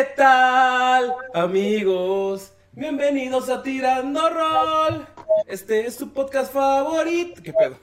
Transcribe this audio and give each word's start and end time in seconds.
¿Qué 0.00 0.06
tal, 0.16 1.12
amigos? 1.34 2.54
Bienvenidos 2.72 3.50
a 3.50 3.62
Tirando 3.62 4.30
Roll. 4.30 5.06
Este 5.46 5.86
es 5.86 5.96
su 5.96 6.10
podcast 6.10 6.54
favorito. 6.54 7.42
¿Qué 7.42 7.52
pedo? 7.52 7.76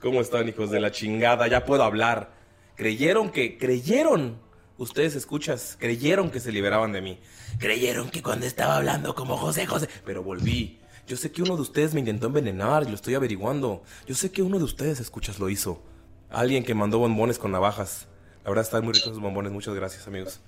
¿Cómo 0.00 0.20
están, 0.20 0.48
hijos 0.48 0.72
de 0.72 0.80
la 0.80 0.90
chingada? 0.90 1.46
Ya 1.46 1.64
puedo 1.64 1.84
hablar. 1.84 2.32
Creyeron 2.74 3.30
que, 3.30 3.56
creyeron, 3.56 4.40
ustedes 4.76 5.14
escuchas, 5.14 5.76
creyeron 5.78 6.32
que 6.32 6.40
se 6.40 6.50
liberaban 6.50 6.90
de 6.90 7.00
mí. 7.00 7.20
Creyeron 7.58 8.10
que 8.10 8.24
cuando 8.24 8.46
estaba 8.46 8.78
hablando 8.78 9.14
como 9.14 9.36
José 9.36 9.66
José, 9.66 9.88
pero 10.04 10.24
volví. 10.24 10.80
Yo 11.06 11.16
sé 11.16 11.30
que 11.30 11.42
uno 11.42 11.54
de 11.54 11.62
ustedes 11.62 11.94
me 11.94 12.00
intentó 12.00 12.26
envenenar 12.26 12.82
y 12.82 12.88
lo 12.88 12.96
estoy 12.96 13.14
averiguando. 13.14 13.84
Yo 14.08 14.16
sé 14.16 14.32
que 14.32 14.42
uno 14.42 14.58
de 14.58 14.64
ustedes, 14.64 14.98
escuchas, 14.98 15.38
lo 15.38 15.48
hizo. 15.48 15.80
Alguien 16.28 16.64
que 16.64 16.74
mandó 16.74 16.98
bombones 16.98 17.38
con 17.38 17.52
navajas. 17.52 18.08
La 18.44 18.50
verdad 18.50 18.64
están 18.64 18.84
muy 18.84 18.92
ricos 18.92 19.10
esos 19.10 19.20
bombones, 19.20 19.52
muchas 19.52 19.74
gracias 19.74 20.06
amigos. 20.08 20.40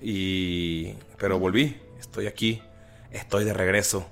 Y... 0.00 0.92
Pero 1.16 1.38
volví, 1.38 1.80
estoy 1.98 2.26
aquí, 2.26 2.62
estoy 3.10 3.44
de 3.44 3.54
regreso 3.54 4.06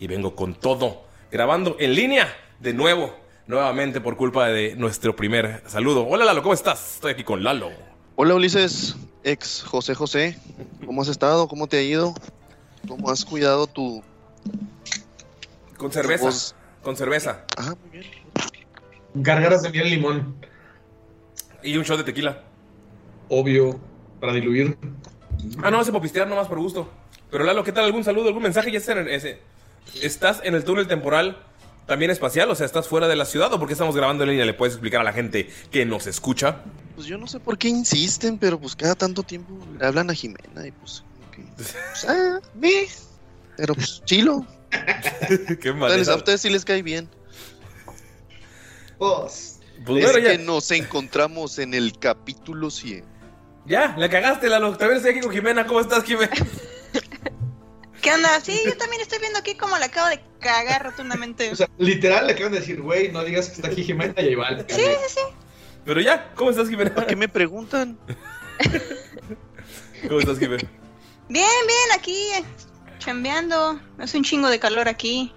y 0.00 0.08
vengo 0.08 0.34
con 0.34 0.54
todo, 0.54 1.04
grabando 1.30 1.76
en 1.78 1.94
línea 1.94 2.34
de 2.58 2.74
nuevo, 2.74 3.14
nuevamente 3.46 4.00
por 4.00 4.16
culpa 4.16 4.48
de 4.48 4.74
nuestro 4.74 5.14
primer 5.14 5.62
saludo. 5.68 6.06
Hola 6.08 6.24
Lalo, 6.24 6.42
¿cómo 6.42 6.54
estás? 6.54 6.94
Estoy 6.94 7.12
aquí 7.12 7.22
con 7.22 7.44
Lalo. 7.44 7.70
Hola 8.16 8.34
Ulises, 8.34 8.96
ex 9.22 9.62
José 9.62 9.94
José, 9.94 10.38
¿cómo 10.84 11.02
has 11.02 11.08
estado? 11.08 11.46
¿Cómo 11.46 11.68
te 11.68 11.78
ha 11.78 11.82
ido? 11.82 12.14
¿Cómo 12.88 13.10
has 13.10 13.24
cuidado 13.24 13.68
tu... 13.68 14.02
Con 15.76 15.92
cerveza, 15.92 16.24
voz? 16.24 16.54
con 16.82 16.96
cerveza 16.96 17.44
Ajá, 17.56 17.76
muy 17.80 18.00
bien. 18.00 18.10
Gargaras 19.14 19.62
de 19.62 19.70
miel 19.70 19.86
y 19.86 19.90
limón, 19.90 20.34
y 21.62 21.76
un 21.76 21.84
shot 21.84 21.98
de 21.98 22.04
tequila. 22.04 22.42
Obvio, 23.32 23.80
para 24.20 24.34
diluir. 24.34 24.76
Ah, 25.62 25.70
no, 25.70 25.82
se 25.82 25.92
pistear 25.92 26.28
nomás 26.28 26.48
por 26.48 26.58
gusto. 26.58 26.88
Pero 27.30 27.44
Lalo, 27.44 27.64
¿qué 27.64 27.72
tal? 27.72 27.86
¿Algún 27.86 28.04
saludo, 28.04 28.28
algún 28.28 28.42
mensaje? 28.42 28.70
Ya 28.70 28.78
estás 28.78 28.96
en, 28.98 29.08
ese, 29.08 29.38
¿Estás 30.02 30.40
en 30.44 30.54
el 30.54 30.64
túnel 30.64 30.86
temporal 30.86 31.38
también 31.86 32.10
espacial? 32.10 32.50
O 32.50 32.54
sea, 32.54 32.66
¿estás 32.66 32.86
fuera 32.88 33.08
de 33.08 33.16
la 33.16 33.24
ciudad 33.24 33.50
o 33.54 33.58
por 33.58 33.68
qué 33.68 33.72
estamos 33.72 33.96
grabando 33.96 34.24
en 34.24 34.30
línea? 34.30 34.44
¿Le 34.44 34.52
puedes 34.52 34.74
explicar 34.74 35.00
a 35.00 35.04
la 35.04 35.14
gente 35.14 35.48
que 35.70 35.86
nos 35.86 36.06
escucha? 36.06 36.58
Pues 36.94 37.06
yo 37.06 37.16
no 37.16 37.26
sé 37.26 37.40
por 37.40 37.56
qué 37.56 37.68
insisten, 37.68 38.36
pero 38.36 38.60
pues 38.60 38.76
cada 38.76 38.94
tanto 38.94 39.22
tiempo 39.22 39.54
le 39.80 39.86
hablan 39.86 40.10
a 40.10 40.14
Jimena 40.14 40.66
y 40.66 40.72
pues... 40.72 41.02
pues, 41.56 41.74
ah, 42.06 42.38
ve. 42.54 42.86
Pero 43.56 43.74
pues 43.74 44.02
chilo. 44.04 44.46
qué 45.60 45.70
A 45.70 45.74
manera. 45.74 46.16
ustedes 46.16 46.42
sí 46.42 46.50
les 46.50 46.66
cae 46.66 46.82
bien. 46.82 47.08
Pues, 48.98 49.58
Pues 49.86 50.04
es 50.04 50.12
bueno, 50.12 50.28
que 50.28 50.38
nos 50.38 50.70
encontramos 50.70 51.58
en 51.58 51.72
el 51.72 51.98
capítulo 51.98 52.70
100. 52.70 53.11
Ya, 53.66 53.94
la 53.96 54.08
cagaste, 54.08 54.48
Lalo. 54.48 54.76
También 54.76 54.96
estoy 54.96 55.12
aquí 55.12 55.20
con 55.20 55.32
Jimena. 55.32 55.66
¿Cómo 55.66 55.80
estás, 55.80 56.04
Jimena? 56.04 56.32
¿Qué 58.02 58.12
onda? 58.12 58.40
Sí, 58.40 58.60
yo 58.66 58.76
también 58.76 59.00
estoy 59.00 59.20
viendo 59.20 59.38
aquí 59.38 59.54
como 59.54 59.78
la 59.78 59.86
acabo 59.86 60.08
de 60.08 60.20
cagar 60.40 60.84
rotundamente. 60.84 61.52
o 61.52 61.56
sea, 61.56 61.68
literal 61.78 62.26
le 62.26 62.32
acaban 62.32 62.52
de 62.52 62.58
decir, 62.58 62.80
güey, 62.82 63.12
no 63.12 63.22
digas 63.22 63.48
que 63.48 63.54
está 63.54 63.68
aquí 63.68 63.84
Jimena 63.84 64.14
y 64.20 64.28
ahí 64.28 64.34
va. 64.34 64.48
Sí, 64.58 64.64
sí, 64.68 64.84
sí. 65.08 65.20
Pero 65.84 66.00
ya, 66.00 66.32
¿cómo 66.34 66.50
estás, 66.50 66.68
Jimena? 66.68 66.92
¿Por 66.92 67.06
qué 67.06 67.14
me 67.14 67.28
preguntan? 67.28 67.98
¿Cómo 70.08 70.18
estás, 70.18 70.38
Jimena? 70.38 70.68
Bien, 71.28 71.46
bien, 71.66 71.98
aquí 71.98 72.16
eh, 72.34 72.44
chambeando. 72.98 73.80
Hace 73.98 74.18
un 74.18 74.24
chingo 74.24 74.48
de 74.48 74.58
calor 74.58 74.88
aquí. 74.88 75.32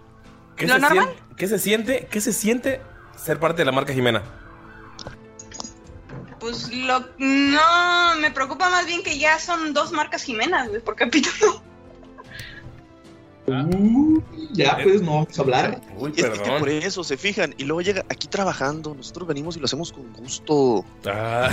¿Qué, 0.56 0.66
¿Lo 0.66 0.80
normal? 0.80 1.06
siente, 1.06 1.36
¿Qué 1.38 1.48
se 1.48 1.60
siente? 1.60 2.08
¿Qué 2.10 2.22
se 2.22 2.34
siente 2.34 2.82
ser 3.16 3.40
parte 3.40 3.62
de 3.62 3.66
la 3.66 3.72
marca 3.72 3.94
Jimena? 3.94 4.24
Pues 6.46 6.72
lo. 6.72 7.04
No, 7.18 8.16
me 8.22 8.30
preocupa 8.30 8.70
más 8.70 8.86
bien 8.86 9.02
que 9.02 9.18
ya 9.18 9.40
son 9.40 9.74
dos 9.74 9.92
marcas 9.92 10.22
Jimenas, 10.22 10.70
güey, 10.70 10.80
por 10.80 10.96
capítulo. 10.96 11.60
Uh, 13.48 14.22
ya, 14.52 14.78
pues 14.84 15.02
no 15.02 15.14
vamos 15.14 15.40
a 15.40 15.42
hablar. 15.42 15.82
Uy, 15.98 16.14
es 16.16 16.24
que 16.24 16.52
por 16.60 16.70
eso 16.70 17.04
se 17.04 17.18
fijan. 17.18 17.56
Y 17.58 17.64
luego 17.64 17.82
llega 17.82 18.06
aquí 18.10 18.28
trabajando. 18.28 18.94
Nosotros 18.94 19.28
venimos 19.28 19.58
y 19.58 19.60
lo 19.60 19.66
hacemos 19.66 19.92
con 19.92 20.14
gusto, 20.14 20.86
Ah, 21.08 21.50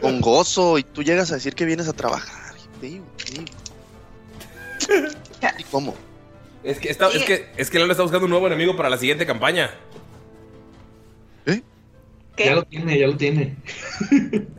con 0.00 0.20
gozo. 0.20 0.78
Y 0.78 0.84
tú 0.84 1.02
llegas 1.02 1.32
a 1.32 1.34
decir 1.34 1.56
que 1.56 1.64
vienes 1.64 1.88
a 1.88 1.92
trabajar. 1.92 2.54
Te 2.80 2.86
digo, 2.86 3.06
te 3.16 3.32
digo. 3.32 5.08
¿Y 5.58 5.64
cómo? 5.64 5.96
Es 6.62 6.78
que, 6.78 6.88
está, 6.88 7.08
es 7.08 7.24
que, 7.24 7.50
es 7.56 7.68
que 7.68 7.80
Lalo 7.80 7.90
está 7.90 8.04
buscando 8.04 8.26
un 8.26 8.30
nuevo 8.30 8.46
enemigo 8.46 8.76
para 8.76 8.88
la 8.88 8.96
siguiente 8.96 9.26
campaña. 9.26 9.72
Ya 12.36 12.54
lo 12.54 12.64
tiene, 12.64 12.98
ya 12.98 13.06
lo 13.06 13.16
tiene. 13.16 13.56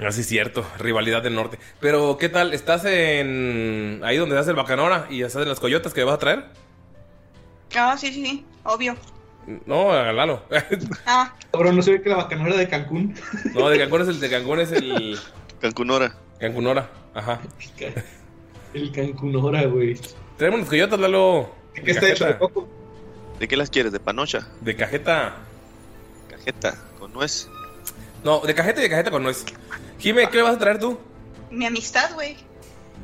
Así 0.06 0.22
es 0.22 0.28
cierto, 0.28 0.66
rivalidad 0.80 1.22
del 1.22 1.36
norte. 1.36 1.60
Pero, 1.82 2.18
¿qué 2.18 2.30
tal? 2.30 2.54
¿Estás 2.54 2.86
en. 2.86 4.02
ahí 4.04 4.18
donde 4.18 4.36
das 4.36 4.48
el 4.48 4.56
bacanora 4.56 5.08
y 5.10 5.24
estás 5.24 5.44
en 5.44 5.50
las 5.50 5.60
coyotas 5.60 5.94
que 5.94 6.04
vas 6.04 6.16
a 6.16 6.20
traer? 6.20 6.46
Ah, 7.76 7.98
sí, 7.98 8.14
sí, 8.14 8.26
sí, 8.26 8.46
obvio. 8.64 8.96
No, 9.66 9.92
Lalo. 10.14 10.44
Ah, 11.06 11.36
Cabrón, 11.52 11.76
no 11.76 11.82
se 11.82 11.92
ve 11.92 12.02
que 12.02 12.10
la 12.10 12.18
bacanora 12.18 12.56
de 12.56 12.68
Cancún. 12.68 13.14
No, 13.54 13.70
de 13.70 13.78
Cancún 13.78 14.02
es 14.02 14.08
el 14.08 14.20
de 14.20 14.30
Cancún 14.30 14.60
es 14.60 14.72
el. 14.72 15.20
Cancunora. 15.60 16.16
Cancunora, 16.40 16.90
ajá. 17.14 17.42
El 18.74 18.92
Cancunora, 18.92 19.64
güey. 19.66 20.00
Traemos 20.38 20.62
las 20.62 20.70
coyotas, 20.70 21.00
Lalo. 21.00 21.54
¿De 21.76 21.82
qué 21.84 21.92
está 21.92 22.10
hecho? 22.10 22.26
¿De 22.26 22.38
coco? 22.38 22.68
¿De 23.40 23.48
qué 23.48 23.58
las 23.58 23.70
quieres? 23.70 23.92
¿De 23.92 24.00
panocha? 24.00 24.48
De 24.62 24.76
cajeta. 24.76 25.36
Cajeta, 26.30 26.76
con 27.00 27.14
nuez. 27.14 27.50
No, 28.26 28.40
de 28.42 28.54
cajeta 28.54 28.80
y 28.82 28.84
de 28.84 28.90
cajeta 28.90 29.12
con 29.12 29.24
nuez. 29.24 29.46
Jime, 30.00 30.28
¿qué 30.30 30.38
le 30.38 30.44
vas 30.44 30.56
a 30.56 30.60
traer 30.60 30.80
tú? 30.80 30.98
mi 31.52 31.66
amistad, 31.66 32.14
güey. 32.16 32.36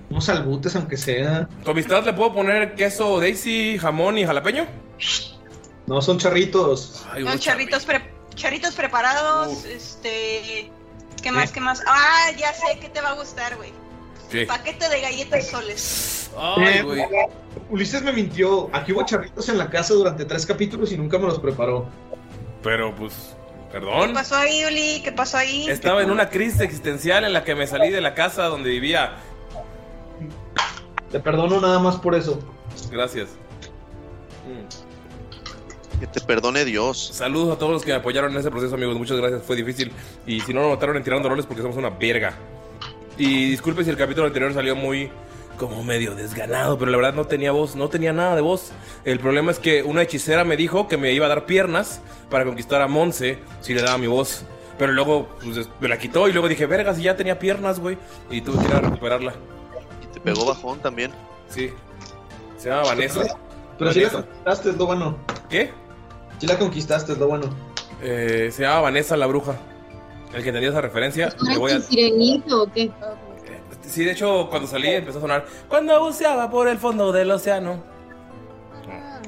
Unos 0.09 0.27
albutes, 0.27 0.75
aunque 0.75 0.97
sea. 0.97 1.47
¿Tu 1.63 1.71
amistad 1.71 2.03
le 2.03 2.12
puedo 2.12 2.33
poner 2.33 2.75
queso 2.75 3.19
Daisy, 3.21 3.77
jamón 3.79 4.18
y 4.18 4.25
jalapeño? 4.25 4.65
No, 5.88 6.01
son 6.01 6.18
charritos. 6.18 7.06
Ay, 7.12 7.23
Son 7.23 7.39
charritos, 7.39 7.85
pre- 7.85 8.12
charritos 8.35 8.75
preparados, 8.75 9.63
este... 9.65 10.69
¿Qué 11.21 11.31
más, 11.31 11.51
qué 11.51 11.62
más? 11.62 11.81
Ah, 11.88 12.31
ya 12.38 12.51
sé 12.53 12.79
que 12.79 12.89
te 12.89 13.00
va 13.00 13.09
a 13.12 13.13
gustar, 13.13 13.56
güey. 13.56 13.71
¿Qué? 14.31 14.45
Paquete 14.47 14.89
de 14.89 15.01
galletas 15.01 15.47
soles. 15.47 16.31
Ay, 16.38 16.79
Eh, 16.79 16.81
güey. 16.81 17.03
Ulises 17.69 18.01
me 18.01 18.12
mintió. 18.12 18.69
Aquí 18.74 18.91
hubo 18.91 19.06
charritos 19.06 19.47
en 19.50 19.57
la 19.57 19.69
casa 19.69 19.94
durante 19.94 20.25
tres 20.25 20.45
capítulos 20.45 20.91
y 20.91 20.97
nunca 20.97 21.17
me 21.19 21.27
los 21.27 21.39
preparó. 21.39 21.88
Pero, 22.63 22.94
pues, 22.95 23.35
¿Qué 23.71 23.79
perdón. 23.79 24.13
pasó 24.13 24.35
ahí, 24.35 24.65
Uli? 24.65 25.01
¿Qué 25.01 25.12
pasó 25.13 25.38
ahí? 25.38 25.69
Estaba 25.69 26.03
en 26.03 26.12
una 26.12 26.29
crisis 26.29 26.59
existencial 26.59 27.23
en 27.23 27.31
la 27.31 27.45
que 27.45 27.56
me 27.56 27.65
salí 27.68 27.89
de 27.89 28.01
la 28.01 28.13
casa 28.13 28.44
donde 28.45 28.69
vivía. 28.69 29.13
Te 31.09 31.19
perdono 31.19 31.62
nada 31.62 31.79
más 31.79 31.95
por 31.97 32.13
eso. 32.15 32.39
Gracias. 32.91 33.29
Que 36.00 36.07
te 36.07 36.19
perdone 36.19 36.65
Dios. 36.65 37.12
Saludos 37.13 37.56
a 37.56 37.59
todos 37.59 37.71
los 37.71 37.83
que 37.83 37.91
me 37.91 37.97
apoyaron 37.97 38.33
en 38.33 38.39
ese 38.39 38.51
proceso, 38.51 38.75
amigos. 38.75 38.97
Muchas 38.97 39.18
gracias. 39.18 39.44
Fue 39.44 39.56
difícil. 39.56 39.91
Y 40.27 40.41
si 40.41 40.53
no 40.53 40.62
nos 40.62 40.71
mataron 40.71 40.97
en 40.97 41.03
tirando 41.03 41.29
roles 41.29 41.45
porque 41.45 41.62
somos 41.62 41.77
una 41.77 41.91
verga. 41.91 42.33
Y 43.17 43.51
disculpe 43.51 43.83
si 43.85 43.89
el 43.89 43.97
capítulo 43.97 44.27
anterior 44.27 44.53
salió 44.53 44.75
muy 44.75 45.09
como 45.57 45.83
medio 45.83 46.15
desganado, 46.15 46.77
pero 46.77 46.92
la 46.92 46.98
verdad 46.98 47.13
no 47.13 47.25
tenía 47.25 47.51
voz, 47.51 47.75
no 47.75 47.89
tenía 47.89 48.13
nada 48.13 48.36
de 48.36 48.42
voz. 48.42 48.71
El 49.06 49.19
problema 49.19 49.51
es 49.51 49.59
que 49.59 49.83
una 49.83 50.01
hechicera 50.01 50.44
me 50.44 50.57
dijo 50.57 50.88
que 50.88 50.98
me 50.98 51.13
iba 51.13 51.27
a 51.27 51.30
dar 51.30 51.45
piernas 51.45 52.01
para 52.30 52.45
conquistar 52.45 52.81
a 52.81 52.88
Monse 52.88 53.39
si 53.62 53.74
le 53.74 53.81
daba 53.81 53.98
mi 53.98 54.07
voz. 54.07 54.44
Pero 54.77 54.94
luego 54.94 55.30
pues, 55.44 55.69
me 55.80 55.88
la 55.88 56.00
quitó 56.00 56.27
y 56.27 56.33
luego 56.33 56.48
dije, 56.48 56.65
verga, 56.65 56.95
si 56.95 57.03
ya 57.03 57.15
tenía 57.15 57.38
piernas, 57.38 57.80
güey. 57.80 57.98
Y 58.31 58.42
tuve 58.42 58.59
que 58.63 58.69
ir 58.69 58.74
a 58.74 58.80
recuperarla. 58.80 59.33
Y 60.01 60.07
te 60.07 60.19
pegó 60.19 60.45
bajón 60.45 60.80
también. 60.80 61.12
Sí. 61.50 61.71
Se 62.57 62.69
llama 62.69 62.83
Vanessa. 62.83 63.21
Pero 63.77 63.94
si 63.94 64.00
la 64.01 64.09
conquistaste, 64.09 64.69
es 64.71 64.77
lo 64.77 64.86
bueno. 64.88 65.18
¿Qué? 65.50 65.71
Si 66.39 66.48
la 66.48 66.57
conquistaste, 66.57 67.12
es 67.13 67.18
lo 67.19 67.27
bueno. 67.27 67.45
Eh, 68.01 68.50
se 68.51 68.63
llama 68.63 68.81
Vanessa 68.81 69.15
la 69.18 69.27
bruja. 69.27 69.56
El 70.33 70.44
que 70.44 70.50
entendía 70.50 70.69
esa 70.69 70.81
referencia, 70.81 71.36
le 71.42 71.57
voy 71.57 71.74
a... 71.74 71.80
sirenito 71.80 72.63
o 72.63 72.71
qué? 72.71 72.89
Sí, 73.85 74.05
de 74.05 74.11
hecho, 74.11 74.47
cuando 74.49 74.67
salí 74.67 74.87
empezó 74.89 75.17
a 75.17 75.21
sonar 75.21 75.45
Cuando 75.67 75.99
buceaba 76.03 76.49
por 76.49 76.67
el 76.67 76.77
fondo 76.77 77.11
del 77.11 77.31
océano 77.31 77.83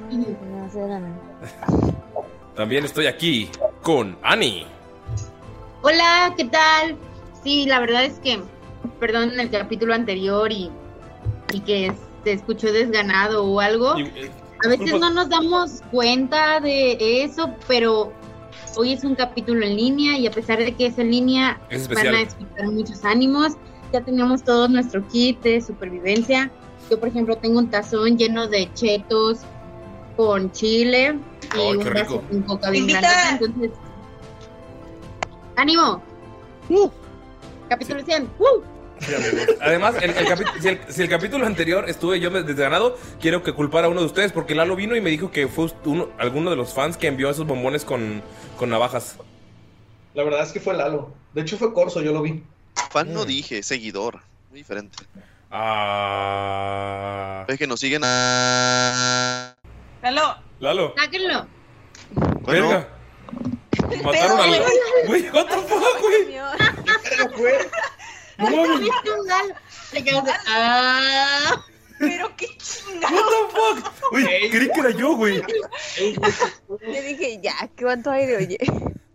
También 2.55 2.85
estoy 2.85 3.07
aquí 3.07 3.49
con 3.81 4.17
Annie 4.21 4.65
Hola, 5.81 6.33
¿qué 6.37 6.45
tal? 6.45 6.95
Sí, 7.43 7.65
la 7.65 7.79
verdad 7.81 8.05
es 8.05 8.19
que, 8.19 8.41
perdón, 8.99 9.31
en 9.33 9.39
el 9.41 9.49
capítulo 9.49 9.93
anterior 9.93 10.49
y, 10.51 10.71
y 11.51 11.59
que 11.59 11.91
se 12.23 12.31
escuchó 12.31 12.71
desganado 12.71 13.43
o 13.43 13.59
algo, 13.59 13.99
Y, 13.99 14.03
eh, 14.03 14.31
a 14.63 14.67
veces 14.69 14.91
culpa- 14.91 15.09
no 15.09 15.13
nos 15.13 15.29
damos 15.29 15.81
cuenta 15.91 16.61
de 16.61 17.23
eso, 17.23 17.49
pero 17.67 18.13
hoy 18.77 18.93
es 18.93 19.03
un 19.03 19.15
capítulo 19.15 19.65
en 19.65 19.75
línea 19.75 20.17
y 20.17 20.25
a 20.25 20.31
pesar 20.31 20.59
de 20.59 20.73
que 20.73 20.85
es 20.85 20.97
en 20.97 21.11
línea, 21.11 21.59
Es 21.69 21.89
van 21.89 22.07
a 22.07 22.11
despertar 22.19 22.67
muchos 22.67 23.03
ánimos. 23.03 23.53
Ya 23.93 24.01
tenemos 24.01 24.43
todo 24.43 24.67
nuestro 24.67 25.07
kit 25.07 25.39
de 25.43 25.61
supervivencia. 25.61 26.49
Yo, 26.89 26.99
por 26.99 27.09
ejemplo, 27.09 27.37
tengo 27.37 27.59
un 27.59 27.69
tazón 27.69 28.17
lleno 28.17 28.47
de 28.47 28.67
chetos 28.73 29.41
con 30.17 30.51
chile 30.51 31.19
y 31.55 31.59
Ay, 31.59 31.75
un 31.77 31.83
qué 31.83 31.89
vaso 31.91 32.03
rico. 32.13 32.23
con 32.29 32.41
coca 32.41 32.69
bien 32.71 32.87
grande. 32.87 33.45
Entonces, 33.45 33.71
¡ánimo! 35.55 36.01
¡Uh! 36.69 36.89
Capítulo 37.69 38.03
100. 38.03 38.29
¡Uh! 38.39 38.45
Sí, 38.99 39.13
amigos. 39.13 39.47
Además, 39.61 39.95
el- 40.01 40.09
el 40.11 40.25
capi- 40.25 40.59
si, 40.61 40.67
el, 40.69 40.79
si 40.87 41.01
el 41.03 41.09
capítulo 41.09 41.45
anterior 41.45 41.89
estuve 41.89 42.19
yo 42.21 42.29
desganado 42.29 42.95
Quiero 43.19 43.43
que 43.43 43.51
culpar 43.51 43.83
a 43.83 43.89
uno 43.89 43.99
de 43.99 44.05
ustedes 44.05 44.31
Porque 44.31 44.55
Lalo 44.55 44.77
vino 44.77 44.95
y 44.95 45.01
me 45.01 45.09
dijo 45.09 45.29
que 45.29 45.47
fue 45.49 45.67
uno, 45.83 46.07
alguno 46.19 46.51
de 46.51 46.55
los 46.55 46.73
fans 46.73 46.95
que 46.95 47.07
envió 47.07 47.29
esos 47.29 47.45
bombones 47.45 47.83
con, 47.83 48.21
con 48.57 48.69
navajas 48.69 49.17
La 50.13 50.23
verdad 50.23 50.43
es 50.43 50.51
que 50.53 50.59
fue 50.61 50.73
Lalo. 50.73 51.11
De 51.33 51.41
hecho, 51.41 51.57
fue 51.57 51.73
Corso, 51.73 52.01
yo 52.01 52.13
lo 52.13 52.21
vi. 52.21 52.43
Fan 52.91 53.09
Mm. 53.09 53.13
no 53.13 53.25
dije, 53.25 53.63
seguidor. 53.63 54.21
Muy 54.49 54.59
diferente. 54.59 55.03
Ah... 56.15 57.45
Es 57.47 57.57
que 57.57 57.67
nos 57.67 57.79
siguen 57.79 58.01
a... 58.05 59.55
Lalo, 60.01 60.35
Lalo, 60.59 60.93
¡Sáquenlo! 60.97 61.47
Bueno, 62.41 62.69
verga 62.69 62.89
Mataron 64.03 64.39
a 64.39 64.47
la... 64.47 64.57
Güey, 65.07 65.29
what 65.31 65.45
the 65.47 65.57
fuck, 65.57 65.99
güey 66.01 66.35
No 68.37 68.49
mames. 68.49 68.79
¿Viste 68.79 69.11
un 69.11 69.27
galo? 69.27 69.53
Te 69.91 70.03
quedas 70.03 70.25
de, 70.25 70.31
¡Ah! 70.47 71.63
pero 71.99 72.35
qué 72.35 72.45
What 72.47 72.57
chingado. 72.57 73.15
the 73.15 73.55
fuck 73.55 74.11
Güey, 74.11 74.25
creí 74.49 74.69
que 74.73 74.79
era 74.79 74.89
yo, 74.91 75.15
güey 75.15 75.41
Le 76.81 77.01
dije, 77.01 77.39
ya, 77.41 77.69
¿cuánto 77.79 78.11
aire 78.11 78.37
oye? 78.37 78.57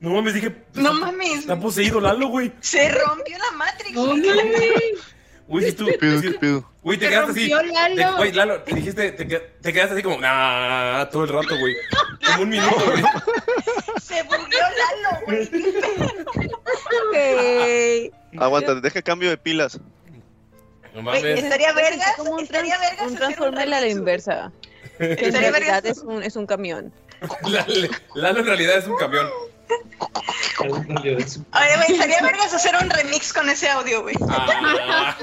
No 0.00 0.10
mames, 0.10 0.34
dije 0.34 0.54
No 0.74 0.92
mames, 0.94 1.40
Está 1.40 1.58
poseído 1.58 2.00
Lalo, 2.00 2.28
güey 2.28 2.52
se 2.60 2.88
rompió 2.90 3.36
la 3.38 3.56
Matrix. 3.56 3.94
¡No 3.94 4.06
güey. 4.06 4.20
mames! 4.22 4.72
Güey, 5.48 5.64
si 5.64 5.72
tú. 5.72 5.86
¿Qué 5.86 5.92
pedo, 5.94 6.20
si- 6.20 6.30
qué 6.32 6.38
pedo? 6.38 6.70
Güey, 6.82 6.98
te 6.98 7.06
Se 7.06 7.10
quedaste 7.10 7.30
así. 7.32 7.48
Lalo. 7.48 7.94
te- 7.96 8.16
Güey, 8.18 8.32
Lalo, 8.32 8.62
te 8.62 8.74
dijiste, 8.74 9.12
te, 9.12 9.24
te 9.24 9.72
quedaste 9.72 9.94
así 9.94 10.02
como, 10.02 10.18
nah, 10.20 11.06
todo 11.06 11.24
el 11.24 11.30
rato, 11.30 11.58
güey. 11.58 11.74
Como 12.26 12.42
un 12.42 12.48
minuto, 12.50 12.76
güey. 12.84 13.02
Se 14.02 14.22
bugueó 14.24 14.42
Lalo, 14.76 15.20
güey. 15.26 15.50
Ok. 17.08 18.14
Aguanta, 18.40 18.74
deja 18.76 19.02
cambio 19.02 19.30
de 19.30 19.38
pilas. 19.38 19.80
No 20.94 21.02
Güey, 21.02 21.22
mames. 21.22 21.42
estaría 21.44 21.72
vergas, 21.72 22.14
como 22.16 22.32
un, 22.32 22.40
estaría 22.40 22.78
vergas 22.78 23.10
un 23.10 23.16
transformer 23.16 23.62
a 23.74 23.80
la 23.80 23.88
inversa. 23.88 24.52
Que 24.98 25.04
en 25.04 25.18
Estaría 25.18 25.50
realidad 25.50 25.82
vergas. 25.82 25.98
es 25.98 26.02
un, 26.04 26.22
es 26.22 26.36
un 26.36 26.46
camión. 26.46 26.92
Lalo, 27.48 27.88
Lalo 28.14 28.40
en 28.40 28.46
realidad 28.46 28.78
es 28.78 28.86
un 28.86 28.96
camión. 28.96 29.28
Oye, 30.60 31.16
güey, 31.16 31.92
estaría 31.92 32.20
vergas 32.22 32.52
hacer 32.54 32.74
un 32.80 32.90
remix 32.90 33.32
con 33.32 33.48
ese 33.48 33.68
audio, 33.68 34.02
güey. 34.02 34.14
Ah. 34.28 35.16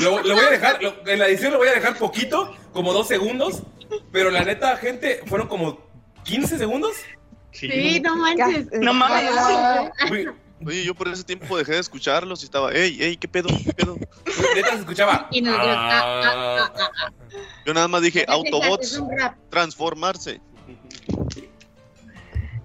Lo, 0.00 0.22
lo 0.22 0.34
voy 0.34 0.44
a 0.44 0.50
dejar, 0.50 0.82
lo- 0.82 1.06
en 1.06 1.18
la 1.18 1.26
edición 1.26 1.52
lo 1.52 1.58
voy 1.58 1.68
a 1.68 1.72
dejar 1.72 1.96
poquito, 1.98 2.54
como 2.72 2.92
dos 2.92 3.08
segundos. 3.08 3.62
Pero 4.10 4.30
la 4.30 4.42
neta, 4.44 4.76
gente, 4.78 5.22
fueron 5.26 5.48
como 5.48 5.78
15 6.24 6.58
segundos. 6.58 6.96
Sí, 7.50 8.00
no 8.00 8.16
manches. 8.16 8.66
No 8.80 8.94
mames. 8.94 9.30
Oye, 10.64 10.84
yo 10.84 10.94
por 10.94 11.08
ese 11.08 11.24
tiempo 11.24 11.58
dejé 11.58 11.72
de 11.72 11.80
escucharlos 11.80 12.42
y 12.42 12.44
estaba, 12.44 12.70
ey, 12.72 12.96
ey, 13.02 13.16
¿qué 13.16 13.26
pedo? 13.26 13.48
¿Qué 13.48 13.72
pedo? 13.72 13.96
neta 14.54 14.70
se 14.70 14.76
escuchaba. 14.76 15.26
Y 15.32 15.42
nos 15.42 15.54
dio, 15.60 15.70
ah, 15.72 15.90
ah, 15.92 16.22
Ah. 16.24 16.72
ah, 16.76 16.90
ah. 17.00 17.12
Yo 17.66 17.74
nada 17.74 17.88
más 17.88 18.00
dije, 18.02 18.24
Autobots, 18.28 19.02
transformarse. 19.50 20.40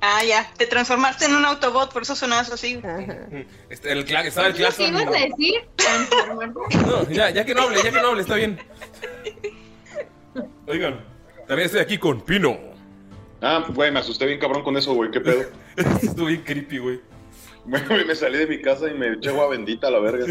Ah, 0.01 0.23
ya. 0.23 0.51
Te 0.57 0.67
transformaste 0.67 1.25
en 1.25 1.35
un 1.35 1.43
Autobot, 1.45 1.91
por 1.91 2.03
eso 2.03 2.15
sonabas 2.15 2.51
así. 2.51 2.79
Este, 3.69 3.91
el 3.91 4.05
cla- 4.05 4.25
estaba 4.25 4.47
el 4.47 4.53
¿Qué 4.53 4.59
claxon. 4.59 4.87
ibas 4.87 5.07
a 5.07 5.11
decir? 5.11 5.55
No, 6.85 7.09
ya, 7.09 7.29
ya 7.31 7.45
que 7.45 7.55
no 7.55 7.63
hable, 7.63 7.77
ya 7.83 7.91
que 7.91 8.01
no 8.01 8.07
hable, 8.09 8.21
está 8.21 8.35
bien. 8.35 8.59
Oigan, 10.67 11.03
también 11.47 11.65
estoy 11.65 11.81
aquí 11.81 11.97
con 11.97 12.21
Pino. 12.21 12.57
Ah, 13.41 13.65
güey, 13.69 13.91
me 13.91 13.99
asusté 13.99 14.25
bien 14.25 14.39
cabrón 14.39 14.63
con 14.63 14.77
eso, 14.77 14.93
güey, 14.93 15.09
qué 15.11 15.19
pedo. 15.21 15.43
Estuvo 16.01 16.25
bien 16.27 16.41
creepy, 16.43 16.77
güey. 16.79 16.99
Me 17.65 18.15
salí 18.15 18.37
de 18.37 18.47
mi 18.47 18.61
casa 18.61 18.87
y 18.89 18.93
me 18.93 19.13
eché 19.13 19.29
agua 19.29 19.49
bendita 19.49 19.87
a 19.87 19.91
la 19.91 19.99
verga. 19.99 20.25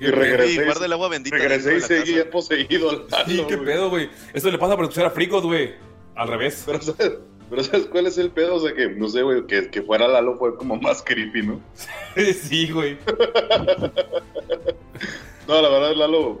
Y 0.00 0.06
regresé. 0.08 0.60
Ey, 0.60 0.64
guarda 0.66 0.84
el 0.86 0.92
agua 0.92 1.08
bendita 1.08 1.36
Regresé 1.36 1.76
y 1.76 1.80
seguía 1.80 2.28
poseído 2.30 2.90
al 2.90 3.06
Sí, 3.26 3.34
Lalo, 3.36 3.46
qué 3.48 3.56
pedo, 3.58 3.88
güey. 3.90 4.10
Eso 4.34 4.50
le 4.50 4.58
pasa 4.58 4.76
por 4.76 4.84
escuchar 4.84 5.06
a 5.06 5.10
Fricos, 5.10 5.42
güey. 5.44 5.74
Al 6.16 6.28
revés. 6.28 6.62
Pero, 6.66 6.80
¿sabes? 6.80 7.12
Pero 7.48 7.62
¿sabes 7.62 7.86
cuál 7.86 8.06
es 8.06 8.18
el 8.18 8.30
pedo? 8.30 8.56
O 8.56 8.60
sea, 8.60 8.74
que, 8.74 8.88
no 8.88 9.08
sé, 9.08 9.22
güey, 9.22 9.46
que, 9.46 9.70
que 9.70 9.82
fuera 9.82 10.08
Lalo 10.08 10.36
fue 10.36 10.56
como 10.56 10.76
más 10.76 11.02
creepy, 11.02 11.42
¿no? 11.42 11.60
sí, 12.34 12.70
güey. 12.70 12.98
No, 15.46 15.62
la 15.62 15.68
verdad, 15.68 15.94
Lalo, 15.94 16.40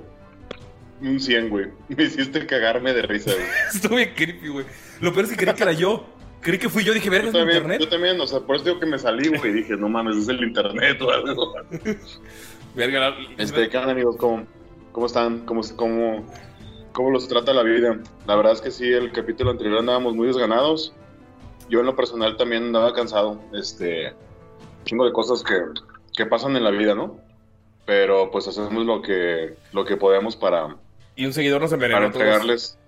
un 1.00 1.20
100, 1.20 1.48
güey. 1.48 1.66
Me 1.88 2.04
hiciste 2.04 2.44
cagarme 2.46 2.92
de 2.92 3.02
risa, 3.02 3.30
güey. 3.32 3.46
Estuvo 3.74 3.96
bien 3.96 4.12
creepy, 4.16 4.48
güey. 4.48 4.66
Lo 5.00 5.12
peor 5.12 5.26
es 5.26 5.30
que 5.30 5.36
creí 5.36 5.54
que 5.54 5.62
era 5.62 5.72
yo. 5.72 6.04
Creí 6.40 6.58
que 6.58 6.68
fui 6.68 6.82
yo. 6.82 6.92
Dije, 6.92 7.08
verga, 7.08 7.28
es 7.28 7.32
mi 7.34 7.38
también, 7.38 7.56
internet. 7.58 7.80
yo 7.82 7.88
también, 7.88 8.20
o 8.20 8.26
sea, 8.26 8.40
por 8.40 8.56
eso 8.56 8.64
digo 8.64 8.80
que 8.80 8.86
me 8.86 8.98
salí, 8.98 9.28
güey. 9.28 9.52
Dije, 9.52 9.76
no 9.76 9.88
mames, 9.88 10.16
es 10.16 10.28
el 10.28 10.42
internet 10.42 11.00
o 11.02 11.10
algo. 11.10 11.54
Verga, 12.74 13.10
la- 13.10 13.16
Este, 13.38 13.68
¿qué 13.68 13.78
onda, 13.78 13.92
amigos? 13.92 14.16
¿Cómo, 14.16 14.44
cómo 14.90 15.06
están? 15.06 15.46
¿Cómo, 15.46 15.60
cómo, 15.76 16.26
¿Cómo 16.96 17.10
los 17.10 17.28
trata 17.28 17.52
la 17.52 17.62
vida? 17.62 17.98
La 18.26 18.36
verdad 18.36 18.54
es 18.54 18.62
que 18.62 18.70
sí, 18.70 18.90
el 18.90 19.12
capítulo 19.12 19.50
anterior 19.50 19.78
andábamos 19.78 20.14
muy 20.14 20.26
desganados. 20.28 20.94
Yo 21.68 21.80
en 21.80 21.86
lo 21.86 21.94
personal 21.94 22.38
también 22.38 22.64
andaba 22.64 22.94
cansado. 22.94 23.38
Este, 23.52 24.14
chingo 24.84 25.04
de 25.04 25.12
cosas 25.12 25.42
que, 25.42 25.54
que 26.16 26.24
pasan 26.24 26.56
en 26.56 26.64
la 26.64 26.70
vida, 26.70 26.94
¿no? 26.94 27.18
Pero 27.84 28.30
pues 28.30 28.48
hacemos 28.48 28.86
lo 28.86 29.02
que, 29.02 29.56
lo 29.72 29.84
que 29.84 29.96
podemos 29.98 30.36
para, 30.36 30.74
Y 31.16 31.26
un 31.26 31.34
seguidor 31.34 31.60
nos 31.60 31.72
envenenó. 31.72 31.98
para 31.98 32.06
entregarles 32.06 32.78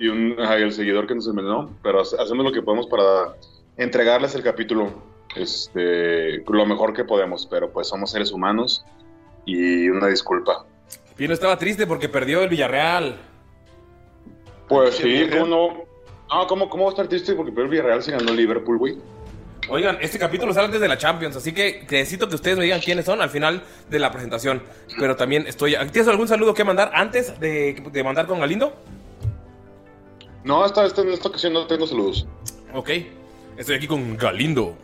y, 0.00 0.08
un, 0.08 0.34
ajá, 0.40 0.58
y 0.58 0.62
el 0.62 0.72
seguidor 0.72 1.06
que 1.06 1.14
nos 1.14 1.28
envenenó, 1.28 1.70
pero 1.84 2.00
hace- 2.00 2.20
hacemos 2.20 2.44
lo 2.44 2.50
que 2.52 2.62
podemos 2.62 2.86
para 2.88 3.36
entregarles 3.76 4.34
el 4.34 4.42
capítulo 4.42 4.92
este, 5.36 6.38
lo 6.48 6.66
mejor 6.66 6.92
que 6.94 7.04
podemos, 7.04 7.46
pero 7.46 7.70
pues 7.70 7.86
somos 7.88 8.10
seres 8.10 8.32
humanos 8.32 8.84
y 9.46 9.88
una 9.88 10.08
disculpa. 10.08 10.66
Pino 11.16 11.32
estaba 11.32 11.56
triste 11.58 11.86
porque 11.86 12.08
perdió 12.08 12.42
el 12.42 12.48
Villarreal. 12.48 13.16
Pues 14.68 14.96
sí, 14.96 15.26
¿cómo 15.30 15.46
no? 15.46 15.84
Ah, 16.30 16.44
¿cómo, 16.48 16.68
¿cómo 16.68 16.84
va 16.84 16.90
a 16.90 16.92
estar 16.92 17.08
triste? 17.08 17.34
Porque 17.34 17.52
el 17.60 17.68
Villarreal 17.68 18.02
se 18.02 18.12
ganó 18.12 18.30
el 18.30 18.36
Liverpool, 18.36 18.78
güey. 18.78 18.96
Oigan, 19.68 19.98
este 20.00 20.18
capítulo 20.18 20.52
sale 20.52 20.66
antes 20.66 20.80
de 20.80 20.88
la 20.88 20.98
Champions, 20.98 21.36
así 21.36 21.52
que 21.52 21.82
necesito 21.82 22.28
que 22.28 22.34
ustedes 22.34 22.58
me 22.58 22.64
digan 22.64 22.80
quiénes 22.80 23.04
son 23.04 23.20
al 23.20 23.30
final 23.30 23.62
de 23.88 23.98
la 23.98 24.10
presentación. 24.10 24.62
Pero 24.98 25.16
también 25.16 25.46
estoy. 25.46 25.76
¿Tienes 25.92 26.08
algún 26.08 26.26
saludo 26.26 26.54
que 26.54 26.64
mandar 26.64 26.90
antes 26.94 27.38
de, 27.38 27.82
de 27.92 28.04
mandar 28.04 28.26
con 28.26 28.40
Galindo? 28.40 28.74
No, 30.44 30.66
esta, 30.66 30.84
esta, 30.84 31.02
en 31.02 31.10
esta 31.10 31.28
ocasión 31.28 31.52
no 31.52 31.66
tengo 31.66 31.86
saludos. 31.86 32.26
Ok. 32.74 32.90
Estoy 33.56 33.76
aquí 33.76 33.86
con 33.86 34.16
Galindo. 34.16 34.74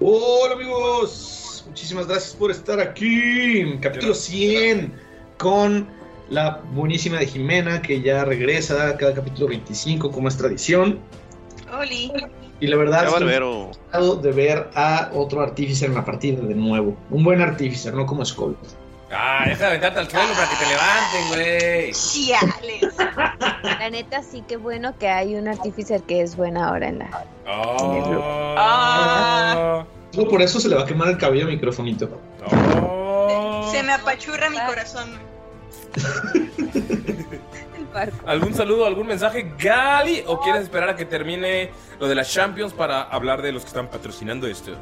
Hola 0.00 0.54
amigos, 0.54 1.64
muchísimas 1.66 2.06
gracias 2.06 2.34
por 2.34 2.50
estar 2.50 2.78
aquí. 2.78 3.78
Capítulo 3.80 4.14
100 4.14 4.92
con 5.38 5.88
la 6.30 6.60
buenísima 6.72 7.18
de 7.18 7.26
Jimena 7.26 7.82
que 7.82 8.00
ya 8.00 8.24
regresa 8.24 8.96
cada 8.96 9.14
capítulo 9.14 9.48
25 9.48 10.10
como 10.10 10.28
es 10.28 10.36
tradición. 10.36 10.98
Oli. 11.72 12.12
Y 12.60 12.66
la 12.66 12.76
verdad 12.76 13.06
estoy 13.06 13.28
de 14.20 14.32
ver 14.32 14.68
a 14.74 15.10
otro 15.14 15.40
artífice 15.40 15.86
en 15.86 15.94
la 15.94 16.04
partida 16.04 16.40
de 16.42 16.54
nuevo. 16.54 16.96
Un 17.10 17.24
buen 17.24 17.40
artífice, 17.40 17.92
no 17.92 18.04
como 18.04 18.24
Skull. 18.24 18.56
Ah, 19.10 19.44
deja 19.46 19.60
de 19.60 19.66
aventarte 19.66 20.00
al 20.00 20.10
suelo 20.10 20.34
para 20.34 20.50
que 20.50 20.56
te 20.56 20.66
levanten, 20.66 21.28
güey. 21.28 21.92
Alex. 22.34 22.94
La 23.62 23.90
neta, 23.90 24.22
sí 24.22 24.42
que 24.46 24.58
bueno 24.58 24.98
que 24.98 25.08
hay 25.08 25.34
un 25.34 25.48
artificer 25.48 26.02
que 26.02 26.20
es 26.20 26.36
buena 26.36 26.68
ahora 26.68 26.88
en 26.88 26.98
la. 26.98 27.24
Ah. 28.56 29.84
Solo 30.10 30.28
por 30.28 30.42
eso 30.42 30.60
se 30.60 30.68
le 30.68 30.74
va 30.74 30.82
a 30.82 30.86
quemar 30.86 31.08
el 31.08 31.16
cabello 31.16 31.46
al 31.46 31.52
microfonito. 31.52 32.20
Oh. 32.50 33.68
Se 33.72 33.82
me 33.82 33.92
apachurra 33.92 34.50
mi 34.50 34.58
corazón. 34.58 35.08
¿Algún 38.26 38.54
saludo, 38.54 38.86
algún 38.86 39.06
mensaje, 39.06 39.52
Gali? 39.58 40.22
¿O 40.26 40.40
quieres 40.40 40.62
esperar 40.62 40.90
a 40.90 40.96
que 40.96 41.04
termine 41.04 41.70
lo 41.98 42.08
de 42.08 42.14
las 42.14 42.32
Champions 42.32 42.72
para 42.72 43.02
hablar 43.02 43.42
de 43.42 43.52
los 43.52 43.62
que 43.62 43.68
están 43.68 43.88
patrocinando 43.88 44.46
esto? 44.46 44.72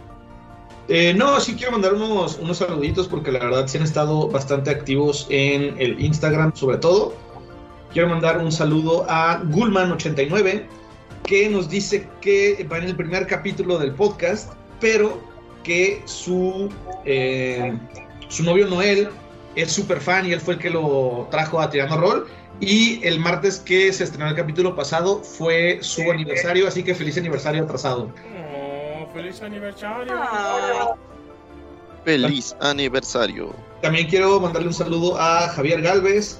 Eh, 0.89 1.15
no, 1.15 1.41
sí 1.41 1.57
quiero 1.57 1.73
mandar 1.73 1.95
unos, 1.95 2.39
unos 2.39 2.59
saluditos 2.59 3.09
porque 3.09 3.33
la 3.33 3.41
verdad 3.41 3.67
sí 3.67 3.77
han 3.77 3.85
estado 3.85 4.29
bastante 4.29 4.71
activos 4.71 5.27
en 5.31 5.81
el 5.81 6.01
Instagram 6.01 6.55
sobre 6.55 6.79
todo. 6.79 7.15
Quiero 7.93 8.09
mandar 8.09 8.39
un 8.39 8.53
saludo 8.53 9.05
a 9.09 9.43
Gulman89 9.43 10.67
que 11.25 11.49
nos 11.49 11.69
dice 11.69 12.09
que 12.21 12.67
va 12.71 12.79
en 12.79 12.85
el 12.85 12.97
primer 12.97 13.27
capítulo 13.27 13.79
del 13.79 13.93
podcast, 13.93 14.53
pero 14.81 15.21
que 15.65 16.03
su, 16.05 16.69
eh, 17.05 17.77
su 18.29 18.45
novio 18.45 18.69
Noel 18.69 19.09
es 19.57 19.73
súper 19.73 20.01
fan 20.01 20.27
y 20.27 20.33
él 20.33 20.41
fue 20.41 20.55
el 20.55 20.61
que 20.61 20.71
lo 20.71 21.27
trajo 21.31 21.61
a 21.61 21.71
Tirando 21.71 21.97
Roll. 21.97 22.27
Y 22.61 23.07
el 23.07 23.19
martes 23.19 23.59
que 23.59 23.93
se 23.93 24.05
estrenó 24.05 24.31
el 24.31 24.37
capítulo 24.37 24.75
pasado 24.77 25.23
fue 25.23 25.79
su 25.83 26.11
aniversario, 26.11 26.67
así 26.69 26.83
que 26.83 26.95
feliz 26.95 27.19
aniversario 27.19 27.65
atrasado. 27.65 28.11
Oh, 28.55 29.13
feliz 29.13 29.43
aniversario. 29.43 30.15
Feliz 32.05 32.57
aniversario. 32.61 33.55
También 33.83 34.09
quiero 34.09 34.41
mandarle 34.41 34.69
un 34.69 34.75
saludo 34.75 35.19
a 35.21 35.49
Javier 35.49 35.83
Galvez, 35.83 36.39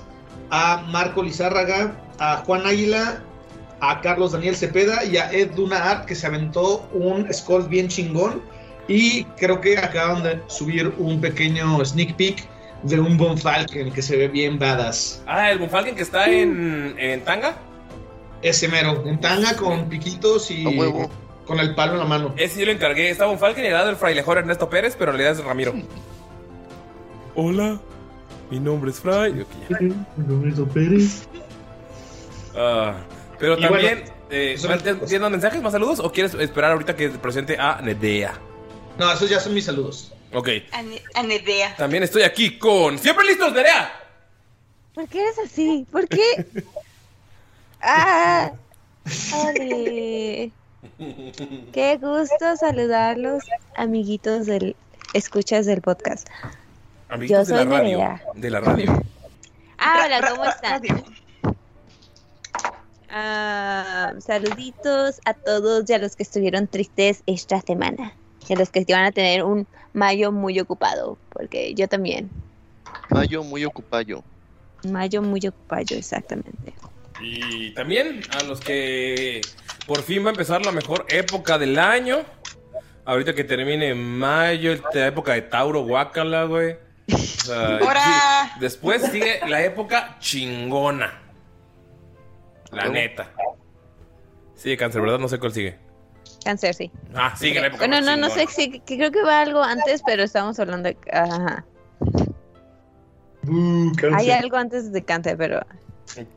a 0.51 0.83
Marco 0.89 1.23
Lizárraga, 1.23 1.95
a 2.19 2.39
Juan 2.39 2.65
Águila, 2.65 3.23
a 3.81 4.01
Carlos 4.01 4.33
Daniel 4.33 4.57
Cepeda 4.57 5.05
y 5.05 5.19
a 5.19 5.31
Ed 5.33 5.51
Duna 5.51 5.91
Art 5.91 6.07
que 6.07 6.15
se 6.15 6.27
aventó 6.27 6.89
un 6.93 7.33
Skull 7.33 7.69
bien 7.69 7.89
chingón. 7.89 8.41
Y 8.89 9.25
creo 9.37 9.61
que 9.61 9.77
acaban 9.77 10.23
de 10.23 10.41
subir 10.47 10.95
un 10.99 11.21
pequeño 11.21 11.85
sneak 11.85 12.15
peek 12.17 12.49
de 12.83 13.01
un 13.01 13.17
Von 13.17 13.37
Falken 13.39 13.93
que 13.93 14.03
se 14.03 14.17
ve 14.17 14.29
bien 14.29 14.59
badass. 14.59 15.23
Ah, 15.27 15.51
el 15.51 15.59
Bunfalken 15.59 15.95
que 15.97 16.03
está 16.03 16.27
en, 16.31 16.95
en 16.99 17.25
tanga. 17.25 17.57
Ese 18.43 18.69
mero, 18.69 19.03
en 19.07 19.21
tanga 19.21 19.57
con 19.57 19.89
piquitos 19.89 20.51
y 20.51 20.65
huevo. 20.67 21.11
con 21.47 21.59
el 21.59 21.75
palo 21.75 21.95
en 21.95 21.99
la 22.01 22.05
mano. 22.05 22.35
Ese 22.37 22.61
yo 22.61 22.67
lo 22.67 22.73
encargué. 22.73 23.11
Está 23.11 23.27
Bunfalken 23.27 23.65
y 23.65 23.69
el 23.69 23.73
lado 23.73 23.87
del 23.87 23.97
frailejor 23.97 24.39
Ernesto 24.39 24.69
Pérez, 24.71 24.95
pero 24.99 25.11
en 25.13 25.19
realidad 25.19 25.39
es 25.41 25.45
Ramiro. 25.45 25.75
Hola, 27.35 27.79
mi 28.51 28.61
nombre 28.61 28.91
es 28.91 29.01
Fray. 29.01 29.41
Ok, 29.41 29.49
ya. 29.69 29.79
Roberto 30.29 30.67
Pérez. 30.69 31.27
Ah, 32.57 32.95
pero 33.39 33.59
Y 33.59 33.63
también, 33.63 33.99
bueno, 34.05 34.13
eh, 34.31 34.53
eso- 34.55 34.69
¿tienes 34.79 35.21
más 35.21 35.31
mensajes, 35.31 35.61
más 35.63 35.73
saludos? 35.73 36.01
¿O 36.01 36.11
quieres 36.13 36.35
esperar 36.35 36.73
ahorita 36.73 36.97
que 36.97 37.11
presente 37.11 37.59
a 37.59 37.81
Nedea? 37.83 38.35
No, 38.99 39.13
esos 39.13 39.29
ya 39.29 39.41
son 39.41 39.53
mis 39.55 39.65
saludos. 39.67 40.13
Ok. 40.37 40.49
Ane- 40.73 41.03
Anedea. 41.15 41.75
También 41.77 42.03
estoy 42.03 42.23
aquí 42.23 42.59
con. 42.59 42.99
¡Siempre 42.99 43.25
listos, 43.25 43.55
Nerea! 43.55 43.91
¿Por 44.95 45.09
qué 45.09 45.23
eres 45.23 45.39
así? 45.39 45.87
¿Por 45.91 46.07
qué? 46.09 46.47
¡Ah! 47.81 48.53
¡Ole! 49.47 50.51
Qué 51.73 51.97
gusto 52.01 52.57
saludarlos, 52.59 53.45
amiguitos 53.77 54.45
del 54.45 54.77
escuchas 55.15 55.65
del 55.65 55.81
podcast. 55.81 56.29
Amiguitos 57.09 57.49
Yo 57.49 57.55
de 57.55 57.61
soy 57.63 57.71
la 57.71 57.79
radio. 57.79 57.99
Nerea. 57.99 58.23
De 58.35 58.51
la 58.51 58.61
radio. 58.61 59.03
Ah, 59.79 60.03
hola, 60.05 60.31
¿cómo 60.31 60.45
están? 60.45 60.83
Ah, 63.09 64.13
saluditos 64.19 65.21
a 65.25 65.33
todos 65.33 65.89
y 65.89 65.95
a 65.95 65.99
los 65.99 66.15
que 66.17 66.25
estuvieron 66.25 66.67
tristes 66.67 67.23
esta 67.27 67.61
semana. 67.63 68.13
A 68.51 68.59
los 68.59 68.71
que 68.71 68.85
van 68.89 69.05
a 69.05 69.13
tener 69.13 69.43
un 69.43 69.67
mayo 69.93 70.31
muy 70.33 70.59
ocupado, 70.61 71.19
porque 71.31 71.75
yo 71.75 71.89
también. 71.89 72.31
Mayo 73.11 73.43
muy 73.43 73.65
ocupado. 73.65 74.23
Mayo 74.89 75.23
muy 75.23 75.41
ocupado, 75.47 75.97
exactamente. 75.97 76.75
Y 77.21 77.73
también 77.75 78.21
a 78.39 78.43
los 78.45 78.61
que 78.61 79.41
por 79.87 80.03
fin 80.03 80.23
va 80.25 80.29
a 80.29 80.33
empezar 80.33 80.65
la 80.65 80.73
mejor 80.73 81.07
época 81.09 81.59
del 81.59 81.79
año. 81.79 82.19
Ahorita 83.05 83.35
que 83.35 83.45
termine 83.45 83.95
mayo, 83.95 84.77
la 84.93 85.07
época 85.07 85.33
de 85.33 85.43
Tauro 85.43 85.83
Guacala, 85.83 86.45
güey. 86.45 86.77
O 87.13 87.17
sea, 87.17 87.79
¡Hora! 87.81 88.51
sí, 88.55 88.61
Después 88.61 89.03
sigue 89.11 89.41
la 89.49 89.63
época 89.65 90.17
chingona. 90.19 91.23
La 92.73 92.89
neta. 92.89 93.33
Sigue 94.57 94.77
cáncer, 94.77 95.01
¿verdad? 95.01 95.19
No 95.21 95.29
sé 95.29 95.39
cuál 95.39 95.53
sigue. 95.53 95.86
Cáncer, 96.47 96.75
sí. 96.75 96.91
Ah, 97.13 97.35
sigue 97.37 97.61
la 97.61 97.67
época 97.67 97.87
Bueno, 97.89 98.01
no, 98.01 98.17
no 98.17 98.31
sé, 98.31 98.47
sí, 98.49 98.81
que 98.87 98.97
creo 98.97 99.11
que 99.11 99.23
va 99.23 99.41
algo 99.41 99.63
antes, 99.63 100.01
pero 100.07 100.23
estamos 100.23 100.59
hablando 100.61 100.89
de... 100.89 100.97
Ajá. 101.13 101.65
Uh. 103.49 103.93
Hay 104.15 104.31
algo 104.31 104.57
antes 104.57 104.93
de 104.93 105.05
cáncer, 105.05 105.37
pero 105.37 105.61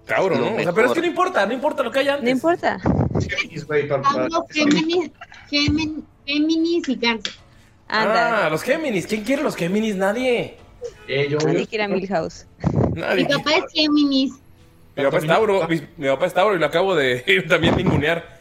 Tauro, 0.05 0.35
¿no? 0.35 0.55
O 0.55 0.59
sea, 0.59 0.73
pero 0.73 0.87
es 0.87 0.93
que 0.93 1.01
no 1.01 1.07
importa, 1.07 1.45
no 1.45 1.53
importa 1.53 1.83
lo 1.83 1.91
que 1.91 1.99
haya 1.99 2.15
antes. 2.15 2.25
no 2.25 2.31
importa. 2.31 2.79
Géminis, 3.19 3.65
güey, 3.67 3.87
Géminis, 4.49 5.11
Gémin- 5.51 6.03
Géminis 6.25 6.89
y 6.89 6.97
Cáncer. 6.97 7.33
Anda. 7.87 8.45
Ah, 8.45 8.49
los 8.49 8.63
Géminis. 8.63 9.05
¿Quién 9.07 9.23
quiere 9.23 9.43
los 9.43 9.55
Géminis? 9.55 9.95
Nadie. 9.95 10.57
Eh, 11.07 11.27
yo, 11.29 11.37
Nadie 11.39 11.67
quiere 11.67 11.83
a 11.83 11.87
Milhouse. 11.87 12.45
Nadie. 12.93 13.25
Mi 13.25 13.33
papá 13.33 13.51
es 13.51 13.63
Géminis. 13.73 14.33
Mi 14.95 15.03
papá 15.03 15.17
es 15.17 15.27
Tauro. 15.27 15.67
Mi, 15.67 15.81
mi 15.97 16.07
papá 16.07 16.25
es 16.25 16.33
Tauro 16.33 16.55
y 16.55 16.59
lo 16.59 16.65
acabo 16.65 16.95
de 16.95 17.43
también 17.49 17.75
ningunear. 17.77 18.38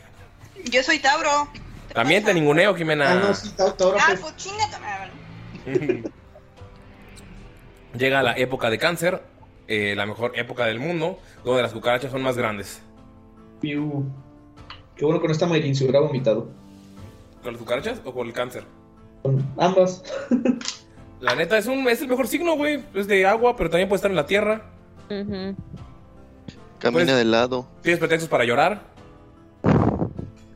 Yo 0.64 0.82
soy 0.82 0.98
Tauro. 0.98 1.48
También 1.92 2.24
te 2.24 2.34
ninguneo, 2.34 2.72
Ah, 2.72 2.76
Jimena. 2.76 3.14
no, 3.14 3.34
sí, 3.34 3.50
ta- 3.56 3.74
Tauro, 3.76 3.96
Ah, 4.00 4.04
pues, 4.08 4.20
pues 4.20 4.36
chinga. 4.36 4.64
ah. 4.82 5.08
Llega 7.96 8.22
la 8.22 8.36
época 8.36 8.70
de 8.70 8.78
cáncer, 8.78 9.22
eh, 9.66 9.94
la 9.96 10.06
mejor 10.06 10.32
época 10.38 10.66
del 10.66 10.78
mundo, 10.78 11.18
donde 11.44 11.62
las 11.62 11.72
cucarachas 11.72 12.12
son 12.12 12.22
más 12.22 12.36
grandes. 12.36 12.80
piu. 13.60 14.04
Qué 14.94 15.04
bueno 15.04 15.20
con 15.20 15.30
esta 15.30 15.46
Mayrin 15.46 15.74
se 15.74 15.84
hubiera 15.84 16.00
vomitado. 16.00 16.48
¿Con 17.42 17.52
las 17.52 17.60
cucarachas 17.60 18.00
o 18.04 18.12
con 18.12 18.26
el 18.26 18.32
cáncer? 18.32 18.64
Con 19.22 19.44
ambas. 19.58 20.02
La 21.20 21.34
neta, 21.34 21.58
es, 21.58 21.66
un, 21.66 21.88
es 21.88 22.00
el 22.00 22.06
mejor 22.08 22.28
signo, 22.28 22.54
güey. 22.56 22.84
Es 22.94 23.08
de 23.08 23.26
agua, 23.26 23.56
pero 23.56 23.68
también 23.70 23.88
puede 23.88 23.96
estar 23.98 24.10
en 24.10 24.16
la 24.16 24.26
tierra. 24.26 24.62
Ujú. 25.10 25.56
Camina 26.78 27.04
Pues- 27.04 27.06
de 27.16 27.24
lado. 27.24 27.66
Tienes 27.82 27.98
pretextos 27.98 28.28
para 28.28 28.44
llorar, 28.44 28.82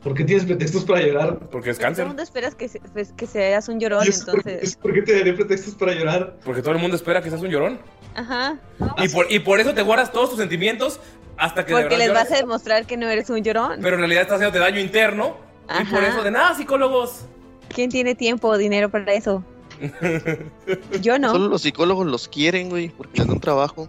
¿Por 0.03 0.13
qué 0.13 0.23
tienes 0.25 0.45
pretextos 0.45 0.83
para 0.83 1.01
llorar? 1.01 1.39
porque 1.49 1.69
es 1.69 1.77
Todo 1.77 1.85
el 1.87 1.89
cáncer. 1.89 2.05
mundo 2.07 2.21
esperas 2.23 2.55
que, 2.55 2.67
se- 2.67 2.79
pues, 2.81 3.13
que 3.15 3.25
seas 3.25 3.69
un 3.69 3.79
llorón, 3.79 4.03
¿Y 4.05 4.09
entonces. 4.13 4.75
¿Por 4.75 4.93
qué 4.93 5.01
te 5.01 5.17
daré 5.17 5.33
pretextos 5.33 5.75
para 5.75 5.93
llorar? 5.93 6.35
Porque 6.43 6.61
todo 6.61 6.73
el 6.73 6.79
mundo 6.79 6.95
espera 6.97 7.21
que 7.21 7.29
seas 7.29 7.41
un 7.41 7.49
llorón. 7.49 7.79
Ajá. 8.15 8.57
Y 8.97 9.07
por, 9.09 9.31
y 9.31 9.39
por 9.39 9.59
eso 9.59 9.73
te 9.73 9.81
guardas 9.81 10.11
todos 10.11 10.31
tus 10.31 10.39
sentimientos 10.39 10.99
hasta 11.37 11.65
que 11.65 11.73
Porque 11.73 11.97
les 11.97 12.13
vas 12.13 12.31
a 12.31 12.35
demostrar 12.35 12.85
que 12.85 12.97
no 12.97 13.07
eres 13.09 13.29
un 13.29 13.41
llorón. 13.43 13.79
Pero 13.81 13.95
en 13.95 13.99
realidad 14.01 14.23
estás 14.23 14.35
haciéndote 14.35 14.59
daño 14.59 14.79
interno. 14.79 15.37
Y 15.69 15.71
Ajá. 15.71 15.95
por 15.95 16.03
eso 16.03 16.21
de 16.23 16.31
nada, 16.31 16.53
psicólogos. 16.55 17.25
¿Quién 17.73 17.89
tiene 17.89 18.13
tiempo 18.13 18.49
o 18.49 18.57
dinero 18.57 18.89
para 18.89 19.13
eso? 19.13 19.43
Yo 21.01 21.17
no. 21.17 21.31
Solo 21.31 21.47
los 21.47 21.61
psicólogos 21.61 22.05
los 22.05 22.27
quieren, 22.27 22.69
güey, 22.69 22.89
porque 22.89 23.19
les 23.19 23.27
dan 23.27 23.39
trabajo. 23.39 23.87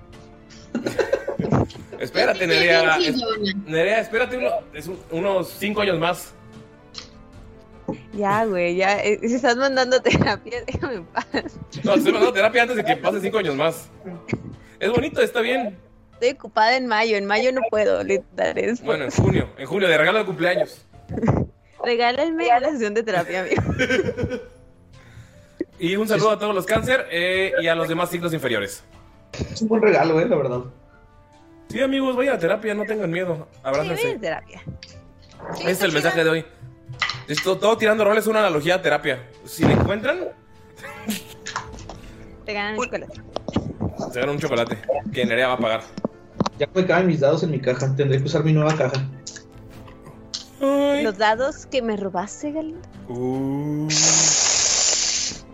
Espérate, 2.01 2.47
Nerea. 2.47 2.97
es- 2.99 3.23
Nerea, 3.67 4.01
espérate 4.01 4.37
uno- 4.37 4.51
es 4.73 4.87
un- 4.89 4.99
unos 5.11 5.49
cinco 5.59 5.81
años 5.83 5.99
más. 5.99 6.33
Ya, 8.13 8.45
güey, 8.47 8.77
ya. 8.77 9.03
eh, 9.03 9.19
Si 9.23 9.35
estás 9.35 9.57
mandando 9.57 10.01
terapia, 10.01 10.63
déjame 10.67 10.95
en 10.97 11.05
paz. 11.07 11.27
No, 11.83 11.95
estoy 11.95 12.13
mandando 12.13 12.33
terapia 12.33 12.63
antes 12.63 12.77
de 12.77 12.85
que 12.85 12.97
pase 12.97 13.21
cinco 13.21 13.39
años 13.39 13.55
más. 13.57 13.89
Es 14.81 14.91
bonito, 14.91 15.21
está 15.21 15.41
bien. 15.41 15.79
Estoy 16.15 16.31
ocupada 16.31 16.77
en 16.77 16.87
mayo. 16.87 17.17
En 17.17 17.27
mayo 17.27 17.53
no 17.53 17.61
puedo 17.71 17.97
daré 17.99 18.23
después. 18.37 18.83
Bueno, 18.85 19.05
en 19.05 19.11
junio. 19.11 19.49
En 19.59 19.67
junio, 19.67 19.89
de 19.89 19.99
regalo 19.99 20.19
de 20.21 20.25
cumpleaños. 20.25 20.87
Regálenme 21.85 22.47
una 22.57 22.71
sesión 22.71 22.95
de 22.95 23.03
terapia, 23.03 23.41
amigo. 23.43 23.63
Y 25.79 25.97
un 25.97 26.07
saludo 26.09 26.31
a 26.31 26.39
todos 26.39 26.55
los 26.55 26.65
cáncer 26.67 27.07
eh, 27.11 27.53
y 27.61 27.67
a 27.67 27.75
los 27.75 27.89
demás 27.89 28.09
signos 28.11 28.33
inferiores. 28.33 28.85
Es 29.53 29.61
un 29.63 29.69
buen 29.69 29.83
regalo, 29.83 30.21
eh, 30.21 30.27
la 30.29 30.37
verdad. 30.37 30.61
Sí, 31.69 31.81
amigos, 31.83 32.17
vayan 32.17 32.37
a 32.37 32.39
terapia, 32.39 32.75
no 32.75 32.85
tengan 32.85 33.11
miedo. 33.11 33.49
Sí, 33.53 33.59
Abrácense. 33.63 34.07
ven, 34.07 34.21
terapia. 34.21 34.63
Ese 35.61 35.71
es 35.71 35.83
el 35.83 35.93
mensaje 35.93 36.23
de 36.25 36.31
hoy. 36.31 36.45
Esto, 37.29 37.59
todo 37.59 37.77
tirando 37.77 38.05
rol 38.05 38.17
es 38.19 38.27
una 38.27 38.41
analogía 38.41 38.77
a 38.77 38.83
terapia. 38.83 39.29
Si 39.45 39.65
le 39.65 39.73
encuentran, 39.73 40.29
Te 42.45 42.53
ganan 42.53 42.77
chocolate. 42.77 43.15
se 44.13 44.21
ganan 44.21 44.35
un 44.37 44.41
chocolate 44.41 44.79
que 45.13 45.25
Nerea 45.25 45.49
va 45.49 45.55
a 45.55 45.59
pagar. 45.59 45.81
Ya 46.59 46.69
me 46.73 46.87
caben 46.87 47.07
mis 47.09 47.21
dados 47.21 47.43
en 47.43 47.51
mi 47.51 47.61
caja. 47.61 47.95
Tendré 47.97 48.19
que 48.19 48.25
usar 48.25 48.45
mi 48.45 48.53
nueva 48.53 48.77
caja. 48.77 49.03
Los 50.61 51.19
dados 51.19 51.67
que 51.67 51.83
me 51.83 51.97
robaste, 51.97 52.53
Galindo. 52.53 52.89
Uh. 53.09 53.89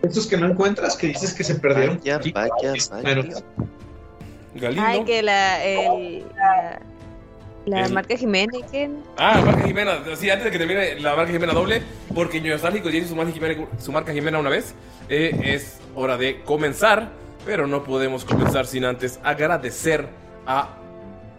Estos 0.03 0.27
que 0.27 0.37
no 0.37 0.47
encuentras, 0.47 0.95
que 0.95 1.07
dices 1.07 1.33
que 1.33 1.43
se 1.43 1.55
perdieron. 1.55 1.97
Vaya, 1.99 2.19
vaya, 2.33 2.73
vaya. 3.03 3.23
Galindo. 4.55 4.83
Ay, 4.85 5.03
que 5.05 5.21
la. 5.23 5.63
El, 5.63 6.25
la, 6.35 6.79
la 7.65 7.85
El- 7.85 7.93
marca 7.93 8.17
Jiménez. 8.17 8.61
Ah, 9.17 9.41
marca 9.45 9.63
Jimena. 9.63 9.99
Sí, 10.15 10.29
antes 10.29 10.45
de 10.45 10.51
que 10.51 10.57
termine 10.57 10.99
la 10.99 11.15
marca 11.15 11.31
Jimena 11.31 11.53
doble, 11.53 11.81
porque 12.13 12.41
Nostálgico 12.41 12.89
ya 12.89 12.97
hizo 12.99 13.09
su 13.09 13.15
marca 13.15 13.31
Jimena, 13.31 13.67
su 13.79 13.91
marca 13.91 14.11
Jimena 14.13 14.39
una 14.39 14.49
vez, 14.49 14.73
eh, 15.09 15.39
es 15.43 15.79
hora 15.95 16.17
de 16.17 16.41
comenzar, 16.41 17.09
pero 17.45 17.67
no 17.67 17.83
podemos 17.83 18.25
comenzar 18.25 18.65
sin 18.65 18.83
antes 18.85 19.19
agradecer 19.23 20.07
a 20.47 20.69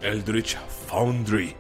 Eldritch 0.00 0.56
Foundry, 0.86 1.54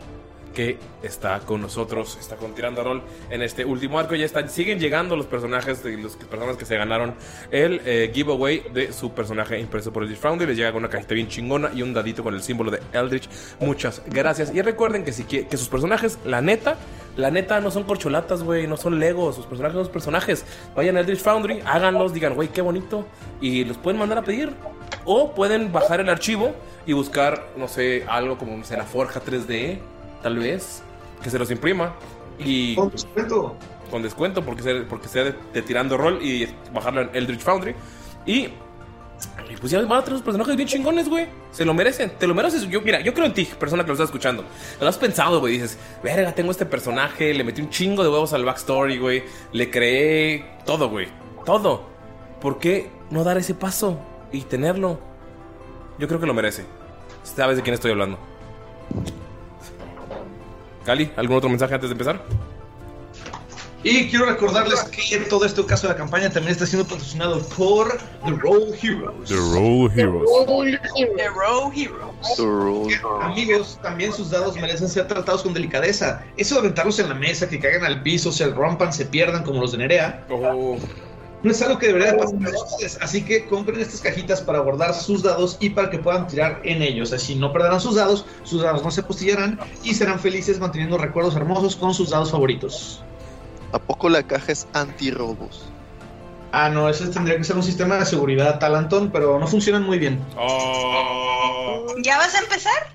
que 0.52 0.78
está 1.02 1.40
con 1.40 1.60
nosotros, 1.60 2.16
está 2.20 2.36
con 2.36 2.54
Tirando 2.54 2.84
Rol 2.84 3.02
en 3.30 3.42
este 3.42 3.64
último 3.64 3.98
arco. 3.98 4.14
Ya 4.14 4.24
están, 4.24 4.48
siguen 4.48 4.78
llegando 4.78 5.16
los 5.16 5.26
personajes 5.26 5.82
de 5.82 5.96
las 5.96 6.16
personas 6.16 6.56
que 6.56 6.64
se 6.64 6.76
ganaron 6.76 7.14
el 7.50 7.80
eh, 7.84 8.10
giveaway 8.14 8.64
de 8.72 8.92
su 8.92 9.12
personaje 9.12 9.58
impreso 9.58 9.92
por 9.92 10.02
Eldritch 10.02 10.20
Foundry. 10.20 10.46
Les 10.46 10.56
llega 10.56 10.72
con 10.72 10.80
una 10.80 10.88
cajita 10.88 11.14
bien 11.14 11.28
chingona 11.28 11.70
y 11.74 11.82
un 11.82 11.92
dadito 11.92 12.22
con 12.22 12.34
el 12.34 12.42
símbolo 12.42 12.70
de 12.70 12.80
Eldritch. 12.92 13.28
Muchas 13.60 14.02
gracias. 14.06 14.54
Y 14.54 14.62
recuerden 14.62 15.04
que, 15.04 15.12
si 15.12 15.24
que, 15.24 15.46
que 15.46 15.56
sus 15.56 15.68
personajes, 15.68 16.18
la 16.24 16.40
neta, 16.40 16.76
la 17.16 17.30
neta 17.30 17.60
no 17.60 17.70
son 17.70 17.84
corcholatas, 17.84 18.42
güey, 18.42 18.66
no 18.66 18.76
son 18.76 18.98
legos. 18.98 19.36
Sus 19.36 19.46
personajes 19.46 19.76
son 19.76 19.88
personajes. 19.88 20.44
Vayan 20.74 20.96
a 20.96 21.00
Eldritch 21.00 21.20
Foundry, 21.20 21.60
háganlos, 21.64 22.12
digan, 22.12 22.34
güey, 22.34 22.48
qué 22.48 22.62
bonito. 22.62 23.06
Y 23.40 23.64
los 23.64 23.78
pueden 23.78 23.98
mandar 23.98 24.18
a 24.18 24.22
pedir. 24.22 24.50
O 25.04 25.34
pueden 25.34 25.72
bajar 25.72 26.00
el 26.00 26.08
archivo 26.08 26.54
y 26.86 26.92
buscar, 26.92 27.48
no 27.56 27.68
sé, 27.68 28.04
algo 28.08 28.38
como 28.38 28.62
Forja 28.62 29.20
3D, 29.20 29.78
tal 30.22 30.38
vez, 30.38 30.82
que 31.22 31.30
se 31.30 31.38
los 31.38 31.50
imprima. 31.50 31.94
Y 32.38 32.74
Con 32.74 32.90
descuento. 32.90 33.56
con 33.90 34.02
descuento 34.02 34.42
porque 34.42 34.62
sea, 34.62 34.84
porque 34.88 35.08
sea 35.08 35.24
de, 35.24 35.34
de 35.52 35.62
tirando 35.62 35.96
rol 35.96 36.18
y 36.22 36.48
bajarlo 36.72 37.02
en 37.02 37.10
Eldritch 37.12 37.40
Foundry. 37.42 37.74
Y, 38.26 38.48
y 39.50 39.56
pues 39.60 39.70
ya 39.70 39.80
van 39.82 39.92
a 39.92 40.00
tener 40.00 40.14
unos 40.14 40.22
personajes 40.22 40.56
bien 40.56 40.68
chingones, 40.68 41.08
güey. 41.08 41.26
Se 41.52 41.64
lo 41.64 41.74
merecen, 41.74 42.12
te 42.18 42.26
lo 42.26 42.34
mereces. 42.34 42.66
Yo, 42.68 42.80
mira, 42.80 43.00
yo 43.00 43.12
creo 43.14 43.26
en 43.26 43.34
ti, 43.34 43.44
persona 43.58 43.82
que 43.84 43.88
lo 43.88 43.92
está 43.94 44.04
escuchando. 44.04 44.44
Lo 44.80 44.88
has 44.88 44.96
pensado, 44.98 45.40
güey. 45.40 45.54
Dices, 45.54 45.78
verga, 46.02 46.32
tengo 46.34 46.50
este 46.50 46.66
personaje, 46.66 47.34
le 47.34 47.44
metí 47.44 47.60
un 47.60 47.68
chingo 47.70 48.02
de 48.02 48.08
huevos 48.08 48.32
al 48.32 48.44
backstory, 48.44 48.98
güey. 48.98 49.22
Le 49.52 49.70
creé 49.70 50.56
todo, 50.64 50.88
güey. 50.88 51.08
Todo. 51.44 51.84
¿Por 52.40 52.58
qué 52.58 52.90
no 53.10 53.22
dar 53.22 53.36
ese 53.38 53.54
paso 53.54 54.00
y 54.32 54.40
tenerlo? 54.42 54.98
Yo 55.98 56.08
creo 56.08 56.18
que 56.18 56.26
lo 56.26 56.34
merece. 56.34 56.64
Sabes 57.22 57.56
de 57.56 57.62
quién 57.62 57.74
estoy 57.74 57.92
hablando. 57.92 58.18
Cali, 60.84 61.10
¿algún 61.16 61.36
otro 61.36 61.48
mensaje 61.48 61.74
antes 61.74 61.90
de 61.90 61.92
empezar? 61.92 62.22
Y 63.84 64.08
quiero 64.08 64.26
recordarles 64.26 64.84
que 64.84 65.18
todo 65.28 65.44
este 65.44 65.64
caso 65.66 65.88
de 65.88 65.94
la 65.94 65.98
campaña 65.98 66.30
también 66.30 66.52
está 66.52 66.66
siendo 66.66 66.86
patrocinado 66.88 67.40
por 67.56 67.98
The 68.24 68.30
Roll 68.30 68.72
Heroes. 68.80 69.28
The 69.28 69.34
Roll 69.34 69.90
Heroes. 69.92 70.30
The 71.16 71.28
Row 71.28 71.72
Heroes. 71.72 73.00
Amigos, 73.22 73.80
también 73.82 74.12
sus 74.12 74.30
dados 74.30 74.54
merecen 74.54 74.88
ser 74.88 75.08
tratados 75.08 75.42
con 75.42 75.52
delicadeza. 75.52 76.22
Eso 76.36 76.54
de 76.54 76.60
aventarlos 76.60 77.00
en 77.00 77.08
la 77.08 77.16
mesa, 77.16 77.48
que 77.48 77.58
caigan 77.58 77.84
al 77.84 78.02
piso, 78.02 78.30
se 78.30 78.46
rompan, 78.50 78.92
se 78.92 79.04
pierdan 79.06 79.42
como 79.42 79.60
los 79.60 79.72
de 79.72 79.78
Nerea, 79.78 80.26
Oh. 80.30 80.78
No 81.42 81.50
es 81.50 81.60
algo 81.62 81.78
que 81.78 81.88
debería 81.88 82.12
de 82.12 82.18
pasar 82.18 82.36
a 82.36 82.64
ustedes. 82.64 82.98
Así 83.00 83.22
que 83.22 83.46
compren 83.46 83.80
estas 83.80 84.00
cajitas 84.00 84.40
para 84.40 84.60
guardar 84.60 84.94
sus 84.94 85.22
dados 85.22 85.56
y 85.60 85.70
para 85.70 85.90
que 85.90 85.98
puedan 85.98 86.26
tirar 86.26 86.60
en 86.64 86.82
ellos. 86.82 87.12
Así 87.12 87.34
no 87.34 87.52
perderán 87.52 87.80
sus 87.80 87.96
dados, 87.96 88.24
sus 88.44 88.62
dados 88.62 88.84
no 88.84 88.90
se 88.90 89.02
postillarán 89.02 89.58
y 89.82 89.94
serán 89.94 90.20
felices 90.20 90.58
manteniendo 90.60 90.98
recuerdos 90.98 91.36
hermosos 91.36 91.76
con 91.76 91.94
sus 91.94 92.10
dados 92.10 92.30
favoritos. 92.30 93.02
¿A 93.72 93.78
poco 93.78 94.08
la 94.08 94.22
caja 94.22 94.52
es 94.52 94.66
antirrobos? 94.72 95.64
Ah, 96.52 96.68
no, 96.68 96.88
ese 96.88 97.08
tendría 97.08 97.38
que 97.38 97.44
ser 97.44 97.56
un 97.56 97.62
sistema 97.62 97.96
de 97.96 98.04
seguridad 98.04 98.58
talantón, 98.58 99.10
pero 99.10 99.38
no 99.38 99.46
funcionan 99.46 99.84
muy 99.84 99.98
bien. 99.98 100.22
Oh. 100.36 101.86
¿Ya 102.02 102.18
vas 102.18 102.34
a 102.34 102.40
empezar? 102.40 102.92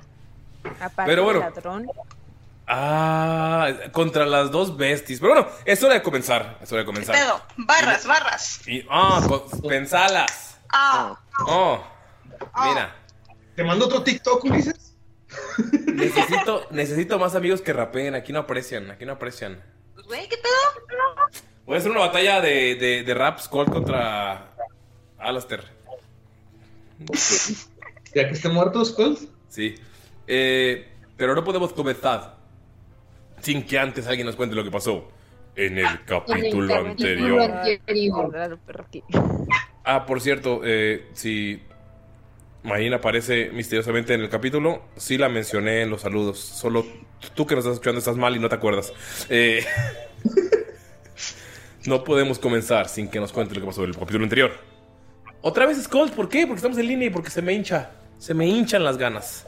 Aparte 0.79 1.09
Pero 1.09 1.23
bueno. 1.23 1.39
ladrón. 1.39 1.87
Ah, 2.67 3.71
contra 3.93 4.25
las 4.25 4.51
dos 4.51 4.75
besties. 4.75 5.19
Pero 5.21 5.33
bueno, 5.33 5.47
es 5.65 5.81
hora 5.83 5.93
de 5.95 6.03
comenzar. 6.03 6.57
Es 6.61 6.71
hora 6.71 6.81
de 6.81 6.85
comenzar. 6.85 7.15
Pedo. 7.15 7.41
Barras, 7.57 8.05
barras. 8.05 8.67
Y, 8.67 8.85
ah, 8.89 9.23
co- 9.27 9.45
pensalas. 9.67 10.59
Ah. 10.73 11.17
Oh, 11.47 11.81
mira. 12.65 12.93
¿Te 13.55 13.63
mando 13.63 13.85
otro 13.85 14.03
TikTok, 14.03 14.43
Ulises? 14.43 14.95
Necesito, 15.93 16.67
necesito 16.71 17.17
más 17.19 17.35
amigos 17.35 17.61
que 17.61 17.73
rapeen. 17.73 18.15
Aquí 18.15 18.31
no 18.33 18.39
aprecian, 18.39 18.91
aquí 18.91 19.05
no 19.05 19.13
aprecian. 19.13 19.63
Güey, 20.05 20.27
¿qué 20.29 20.37
pedo? 20.37 20.97
Voy 21.65 21.75
a 21.75 21.79
hacer 21.79 21.91
una 21.91 22.01
batalla 22.01 22.39
de, 22.41 22.75
de, 22.75 23.03
de 23.03 23.13
rap 23.13 23.39
Skull 23.39 23.65
contra 23.65 24.53
Alastair. 25.17 25.63
Ya 28.13 28.27
que 28.27 28.33
esté 28.33 28.49
muerto, 28.49 28.83
Skull. 28.85 29.17
Sí. 29.49 29.75
Eh, 30.27 30.89
pero 31.17 31.35
no 31.35 31.43
podemos 31.43 31.73
comenzar 31.73 32.36
sin 33.41 33.63
que 33.63 33.79
antes 33.79 34.07
alguien 34.07 34.25
nos 34.25 34.35
cuente 34.35 34.55
lo 34.55 34.63
que 34.63 34.71
pasó 34.71 35.07
en 35.55 35.79
el 35.79 36.05
capítulo 36.05 36.75
anterior. 36.75 37.41
Aquí. 38.79 39.03
Ah, 39.83 40.05
por 40.05 40.21
cierto, 40.21 40.61
eh, 40.63 41.07
si 41.13 41.61
Marina 42.63 42.97
aparece 42.97 43.49
misteriosamente 43.51 44.13
en 44.13 44.21
el 44.21 44.29
capítulo, 44.29 44.83
sí 44.95 45.17
la 45.17 45.29
mencioné 45.29 45.81
en 45.81 45.89
los 45.89 46.01
saludos. 46.01 46.39
Solo 46.39 46.85
tú 47.33 47.47
que 47.47 47.55
nos 47.55 47.63
estás 47.63 47.75
escuchando 47.75 47.99
estás 47.99 48.17
mal 48.17 48.35
y 48.35 48.39
no 48.39 48.49
te 48.49 48.55
acuerdas. 48.55 48.93
Eh, 49.29 49.65
no 51.85 52.03
podemos 52.03 52.37
comenzar 52.37 52.87
sin 52.87 53.09
que 53.09 53.19
nos 53.19 53.33
cuente 53.33 53.55
lo 53.55 53.61
que 53.61 53.67
pasó 53.67 53.83
en 53.83 53.89
el 53.89 53.97
capítulo 53.97 54.23
anterior. 54.23 54.51
Otra 55.41 55.65
vez 55.65 55.81
Skull, 55.83 56.11
¿por 56.11 56.29
qué? 56.29 56.45
Porque 56.45 56.57
estamos 56.57 56.77
en 56.77 56.87
línea 56.87 57.07
y 57.07 57.11
porque 57.11 57.29
se 57.29 57.41
me 57.41 57.53
hincha. 57.53 57.91
Se 58.19 58.33
me 58.33 58.45
hinchan 58.45 58.83
las 58.83 58.97
ganas. 58.97 59.47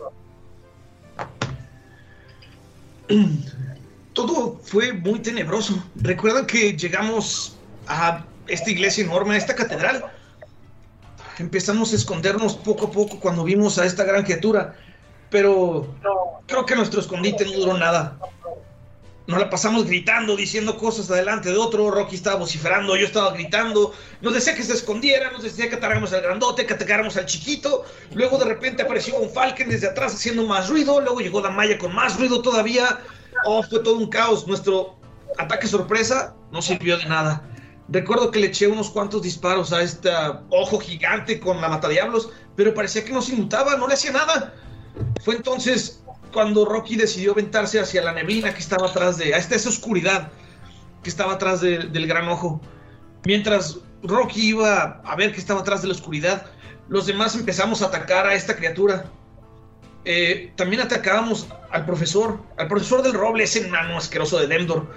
Todo 4.19 4.59
fue 4.61 4.91
muy 4.91 5.19
tenebroso. 5.19 5.81
¿Recuerdan 5.95 6.45
que 6.45 6.75
llegamos 6.75 7.55
a 7.87 8.25
esta 8.47 8.69
iglesia 8.69 9.05
enorme, 9.05 9.35
a 9.35 9.37
esta 9.37 9.55
catedral? 9.55 10.11
Empezamos 11.37 11.93
a 11.93 11.95
escondernos 11.95 12.57
poco 12.57 12.87
a 12.87 12.91
poco 12.91 13.17
cuando 13.21 13.45
vimos 13.45 13.77
a 13.77 13.85
esta 13.85 14.03
gran 14.03 14.23
criatura, 14.23 14.75
pero 15.29 15.95
creo 16.47 16.65
que 16.65 16.75
nuestro 16.75 16.99
escondite 16.99 17.45
no 17.45 17.53
duró 17.53 17.77
nada. 17.77 18.19
nos 19.25 19.39
la 19.39 19.49
pasamos 19.49 19.85
gritando, 19.85 20.35
diciendo 20.35 20.75
cosas 20.75 21.09
adelante 21.09 21.49
de 21.49 21.57
otro. 21.57 21.89
Rocky 21.89 22.15
estaba 22.15 22.35
vociferando, 22.35 22.97
yo 22.97 23.05
estaba 23.05 23.31
gritando. 23.31 23.93
Nos 24.19 24.33
decía 24.33 24.53
que 24.53 24.63
se 24.63 24.73
escondiera, 24.73 25.31
nos 25.31 25.43
decía 25.43 25.69
que 25.69 25.75
atacáramos 25.75 26.11
al 26.11 26.23
grandote, 26.23 26.65
que 26.65 26.73
atacáramos 26.73 27.15
al 27.15 27.25
chiquito. 27.25 27.85
Luego 28.13 28.37
de 28.37 28.43
repente 28.43 28.83
apareció 28.83 29.15
un 29.17 29.29
Falcon 29.29 29.69
desde 29.69 29.87
atrás 29.87 30.13
haciendo 30.13 30.43
más 30.45 30.67
ruido. 30.67 30.99
Luego 30.99 31.21
llegó 31.21 31.39
Damaya 31.39 31.77
con 31.77 31.95
más 31.95 32.19
ruido 32.19 32.41
todavía. 32.41 32.99
Oh, 33.45 33.63
fue 33.63 33.79
todo 33.79 33.97
un 33.97 34.07
caos. 34.09 34.47
Nuestro 34.47 34.97
ataque 35.37 35.67
sorpresa 35.67 36.35
no 36.51 36.61
sirvió 36.61 36.97
de 36.97 37.05
nada. 37.05 37.43
Recuerdo 37.87 38.29
que 38.31 38.39
le 38.39 38.47
eché 38.47 38.67
unos 38.67 38.89
cuantos 38.89 39.21
disparos 39.23 39.73
a 39.73 39.81
este 39.81 40.11
ojo 40.51 40.79
gigante 40.79 41.39
con 41.39 41.59
la 41.59 41.69
matadiablos, 41.69 42.29
pero 42.55 42.73
parecía 42.73 43.03
que 43.03 43.11
no 43.13 43.21
se 43.21 43.33
inmutaba, 43.33 43.77
no 43.77 43.87
le 43.87 43.95
hacía 43.95 44.11
nada. 44.11 44.53
Fue 45.23 45.35
entonces 45.35 46.03
cuando 46.31 46.65
Rocky 46.65 46.95
decidió 46.95 47.31
aventarse 47.31 47.79
hacia 47.79 48.03
la 48.03 48.13
neblina 48.13 48.53
que 48.53 48.59
estaba 48.59 48.87
atrás 48.87 49.17
de. 49.17 49.33
a 49.33 49.37
esta 49.37 49.55
esa 49.55 49.69
oscuridad 49.69 50.31
que 51.01 51.09
estaba 51.09 51.33
atrás 51.33 51.61
de- 51.61 51.79
del 51.87 52.05
gran 52.05 52.27
ojo. 52.27 52.61
Mientras 53.25 53.77
Rocky 54.03 54.49
iba 54.49 55.01
a 55.03 55.15
ver 55.15 55.31
que 55.33 55.39
estaba 55.39 55.61
atrás 55.61 55.81
de 55.81 55.87
la 55.87 55.93
oscuridad, 55.93 56.45
los 56.89 57.05
demás 57.07 57.35
empezamos 57.35 57.81
a 57.81 57.87
atacar 57.87 58.27
a 58.27 58.33
esta 58.35 58.55
criatura. 58.55 59.05
Eh, 60.11 60.51
también 60.55 60.81
atacábamos 60.81 61.45
al 61.69 61.85
profesor, 61.85 62.39
al 62.57 62.67
profesor 62.67 63.03
del 63.03 63.13
roble, 63.13 63.43
ese 63.43 63.67
enano 63.67 63.95
asqueroso 63.95 64.39
de 64.39 64.47
Demdor. 64.47 64.87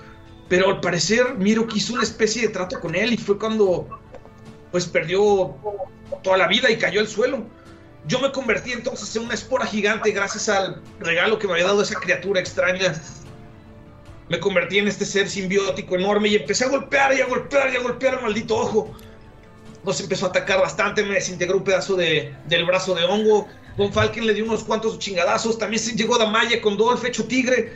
Pero 0.48 0.70
al 0.70 0.80
parecer 0.80 1.34
Miro 1.34 1.66
quiso 1.66 1.92
una 1.92 2.02
especie 2.02 2.40
de 2.40 2.48
trato 2.48 2.80
con 2.80 2.94
él 2.94 3.12
y 3.12 3.18
fue 3.18 3.38
cuando 3.38 4.00
pues 4.70 4.86
perdió 4.86 5.54
toda 6.22 6.38
la 6.38 6.48
vida 6.48 6.70
y 6.70 6.78
cayó 6.78 7.00
al 7.00 7.08
suelo. 7.08 7.44
Yo 8.06 8.20
me 8.20 8.32
convertí 8.32 8.72
entonces 8.72 9.14
en 9.14 9.24
una 9.24 9.34
espora 9.34 9.66
gigante 9.66 10.12
gracias 10.12 10.48
al 10.48 10.80
regalo 10.98 11.38
que 11.38 11.46
me 11.46 11.52
había 11.52 11.66
dado 11.66 11.82
esa 11.82 12.00
criatura 12.00 12.40
extraña. 12.40 12.94
Me 14.30 14.40
convertí 14.40 14.78
en 14.78 14.88
este 14.88 15.04
ser 15.04 15.28
simbiótico 15.28 15.94
enorme 15.94 16.30
y 16.30 16.36
empecé 16.36 16.64
a 16.64 16.68
golpear 16.68 17.14
y 17.14 17.20
a 17.20 17.26
golpear 17.26 17.70
y 17.70 17.76
a 17.76 17.80
golpear 17.80 18.14
al 18.14 18.22
maldito 18.22 18.56
ojo. 18.56 18.94
Nos 19.84 20.00
empezó 20.00 20.24
a 20.24 20.28
atacar 20.30 20.58
bastante, 20.58 21.04
me 21.04 21.16
desintegró 21.16 21.58
un 21.58 21.64
pedazo 21.64 21.96
de, 21.96 22.34
del 22.46 22.64
brazo 22.64 22.94
de 22.94 23.04
hongo. 23.04 23.46
Don 23.76 23.92
Falken 23.92 24.26
le 24.26 24.34
dio 24.34 24.44
unos 24.44 24.64
cuantos 24.64 24.98
chingadazos. 24.98 25.58
También 25.58 25.82
se 25.82 25.94
llegó 25.94 26.18
Damaya 26.18 26.60
con 26.60 26.76
Dolph 26.76 27.04
hecho 27.04 27.24
tigre. 27.26 27.72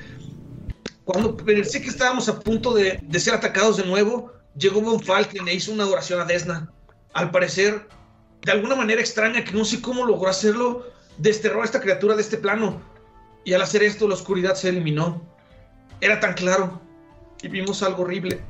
Cuando 1.04 1.36
pensé 1.36 1.80
que 1.80 1.88
estábamos 1.88 2.28
a 2.28 2.40
punto 2.40 2.74
de, 2.74 3.00
ser 3.18 3.34
atacados 3.34 3.76
de 3.76 3.84
nuevo, 3.84 4.32
llegó 4.56 4.80
Von 4.80 5.00
Falken 5.00 5.46
e 5.48 5.54
hizo 5.54 5.72
una 5.72 5.86
oración 5.86 6.20
a 6.20 6.24
Desna. 6.24 6.70
Al 7.14 7.30
parecer, 7.30 7.86
de 8.42 8.52
alguna 8.52 8.74
manera 8.74 9.00
extraña 9.00 9.44
que 9.44 9.52
no 9.52 9.64
sé 9.64 9.80
cómo 9.80 10.04
logró 10.04 10.28
hacerlo, 10.28 10.86
desterró 11.18 11.62
a 11.62 11.64
esta 11.64 11.80
criatura 11.80 12.16
de 12.16 12.22
este 12.22 12.36
plano. 12.36 12.82
Y 13.44 13.52
al 13.52 13.62
hacer 13.62 13.82
esto, 13.82 14.08
la 14.08 14.14
oscuridad 14.14 14.56
se 14.56 14.68
eliminó. 14.68 15.22
Era 16.00 16.18
tan 16.18 16.34
claro. 16.34 16.80
Y 17.40 17.48
vimos 17.48 17.82
algo 17.82 18.02
horrible. 18.02 18.40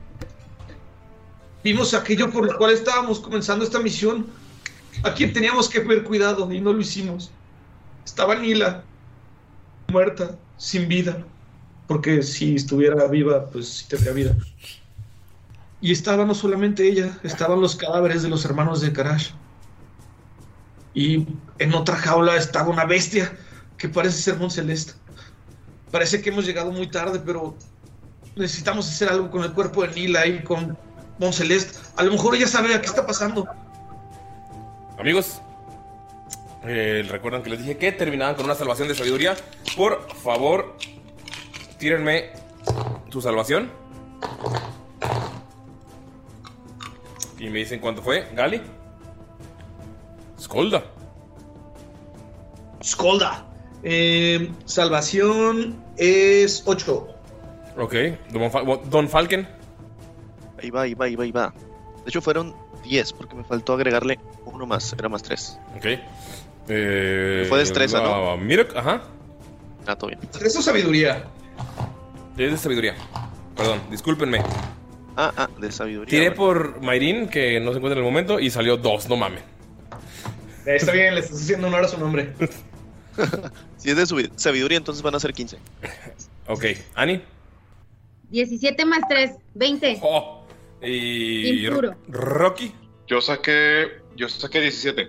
Vimos 1.63 1.93
aquello 1.95 2.31
por 2.31 2.47
lo 2.47 2.57
cual 2.57 2.73
estábamos 2.73 3.21
comenzando 3.21 3.65
esta 3.65 3.81
misión. 3.81 4.27
A 5.03 5.13
quien 5.13 5.35
teníamos 5.35 5.69
que 5.69 5.81
ver 5.81 6.05
cuidado 6.05 6.51
y 6.51 6.61
no 6.61 6.73
lo 6.73 6.81
hicimos. 6.81 7.31
Estaba 8.07 8.37
Nila, 8.37 8.85
muerta, 9.89 10.39
sin 10.57 10.87
vida. 10.87 11.25
Porque 11.89 12.23
si 12.23 12.55
estuviera 12.55 13.07
viva, 13.09 13.47
pues 13.47 13.69
sí 13.69 13.89
tendría 13.89 14.13
vida. 14.13 14.37
Y 15.81 15.93
estaba 15.93 16.25
no 16.25 16.35
solamente 16.35 16.89
ella, 16.89 17.19
estaban 17.25 17.61
los 17.61 17.75
cadáveres 17.77 18.23
de 18.23 18.29
los 18.29 18.45
hermanos 18.45 18.81
de 18.81 18.93
Karash. 18.93 19.31
Y 20.95 21.27
en 21.59 21.75
otra 21.75 21.97
jaula 21.97 22.37
estaba 22.37 22.71
una 22.71 22.85
bestia 22.85 23.37
que 23.77 23.89
parece 23.89 24.23
ser 24.23 24.37
Monceleste. 24.37 24.95
Parece 25.91 26.23
que 26.23 26.31
hemos 26.31 26.47
llegado 26.47 26.71
muy 26.71 26.89
tarde, 26.89 27.21
pero 27.25 27.57
necesitamos 28.37 28.89
hacer 28.89 29.09
algo 29.09 29.31
con 29.31 29.43
el 29.43 29.53
cuerpo 29.53 29.83
de 29.83 29.95
Nila 29.95 30.27
y 30.27 30.43
con 30.45 30.79
Monceleste. 31.19 31.79
A 31.97 32.05
lo 32.05 32.13
mejor 32.13 32.37
ella 32.37 32.47
sabe 32.47 32.69
qué 32.81 32.87
está 32.87 33.05
pasando. 33.05 33.47
Amigos, 34.99 35.41
eh, 36.67 37.05
recuerdan 37.09 37.43
que 37.43 37.51
les 37.51 37.61
dije 37.61 37.77
que 37.77 37.93
terminaban 37.93 38.35
con 38.35 38.45
una 38.45 38.55
salvación 38.55 38.89
de 38.89 38.95
sabiduría. 38.95 39.37
Por 39.77 40.13
favor, 40.15 40.77
tírenme 41.79 42.31
su 43.11 43.21
salvación. 43.21 43.71
Y 47.39 47.49
me 47.51 47.59
dicen 47.61 47.81
cuánto 47.81 48.03
fue. 48.03 48.29
Gali. 48.35 48.61
Skolda. 50.41 50.85
Skolda. 52.83 53.47
Eh, 53.83 54.51
salvación 54.65 55.77
es 55.97 56.63
8. 56.67 57.09
Ok. 57.79 57.95
Don, 58.33 58.51
Fal- 58.51 58.83
Don 58.85 59.09
Falken. 59.09 59.47
Ahí 60.63 60.71
va, 60.71 60.83
ahí 60.83 60.95
va, 60.95 61.05
ahí 61.05 61.17
va, 61.17 61.25
ahí 61.25 61.31
va. 61.33 61.53
De 62.05 62.09
hecho 62.11 62.23
fueron 62.23 62.55
10 62.85 63.13
porque 63.13 63.35
me 63.37 63.45
faltó 63.45 63.75
agregarle 63.75 64.19
uno 64.47 64.65
más, 64.67 64.95
era 64.95 65.09
más 65.09 65.23
3. 65.23 65.59
Ok. 65.77 65.87
Eh, 66.69 67.47
Fue 67.49 67.59
destreza, 67.59 68.01
¿no? 68.01 68.37
Mirok, 68.37 68.75
ajá. 68.77 69.03
Ah, 69.87 69.97
todo 69.97 70.09
bien. 70.09 70.21
Eso 70.43 70.59
es 70.59 70.65
sabiduría. 70.65 71.25
Es 72.37 72.51
de 72.51 72.57
sabiduría. 72.59 72.95
Perdón, 73.57 73.81
discúlpenme. 73.91 74.43
Ah, 75.17 75.33
ah, 75.37 75.49
de 75.59 75.73
sabiduría. 75.73 76.11
Tiré 76.11 76.31
bueno. 76.31 76.37
por 76.37 76.83
Mayrin, 76.83 77.29
que 77.29 77.59
no 77.61 77.71
se 77.73 77.79
encuentra 77.79 78.01
en 78.01 78.07
el 78.07 78.13
momento, 78.13 78.39
y 78.41 78.51
salió 78.51 78.77
dos, 78.77 79.09
no 79.09 79.17
mames. 79.17 79.43
Está 80.67 80.93
bien, 80.93 81.15
le 81.15 81.21
estás 81.21 81.41
haciendo 81.41 81.69
honor 81.69 81.85
a 81.85 81.89
su 81.89 81.99
nombre. 81.99 82.33
Si 83.79 83.89
es 83.91 83.97
de 83.97 84.03
sabi- 84.07 84.31
sabiduría, 84.37 84.77
entonces 84.77 85.03
van 85.03 85.15
a 85.15 85.21
ser 85.21 85.33
15. 85.33 85.57
Ok, 86.49 86.65
Ani. 86.95 87.23
17 88.31 88.85
más 88.85 89.01
3, 89.09 89.31
20. 89.55 90.01
Oh, 90.03 90.45
y 90.83 91.67
Impuro. 91.67 91.95
Rocky. 92.09 92.75
Yo 93.07 93.23
saqué. 93.23 94.03
Yo 94.17 94.29
saqué 94.29 94.61
17 94.61 95.09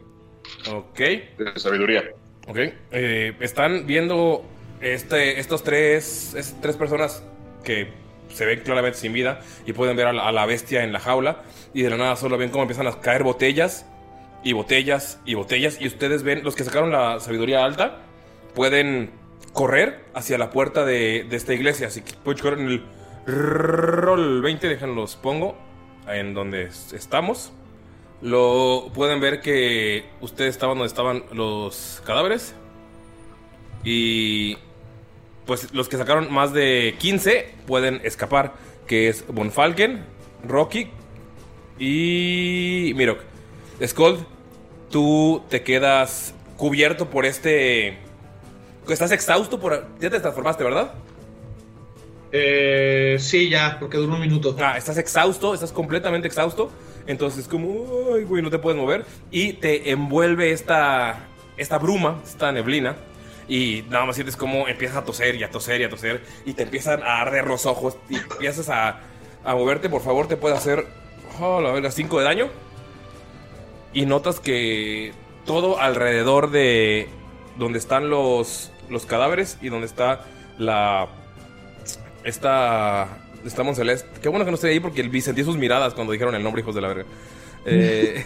Ok. 0.71 0.97
de 0.99 1.51
sabiduría. 1.57 2.03
Ok. 2.47 2.57
eh, 2.91 3.33
están 3.39 3.85
viendo 3.87 4.45
este, 4.81 5.39
estos 5.39 5.63
tres, 5.63 6.33
es- 6.35 6.55
tres 6.61 6.75
personas 6.77 7.23
que 7.63 7.89
se 8.29 8.45
ven 8.45 8.59
claramente 8.61 8.97
sin 8.99 9.13
vida 9.13 9.41
y 9.65 9.73
pueden 9.73 9.95
ver 9.97 10.07
a 10.07 10.13
la, 10.13 10.27
a 10.27 10.31
la 10.31 10.45
bestia 10.45 10.83
en 10.83 10.93
la 10.93 10.99
jaula 10.99 11.43
y 11.73 11.81
de 11.81 11.89
la 11.89 11.97
nada 11.97 12.15
solo 12.15 12.37
ven 12.37 12.49
cómo 12.49 12.63
empiezan 12.63 12.87
a 12.87 12.99
caer 13.01 13.23
botellas 13.23 13.85
y 14.43 14.53
botellas 14.53 15.19
y 15.25 15.33
botellas 15.33 15.77
y 15.81 15.87
ustedes 15.87 16.23
ven, 16.23 16.43
los 16.43 16.55
que 16.55 16.63
sacaron 16.63 16.91
la 16.91 17.19
sabiduría 17.19 17.65
alta, 17.65 17.99
pueden 18.53 19.11
correr 19.53 20.05
hacia 20.13 20.37
la 20.37 20.51
puerta 20.51 20.85
de, 20.85 21.25
de 21.29 21.35
esta 21.35 21.53
iglesia. 21.53 21.87
Así 21.87 22.01
que 22.01 22.13
pueden 22.23 22.41
correr 22.41 22.59
en 22.59 22.67
el 22.67 22.83
roll 23.25 24.41
20, 24.41 24.67
déjenlos 24.67 25.15
pongo 25.15 25.57
en 26.07 26.33
donde 26.33 26.63
es- 26.63 26.93
estamos. 26.93 27.51
Lo 28.21 28.89
pueden 28.93 29.19
ver 29.19 29.41
que 29.41 30.05
ustedes 30.21 30.51
estaban 30.51 30.77
donde 30.77 30.87
estaban 30.87 31.23
los 31.31 32.01
cadáveres. 32.05 32.55
Y 33.83 34.57
pues 35.45 35.73
los 35.73 35.87
que 35.87 35.97
sacaron 35.97 36.31
más 36.33 36.53
de 36.53 36.95
15 36.99 37.53
pueden 37.65 38.01
escapar, 38.03 38.53
que 38.87 39.07
es 39.07 39.25
Von 39.27 39.51
Falken, 39.51 40.03
Rocky 40.43 40.89
y 41.79 42.93
Mirok. 42.95 43.19
Skold, 43.85 44.25
tú 44.89 45.43
te 45.49 45.61
quedas 45.61 46.33
cubierto 46.57 47.09
por 47.09 47.25
este 47.25 47.99
estás 48.93 49.11
exhausto 49.11 49.59
por 49.59 49.85
ya 49.99 50.09
te 50.09 50.19
transformaste, 50.19 50.63
¿verdad? 50.63 50.93
Eh, 52.31 53.17
sí, 53.19 53.49
ya, 53.49 53.77
porque 53.79 53.97
duró 53.97 54.15
un 54.15 54.21
minuto. 54.21 54.55
Ah, 54.59 54.77
estás 54.77 54.97
exhausto, 54.97 55.53
estás 55.53 55.71
completamente 55.71 56.27
exhausto. 56.27 56.71
Entonces, 57.07 57.47
como, 57.47 58.13
ay, 58.13 58.23
güey, 58.23 58.43
no 58.43 58.49
te 58.49 58.59
puedes 58.59 58.79
mover. 58.79 59.05
Y 59.31 59.53
te 59.53 59.91
envuelve 59.91 60.51
esta, 60.51 61.27
esta 61.55 61.77
bruma, 61.77 62.21
esta 62.23 62.51
neblina. 62.51 62.97
Y 63.47 63.85
nada 63.89 64.05
más 64.05 64.15
sientes 64.15 64.35
como 64.35 64.67
empiezas 64.67 64.97
a 64.97 65.05
toser 65.05 65.35
y 65.35 65.43
a 65.43 65.49
toser 65.49 65.81
y 65.81 65.85
a 65.85 65.89
toser. 65.89 66.21
Y 66.45 66.53
te 66.53 66.63
empiezan 66.63 67.01
a 67.01 67.21
arder 67.21 67.47
los 67.47 67.65
ojos. 67.65 67.97
Y 68.09 68.17
empiezas 68.17 68.69
a, 68.69 68.99
a 69.43 69.55
moverte. 69.55 69.89
Por 69.89 70.01
favor, 70.01 70.27
te 70.27 70.37
puede 70.37 70.55
hacer, 70.55 70.85
oh, 71.39 71.61
la 71.61 71.71
verga, 71.71 71.91
5 71.91 72.19
de 72.19 72.25
daño. 72.25 72.49
Y 73.93 74.05
notas 74.05 74.39
que 74.41 75.13
todo 75.45 75.79
alrededor 75.79 76.51
de 76.51 77.07
donde 77.57 77.79
están 77.79 78.09
los, 78.09 78.71
los 78.89 79.05
cadáveres 79.05 79.57
y 79.61 79.69
donde 79.69 79.87
está 79.87 80.25
la 80.57 81.07
esta. 82.23 83.07
Esta 83.47 83.63
Monceleste. 83.63 84.19
Qué 84.21 84.29
bueno 84.29 84.45
que 84.45 84.51
no 84.51 84.55
estoy 84.55 84.71
ahí 84.71 84.79
porque 84.79 85.01
vi, 85.03 85.21
sentí 85.21 85.43
sus 85.43 85.57
miradas 85.57 85.93
cuando 85.93 86.13
dijeron 86.13 86.35
el 86.35 86.43
nombre, 86.43 86.61
hijos 86.61 86.75
de 86.75 86.81
la 86.81 86.87
verga. 86.89 87.05
Eh, 87.65 88.23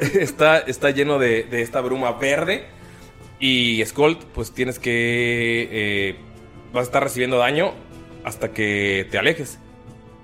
está, 0.20 0.58
está 0.58 0.90
lleno 0.90 1.18
de, 1.18 1.44
de 1.44 1.62
esta 1.62 1.80
bruma 1.80 2.12
verde. 2.12 2.66
Y 3.40 3.82
Skold, 3.84 4.18
pues 4.34 4.52
tienes 4.52 4.78
que. 4.78 5.68
eh, 5.70 6.16
vas 6.72 6.82
a 6.82 6.84
estar 6.84 7.02
recibiendo 7.02 7.38
daño 7.38 7.72
hasta 8.24 8.52
que 8.52 9.06
te 9.10 9.18
alejes. 9.18 9.58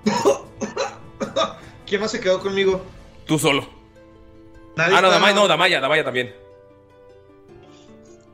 ¿Quién 1.85 2.01
más 2.01 2.11
se 2.11 2.19
quedó 2.19 2.39
conmigo? 2.39 2.81
Tú 3.25 3.37
solo. 3.37 3.67
Nadie 4.75 4.95
Ah, 4.97 5.01
no, 5.01 5.09
Damaya, 5.11 5.35
no, 5.35 5.47
Damaya, 5.47 5.79
Damaya 5.81 6.03
también. 6.03 6.33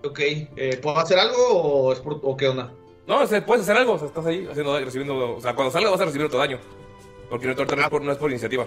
Ok, 0.03 0.19
eh, 0.19 0.79
¿puedo 0.81 0.97
hacer 0.99 1.17
algo 1.19 1.37
o, 1.49 1.91
es 1.93 1.99
por- 1.99 2.19
o 2.23 2.37
qué 2.37 2.47
onda? 2.47 2.71
No, 3.07 3.21
o 3.21 3.27
sea, 3.27 3.45
puedes 3.45 3.63
hacer 3.63 3.77
algo, 3.77 3.93
o 3.93 3.97
sea, 3.97 4.07
estás 4.07 4.25
ahí 4.25 4.47
haciendo, 4.49 4.77
recibiendo, 4.79 5.37
o 5.37 5.41
sea, 5.41 5.55
cuando 5.55 5.71
salga 5.71 5.89
vas 5.89 6.01
a 6.01 6.05
recibir 6.05 6.27
otro 6.27 6.39
daño. 6.39 6.59
Porque 7.29 7.47
no, 7.47 7.53
no 7.53 7.63
es 7.63 7.89
por, 7.89 8.01
no 8.01 8.11
es 8.11 8.17
por 8.17 8.29
iniciativa. 8.29 8.65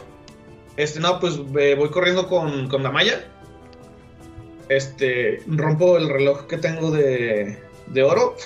Este, 0.76 1.00
no, 1.00 1.20
pues 1.20 1.38
eh, 1.59 1.74
voy 1.79 1.90
corriendo 1.90 2.26
con, 2.26 2.68
con 2.68 2.83
Damaya. 2.83 3.29
Este, 4.68 5.42
rompo 5.46 5.98
el 5.98 6.09
reloj 6.09 6.46
que 6.46 6.57
tengo 6.57 6.90
de, 6.90 7.59
de 7.87 8.03
oro. 8.03 8.37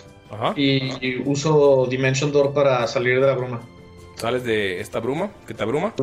Y, 0.57 1.07
y 1.07 1.23
uso 1.25 1.87
Dimension 1.89 2.33
Door 2.33 2.53
para 2.53 2.85
salir 2.89 3.21
de 3.21 3.27
la 3.27 3.35
bruma. 3.35 3.61
Sales 4.17 4.43
de 4.43 4.81
esta 4.81 4.99
bruma 4.99 5.31
que 5.47 5.55
te 5.55 5.63
abruma. 5.63 5.95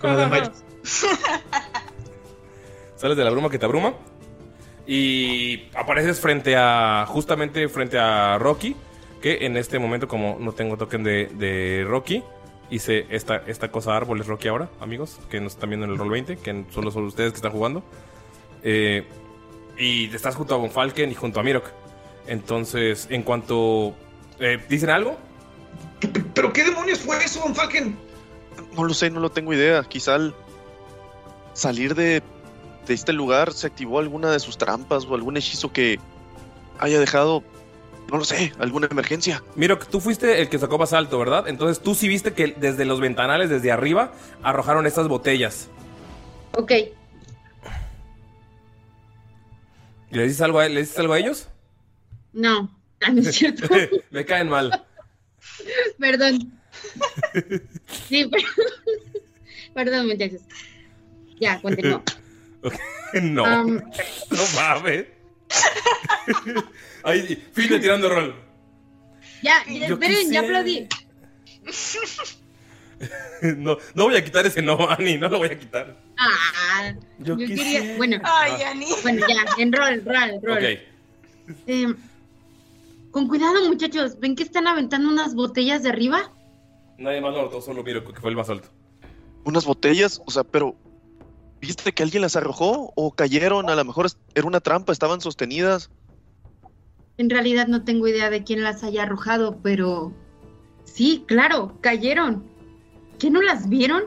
Con 0.00 0.10
la 0.10 0.16
Damaya. 0.16 0.52
Sales 2.96 3.16
de 3.16 3.24
la 3.24 3.30
bruma 3.30 3.50
que 3.50 3.58
te 3.58 3.64
abruma. 3.64 3.94
Y 4.86 5.68
apareces 5.74 6.20
frente 6.20 6.54
a. 6.56 7.04
Justamente 7.08 7.68
frente 7.68 7.98
a 7.98 8.38
Rocky. 8.38 8.76
Que 9.20 9.44
en 9.46 9.56
este 9.56 9.78
momento, 9.78 10.08
como 10.08 10.38
no 10.40 10.52
tengo 10.52 10.76
token 10.76 11.02
de, 11.04 11.26
de 11.26 11.84
Rocky, 11.86 12.22
hice 12.70 13.06
esta, 13.10 13.36
esta 13.46 13.70
cosa 13.70 13.96
árboles 13.96 14.26
Rocky 14.26 14.48
ahora, 14.48 14.68
amigos. 14.80 15.18
Que 15.30 15.40
nos 15.40 15.54
están 15.54 15.70
viendo 15.70 15.86
en 15.86 15.92
el 15.92 15.98
roll 15.98 16.10
20. 16.10 16.36
Que 16.38 16.64
solo 16.70 16.90
son 16.90 17.04
ustedes 17.04 17.32
que 17.32 17.36
están 17.36 17.52
jugando. 17.52 17.82
Eh, 18.62 19.06
y 19.78 20.14
estás 20.14 20.36
junto 20.36 20.54
a 20.54 20.58
Von 20.58 20.70
Falken 20.70 21.10
y 21.10 21.14
junto 21.14 21.40
a 21.40 21.42
Mirok. 21.42 21.64
Entonces, 22.26 23.06
en 23.10 23.22
cuanto. 23.22 23.94
eh, 24.38 24.58
¿Dicen 24.68 24.90
algo? 24.90 25.16
¿Pero 26.34 26.52
qué 26.52 26.64
demonios 26.64 27.00
fue 27.00 27.22
eso, 27.22 27.40
Von 27.40 27.54
Falken? 27.54 27.96
No 28.74 28.84
lo 28.84 28.94
sé, 28.94 29.10
no 29.10 29.20
lo 29.20 29.30
tengo 29.30 29.52
idea. 29.52 29.82
Quizá 29.84 30.14
al 30.14 30.34
salir 31.52 31.94
de, 31.94 32.22
de 32.86 32.94
este 32.94 33.12
lugar 33.12 33.52
se 33.52 33.66
activó 33.66 33.98
alguna 33.98 34.30
de 34.30 34.38
sus 34.40 34.56
trampas 34.56 35.04
o 35.04 35.14
algún 35.14 35.36
hechizo 35.36 35.72
que 35.72 35.98
haya 36.78 36.98
dejado, 37.00 37.42
no 38.10 38.18
lo 38.18 38.24
sé, 38.24 38.52
alguna 38.58 38.88
emergencia. 38.90 39.42
Mirok, 39.54 39.86
tú 39.86 40.00
fuiste 40.00 40.40
el 40.40 40.48
que 40.48 40.58
sacó 40.58 40.78
más 40.78 40.92
alto, 40.92 41.18
¿verdad? 41.18 41.48
Entonces 41.48 41.82
tú 41.82 41.94
sí 41.94 42.08
viste 42.08 42.32
que 42.32 42.48
desde 42.56 42.84
los 42.84 43.00
ventanales, 43.00 43.50
desde 43.50 43.70
arriba, 43.70 44.12
arrojaron 44.42 44.86
estas 44.86 45.06
botellas. 45.08 45.68
Ok. 46.52 46.72
¿Le 50.10 50.24
dices 50.24 50.40
algo 50.40 50.58
a, 50.58 50.68
¿le 50.68 50.80
dices 50.80 50.98
algo 50.98 51.12
a 51.12 51.18
ellos? 51.18 51.48
No, 52.32 52.76
no 53.12 53.20
es 53.20 53.34
cierto. 53.34 53.68
Me 54.10 54.24
caen 54.24 54.48
mal. 54.48 54.84
Perdón. 55.98 56.52
Sí, 58.08 58.28
pero... 58.30 58.48
Perdón, 59.72 60.08
muchachos. 60.08 60.40
Ya, 61.40 61.60
continúo. 61.62 62.02
no. 63.22 63.44
Um, 63.44 63.76
No 64.30 64.42
mames. 64.56 65.06
Ahí, 67.04 67.36
fin 67.52 67.68
de 67.68 67.78
tirando 67.80 68.08
rol. 68.08 68.34
Ya, 69.42 69.58
esperen, 69.62 69.98
quisiera- 69.98 70.30
ya 70.32 70.40
aplaudí. 70.40 70.88
No, 73.56 73.78
no 73.94 74.04
voy 74.04 74.16
a 74.16 74.22
quitar 74.24 74.44
ese 74.44 74.60
no, 74.60 74.76
Ani, 74.90 75.16
no 75.16 75.28
lo 75.30 75.38
voy 75.38 75.48
a 75.48 75.58
quitar. 75.58 75.96
Ah, 76.18 76.92
Yo 77.18 77.34
yo, 77.38 77.46
quisiera- 77.46 77.80
quería. 77.80 77.96
Bueno, 77.96 78.18
Ay, 78.22 78.62
Ani. 78.62 78.86
bueno, 79.02 79.26
ya, 79.26 79.36
en 79.62 79.72
rol, 79.72 80.02
rol, 80.04 80.40
rol. 80.42 80.58
Ok. 80.58 80.78
Eh, 81.66 81.94
con 83.10 83.26
cuidado, 83.26 83.66
muchachos. 83.66 84.20
¿Ven 84.20 84.36
que 84.36 84.42
están 84.42 84.66
aventando 84.66 85.08
unas 85.08 85.34
botellas 85.34 85.82
de 85.82 85.88
arriba? 85.88 86.30
Nadie 86.98 87.22
más 87.22 87.32
lo 87.32 87.42
notó, 87.44 87.62
solo 87.62 87.82
Miro, 87.82 88.04
que 88.04 88.20
fue 88.20 88.28
el 88.28 88.36
más 88.36 88.50
alto. 88.50 88.68
Unas 89.44 89.64
botellas, 89.64 90.20
o 90.26 90.30
sea, 90.30 90.44
pero 90.44 90.76
¿viste 91.62 91.92
que 91.92 92.02
alguien 92.02 92.20
las 92.20 92.36
arrojó 92.36 92.92
o 92.94 93.12
cayeron? 93.12 93.70
A 93.70 93.76
lo 93.76 93.84
mejor 93.86 94.08
era 94.34 94.46
una 94.46 94.60
trampa, 94.60 94.92
estaban 94.92 95.22
sostenidas. 95.22 95.90
En 97.20 97.28
realidad 97.28 97.66
no 97.66 97.84
tengo 97.84 98.08
idea 98.08 98.30
de 98.30 98.44
quién 98.44 98.62
las 98.62 98.82
haya 98.82 99.02
arrojado, 99.02 99.58
pero 99.62 100.10
sí, 100.84 101.22
claro, 101.28 101.76
cayeron. 101.82 102.42
¿Qué 103.18 103.28
no 103.30 103.42
las 103.42 103.68
vieron? 103.68 104.04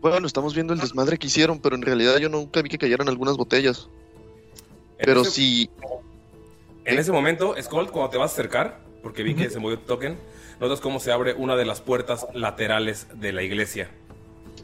Bueno, 0.00 0.26
estamos 0.26 0.52
viendo 0.52 0.72
el 0.72 0.80
desmadre 0.80 1.18
que 1.18 1.28
hicieron, 1.28 1.60
pero 1.60 1.76
en 1.76 1.82
realidad 1.82 2.18
yo 2.18 2.28
nunca 2.28 2.62
vi 2.62 2.68
que 2.68 2.78
cayeran 2.78 3.08
algunas 3.08 3.36
botellas. 3.36 3.88
Pero 4.98 5.20
ese- 5.22 5.30
sí, 5.30 5.70
En 6.84 6.98
ese 6.98 7.12
momento, 7.12 7.54
Skull, 7.62 7.92
cuando 7.92 8.10
te 8.10 8.18
vas 8.18 8.32
a 8.32 8.34
acercar, 8.34 8.80
porque 9.04 9.22
vi 9.22 9.36
que 9.36 9.48
se 9.48 9.60
movió 9.60 9.78
tu 9.78 9.86
token, 9.86 10.18
notas 10.58 10.80
cómo 10.80 10.98
se 10.98 11.12
abre 11.12 11.32
una 11.34 11.54
de 11.54 11.64
las 11.64 11.80
puertas 11.80 12.26
laterales 12.34 13.06
de 13.14 13.32
la 13.32 13.44
iglesia. 13.44 13.88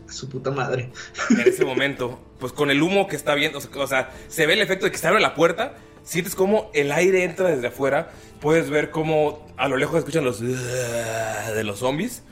Su 0.08 0.28
puta 0.28 0.50
madre. 0.50 0.90
En 1.30 1.40
ese 1.42 1.64
momento, 1.64 2.18
pues 2.40 2.52
con 2.52 2.72
el 2.72 2.82
humo 2.82 3.06
que 3.06 3.14
está 3.14 3.36
viendo, 3.36 3.60
o 3.76 3.86
sea, 3.86 4.10
se 4.26 4.46
ve 4.46 4.54
el 4.54 4.62
efecto 4.62 4.86
de 4.86 4.90
que 4.90 4.98
se 4.98 5.06
abre 5.06 5.20
la 5.20 5.34
puerta, 5.36 5.76
sientes 6.04 6.34
como 6.34 6.70
el 6.74 6.92
aire 6.92 7.24
entra 7.24 7.48
desde 7.48 7.68
afuera, 7.68 8.10
puedes 8.40 8.70
ver 8.70 8.90
cómo 8.90 9.46
a 9.56 9.68
lo 9.68 9.76
lejos 9.76 9.98
escuchan 9.98 10.24
los 10.24 10.40
de 10.40 11.64
los 11.64 11.78
zombies 11.78 12.22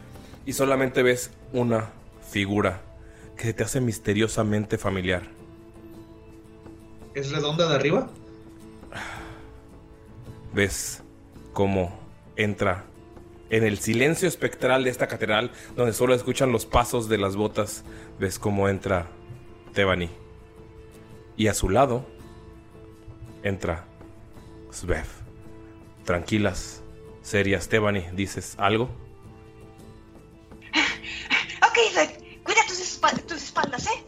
y 0.46 0.52
solamente 0.52 1.02
ves 1.02 1.30
una 1.52 1.90
figura 2.30 2.83
que 3.37 3.52
te 3.52 3.64
hace 3.64 3.80
misteriosamente 3.80 4.78
familiar. 4.78 5.22
¿Es 7.14 7.30
redonda 7.30 7.68
de 7.68 7.74
arriba? 7.74 8.09
ves 10.52 11.02
cómo 11.52 11.98
entra 12.37 12.85
en 13.50 13.64
el 13.64 13.78
silencio 13.78 14.28
espectral 14.28 14.85
de 14.85 14.90
esta 14.90 15.09
catedral, 15.09 15.50
donde 15.76 15.92
solo 15.92 16.14
escuchan 16.14 16.52
los 16.52 16.66
pasos 16.66 17.09
de 17.09 17.18
las 17.18 17.37
botas, 17.37 17.85
ves 18.18 18.38
cómo 18.38 18.68
entra 18.68 19.09
Tebani. 19.74 20.09
Y 21.37 21.48
a 21.48 21.54
su 21.54 21.68
lado 21.68 22.06
entra 23.42 23.85
Svev. 24.70 25.05
Tranquilas, 26.05 26.83
serias, 27.22 27.68
Tebani, 27.68 28.05
¿dices 28.12 28.55
algo? 28.59 28.88
Ok, 31.62 31.79
cuida 32.42 32.61
tus, 32.66 32.81
espa- 32.81 33.20
tus 33.26 33.42
espaldas, 33.42 33.87
¿eh? 33.87 34.05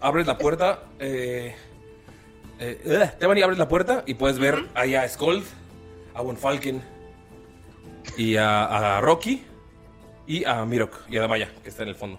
Abres 0.00 0.26
la 0.26 0.36
puerta, 0.36 0.82
eh, 0.98 1.54
eh, 2.58 2.80
eh, 2.84 3.10
Tebani, 3.18 3.42
abres 3.42 3.58
la 3.58 3.68
puerta 3.68 4.02
y 4.06 4.14
puedes 4.14 4.38
ver 4.38 4.68
ahí 4.74 4.94
a 4.94 5.08
Skold, 5.08 5.44
a 6.14 6.22
Falken 6.36 6.82
y 8.16 8.36
a, 8.36 8.96
a 8.96 9.00
Rocky 9.00 9.42
y 10.26 10.44
a 10.44 10.64
Mirok 10.64 11.08
y 11.08 11.16
a 11.16 11.22
Damaya, 11.22 11.52
que 11.62 11.68
está 11.70 11.82
en 11.82 11.88
el 11.90 11.94
fondo. 11.94 12.18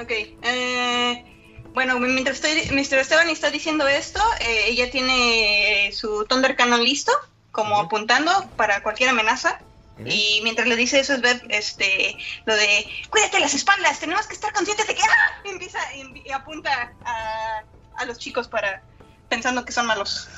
Ok. 0.00 0.10
eh, 0.42 1.24
bueno, 1.74 1.98
mientras, 1.98 2.36
estoy, 2.36 2.70
mientras 2.74 3.02
Esteban 3.02 3.28
está 3.28 3.50
diciendo 3.50 3.86
esto, 3.86 4.20
eh, 4.40 4.64
ella 4.68 4.90
tiene 4.90 5.90
su 5.92 6.24
Thunder 6.26 6.56
Cannon 6.56 6.82
listo, 6.82 7.12
como 7.50 7.78
apuntando 7.78 8.30
para 8.56 8.82
cualquier 8.82 9.10
amenaza. 9.10 9.60
Y 10.04 10.40
mientras 10.42 10.66
le 10.66 10.74
dice 10.74 10.98
eso, 10.98 11.12
es 11.12 11.20
ver 11.20 11.42
este, 11.50 12.16
lo 12.44 12.56
de 12.56 12.86
cuídate 13.10 13.38
las 13.38 13.54
espaldas, 13.54 14.00
tenemos 14.00 14.26
que 14.26 14.34
estar 14.34 14.52
conscientes 14.52 14.86
de 14.88 14.94
que 14.94 15.02
¡ah! 15.02 15.42
Y 15.44 15.50
empieza 15.50 15.78
y, 15.94 16.28
y 16.28 16.32
apunta 16.32 16.92
a, 17.04 17.62
a 17.96 18.04
los 18.06 18.18
chicos 18.18 18.48
para 18.48 18.82
pensando 19.28 19.64
que 19.64 19.72
son 19.72 19.86
malos. 19.86 20.28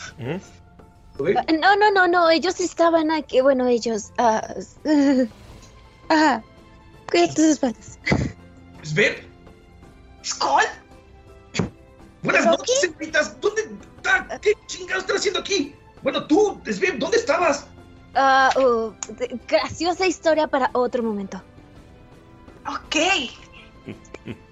No, 1.18 1.76
no, 1.76 1.90
no, 1.92 2.08
no, 2.08 2.30
ellos 2.30 2.60
estaban 2.60 3.10
aquí. 3.10 3.40
Bueno, 3.40 3.66
ellos. 3.66 4.12
ah, 4.18 4.42
Ajá. 6.08 6.42
Cuida 7.10 7.28
tus 7.28 7.44
espaldas. 7.44 7.98
¿Sven? 8.82 9.14
¿Skull? 10.24 10.64
Buenas 12.24 12.46
noches, 12.46 12.80
señoritas. 12.80 13.38
¿Dónde 13.40 13.62
está? 13.96 14.40
¿Qué 14.40 14.54
chingados 14.66 15.04
estás 15.04 15.18
haciendo 15.18 15.40
aquí? 15.40 15.74
Bueno, 16.02 16.26
tú, 16.26 16.58
Sven, 16.66 16.98
¿dónde 16.98 17.18
estabas? 17.18 17.66
Ah, 18.14 18.50
de- 19.18 19.38
graciosa 19.46 20.06
historia 20.06 20.46
para 20.48 20.70
otro 20.72 21.02
momento. 21.02 21.42
Ok. 22.66 22.96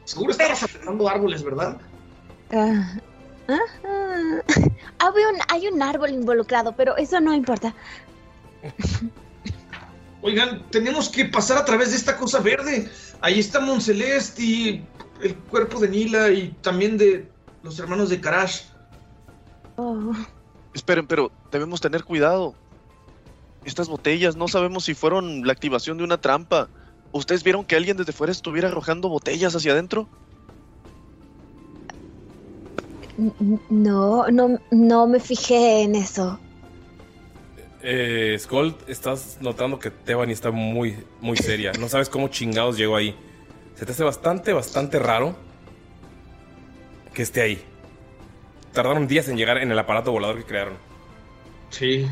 Seguro 0.05 0.33
estabas 0.33 0.63
aplastando 0.63 1.09
árboles, 1.09 1.43
¿verdad? 1.43 1.79
Ah. 2.53 2.93
Había 4.99 5.29
un- 5.29 5.41
hay 5.49 5.67
un 5.69 5.83
árbol 5.83 6.11
involucrado, 6.11 6.77
pero 6.77 6.97
eso 6.97 7.21
no 7.21 7.33
importa. 7.35 7.75
Oigan, 10.21 10.63
tenemos 10.71 11.09
que 11.09 11.25
pasar 11.25 11.57
a 11.59 11.65
través 11.65 11.91
de 11.91 11.97
esta 11.97 12.17
cosa 12.17 12.39
verde. 12.41 12.91
Ahí 13.21 13.41
está 13.41 13.61
Monceleste 13.61 14.43
y 14.43 14.87
el 15.23 15.35
cuerpo 15.37 15.81
de 15.81 15.89
Nila 15.89 16.31
y 16.31 16.49
también 16.63 16.97
de 16.99 17.29
los 17.63 17.79
hermanos 17.79 18.09
de 18.09 18.21
Karash. 18.21 18.63
Oh. 19.77 20.13
esperen, 20.75 21.07
pero 21.07 21.31
debemos 21.51 21.81
tener 21.81 22.05
cuidado. 22.05 22.55
Estas 23.65 23.89
botellas, 23.89 24.37
no 24.37 24.49
sabemos 24.49 24.85
si 24.85 24.95
fueron 24.95 25.47
la 25.47 25.53
activación 25.53 25.97
de 25.99 26.05
una 26.05 26.21
trampa. 26.21 26.69
¿Ustedes 27.13 27.45
vieron 27.45 27.65
que 27.65 27.77
alguien 27.77 27.97
desde 27.97 28.13
fuera 28.13 28.33
estuviera 28.33 28.69
arrojando 28.69 29.09
botellas 29.09 29.55
hacia 29.55 29.73
adentro? 29.73 30.09
No, 33.71 34.27
no, 34.29 34.59
no 34.71 35.07
me 35.07 35.21
fijé 35.21 35.83
en 35.83 35.95
eso. 35.95 36.41
Eh, 37.83 38.37
Skull, 38.39 38.77
estás 38.87 39.39
notando 39.41 39.79
que 39.79 39.91
Tebani 39.91 40.33
está 40.33 40.51
muy, 40.51 41.05
muy 41.21 41.37
seria. 41.37 41.73
No 41.79 41.89
sabes 41.89 42.09
cómo 42.09 42.29
chingados 42.29 42.77
llegó 42.77 42.97
ahí. 42.97 43.15
Se 43.75 43.85
te 43.85 43.93
hace 43.93 44.03
bastante, 44.03 44.53
bastante 44.53 44.99
raro 44.99 45.37
que 47.15 47.23
esté 47.23 47.43
ahí. 47.43 47.65
Tardaron 48.73 49.07
días 49.07 49.29
en 49.29 49.37
llegar 49.37 49.59
en 49.59 49.71
el 49.71 49.79
aparato 49.79 50.13
volador 50.13 50.39
que 50.39 50.45
crearon. 50.45 50.77
Sí. 51.71 52.07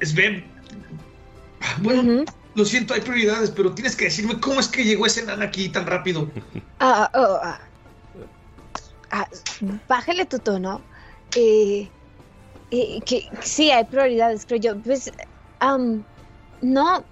Sven. 0.00 0.44
Bueno, 1.80 2.24
lo 2.54 2.64
siento, 2.64 2.94
hay 2.94 3.00
prioridades, 3.00 3.50
pero 3.50 3.72
tienes 3.72 3.96
que 3.96 4.06
decirme 4.06 4.40
cómo 4.40 4.60
es 4.60 4.68
que 4.68 4.84
llegó 4.84 5.06
ese 5.06 5.20
enano 5.20 5.44
aquí 5.44 5.68
tan 5.68 5.86
rápido. 5.86 6.28
Ah, 6.84 7.08
oh, 7.14 7.38
ah. 7.40 7.60
Ah, 9.12 9.28
bájale 9.86 10.26
tu 10.26 10.40
tono. 10.40 10.82
Eh, 11.36 11.88
eh, 12.72 13.00
que 13.06 13.28
sí, 13.40 13.70
hay 13.70 13.84
prioridades, 13.84 14.44
creo 14.44 14.58
yo. 14.58 14.80
Pues, 14.80 15.12
am, 15.60 16.02
no. 16.60 17.04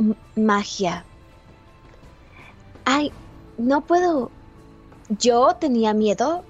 M- 0.00 0.16
magia. 0.34 1.04
Ay, 2.84 3.12
no 3.58 3.80
puedo. 3.82 4.30
Yo 5.08 5.54
tenía 5.60 5.92
miedo 5.94 6.44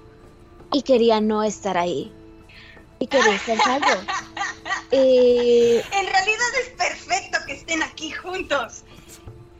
y 0.71 0.81
quería 0.81 1.19
no 1.21 1.43
estar 1.43 1.77
ahí. 1.77 2.11
Y 2.99 3.07
quería 3.07 3.35
estar 3.35 3.57
salvo. 3.59 3.87
Eh, 4.91 5.83
En 5.91 6.05
realidad 6.07 6.47
es 6.61 6.69
perfecto 6.69 7.39
que 7.47 7.53
estén 7.53 7.81
aquí 7.83 8.11
juntos. 8.11 8.83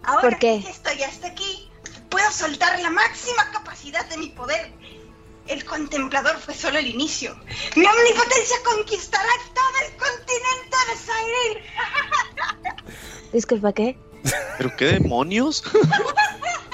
Ahora 0.03 0.21
¿Por 0.21 0.38
qué? 0.39 0.62
que 0.63 0.69
estoy 0.69 1.01
hasta 1.01 1.27
aquí, 1.27 1.67
puedo 2.10 2.31
soltar 2.31 2.79
la 2.79 2.91
máxima 2.91 3.49
capacidad 3.51 4.05
de 4.05 4.17
mi 4.17 4.27
poder. 4.29 4.71
El 5.47 5.65
contemplador 5.65 6.38
fue 6.38 6.53
solo 6.53 6.77
el 6.77 6.88
inicio. 6.88 7.36
Mi 7.75 7.86
omnipotencia 7.86 8.55
conquistará 8.63 9.27
todo 9.53 9.75
el 9.86 9.97
continente 9.97 10.77
de 10.89 11.63
Cyril. 12.75 12.86
disculpa, 13.34 13.73
¿qué? 13.73 13.97
¿Pero 14.58 14.75
qué 14.77 14.86
demonios? 14.86 15.63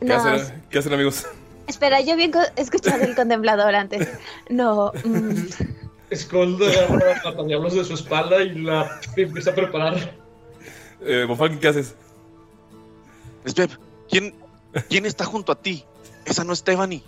¿Qué, 0.00 0.06
No, 0.06 0.14
hacen, 0.14 0.62
¿Qué 0.70 0.78
hacen, 0.78 0.92
amigos? 0.92 1.26
espera, 1.66 2.00
yo 2.00 2.14
había 2.14 2.30
escuchado 2.56 3.02
el 3.04 3.14
contemplador 3.14 3.74
antes. 3.74 4.08
No, 4.48 4.92
mm, 5.04 6.14
Skull 6.14 6.58
agarra 6.62 7.22
a 7.24 7.42
Diablos 7.44 7.74
de 7.74 7.84
su 7.84 7.94
espalda 7.94 8.42
y 8.42 8.54
la 8.56 9.00
empieza 9.16 9.50
a 9.50 9.54
preparar. 9.54 10.14
Eh, 11.02 11.24
Bonfalken, 11.26 11.60
¿qué 11.60 11.68
haces? 11.68 11.94
Sveb, 13.44 13.70
¿quién, 14.08 14.34
¿quién 14.88 15.06
está 15.06 15.24
junto 15.24 15.52
a 15.52 15.54
ti? 15.54 15.84
Esa 16.24 16.44
no 16.44 16.52
es 16.52 16.62
Tebani. 16.62 17.02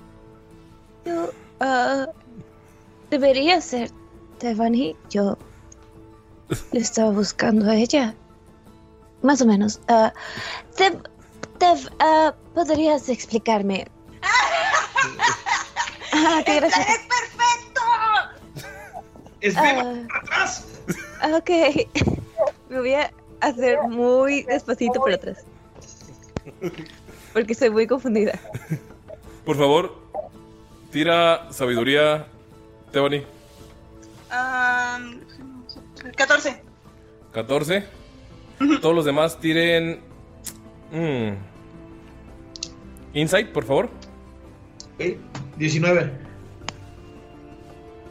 yo, 1.04 1.30
ah, 1.60 2.06
debería 3.10 3.60
ser 3.60 3.90
Tiffany. 4.38 4.96
Yo 5.10 5.36
le 6.72 6.80
estaba 6.80 7.10
buscando 7.10 7.70
a 7.70 7.76
ella. 7.76 8.14
Más 9.22 9.40
o 9.40 9.46
menos. 9.46 9.80
Tev, 10.76 11.02
Tev, 11.62 11.78
ah, 12.00 12.34
¿podrías 12.54 13.08
explicarme? 13.08 13.86
Ah, 16.14 16.42
qué 16.44 16.56
gracias. 16.56 16.86
¡Es 16.88 16.98
perfecto! 17.08 17.80
Sven, 19.40 20.08
Ah, 20.10 20.18
atrás. 20.22 20.66
ok. 21.32 21.50
Me 22.68 22.78
voy 22.80 22.94
a 22.94 23.10
hacer 23.40 23.80
muy 23.88 24.42
despacito 24.42 24.94
por 25.00 25.12
atrás. 25.12 25.44
Porque 27.32 27.52
estoy 27.52 27.70
muy 27.70 27.86
confundida. 27.86 28.38
Por 29.46 29.56
favor, 29.56 29.96
tira 30.90 31.46
sabiduría, 31.52 32.26
Tebani. 32.90 33.24
Am, 34.30 35.20
14. 36.16 36.60
14. 37.32 37.86
Todos 38.82 38.94
los 38.94 39.04
demás 39.04 39.38
tiren. 39.40 40.00
mm, 40.90 41.51
Insight, 43.14 43.48
por 43.52 43.64
favor. 43.64 43.90
Ok, 44.94 45.16
19. 45.56 46.10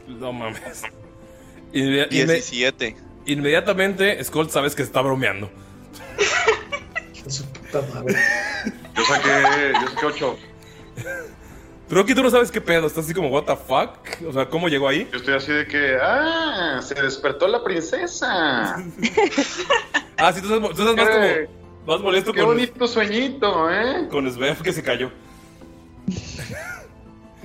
No 0.07 0.33
mames. 0.33 0.83
Inme- 1.73 2.07
inme- 2.09 2.33
17. 2.33 2.95
inmediatamente, 3.25 4.23
Skull 4.23 4.49
sabes 4.49 4.75
que 4.75 4.83
está 4.83 5.01
bromeando. 5.01 5.49
Su 7.27 7.45
puta 7.45 7.81
madre. 7.93 8.15
Yo 8.95 9.03
saqué, 9.05 9.73
yo 9.81 9.87
saqué 9.89 10.05
8. 10.05 10.37
Pero 11.87 12.01
aquí 12.01 12.13
tú 12.15 12.23
no 12.23 12.29
sabes 12.29 12.51
qué 12.51 12.61
pedo, 12.61 12.87
estás 12.87 13.05
así 13.05 13.13
como, 13.13 13.29
¿What 13.29 13.43
the 13.45 13.55
fuck? 13.55 14.25
O 14.27 14.31
sea, 14.33 14.47
¿cómo 14.47 14.67
llegó 14.69 14.87
ahí? 14.87 15.07
Yo 15.11 15.17
estoy 15.17 15.33
así 15.35 15.51
de 15.51 15.67
que, 15.67 15.97
ah, 16.01 16.79
se 16.81 16.95
despertó 16.95 17.47
la 17.47 17.63
princesa. 17.63 18.75
Ah, 20.23 20.31
sí, 20.31 20.39
tú 20.39 20.53
estás, 20.53 20.75
tú 20.75 20.87
estás 20.87 20.95
más 20.95 21.07
Eh, 21.15 21.47
como. 21.47 21.60
Más 21.85 21.99
molesto 21.99 22.31
Qué 22.33 22.41
con, 22.41 22.49
bonito 22.55 22.87
sueñito, 22.87 23.71
¿eh? 23.71 24.07
con 24.09 24.29
Svev 24.31 24.61
que 24.61 24.73
se 24.73 24.83
cayó. 24.83 25.11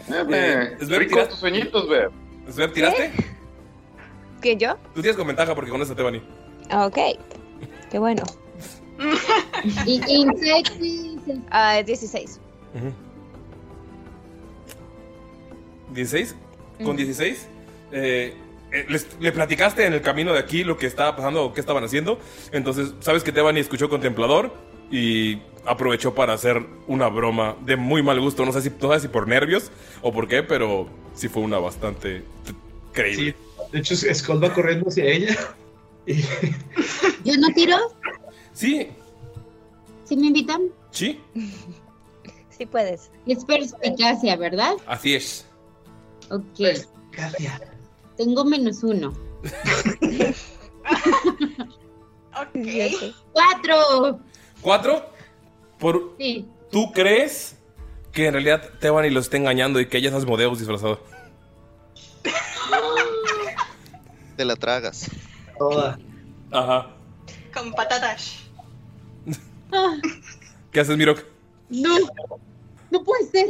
Eh, 0.09 0.77
Sveb, 0.79 0.99
rico 1.01 1.17
tira- 1.17 1.29
tus 1.29 1.41
sueñitos, 1.41 1.89
ve. 1.89 2.09
Svev, 2.49 2.73
¿tiraste? 2.73 3.11
¿Que 4.41 4.57
yo? 4.57 4.77
Tú 4.95 5.01
tienes 5.03 5.17
con 5.17 5.27
ventaja 5.27 5.53
porque 5.53 5.69
conoces 5.69 5.91
a 5.93 5.97
Tebani. 5.97 6.23
Ok. 6.73 6.97
Qué 7.91 7.99
bueno. 7.99 8.23
Y 9.85 10.01
Insight, 10.07 10.69
sí, 10.79 11.19
sí. 11.27 11.43
Ah, 11.51 11.83
16. 11.85 12.41
Ujú. 12.77 12.93
16. 15.93 16.37
Con 16.85 16.97
16. 16.97 17.49
eh, 17.91 18.33
eh, 18.33 18.37
les- 18.89 19.07
le 19.21 19.33
platicaste 19.33 19.85
en 19.87 19.93
el 19.95 20.03
camino 20.03 20.33
de 20.33 20.39
aquí 20.41 20.65
lo 20.65 20.77
que 20.77 20.87
estaba 20.87 21.17
pasando 21.17 21.45
o 21.45 21.53
qué 21.53 21.61
estaban 21.61 21.85
haciendo. 21.85 22.19
Entonces, 22.53 22.93
sabes 23.01 23.23
que 23.23 23.33
Tebani 23.33 23.61
escuchó 23.61 23.89
Contemplador 23.89 24.53
y 24.91 25.39
aprovechó 25.65 26.15
para 26.15 26.33
hacer 26.35 26.65
una 26.87 27.09
broma 27.09 27.57
de 27.65 27.77
muy 27.77 28.03
mal 28.03 28.21
gusto. 28.21 28.45
No 28.45 28.53
sé 28.53 28.63
si, 28.63 28.71
no 28.81 28.93
sé 28.95 29.01
si 29.01 29.09
por 29.09 29.27
nervios 29.29 29.71
o 30.03 30.13
por 30.13 30.29
qué, 30.29 30.43
pero 30.43 30.89
sí 31.15 31.29
fue 31.29 31.43
una 31.43 31.59
bastante 31.59 32.23
creíble. 32.93 33.35
De 33.73 33.79
hecho, 33.81 33.97
Skull 33.97 34.43
va 34.43 34.53
corriendo 34.55 34.89
hacia 34.89 35.05
ella. 35.05 35.37
Y 36.07 36.21
¿Yo 37.25 37.37
no 37.39 37.49
tiro? 37.55 37.77
Sí, 38.53 38.89
¿Sí 40.05 40.17
me 40.17 40.29
invitan? 40.29 40.63
sí, 40.93 41.21
Sí 42.51 42.65
puedes. 42.65 43.11
Es 43.27 43.45
perspicacia, 43.45 44.37
¿verdad? 44.37 44.75
así 44.87 45.15
es. 45.15 45.45
Ok. 46.31 46.45
Gracias. 47.13 47.61
Tengo 48.17 48.45
menos 48.45 48.83
uno. 48.83 49.13
Ok. 52.39 52.67
¡Cuatro! 53.33 54.21
Cuatro, 54.61 55.07
por, 55.79 56.15
Sí. 56.19 56.47
¿tú 56.71 56.91
crees 56.93 57.57
que 58.13 58.27
en 58.27 58.33
realidad 58.33 58.71
Tebani 58.81 59.11
los 59.11 59.27
está 59.27 59.37
engañando 59.37 59.81
y 59.81 59.87
que 59.89 59.99
ella 59.99 60.09
es 60.09 60.15
Asmodeus 60.15 60.59
disfrazado? 60.59 61.01
Te 64.37 64.45
la 64.45 64.57
tragas. 64.57 65.11
Toda. 65.59 65.99
Ajá. 66.51 66.91
Con 67.55 67.73
patatas. 67.73 68.39
¿Qué 70.73 70.81
haces, 70.81 70.97
Mirok? 70.97 71.21
no. 71.71 71.97
No 72.91 73.03
puede 73.03 73.25
ser. 73.27 73.49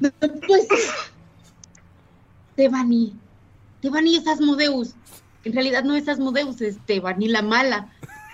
No, 0.00 0.10
no 0.20 0.40
puede 0.46 0.62
ser. 0.62 0.78
Tebani. 2.56 3.14
Tebani 3.86 4.16
es 4.16 4.26
Asmodeus. 4.26 4.94
En 5.44 5.52
realidad 5.52 5.84
no 5.84 5.94
es 5.94 6.08
Asmodeus, 6.08 6.60
es 6.60 6.76
Tebani 6.86 7.28
la 7.28 7.40
mala. 7.42 7.86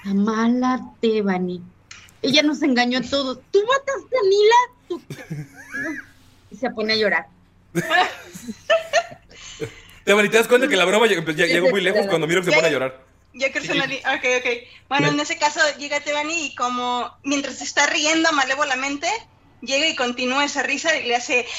La 0.02 0.14
mala 0.14 0.80
Tebani. 1.02 1.60
Ella 2.22 2.42
nos 2.42 2.62
engañó 2.62 3.00
a 3.00 3.02
todos. 3.02 3.38
¿Tú 3.50 3.60
mataste 3.66 4.16
a 4.16 4.22
Nila? 4.30 4.54
Tú- 4.88 5.02
Y 6.50 6.56
se 6.56 6.70
pone 6.70 6.94
a 6.94 6.96
llorar. 6.96 7.26
Tebani, 10.04 10.30
¿te 10.30 10.38
das 10.38 10.48
cuenta 10.48 10.68
que 10.68 10.76
la 10.76 10.86
broma 10.86 11.04
lleg- 11.06 11.22
lleg- 11.22 11.48
llegó 11.48 11.68
muy 11.68 11.82
lejos 11.82 12.06
cuando 12.08 12.26
Mirok 12.26 12.44
se 12.46 12.52
pone 12.52 12.68
a 12.68 12.70
llorar? 12.70 13.04
Ya 13.34 13.52
personali 13.52 13.96
Ok, 13.98 14.24
ok. 14.38 14.46
Bueno, 14.88 15.08
en 15.08 15.20
ese 15.20 15.36
caso 15.38 15.60
llega 15.78 16.00
Tebani 16.00 16.46
y 16.46 16.54
como 16.54 17.14
mientras 17.24 17.58
se 17.58 17.64
está 17.64 17.86
riendo 17.88 18.32
malévolamente, 18.32 19.06
llega 19.60 19.86
y 19.86 19.96
continúa 19.96 20.46
esa 20.46 20.62
risa 20.62 20.96
y 20.96 21.08
le 21.08 21.16
hace... 21.16 21.46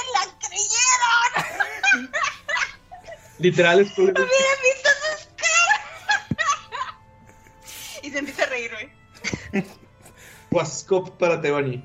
¡Se 0.00 0.06
la 0.14 0.24
creyeron! 0.38 2.10
Literal, 3.38 3.88
Skull. 3.88 4.10
¡Hubieran 4.10 4.28
visto 4.62 4.90
sus 5.02 5.28
caras! 5.36 5.80
y 8.02 8.10
se 8.10 8.18
empieza 8.18 8.42
a 8.44 8.46
reír, 8.46 8.70
güey. 8.72 9.64
Wascop 10.50 11.10
para 11.18 11.40
Tebani. 11.40 11.82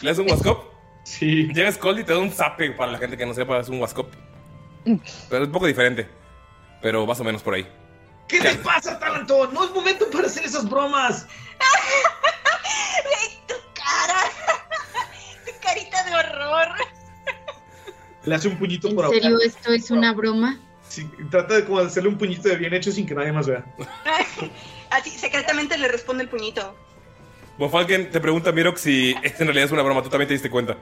¿Le 0.00 0.10
das 0.10 0.18
un 0.18 0.30
Wascop? 0.30 0.72
Sí. 1.04 1.48
Llega 1.52 1.72
Skull 1.72 2.00
y 2.00 2.04
te 2.04 2.12
da 2.12 2.18
un 2.18 2.32
zape 2.32 2.70
para 2.72 2.92
la 2.92 2.98
gente 2.98 3.16
que 3.16 3.26
no 3.26 3.34
sepa, 3.34 3.58
es 3.58 3.68
un 3.68 3.80
Wascop. 3.80 4.12
Pero 4.84 5.42
es 5.42 5.46
un 5.48 5.52
poco 5.52 5.66
diferente. 5.66 6.08
Pero 6.80 7.06
más 7.06 7.20
o 7.20 7.24
menos 7.24 7.42
por 7.42 7.54
ahí. 7.54 7.66
¿Qué 8.28 8.40
te 8.40 8.54
pasa, 8.56 8.98
Talantón? 8.98 9.54
No 9.54 9.64
es 9.64 9.70
momento 9.70 10.08
para 10.10 10.26
hacer 10.26 10.44
esas 10.44 10.68
bromas. 10.68 11.26
¡Ve 13.04 13.38
tu 13.46 13.54
cara! 13.74 14.20
tu 15.46 15.52
carita 15.60 16.02
de 16.04 16.14
horror. 16.14 16.68
Le 18.28 18.34
hace 18.34 18.48
un 18.48 18.58
puñito 18.58 18.88
¿En 18.88 18.94
por 18.94 19.08
serio 19.08 19.30
abajo. 19.30 19.42
esto 19.42 19.72
es 19.72 19.90
una 19.90 20.12
broma? 20.12 20.58
Sí, 20.86 21.08
trata 21.30 21.54
de 21.54 21.64
como 21.64 21.78
hacerle 21.78 22.10
un 22.10 22.18
puñito 22.18 22.46
de 22.50 22.56
bien 22.56 22.74
hecho 22.74 22.92
sin 22.92 23.06
que 23.06 23.14
nadie 23.14 23.32
más 23.32 23.46
vea. 23.46 23.64
Así, 24.90 25.10
secretamente 25.10 25.78
le 25.78 25.88
responde 25.88 26.24
el 26.24 26.28
puñito. 26.28 26.74
Bonfalken 27.56 28.10
te 28.10 28.20
pregunta 28.20 28.50
a 28.50 28.52
Mirok 28.52 28.76
si 28.76 29.14
esta 29.22 29.44
en 29.44 29.46
realidad 29.46 29.64
es 29.64 29.72
una 29.72 29.82
broma. 29.82 30.02
Tú 30.02 30.10
también 30.10 30.28
te 30.28 30.34
diste 30.34 30.50
cuenta. 30.50 30.76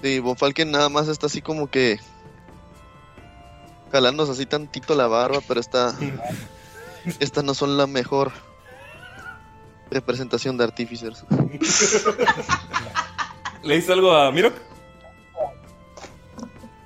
Sí, 0.00 0.20
Von 0.20 0.36
Falken 0.36 0.70
nada 0.70 0.88
más 0.88 1.08
está 1.08 1.26
así 1.26 1.42
como 1.42 1.68
que 1.68 1.98
jalándose 3.90 4.30
así 4.30 4.46
tantito 4.46 4.94
la 4.94 5.08
barba, 5.08 5.40
pero 5.48 5.58
está 5.58 5.92
estas 7.18 7.42
no 7.42 7.52
son 7.54 7.76
la 7.76 7.88
mejor 7.88 8.30
representación 9.90 10.56
de 10.56 10.64
artificers. 10.64 11.24
¿Le 13.64 13.74
dices 13.74 13.90
algo 13.90 14.12
a 14.14 14.30
Mirok? 14.30 14.54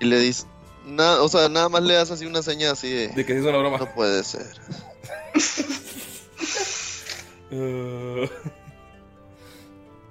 Y 0.01 0.07
le 0.07 0.19
dice, 0.19 0.47
nada, 0.87 1.23
o 1.23 1.29
sea, 1.29 1.49
nada 1.49 1.69
más 1.69 1.83
le 1.83 1.95
das 1.95 2.11
así 2.11 2.27
una 2.27 2.43
seña 2.43 2.73
así 2.73 2.91
de, 2.91 3.09
De 3.09 3.25
que 3.25 3.33
sí 3.35 3.39
es 3.39 3.45
una 3.45 3.59
broma. 3.59 3.79
no 3.79 3.95
puede 3.95 4.25
ser. 4.25 4.47
Uh, 7.51 8.27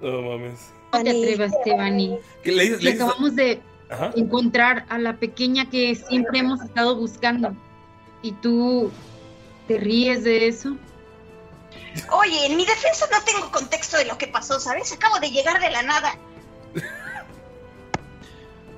no 0.00 0.22
mames. 0.22 0.60
No 0.92 1.02
te 1.02 1.10
atrevas, 1.10 1.52
Tebani. 1.64 2.18
¿Qué 2.42 2.52
le 2.52 2.92
acabamos 2.92 3.34
de 3.36 3.60
Ajá. 3.88 4.12
encontrar 4.16 4.86
a 4.88 4.98
la 4.98 5.16
pequeña 5.16 5.68
que 5.70 5.94
siempre 5.94 6.40
hemos 6.40 6.60
estado 6.62 6.96
buscando. 6.96 7.54
Y 8.22 8.32
tú 8.32 8.90
te 9.68 9.78
ríes 9.78 10.24
de 10.24 10.48
eso. 10.48 10.76
Oye, 12.12 12.46
en 12.46 12.56
mi 12.56 12.64
defensa 12.64 13.06
no 13.10 13.22
tengo 13.24 13.50
contexto 13.50 13.96
de 13.96 14.04
lo 14.04 14.18
que 14.18 14.28
pasó, 14.28 14.60
¿sabes? 14.60 14.92
Acabo 14.92 15.18
de 15.18 15.30
llegar 15.30 15.60
de 15.60 15.70
la 15.70 15.82
nada. 15.82 16.16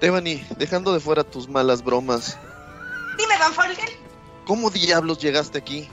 Tebani, 0.02 0.42
dejando 0.58 0.92
de 0.92 0.98
fuera 0.98 1.22
tus 1.22 1.48
malas 1.48 1.84
bromas, 1.84 2.36
Dime, 3.16 3.38
Van 3.38 3.52
Falken. 3.52 3.84
¿cómo 4.44 4.68
diablos 4.68 5.20
llegaste 5.20 5.58
aquí? 5.58 5.88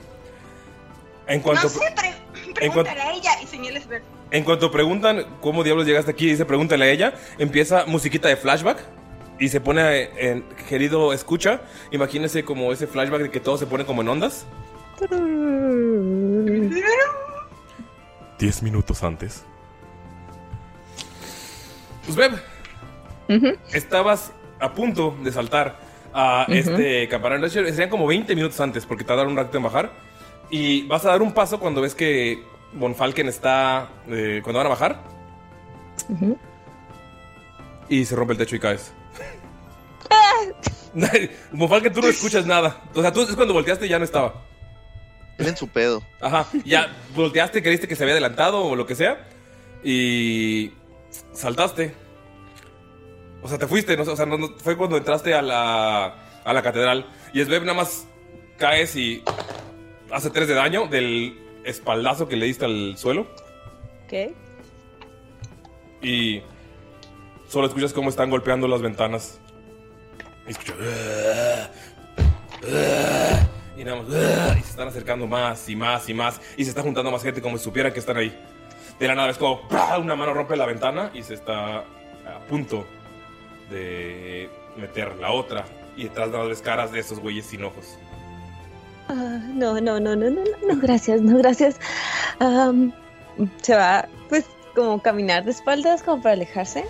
En 1.28 1.40
cuanto, 1.40 1.62
No 1.62 1.68
sé, 1.68 1.78
pre- 1.94 2.66
en 2.66 2.72
cuanto- 2.72 2.90
a 2.90 3.12
ella 3.12 3.30
y 3.40 3.46
señales 3.46 3.86
ver. 3.86 4.02
en 4.32 4.42
cuanto 4.42 4.72
preguntan 4.72 5.24
cómo 5.40 5.62
diablos 5.62 5.86
llegaste 5.86 6.10
aquí, 6.10 6.26
dice 6.26 6.44
pregúntale 6.44 6.86
a 6.86 6.90
ella, 6.90 7.14
empieza 7.38 7.86
musiquita 7.86 8.26
de 8.26 8.36
flashback 8.36 8.80
y 9.38 9.48
se 9.48 9.60
pone 9.60 10.10
en 10.18 10.42
querido 10.68 11.12
escucha. 11.12 11.60
Imagínese 11.92 12.44
como 12.44 12.72
ese 12.72 12.88
flashback 12.88 13.22
de 13.22 13.30
que 13.30 13.38
todo 13.38 13.58
se 13.58 13.66
pone 13.66 13.86
como 13.86 14.02
en 14.02 14.08
ondas. 14.08 14.44
Diez 18.40 18.60
minutos 18.60 19.04
antes. 19.04 19.44
Estabas 23.72 24.32
a 24.58 24.72
punto 24.74 25.16
de 25.22 25.32
saltar 25.32 25.78
a 26.12 26.46
este 26.48 27.08
campanario. 27.08 27.48
Serían 27.48 27.88
como 27.90 28.06
20 28.06 28.34
minutos 28.34 28.60
antes 28.60 28.84
porque 28.86 29.04
tardaron 29.04 29.32
un 29.32 29.38
rato 29.38 29.56
en 29.56 29.62
bajar. 29.62 29.92
Y 30.50 30.82
vas 30.88 31.04
a 31.04 31.10
dar 31.10 31.22
un 31.22 31.32
paso 31.32 31.60
cuando 31.60 31.80
ves 31.80 31.94
que 31.94 32.42
Von 32.72 32.94
Falken 32.94 33.28
está. 33.28 33.88
eh, 34.08 34.40
cuando 34.42 34.58
van 34.58 34.66
a 34.66 34.70
bajar. 34.70 35.02
Y 37.88 38.04
se 38.04 38.16
rompe 38.16 38.32
el 38.32 38.38
techo 38.38 38.56
y 38.56 38.60
caes. 38.60 38.92
Von 41.52 41.68
Falken, 41.68 41.92
tú 41.92 42.00
no 42.00 42.08
escuchas 42.08 42.46
nada. 42.46 42.82
O 42.94 43.00
sea, 43.00 43.12
tú 43.12 43.22
es 43.22 43.34
cuando 43.36 43.54
volteaste 43.54 43.86
y 43.86 43.88
ya 43.88 43.98
no 43.98 44.04
estaba. 44.04 44.42
en 45.38 45.56
su 45.56 45.68
pedo. 45.68 46.02
Ajá, 46.20 46.46
ya 46.64 46.88
volteaste, 47.14 47.62
creíste 47.62 47.86
que 47.88 47.96
se 47.96 48.02
había 48.02 48.14
adelantado 48.14 48.64
o 48.64 48.74
lo 48.76 48.86
que 48.86 48.94
sea. 48.94 49.26
Y 49.84 50.72
saltaste. 51.32 51.94
O 53.42 53.48
sea, 53.48 53.58
te 53.58 53.66
fuiste, 53.66 53.96
¿no? 53.96 54.02
O 54.02 54.16
sea, 54.16 54.26
no- 54.26 54.38
no- 54.38 54.50
fue 54.58 54.76
cuando 54.76 54.96
entraste 54.96 55.34
a 55.34 55.42
la, 55.42 56.14
a 56.44 56.52
la 56.52 56.62
catedral. 56.62 57.06
Y 57.32 57.42
Sveb 57.44 57.62
nada 57.62 57.74
más 57.74 58.06
caes 58.58 58.94
y 58.96 59.22
hace 60.10 60.30
tres 60.30 60.48
de 60.48 60.54
daño 60.54 60.86
del 60.88 61.38
espaldazo 61.64 62.28
que 62.28 62.36
le 62.36 62.46
diste 62.46 62.64
al 62.66 62.96
suelo. 62.98 63.26
¿Qué? 64.08 64.34
Y 66.02 66.42
solo 67.48 67.66
escuchas 67.66 67.92
cómo 67.92 68.10
están 68.10 68.30
golpeando 68.30 68.66
las 68.68 68.82
ventanas. 68.82 69.38
Y 70.46 70.50
escuchas. 70.50 70.76
Y 73.76 73.84
nada 73.84 74.02
más. 74.02 74.58
Y 74.58 74.62
se 74.62 74.70
están 74.70 74.88
acercando 74.88 75.26
más 75.26 75.68
y 75.68 75.76
más 75.76 76.08
y 76.08 76.14
más. 76.14 76.40
Y 76.56 76.64
se 76.64 76.70
está 76.70 76.82
juntando 76.82 77.10
más 77.10 77.22
gente 77.22 77.40
como 77.40 77.56
si 77.58 77.64
supieran 77.64 77.92
que 77.92 78.00
están 78.00 78.16
ahí. 78.16 78.36
De 78.98 79.06
la 79.08 79.14
nada 79.14 79.30
es 79.30 79.38
como. 79.38 79.62
Una 79.98 80.16
mano 80.16 80.34
rompe 80.34 80.56
la 80.56 80.66
ventana 80.66 81.10
y 81.14 81.22
se 81.22 81.34
está 81.34 81.78
a 81.78 82.38
punto 82.48 82.86
de 83.70 84.50
meter 84.76 85.16
la 85.16 85.32
otra. 85.32 85.64
Y 85.96 86.04
detrás 86.04 86.30
de 86.32 86.48
las 86.48 86.62
caras 86.62 86.92
de 86.92 87.00
esos 87.00 87.18
güeyes 87.18 87.46
sin 87.46 87.64
ojos. 87.64 87.98
Ah, 89.08 89.40
no, 89.54 89.80
no, 89.80 89.98
no, 89.98 90.14
no, 90.14 90.30
no, 90.30 90.42
no, 90.66 90.80
gracias, 90.80 91.20
no, 91.20 91.36
gracias. 91.38 91.80
Am, 92.38 92.92
se 93.60 93.74
va, 93.74 94.08
pues, 94.28 94.46
como 94.74 95.02
caminar 95.02 95.44
de 95.44 95.50
espaldas, 95.50 96.02
como 96.02 96.22
para 96.22 96.34
alejarse. 96.34 96.84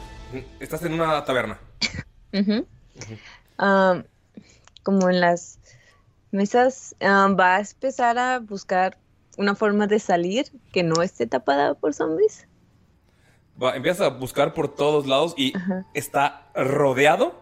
Estás 0.61 0.83
en 0.85 0.95
una 0.95 1.24
taberna. 1.24 1.59
Como 4.83 5.11
en 5.11 5.20
las 5.20 5.59
mesas, 6.31 6.95
va 7.03 7.57
a 7.57 7.61
empezar 7.61 8.18
a 8.18 8.39
buscar 8.39 8.97
una 9.37 9.55
forma 9.55 9.87
de 9.87 9.99
salir 9.99 10.47
que 10.72 10.83
no 10.83 11.03
esté 11.03 11.26
tapada 11.26 11.74
por 11.74 11.93
zombies. 11.95 12.47
Va, 13.63 13.77
empiezas 13.77 14.07
a 14.07 14.09
buscar 14.11 14.55
por 14.55 14.69
todos 14.69 15.07
lados 15.07 15.35
y 15.37 15.53
está 15.95 16.49
rodeado. 16.55 17.35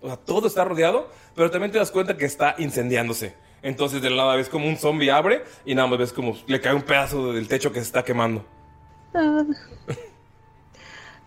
O 0.00 0.06
sea, 0.06 0.16
todo 0.16 0.46
está 0.46 0.64
rodeado, 0.64 1.08
pero 1.34 1.50
también 1.50 1.72
te 1.72 1.78
das 1.78 1.90
cuenta 1.90 2.16
que 2.16 2.24
está 2.24 2.54
incendiándose. 2.58 3.34
Entonces 3.62 4.00
de 4.02 4.10
la 4.10 4.16
nada 4.16 4.36
ves 4.36 4.48
como 4.48 4.68
un 4.68 4.76
zombie 4.76 5.10
abre 5.10 5.44
y 5.64 5.74
nada 5.74 5.88
más 5.88 5.98
ves 5.98 6.12
como 6.12 6.36
le 6.46 6.60
cae 6.60 6.74
un 6.74 6.82
pedazo 6.82 7.32
del 7.32 7.48
techo 7.48 7.72
que 7.72 7.80
se 7.80 7.86
está 7.86 8.04
quemando. 8.04 8.44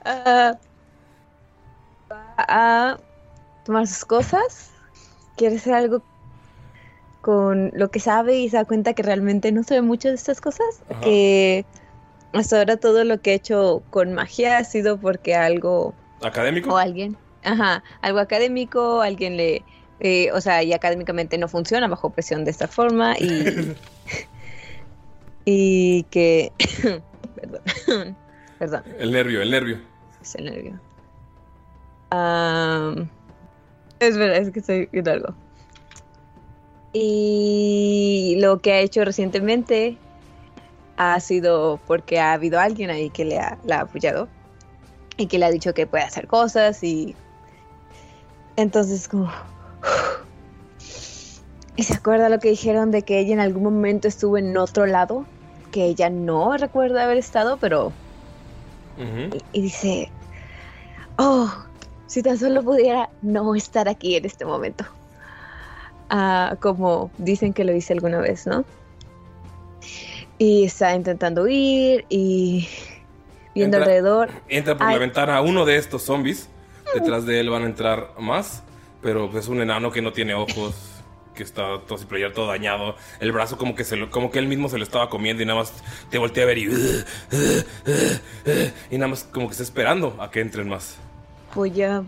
Ah, 0.04 0.58
va 2.12 2.36
a 2.38 3.00
tomar 3.66 3.86
sus 3.86 4.04
cosas. 4.06 4.72
Quiere 5.38 5.58
hacer 5.58 5.74
algo 5.74 6.02
con 7.22 7.72
lo 7.76 7.92
que 7.92 8.00
sabe 8.00 8.40
y 8.40 8.50
se 8.50 8.58
da 8.58 8.66
cuenta 8.66 8.94
que 8.94 9.04
realmente 9.04 9.52
no 9.52 9.64
sabe 9.64 9.82
mucho 9.82 10.08
de 10.08 10.16
estas 10.16 10.42
cosas. 10.42 10.82
Ajá. 10.90 11.02
Que 11.02 11.66
hasta 12.34 12.58
ahora 12.60 12.78
todo 12.78 13.04
lo 13.04 13.22
que 13.22 13.32
he 13.32 13.36
hecho 13.36 13.84
con 13.90 14.14
magia 14.14 14.58
ha 14.58 14.64
sido 14.64 14.98
porque 14.98 15.36
algo 15.36 15.94
¿Académico? 16.22 16.74
o 16.74 16.78
alguien, 16.78 17.18
ajá, 17.44 17.84
algo 18.02 18.20
académico, 18.20 19.02
alguien 19.02 19.38
le, 19.38 19.64
eh, 20.00 20.32
o 20.32 20.42
sea, 20.42 20.64
y 20.64 20.74
académicamente 20.74 21.38
no 21.38 21.48
funciona 21.48 21.88
bajo 21.88 22.10
presión 22.10 22.46
de 22.46 22.52
esta 22.52 22.68
forma 22.68 23.16
y 23.20 23.76
y 25.46 26.04
que, 26.04 26.52
perdón, 27.36 27.62
perdón, 28.60 28.84
El 29.00 29.12
nervio, 29.12 29.42
el 29.42 29.52
nervio. 29.52 29.80
es 30.22 30.36
el 30.36 30.46
nervio. 30.46 30.80
Am, 32.12 33.10
es 34.00 34.18
verdad, 34.18 34.38
es 34.38 34.52
que 34.52 34.60
estoy 34.60 34.90
viendo 34.92 35.12
algo. 35.12 35.34
Y 36.94 38.36
lo 38.40 38.60
que 38.60 38.74
ha 38.74 38.80
hecho 38.80 39.06
recientemente 39.06 39.98
ha 40.98 41.20
sido 41.20 41.80
porque 41.88 42.20
ha 42.20 42.34
habido 42.34 42.60
alguien 42.60 42.90
ahí 42.90 43.10
que 43.10 43.26
le 43.26 43.40
ha, 43.40 43.58
la 43.64 43.80
ha 43.80 43.82
apoyado 43.82 44.28
y 45.18 45.28
que 45.28 45.40
le 45.40 45.46
ha 45.46 45.52
dicho 45.52 45.74
que 45.74 45.88
puede 45.88 46.04
hacer 46.04 46.28
cosas 46.28 46.84
y 46.84 47.16
entonces 48.56 49.08
como 49.08 49.30
y 51.76 51.84
se 51.84 51.94
acuerda 51.94 52.30
lo 52.30 52.40
que 52.40 52.50
dijeron 52.50 52.92
de 52.92 53.04
que 53.04 53.20
ella 53.20 53.34
en 53.34 53.40
algún 53.40 53.64
momento 53.64 54.08
estuvo 54.08 54.38
en 54.38 54.56
otro 54.58 54.86
lado 54.86 55.26
que 55.72 55.86
ella 55.86 56.10
no 56.10 56.58
recuerda 56.58 57.04
haber 57.04 57.18
estado 57.18 57.58
pero 57.58 57.92
y 59.54 59.62
dice, 59.62 60.12
oh, 61.18 61.52
si 62.08 62.22
tan 62.22 62.38
solo 62.38 62.64
pudiera 62.64 63.10
no 63.22 63.56
estar 63.56 63.88
aquí 63.88 64.16
en 64.16 64.26
este 64.26 64.46
momento. 64.46 64.86
Ah, 66.10 66.58
como 66.60 67.10
dicen 67.18 67.54
que 67.54 67.64
lo 67.64 67.74
hice 67.74 67.94
alguna 67.94 68.20
vez, 68.20 68.46
¿no? 68.46 68.66
Y 70.44 70.66
está 70.66 70.96
intentando 70.96 71.44
huir 71.44 72.04
y 72.10 72.68
viendo 73.54 73.78
Entra- 73.78 73.84
alrededor. 73.84 74.30
Entra 74.50 74.76
por 74.76 74.88
Ay. 74.88 74.94
la 74.96 75.00
ventana 75.00 75.42
uno 75.42 75.66
de 75.66 75.76
estos 75.78 76.02
zombies. 76.02 76.50
Detrás 76.96 77.28
de 77.28 77.40
él 77.40 77.52
van 77.52 77.62
a 77.62 77.66
entrar 77.68 78.14
más. 78.18 78.64
Pero 79.04 79.30
pues, 79.30 79.44
es 79.46 79.50
un 79.50 79.62
enano 79.62 79.92
que 79.92 80.02
no 80.02 80.12
tiene 80.14 80.34
ojos. 80.34 80.74
Que 81.36 81.44
está 81.44 81.80
todo 81.88 81.98
sin 82.00 82.08
playar, 82.08 82.32
todo 82.34 82.48
dañado. 82.48 82.96
El 83.20 83.32
brazo 83.32 83.56
como 83.60 83.76
que 83.76 83.84
se 83.84 83.96
lo, 83.98 84.10
como 84.10 84.32
que 84.32 84.40
él 84.40 84.48
mismo 84.48 84.68
se 84.68 84.80
lo 84.80 84.84
estaba 84.84 85.10
comiendo 85.10 85.44
y 85.44 85.46
nada 85.46 85.60
más 85.60 85.72
te 86.10 86.18
voltea 86.18 86.44
a 86.44 86.48
ver 86.48 86.58
y. 86.58 86.64
Y 88.90 88.98
nada 88.98 89.10
más 89.10 89.24
como 89.24 89.46
que 89.48 89.52
está 89.52 89.64
esperando 89.64 90.18
a 90.20 90.32
que 90.32 90.42
entren 90.42 90.68
más. 90.68 90.98
Voy 91.54 91.82
a... 91.84 92.04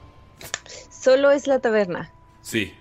Solo 0.89 1.29
es 1.31 1.45
la 1.47 1.59
taberna. 1.59 2.11
Sí, 2.41 2.73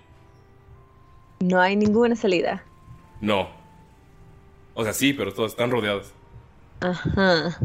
No 1.39 1.61
hay 1.61 1.75
ninguna 1.75 2.15
salida. 2.15 2.63
no. 3.21 3.61
O 4.75 4.83
sea, 4.83 4.93
sí, 4.93 5.13
pero 5.13 5.33
todos 5.33 5.51
están 5.51 5.71
rodeados. 5.71 6.11
Ajá. 6.81 7.57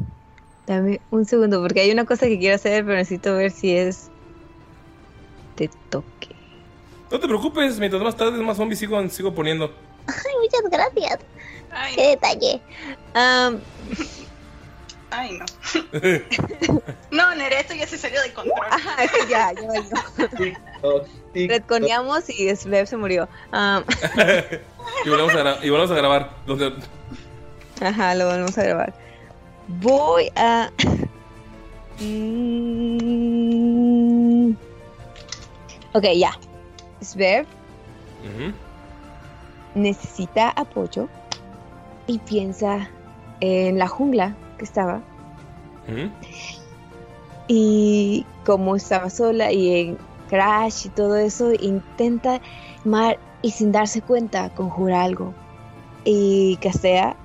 Dame 0.67 1.01
un 1.11 1.25
segundo, 1.25 1.61
porque 1.63 1.81
hay 1.81 1.91
una 1.91 2.05
cosa 2.05 2.27
que 2.27 2.39
quiero 2.39 2.57
hacer, 2.57 2.85
pero 2.85 2.97
necesito 2.97 3.35
ver 3.35 3.51
si 3.51 3.75
es 3.77 4.11
de 5.57 5.71
toque. 5.89 6.29
No 7.11 7.19
te 7.19 7.27
preocupes, 7.27 7.79
mientras 7.79 8.03
más 8.03 8.17
tarde 8.17 8.33
más 8.43 8.59
zombies 8.59 8.79
sigo, 8.79 9.09
sigo 9.09 9.35
poniendo. 9.35 9.73
Ay, 10.07 10.33
muchas 10.43 10.71
gracias. 10.71 11.19
Qué 11.95 12.09
detalle. 12.09 12.61
Am, 13.15 13.61
Ay, 15.11 15.39
no. 15.39 15.47
no, 17.11 17.35
Nereto 17.35 17.75
ya 17.75 17.87
se 17.87 17.97
salió 17.97 18.21
de 18.21 18.33
control. 18.35 18.67
Ajá, 18.71 18.97
ya, 19.29 19.53
ya 19.53 19.67
valió. 19.67 21.05
Retconeamos 21.35 22.29
y 22.29 22.55
Sveb 22.55 22.87
se 22.87 22.97
murió. 22.97 23.29
Y, 25.05 25.11
volvemos 25.11 25.35
a 25.35 25.39
gra- 25.45 25.59
y 25.63 25.69
volvemos 25.71 25.91
a 25.91 25.95
grabar. 25.95 26.31
Donde... 26.47 26.73
ajá, 27.81 28.15
lo 28.15 28.27
volvemos 28.27 28.57
a 28.59 28.63
grabar. 28.63 28.95
Voy 29.81 30.31
a. 30.37 30.71
Mm. 32.01 32.89
Ok, 35.93 36.05
ya. 36.15 36.33
Ujú. 37.01 38.53
necesita 39.75 40.51
apoyo 40.51 41.09
y 42.07 42.19
piensa 42.19 42.91
en 43.41 43.79
la 43.79 43.87
jungla 43.87 44.37
que 44.59 44.65
estaba 44.65 45.01
y 47.47 48.27
como 48.45 48.77
estaba 48.77 49.09
sola 49.11 49.53
y 49.53 49.81
en 49.81 49.99
Crash 50.29 50.87
y 50.87 50.89
todo 50.91 51.17
eso, 51.17 51.53
intenta 51.59 52.41
mar 52.85 53.19
y 53.41 53.53
sin 53.53 53.73
darse 53.73 54.03
cuenta 54.03 54.51
conjura 54.51 55.03
algo 55.03 55.33
y 56.05 56.57
castea 56.57 57.17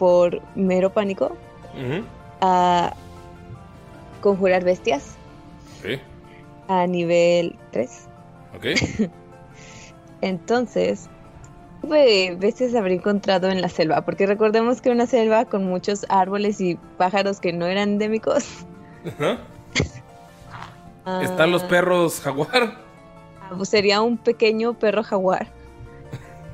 por 0.00 0.40
mero 0.54 0.90
pánico 0.90 1.36
a 2.40 2.94
conjurar 4.22 4.64
bestias 4.64 5.14
Sí. 5.82 6.00
a 6.68 6.86
nivel 6.86 7.54
3. 7.70 8.08
Ok. 8.56 8.64
Entonces, 10.22 11.08
¿qué 11.82 12.34
bestias 12.40 12.74
habré 12.74 12.94
encontrado 12.94 13.48
en 13.50 13.60
la 13.60 13.68
selva? 13.68 14.00
Porque 14.06 14.24
recordemos 14.26 14.80
que 14.80 14.90
una 14.90 15.06
selva 15.06 15.44
con 15.44 15.66
muchos 15.66 16.06
árboles 16.08 16.60
y 16.62 16.76
pájaros 16.96 17.38
que 17.40 17.52
no 17.52 17.66
eran 17.66 17.90
endémicos. 17.90 18.44
Ajá. 19.06 19.38
Ah, 21.06 21.22
Están 21.24 21.50
los 21.50 21.62
perros 21.64 22.20
jaguar. 22.20 22.76
Ah, 23.40 23.64
sería 23.64 24.02
un 24.02 24.18
pequeño 24.18 24.74
perro 24.74 25.02
jaguar. 25.02 25.46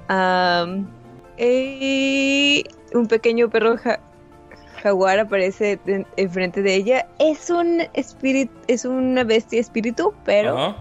Y 1.38 2.64
un 2.94 3.06
pequeño 3.06 3.48
perro 3.50 3.76
ja- 3.78 4.00
jaguar 4.82 5.18
aparece 5.18 5.78
en- 5.86 6.06
enfrente 6.16 6.62
de 6.62 6.74
ella. 6.74 7.06
Es 7.18 7.50
un 7.50 7.82
espíritu, 7.94 8.52
es 8.68 8.84
una 8.84 9.24
bestia 9.24 9.60
espíritu, 9.60 10.14
pero 10.24 10.56
Ajá. 10.56 10.76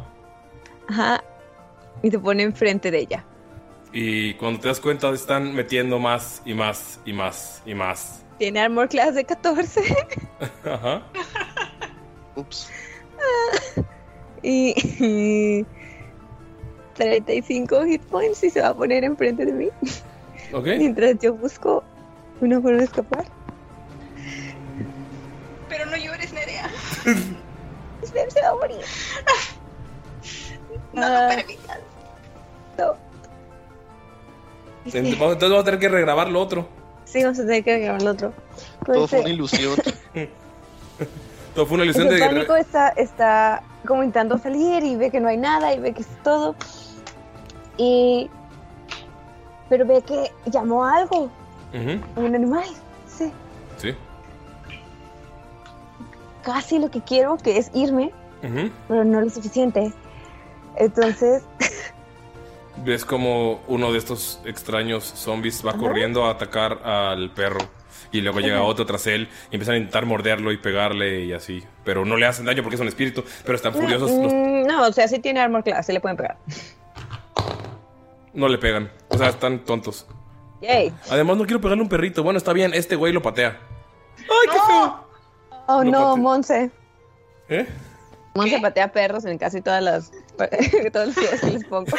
ajá, 0.88 1.24
y 2.04 2.12
se 2.12 2.20
pone 2.20 2.44
enfrente 2.44 2.92
de 2.92 3.00
ella. 3.00 3.26
Y 3.92 4.34
cuando 4.36 4.60
te 4.60 4.68
das 4.68 4.80
cuenta, 4.82 5.10
están 5.12 5.54
metiendo 5.56 6.00
más 6.00 6.42
y 6.46 6.54
más 6.54 7.00
y 7.06 7.14
más 7.14 7.62
y 7.66 7.74
más. 7.74 8.22
Tiene 8.38 8.60
armor 8.60 8.90
class 8.90 9.16
de 9.16 9.24
14 9.24 9.82
Ajá. 10.66 11.02
Ups. 12.36 12.70
y, 14.44 14.74
y 15.04 15.66
35 16.96 17.86
hit 17.86 18.02
points 18.04 18.44
y 18.44 18.50
se 18.50 18.62
va 18.62 18.70
a 18.70 18.74
poner 18.76 19.04
enfrente 19.06 19.46
de 19.46 19.54
mí 19.54 19.70
Ok. 20.54 20.66
mientras 20.78 21.18
yo 21.20 21.34
busco 21.34 21.84
una 22.42 22.62
forma 22.62 22.78
de 22.80 22.84
escapar. 22.86 23.26
Pero 25.70 25.86
no 25.88 25.98
llores, 25.98 26.34
Nerea. 26.34 26.70
Sven 28.04 28.32
se 28.32 28.42
va 28.42 28.50
a 28.50 28.56
morir. 28.56 28.82
No 30.94 31.02
Ah. 31.04 31.28
te 31.30 31.36
permitas. 31.38 31.80
No. 32.78 32.94
Entonces 34.86 35.20
vamos 35.20 35.34
entonces 35.34 35.50
vamos 35.50 35.62
a 35.62 35.66
tener 35.66 35.80
que 35.80 35.90
regrabar 35.90 36.30
lo 36.30 36.40
otro. 36.42 36.68
Sí, 37.06 37.24
vamos 37.24 37.40
a 37.40 37.42
tener 37.44 37.64
que 37.64 37.80
grabar 37.80 38.02
el 38.02 38.08
otro. 38.08 38.34
Todo 38.86 39.08
fue 39.08 39.20
una 39.22 39.30
ilusión. 39.30 39.76
Todo 41.56 41.66
fue 41.66 41.76
una 41.76 41.86
ilusión 41.86 42.08
el 42.08 42.20
de 42.20 42.26
pánico 42.26 42.56
está, 42.56 42.90
está 42.90 43.64
como 43.88 44.04
intentando 44.04 44.38
salir 44.38 44.84
y 44.84 44.96
ve 44.98 45.10
que 45.10 45.20
no 45.22 45.30
hay 45.30 45.38
nada 45.38 45.74
y 45.74 45.80
ve 45.80 45.94
que 45.94 46.02
es 46.02 46.08
todo. 46.24 46.56
Y. 47.78 48.30
Pero 49.70 49.86
ve 49.86 50.02
que 50.02 50.32
llamó 50.52 50.86
a 50.86 50.98
algo, 50.98 51.32
Un 52.16 52.36
animal. 52.36 52.64
Sí. 53.08 53.32
Sí. 53.78 53.94
Casi 56.44 56.80
lo 56.80 56.90
que 56.92 57.02
quiero, 57.02 57.38
que 57.38 57.58
es 57.58 57.72
irme, 57.74 58.12
pero 58.88 59.04
no 59.04 59.22
lo 59.22 59.30
suficiente. 59.30 59.92
Entonces, 60.78 61.44
Ves 62.84 63.06
como 63.06 63.62
uno 63.68 63.92
de 63.94 63.98
estos 63.98 64.42
extraños 64.44 65.06
zombies 65.06 65.66
va 65.66 65.74
corriendo 65.74 66.26
a 66.26 66.32
atacar 66.32 66.74
al 66.86 67.32
perro. 67.34 67.60
Y 68.12 68.20
luego 68.22 68.40
llega 68.42 68.62
otro 68.62 68.86
tras 68.86 69.08
él 69.08 69.30
y 69.50 69.56
empiezan 69.56 69.76
a 69.76 69.78
intentar 69.78 70.06
morderlo 70.06 70.52
y 70.52 70.58
pegarle 70.58 71.24
y 71.24 71.32
así. 71.34 71.64
Pero 71.86 72.04
no 72.06 72.18
le 72.18 72.26
hacen 72.26 72.46
daño 72.46 72.62
porque 72.64 72.76
es 72.76 72.82
un 72.82 72.88
espíritu. 72.90 73.24
Pero 73.44 73.56
están 73.56 73.74
furiosos. 73.74 74.12
los- 74.12 74.32
Mm, 74.34 74.68
no, 74.68 74.88
o 74.88 74.92
sea, 74.92 75.08
sí 75.08 75.20
tiene 75.20 75.40
armor 75.40 75.64
class, 75.64 75.86
sí 75.86 75.94
le 75.94 76.02
pueden 76.02 76.18
pegar. 76.18 76.38
no 78.34 78.48
le 78.50 78.58
pegan. 78.58 78.92
O 79.08 79.18
sea, 79.18 79.30
están 79.30 79.60
tontos. 79.60 80.06
Yay. 80.66 80.94
Además, 81.10 81.38
no 81.38 81.46
quiero 81.46 81.62
pegarle 81.62 81.84
un 81.84 81.90
perrito. 81.90 82.24
Bueno, 82.24 82.38
está 82.38 82.54
bien. 82.54 82.74
Este 82.74 82.96
güey 82.96 83.14
lo 83.14 83.22
patea. 83.22 83.60
¡Ay, 84.18 84.48
qué 84.52 84.58
feo! 84.68 85.06
Oh 85.68 85.84
Lo 85.84 85.92
no, 85.92 86.00
pateé. 86.10 86.22
Monse. 86.24 86.72
¿Eh? 87.50 87.68
Monse 88.34 88.60
patea 88.60 88.92
perros 88.92 89.26
en 89.26 89.38
casi 89.38 89.62
todas 89.62 89.82
las 89.84 90.12
todos 90.94 91.08
los 91.08 91.16
videos 91.16 91.40
que 91.42 91.52
les 91.52 91.66
pongo. 91.66 91.92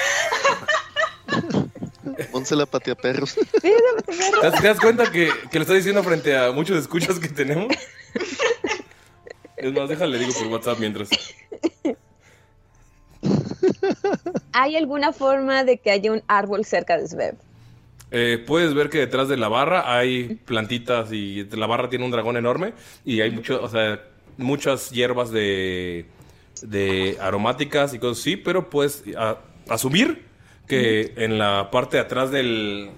Monse 2.33 2.57
la 2.57 2.67
patea 2.67 2.95
perros. 2.95 3.31
Sí, 3.31 3.69
ella 3.69 3.77
patea 3.97 4.17
¿Te 4.17 4.31
perros. 4.31 4.43
das, 4.53 4.61
te 4.61 4.69
das 4.69 4.81
cuenta 4.81 5.11
que, 5.11 5.31
que 5.51 5.59
lo 5.59 5.63
está 5.63 5.75
diciendo 5.75 6.03
frente 6.03 6.37
a 6.37 6.53
muchos 6.53 6.77
escuchas 6.79 7.19
que 7.19 7.29
tenemos? 7.29 7.73
Es 9.57 9.73
más, 9.73 9.89
déjale, 9.89 10.19
digo 10.19 10.33
por 10.35 10.47
WhatsApp 10.49 10.79
mientras. 10.79 11.09
¿Hay 14.53 14.77
alguna 14.77 15.13
forma 15.13 15.65
de 15.65 15.79
que 15.79 15.91
haya 15.91 16.13
un 16.13 16.23
árbol 16.29 16.65
cerca 16.65 16.97
de 16.99 17.09
Sveb? 17.09 17.37
Eh, 18.13 18.43
puedes 18.47 18.73
ver 18.75 18.89
que 18.89 18.99
detrás 18.99 19.29
de 19.29 19.37
la 19.37 19.49
barra 19.49 19.97
hay 19.99 20.37
plantitas 20.45 21.13
y 21.13 21.45
la 21.51 21.67
barra 21.67 21.89
tiene 21.89 22.05
un 22.05 22.11
dragón 22.13 22.37
enorme 22.37 22.73
y 23.05 23.21
hay 23.21 23.31
mucho, 23.33 23.61
o 23.63 23.69
sea, 23.69 24.01
muchas 24.37 24.91
hierbas 24.91 25.31
de, 25.33 26.07
de 26.63 27.17
aromáticas 27.21 27.95
y 27.95 27.99
cosas 27.99 28.21
así, 28.21 28.37
pero 28.37 28.71
puedes 28.71 29.03
a- 29.19 29.39
asumir 29.69 30.25
que 30.69 31.15
en 31.17 31.39
la 31.39 31.71
parte 31.71 31.97
de 31.97 32.03
atrás 32.05 32.31
del... 32.31 32.91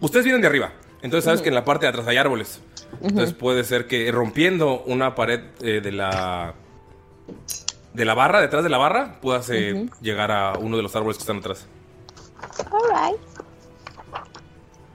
Ustedes 0.00 0.24
vienen 0.24 0.42
de 0.42 0.48
arriba, 0.48 0.72
entonces 1.02 1.24
sabes 1.24 1.40
que 1.40 1.48
en 1.48 1.54
la 1.54 1.64
parte 1.64 1.86
de 1.86 1.90
atrás 1.90 2.06
hay 2.08 2.16
árboles. 2.16 2.60
Entonces 3.02 3.34
puede 3.34 3.62
ser 3.64 3.86
que 3.86 4.10
rompiendo 4.10 4.82
una 4.86 5.14
pared 5.14 5.40
eh, 5.60 5.80
de 5.80 5.92
la... 5.92 6.54
De 7.94 8.04
la 8.04 8.14
barra, 8.14 8.40
detrás 8.40 8.62
de 8.62 8.68
la 8.68 8.78
barra, 8.78 9.20
puedas 9.22 9.48
eh, 9.50 9.88
llegar 10.02 10.30
a 10.30 10.58
uno 10.58 10.76
de 10.76 10.82
los 10.82 10.94
árboles 10.94 11.16
que 11.16 11.22
están 11.22 11.38
atrás. 11.38 11.66
Alright. 12.70 13.20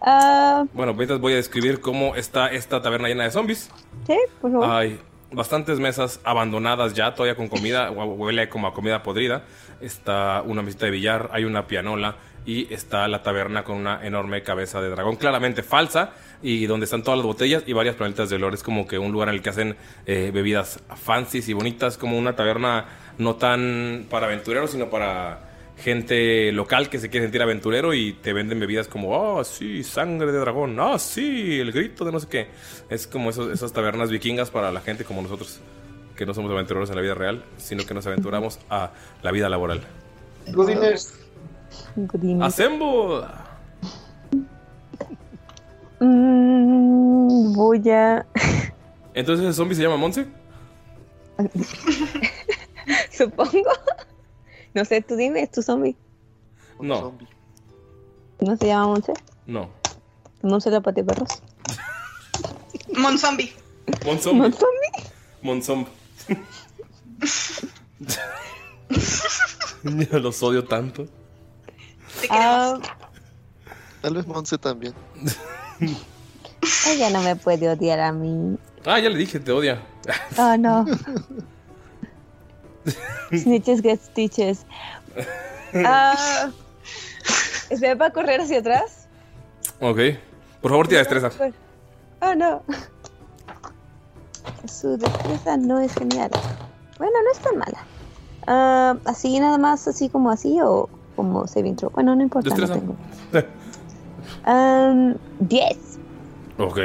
Ah, 0.02 0.66
Bueno, 0.74 0.94
mientras 0.94 1.20
voy 1.20 1.34
a 1.34 1.36
describir 1.38 1.80
cómo 1.80 2.16
está 2.16 2.48
esta 2.48 2.82
taberna 2.82 3.08
llena 3.08 3.24
de 3.26 3.32
zombies. 3.32 3.70
sí, 4.08 4.18
por 4.42 4.52
favor. 4.52 4.70
Hay 4.72 5.00
bastantes 5.32 5.80
mesas 5.80 6.20
abandonadas 6.24 6.94
ya, 6.94 7.14
todavía 7.14 7.36
con 7.36 7.48
comida, 7.48 7.92
hue- 7.94 8.16
huele 8.18 8.50
como 8.50 8.68
a 8.68 8.74
comida 8.74 9.04
podrida. 9.04 9.44
Está 9.80 10.44
una 10.46 10.62
mesita 10.62 10.86
de 10.86 10.92
billar, 10.92 11.30
hay 11.34 11.44
una 11.46 11.68
pianola 11.68 12.16
y 12.46 12.72
está 12.74 13.08
la 13.08 13.22
taberna 13.22 13.64
con 13.64 13.78
una 13.78 14.04
enorme 14.06 14.42
cabeza 14.42 14.82
de 14.82 14.90
dragón, 14.90 15.16
claramente 15.16 15.62
falsa, 15.62 16.12
y 16.42 16.66
donde 16.66 16.86
están 16.86 17.04
todas 17.04 17.20
las 17.20 17.26
botellas 17.26 17.64
y 17.68 17.74
varias 17.74 17.96
planetas 17.96 18.30
de 18.32 18.36
olor. 18.38 18.54
Es 18.56 18.64
como 18.64 18.88
que 18.88 18.98
un 18.98 19.12
lugar 19.12 19.30
en 19.30 19.36
el 19.36 19.42
que 19.44 19.52
hacen 19.52 19.76
eh, 20.08 20.32
bebidas 20.34 20.80
fancies 20.96 21.48
y 21.50 21.54
bonitas, 21.54 21.98
como 21.98 22.18
una 22.18 22.36
taberna 22.36 22.86
no 23.20 23.36
tan 23.36 24.08
para 24.10 24.26
aventureros, 24.26 24.72
sino 24.72 24.90
para 24.90 25.51
gente 25.82 26.52
local 26.52 26.90
que 26.90 27.00
se 27.00 27.10
quiere 27.10 27.26
sentir 27.26 27.42
aventurero 27.42 27.94
y 27.94 28.14
te 28.14 28.34
venden 28.34 28.60
bebidas 28.60 28.88
como, 28.88 29.10
oh, 29.10 29.44
sí, 29.44 29.84
sangre 29.84 30.32
de 30.32 30.38
dragón, 30.40 30.80
ah, 30.80 30.98
sí, 31.00 31.60
el 31.60 31.72
grito 31.72 32.06
de 32.06 32.12
no 32.12 32.20
sé 32.20 32.28
qué. 32.28 32.48
Es 32.90 33.08
como 33.08 33.30
esos- 33.32 33.52
esas 33.52 33.74
tabernas 33.74 34.10
vikingas 34.10 34.50
para 34.50 34.72
la 34.72 34.82
gente 34.82 35.04
como 35.04 35.22
nosotros, 35.22 35.60
que 36.16 36.26
no 36.26 36.34
somos 36.34 36.52
aventureros 36.52 36.90
en 36.90 36.96
la 36.96 37.02
vida 37.02 37.16
real, 37.16 37.44
sino 37.58 37.86
que 37.86 37.94
nos 37.94 38.06
aventuramos 38.08 38.60
a 38.70 38.92
la 39.24 39.32
vida 39.32 39.50
laboral. 39.50 39.82
Godines, 40.54 41.14
Godín. 41.96 42.42
¡Assemble! 42.44 43.26
Mm, 46.00 47.54
voy 47.54 47.90
a. 47.90 48.26
Entonces 49.14 49.46
el 49.46 49.54
zombie 49.54 49.76
se 49.76 49.84
llama 49.84 49.98
Monse. 49.98 50.26
Supongo. 53.12 53.70
No 54.74 54.86
sé, 54.86 55.02
tú 55.02 55.16
dime, 55.16 55.42
es 55.44 55.52
tu 55.52 55.62
zombie. 55.62 55.96
No, 56.80 57.00
Zombie. 57.00 57.28
¿No 58.40 58.56
se 58.58 58.68
llama 58.68 58.88
Monse? 58.88 59.14
no. 59.46 59.70
¿Monse 60.44 60.72
la 60.72 60.82
patea 60.82 61.04
perros? 61.04 61.30
Monzombie. 62.98 63.54
Monzombie. 64.06 64.42
¿Monzombie? 64.42 64.92
Monzombie. 65.44 65.92
Yo 70.12 70.20
los 70.20 70.42
odio 70.44 70.64
tanto. 70.66 71.06
Te 72.22 72.28
queremos. 72.28 72.80
Ah, 72.88 72.98
Tal 74.02 74.16
vez 74.16 74.26
Monse 74.28 74.58
también. 74.58 74.94
Ella 76.88 77.10
no 77.12 77.22
me 77.22 77.36
puede 77.36 77.70
odiar 77.70 78.00
a 78.00 78.12
mí. 78.12 78.58
Ah, 78.86 79.00
ya 79.00 79.10
le 79.10 79.18
dije, 79.18 79.40
te 79.40 79.52
odia. 79.52 79.82
Oh, 80.38 80.58
no. 80.58 80.86
Snitches 83.32 83.82
get 83.82 84.00
stitches. 84.02 84.66
Ah, 85.86 86.50
¿Se 87.76 87.96
va 87.96 88.08
a 88.08 88.10
correr 88.12 88.42
hacia 88.42 88.60
atrás? 88.60 89.08
Ok. 89.80 90.00
Por 90.62 90.72
favor, 90.72 90.88
tira 90.88 91.00
destreza. 91.00 91.32
Oh, 92.22 92.36
no. 92.36 92.62
Su 94.68 94.98
destreza 94.98 95.58
no 95.58 95.80
es 95.80 95.94
genial. 95.94 96.30
Bueno, 96.98 97.14
no 97.24 97.32
es 97.32 97.40
tan 97.40 97.58
mala. 97.58 97.86
Ah, 98.48 98.98
así 99.06 99.40
nada 99.40 99.58
más, 99.58 99.88
así 99.88 100.10
como 100.10 100.30
así 100.30 100.60
o 100.62 100.90
como 101.16 101.48
saving 101.48 101.76
throw. 101.76 101.92
Bueno, 101.92 102.16
no 102.16 102.24
importa. 102.24 102.50
no 102.50 102.56
Destreza. 102.56 102.80
tengo. 102.80 102.96
Um, 104.48 105.16
10. 105.40 105.78
Ok. 106.58 106.80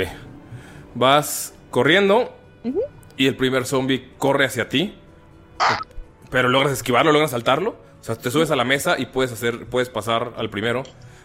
Vas 0.94 1.54
corriendo 1.70 2.30
Ujú. 2.64 2.80
y 3.16 3.26
el 3.28 3.36
primer 3.36 3.64
zombie 3.64 4.12
corre 4.18 4.44
hacia 4.44 4.68
ti. 4.68 4.94
Pero 6.30 6.48
logras 6.48 6.72
esquivarlo, 6.72 7.12
logras 7.12 7.30
saltarlo. 7.32 7.76
O 8.00 8.04
sea, 8.06 8.16
te 8.16 8.30
subes 8.30 8.50
a 8.50 8.56
la 8.56 8.64
mesa 8.64 8.96
y 8.98 9.06
puedes 9.06 9.32
hacer, 9.32 9.66
puedes 9.66 9.88
pasar 9.88 10.34
al 10.36 10.50
primero. 10.50 10.82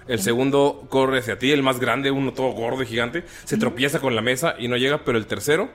El 0.08 0.20
segundo 0.20 0.86
corre 0.90 1.20
hacia 1.20 1.38
ti, 1.38 1.52
el 1.52 1.62
más 1.64 1.80
grande, 1.80 2.12
uno 2.12 2.34
todo 2.34 2.52
gordo 2.52 2.82
y 2.84 2.86
gigante, 2.88 3.24
se 3.46 3.58
tropieza 3.58 4.00
con 4.00 4.16
la 4.16 4.22
mesa 4.22 4.56
y 4.58 4.68
no 4.68 4.76
llega, 4.78 5.04
pero 5.06 5.18
el 5.18 5.26
tercero, 5.28 5.70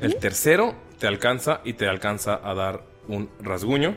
el 0.00 0.16
tercero 0.16 0.74
te 0.98 1.06
alcanza 1.06 1.60
y 1.64 1.74
te 1.74 1.88
alcanza 1.88 2.40
a 2.42 2.54
dar 2.54 2.82
un 3.06 3.30
rasguño. 3.40 3.94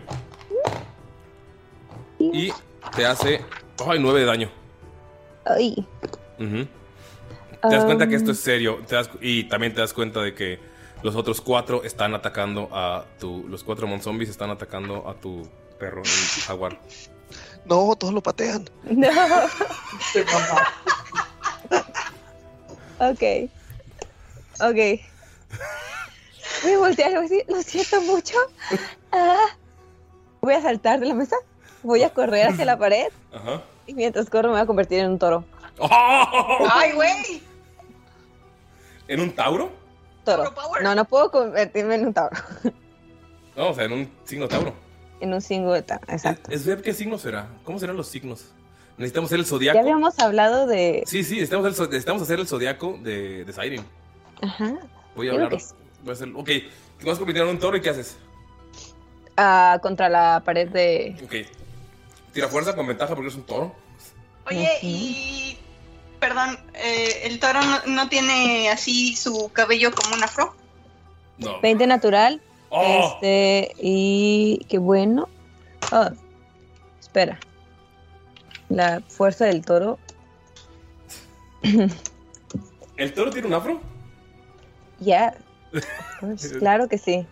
Y 2.19 2.51
te 2.95 3.05
hace, 3.05 3.41
ay, 3.87 3.99
nueve 3.99 4.19
de 4.19 4.25
daño. 4.25 4.49
Ay. 5.45 5.85
Te 6.37 7.75
das 7.75 7.85
cuenta 7.85 8.07
que 8.07 8.15
esto 8.15 8.29
Um. 8.29 8.35
es 8.35 8.39
serio 8.39 8.79
te 8.87 8.95
das- 8.95 9.09
y 9.21 9.43
también 9.45 9.73
te 9.73 9.81
das 9.81 9.93
cuenta 9.93 10.21
de 10.21 10.33
que 10.33 10.59
los 11.03 11.15
otros 11.15 11.41
cuatro 11.41 11.83
están 11.83 12.13
atacando 12.13 12.69
a 12.71 13.05
tu. 13.19 13.47
Los 13.47 13.63
cuatro 13.63 13.87
monzombies 13.87 14.29
están 14.29 14.49
atacando 14.49 15.07
a 15.07 15.15
tu 15.15 15.47
perro, 15.79 16.01
el 16.03 16.43
jaguar. 16.43 16.79
No, 17.65 17.95
todos 17.95 18.13
lo 18.13 18.21
patean. 18.21 18.69
No. 18.83 19.09
ok. 22.99 23.49
Ok. 24.61 25.01
Voy 26.63 26.73
a 26.73 26.77
voltear 26.77 27.11
y 27.11 27.15
voy 27.15 27.25
a 27.25 27.29
decir, 27.29 27.45
lo 27.47 27.61
siento 27.61 28.01
mucho. 28.01 28.37
Ah. 29.11 29.47
Voy 30.41 30.53
a 30.53 30.61
saltar 30.61 30.99
de 30.99 31.07
la 31.07 31.13
mesa. 31.13 31.35
Voy 31.83 32.03
a 32.03 32.13
correr 32.13 32.47
hacia 32.47 32.65
la 32.65 32.77
pared. 32.77 33.07
Ajá. 33.33 33.63
Y 33.87 33.93
mientras 33.93 34.29
corro 34.29 34.49
me 34.49 34.53
voy 34.53 34.61
a 34.61 34.65
convertir 34.65 34.99
en 34.99 35.11
un 35.11 35.19
toro. 35.19 35.43
¡Ay, 35.79 36.91
güey! 36.93 37.41
¿En 39.07 39.21
un 39.21 39.31
tauro? 39.33 39.80
Toro. 40.23 40.53
No, 40.83 40.95
no 40.95 41.05
puedo 41.05 41.31
convertirme 41.31 41.95
en 41.95 42.07
un 42.07 42.13
toro. 42.13 42.29
No, 43.55 43.69
o 43.69 43.73
sea, 43.73 43.85
en 43.85 43.93
un 43.93 44.11
signo 44.23 44.47
tauro. 44.47 44.73
En 45.21 45.31
un 45.35 45.41
signo 45.41 45.71
de 45.71 45.83
toro. 45.83 45.99
Exacto. 46.07 46.49
Es 46.51 46.65
ver 46.65 46.81
qué 46.81 46.93
signo 46.93 47.19
será. 47.19 47.47
¿Cómo 47.63 47.77
serán 47.77 47.95
los 47.95 48.07
signos? 48.07 48.45
Necesitamos 48.97 49.27
hacer 49.29 49.37
el 49.39 49.45
Ya 49.45 49.49
zodiaco. 49.49 49.79
habíamos 49.79 50.17
hablado 50.19 50.65
de. 50.65 51.03
Sí, 51.05 51.23
sí, 51.23 51.35
necesitamos, 51.35 51.67
el 51.79 51.89
necesitamos 51.89 52.21
hacer 52.23 52.39
el 52.39 52.47
zodiaco 52.47 52.97
de, 53.03 53.45
de 53.45 53.53
Siren. 53.53 53.85
Ajá. 54.41 54.73
Voy 55.15 55.27
a 55.27 55.31
Creo 55.31 55.33
hablar. 55.45 55.49
que 55.49 55.59
sí. 55.59 55.73
Voy 56.01 56.09
a 56.09 56.13
hacer, 56.13 56.29
ok, 56.33 56.45
te 56.47 57.05
vas 57.05 57.15
a 57.15 57.19
convertir 57.19 57.43
en 57.43 57.49
un 57.49 57.59
toro 57.59 57.77
y 57.77 57.81
¿qué 57.81 57.89
haces? 57.91 58.17
Ah, 59.37 59.77
contra 59.83 60.09
la 60.09 60.41
pared 60.43 60.67
de. 60.69 61.15
Ok. 61.23 61.35
Tira 62.33 62.47
fuerza 62.47 62.75
con 62.75 62.87
ventaja 62.87 63.13
porque 63.13 63.29
es 63.29 63.35
un 63.35 63.43
toro. 63.43 63.75
Oye, 64.49 64.69
y. 64.81 65.50
Perdón, 66.21 66.59
eh, 66.75 67.21
¿el 67.23 67.39
toro 67.39 67.59
no, 67.63 67.79
no 67.87 68.07
tiene 68.07 68.69
así 68.69 69.15
su 69.15 69.49
cabello 69.51 69.91
como 69.91 70.13
un 70.13 70.23
afro? 70.23 70.55
No. 71.39 71.59
20 71.61 71.87
natural. 71.87 72.39
¡Oh! 72.69 73.13
Este. 73.15 73.73
Y. 73.81 74.63
Qué 74.69 74.77
bueno. 74.77 75.27
Oh, 75.91 76.09
espera. 76.99 77.39
La 78.69 79.01
fuerza 79.07 79.45
del 79.45 79.65
toro. 79.65 79.97
¿El 82.97 83.13
toro 83.15 83.31
tiene 83.31 83.47
un 83.47 83.55
afro? 83.55 83.81
Ya. 84.99 85.33
course, 86.19 86.55
claro 86.59 86.87
que 86.87 86.99
sí. 86.99 87.25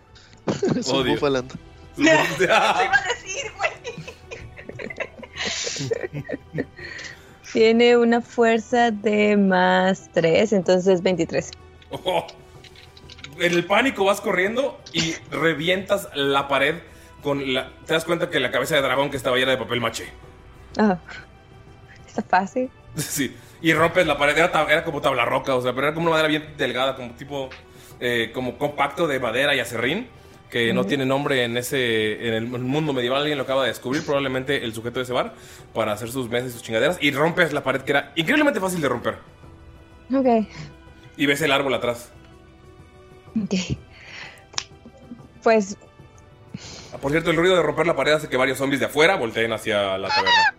Odio. 0.90 1.12
Búfaland. 1.12 1.56
iba 1.96 2.12
a 2.12 3.04
decir, 3.14 3.52
güey. 3.56 3.70
Tiene 7.52 7.96
una 7.96 8.20
fuerza 8.20 8.90
de 8.90 9.36
más 9.36 10.10
3, 10.14 10.52
entonces 10.52 11.02
23. 11.02 11.50
Oh. 11.90 12.26
En 13.38 13.52
el 13.52 13.64
pánico 13.64 14.04
vas 14.04 14.20
corriendo 14.20 14.78
y 14.92 15.14
revientas 15.30 16.08
la 16.14 16.46
pared 16.48 16.76
con 17.22 17.54
la. 17.54 17.70
Te 17.86 17.94
das 17.94 18.04
cuenta 18.04 18.30
que 18.30 18.38
la 18.38 18.50
cabeza 18.50 18.76
de 18.76 18.82
dragón 18.82 19.10
que 19.10 19.16
estaba 19.16 19.36
llena 19.36 19.52
de 19.52 19.56
papel 19.58 19.80
maché. 19.80 20.06
Ah. 20.78 20.98
Está 22.06 22.22
fácil. 22.22 22.70
Sí. 22.96 23.36
Y 23.62 23.72
rompes 23.72 24.06
la 24.06 24.18
pared. 24.18 24.36
Era, 24.36 24.50
era 24.68 24.84
como 24.84 25.00
tabla 25.00 25.24
roca, 25.24 25.54
o 25.54 25.62
sea, 25.62 25.72
pero 25.72 25.86
era 25.88 25.94
como 25.94 26.06
una 26.06 26.12
madera 26.12 26.28
bien 26.28 26.54
delgada, 26.56 26.96
como 26.96 27.12
tipo. 27.12 27.48
eh, 28.00 28.30
como 28.34 28.56
compacto 28.58 29.06
de 29.06 29.20
madera 29.20 29.54
y 29.54 29.60
acerrín. 29.60 30.08
Que 30.50 30.72
no 30.72 30.84
tiene 30.84 31.06
nombre 31.06 31.44
en 31.44 31.56
ese. 31.56 32.26
En 32.28 32.34
el 32.34 32.46
mundo 32.46 32.92
medieval, 32.92 33.20
alguien 33.20 33.38
lo 33.38 33.44
acaba 33.44 33.62
de 33.62 33.68
descubrir. 33.68 34.04
Probablemente 34.04 34.64
el 34.64 34.74
sujeto 34.74 34.98
de 34.98 35.04
ese 35.04 35.12
bar. 35.12 35.34
Para 35.72 35.92
hacer 35.92 36.10
sus 36.10 36.28
mesas 36.28 36.50
y 36.50 36.52
sus 36.54 36.62
chingaderas. 36.62 36.98
Y 37.00 37.12
rompes 37.12 37.52
la 37.52 37.62
pared 37.62 37.82
que 37.82 37.92
era 37.92 38.12
increíblemente 38.16 38.58
fácil 38.60 38.80
de 38.80 38.88
romper. 38.88 39.18
Ok. 40.12 40.46
Y 41.16 41.26
ves 41.26 41.40
el 41.42 41.52
árbol 41.52 41.74
atrás. 41.74 42.10
Ok. 43.40 43.54
Pues 45.42 45.76
Ah, 46.92 46.98
Por 46.98 47.12
cierto, 47.12 47.30
el 47.30 47.36
ruido 47.36 47.54
de 47.56 47.62
romper 47.62 47.86
la 47.86 47.94
pared 47.94 48.12
hace 48.12 48.28
que 48.28 48.36
varios 48.36 48.58
zombies 48.58 48.80
de 48.80 48.86
afuera 48.86 49.14
volteen 49.16 49.52
hacia 49.52 49.96
la 49.96 50.08
taberna. 50.08 50.54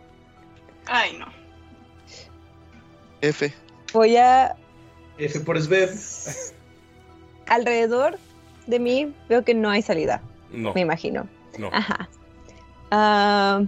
Ay, 0.85 1.17
no. 1.17 1.25
F. 3.21 3.53
voy 3.93 4.15
a. 4.17 4.55
F 5.17 5.39
por 5.41 5.61
Sveb. 5.61 5.89
Alrededor 7.47 8.17
de 8.71 8.79
mí 8.79 9.13
veo 9.29 9.43
que 9.43 9.53
no 9.53 9.69
hay 9.69 9.83
salida. 9.83 10.21
No. 10.51 10.73
Me 10.73 10.81
imagino. 10.81 11.27
No. 11.59 11.69
Ajá. 11.71 12.09
Ah, 12.89 13.61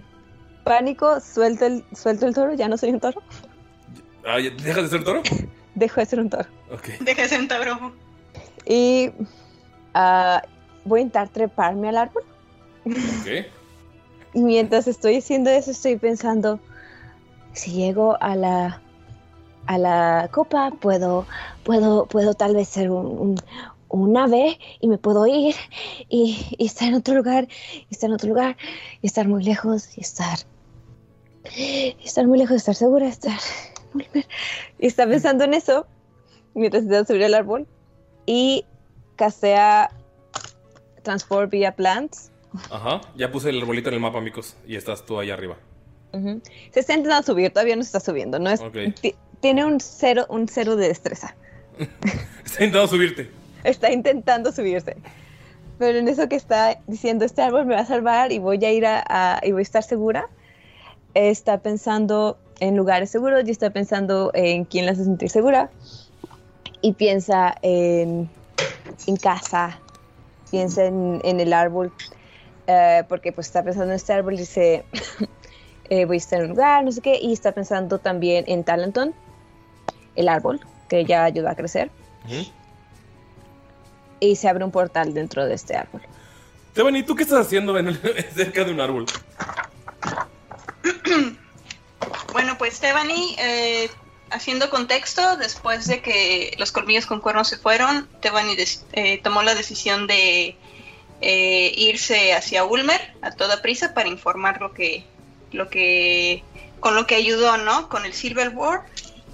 pánico, 0.64 1.20
suelto 1.20 1.66
el, 1.66 1.86
suelto 1.94 2.26
el 2.26 2.34
toro, 2.34 2.54
ya 2.54 2.68
no 2.68 2.78
soy 2.78 2.90
un 2.90 3.00
toro. 3.00 3.22
Ah, 4.26 4.40
¿ya 4.40 4.50
¿Dejas 4.50 4.84
de 4.84 4.90
ser 4.90 5.04
toro? 5.04 5.22
Dejo 5.76 6.00
de 6.00 6.06
ser 6.06 6.20
un 6.20 6.30
toro. 6.30 6.50
Ok. 6.72 7.00
Deja 7.02 7.22
de 7.22 7.30
ser 7.30 7.40
un 7.42 7.48
toro. 7.48 7.94
Y 8.66 9.12
ah, 9.94 10.42
voy 10.86 11.00
a 11.00 11.04
intentar 11.04 11.30
treparme 11.30 11.90
al 11.90 11.98
árbol. 11.98 12.24
Ok. 12.86 13.46
Y 14.36 14.42
mientras 14.42 14.88
estoy 14.88 15.18
haciendo 15.18 15.52
eso, 15.52 15.70
estoy 15.70 15.96
pensando, 15.96 16.60
si 17.52 17.72
llego 17.72 18.18
a 18.20 18.36
la 18.36 18.82
a 19.66 19.78
la 19.78 20.30
copa, 20.32 20.72
puedo, 20.72 21.26
puedo, 21.64 22.06
puedo 22.06 22.34
tal 22.34 22.56
vez 22.56 22.68
ser 22.68 22.90
un, 22.90 23.06
un, 23.06 23.36
un 24.02 24.18
ave 24.18 24.60
y 24.80 24.88
me 24.88 24.98
puedo 24.98 25.26
ir 25.28 25.56
y, 26.10 26.56
y 26.58 26.66
estar 26.66 26.88
en 26.88 26.96
otro 26.96 27.14
lugar, 27.16 27.48
y 27.74 27.88
estar 27.94 28.10
en 28.10 28.16
otro 28.16 28.30
lugar, 28.30 28.58
y 29.02 29.08
estar 29.08 29.28
muy 29.28 29.44
lejos, 29.44 29.98
y 29.98 30.02
estar, 30.02 30.40
y 31.56 31.96
estar 32.04 32.26
muy 32.28 32.38
lejos, 32.40 32.58
estar 32.58 32.76
segura, 32.76 33.08
estar. 33.08 33.40
Y 34.80 34.88
está 34.88 35.06
pensando 35.08 35.44
en 35.44 35.54
eso 35.54 35.86
mientras 36.56 36.84
intenta 36.84 37.06
subir 37.06 37.24
al 37.26 37.34
árbol 37.36 37.68
y 38.26 38.66
casea 39.16 39.92
Transport 41.04 41.52
via 41.52 41.76
Plants. 41.76 42.32
Ajá. 42.72 43.02
Ya 43.16 43.32
puse 43.32 43.50
el 43.50 43.60
arbolito 43.62 43.90
en 43.90 43.96
el 43.96 44.00
mapa, 44.02 44.18
amigos. 44.20 44.56
Y 44.68 44.76
estás 44.76 45.06
tú 45.06 45.20
allá 45.20 45.34
arriba. 45.36 45.58
Ujú. 46.14 46.42
Se 46.72 46.80
está 46.80 46.94
intentando 46.94 47.24
subir, 47.26 47.52
todavía 47.52 47.76
no 47.76 47.84
se 47.84 47.88
está 47.88 48.00
subiendo. 48.00 48.40
No 48.40 48.50
es, 48.50 48.62
Ok. 48.62 48.78
ti- 49.02 49.16
tiene 49.40 49.66
un 49.66 49.80
cero, 49.80 50.26
un 50.30 50.48
cero 50.48 50.76
de 50.76 50.88
destreza. 50.88 51.36
Está 52.46 52.64
intentando 52.64 52.88
subirte. 52.88 53.30
Está 53.64 53.92
intentando 53.92 54.52
subirse. 54.52 54.96
Pero 55.78 55.98
en 55.98 56.08
eso 56.08 56.30
que 56.30 56.36
está 56.36 56.80
diciendo, 56.88 57.26
este 57.26 57.42
árbol 57.42 57.66
me 57.66 57.76
va 57.76 57.82
a 57.82 57.86
salvar 57.86 58.32
y 58.32 58.40
voy 58.40 58.64
a 58.64 58.72
ir 58.72 58.86
a, 58.86 59.04
a- 59.08 59.40
y 59.44 59.52
voy 59.52 59.62
a 59.62 59.64
estar 59.64 59.84
segura, 59.84 60.26
está 61.14 61.60
pensando 61.60 62.38
en 62.60 62.78
lugares 62.78 63.10
seguros 63.10 63.44
y 63.48 63.52
está 63.52 63.72
pensando 63.72 64.32
en 64.34 64.66
quién 64.66 64.86
la 64.86 64.92
hace 64.94 65.04
sentir 65.04 65.30
segura. 65.30 65.72
Y 66.82 66.94
piensa 66.94 67.56
en, 67.62 68.30
en 69.08 69.16
casa, 69.18 69.82
piensa 70.52 70.86
en, 70.86 71.22
en 71.24 71.40
el 71.40 71.54
árbol, 71.54 71.92
eh, 72.68 73.04
porque 73.10 73.32
pues 73.32 73.48
está 73.48 73.64
pensando 73.64 73.92
en 73.92 73.96
este 73.96 74.14
árbol 74.14 74.34
y 74.36 74.38
dice, 74.40 74.86
eh, 75.90 76.06
voy 76.06 76.16
a 76.16 76.18
estar 76.18 76.40
en 76.40 76.46
un 76.46 76.52
lugar, 76.52 76.84
no 76.84 76.92
sé 76.92 77.02
qué, 77.02 77.18
y 77.22 77.34
está 77.34 77.52
pensando 77.54 78.00
también 78.00 78.44
en 78.48 78.64
Talenton, 78.64 79.16
el 80.16 80.28
árbol, 80.30 80.60
que 80.88 81.06
ya 81.06 81.24
ayuda 81.24 81.52
a 81.52 81.56
crecer, 81.56 81.92
y 84.20 84.36
se 84.36 84.48
abre 84.50 84.64
un 84.64 84.72
portal 84.72 85.14
dentro 85.14 85.46
de 85.46 85.56
este 85.56 85.76
árbol. 85.76 86.02
Tebani, 86.74 87.04
¿tú 87.04 87.16
qué 87.16 87.24
estás 87.24 87.46
haciendo 87.46 87.78
en 87.78 87.90
el- 87.90 88.26
cerca 88.36 88.64
de 88.64 88.72
un 88.72 88.82
árbol? 88.82 89.06
Bueno, 92.32 92.58
pues 92.58 92.76
Stephanie, 92.76 93.36
eh, 93.40 93.90
haciendo 94.32 94.70
contexto, 94.70 95.38
después 95.38 95.88
de 95.88 96.02
que 96.02 96.56
los 96.58 96.72
colmillos 96.72 97.06
con 97.06 97.22
cuernos 97.22 97.48
se 97.48 97.58
fueron, 97.58 98.08
des- 98.58 98.86
eh, 98.94 99.20
tomó 99.22 99.44
la 99.44 99.56
decisión 99.56 100.08
de 100.08 100.56
eh, 101.22 101.74
irse 101.78 102.34
hacia 102.34 102.66
Ulmer 102.66 103.00
a 103.22 103.32
toda 103.32 103.62
prisa 103.62 103.94
para 103.94 104.10
informar 104.10 104.60
lo 104.60 104.74
que, 104.74 105.06
lo 105.52 105.70
que, 105.70 106.44
con 106.80 106.96
lo 106.96 107.06
que 107.08 107.16
ayudó, 107.16 107.58
¿no? 107.58 107.88
Con 107.88 108.06
el 108.06 108.14
Silver 108.14 108.50
War. 108.50 108.82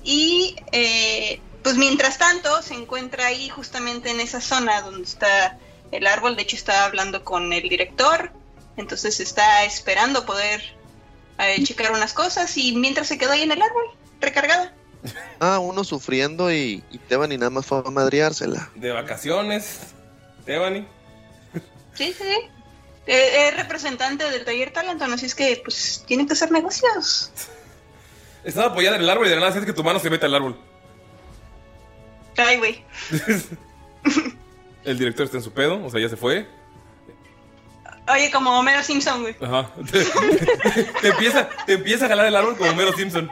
Y 0.03 0.55
eh, 0.71 1.39
pues 1.63 1.75
mientras 1.75 2.17
tanto 2.17 2.61
se 2.61 2.73
encuentra 2.73 3.27
ahí 3.27 3.49
justamente 3.49 4.11
en 4.11 4.19
esa 4.19 4.41
zona 4.41 4.81
donde 4.81 5.03
está 5.03 5.57
el 5.91 6.07
árbol. 6.07 6.35
De 6.35 6.43
hecho 6.43 6.55
está 6.55 6.85
hablando 6.85 7.23
con 7.23 7.51
el 7.53 7.67
director. 7.67 8.31
Entonces 8.77 9.19
está 9.19 9.65
esperando 9.65 10.25
poder 10.25 10.61
eh, 11.37 11.63
checar 11.63 11.91
unas 11.91 12.13
cosas 12.13 12.55
y 12.57 12.75
mientras 12.75 13.07
se 13.07 13.17
quedó 13.17 13.31
ahí 13.31 13.41
en 13.41 13.51
el 13.51 13.61
árbol, 13.61 13.85
recargada. 14.19 14.73
Ah, 15.41 15.59
uno 15.59 15.85
sufriendo 15.85 16.51
y, 16.51 16.83
y 16.91 16.97
Tebani 16.97 17.37
nada 17.37 17.49
más 17.49 17.65
fue 17.65 17.81
a 17.85 17.89
madreársela. 17.89 18.69
De 18.75 18.91
vacaciones, 18.91 19.79
Tebani. 20.45 20.85
Sí, 21.93 22.13
sí. 22.17 22.49
Eh, 23.07 23.47
es 23.47 23.55
representante 23.55 24.29
del 24.29 24.43
taller 24.43 24.71
Talenton, 24.71 25.13
así 25.13 25.25
es 25.25 25.33
que 25.33 25.61
pues 25.63 26.03
tienen 26.05 26.27
que 26.27 26.33
hacer 26.33 26.51
negocios. 26.51 27.31
Estaba 28.43 28.67
apoyada 28.67 28.97
en 28.97 29.03
el 29.03 29.09
árbol 29.09 29.27
y 29.27 29.29
de 29.29 29.35
la 29.35 29.41
nada 29.41 29.53
sientes 29.53 29.73
que 29.73 29.75
tu 29.75 29.83
mano 29.83 29.99
se 29.99 30.09
mete 30.09 30.25
al 30.25 30.35
árbol. 30.35 30.57
Ay, 32.37 32.57
güey. 32.57 32.83
El 34.85 34.97
director 34.97 35.25
está 35.25 35.37
en 35.37 35.43
su 35.43 35.51
pedo, 35.51 35.83
o 35.83 35.89
sea, 35.89 35.99
ya 35.99 36.09
se 36.09 36.15
fue. 36.17 36.47
Oye, 38.11 38.31
como 38.31 38.57
Homero 38.57 38.81
Simpson, 38.81 39.21
güey. 39.21 39.35
Ajá. 39.41 39.69
Te, 39.91 40.03
te 41.01 41.07
empieza, 41.09 41.49
te 41.65 41.73
empieza 41.73 42.05
a 42.05 42.09
jalar 42.09 42.25
el 42.25 42.35
árbol 42.35 42.57
como 42.57 42.73
Mero 42.73 42.93
Simpson. 42.93 43.31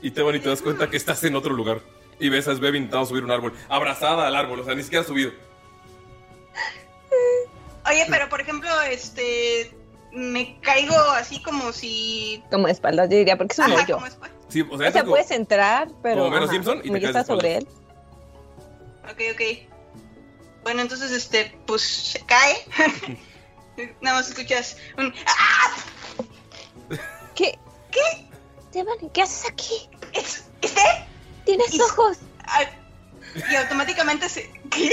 Y 0.00 0.10
te 0.10 0.22
van 0.22 0.34
y 0.36 0.40
te 0.40 0.48
das 0.48 0.62
cuenta 0.62 0.88
que 0.88 0.96
estás 0.96 1.22
en 1.24 1.34
otro 1.36 1.52
lugar. 1.52 1.80
Y 2.20 2.28
ves 2.28 2.46
a 2.48 2.54
Sveb 2.54 2.74
intentando 2.76 3.06
subir 3.06 3.24
un 3.24 3.30
árbol. 3.32 3.52
Abrazada 3.68 4.26
al 4.26 4.36
árbol, 4.36 4.60
o 4.60 4.64
sea, 4.64 4.74
ni 4.74 4.82
siquiera 4.82 5.02
ha 5.04 5.06
subido. 5.06 5.32
Oye, 7.86 8.06
pero 8.08 8.28
por 8.28 8.40
ejemplo, 8.40 8.70
este. 8.82 9.74
Me 10.12 10.58
caigo 10.60 10.94
así 11.16 11.42
como 11.42 11.72
si. 11.72 12.42
Como 12.50 12.66
de 12.66 12.72
espaldas, 12.72 13.10
yo 13.10 13.16
diría, 13.16 13.36
porque 13.36 13.52
es 13.52 13.58
un 13.58 13.64
Ajá, 13.72 13.82
hoyo. 13.84 13.94
como 13.96 14.06
esp- 14.06 14.30
Sí, 14.54 14.60
o 14.62 14.66
sea, 14.68 14.74
O 14.74 14.78
sea, 14.78 14.88
es 14.88 14.94
como- 14.94 15.10
puedes 15.10 15.30
entrar, 15.32 15.88
pero. 16.00 16.22
como 16.26 16.36
ajá, 16.36 16.46
Simpson 16.48 16.80
y 16.84 16.90
te 16.92 17.00
caes 17.12 17.26
sobre 17.26 17.56
él. 17.56 17.68
Ok, 19.10 19.20
ok. 19.32 19.42
Bueno, 20.62 20.80
entonces, 20.82 21.10
este, 21.10 21.58
pues 21.66 21.82
se 21.82 22.20
cae. 22.20 22.56
Nada 24.00 24.18
más 24.18 24.28
escuchas 24.28 24.76
un. 24.96 25.12
¡Ah! 25.26 25.74
¿Qué? 27.34 27.58
¿Qué? 27.90 28.28
Devani, 28.72 29.10
¿qué 29.12 29.22
haces 29.22 29.50
aquí? 29.50 29.90
¿Es, 30.12 30.44
¿Este? 30.62 30.80
Tienes 31.44 31.74
Y- 31.74 31.80
ojos. 31.80 32.18
Y 33.50 33.56
automáticamente 33.56 34.28
se. 34.28 34.48
¿Qué? 34.70 34.92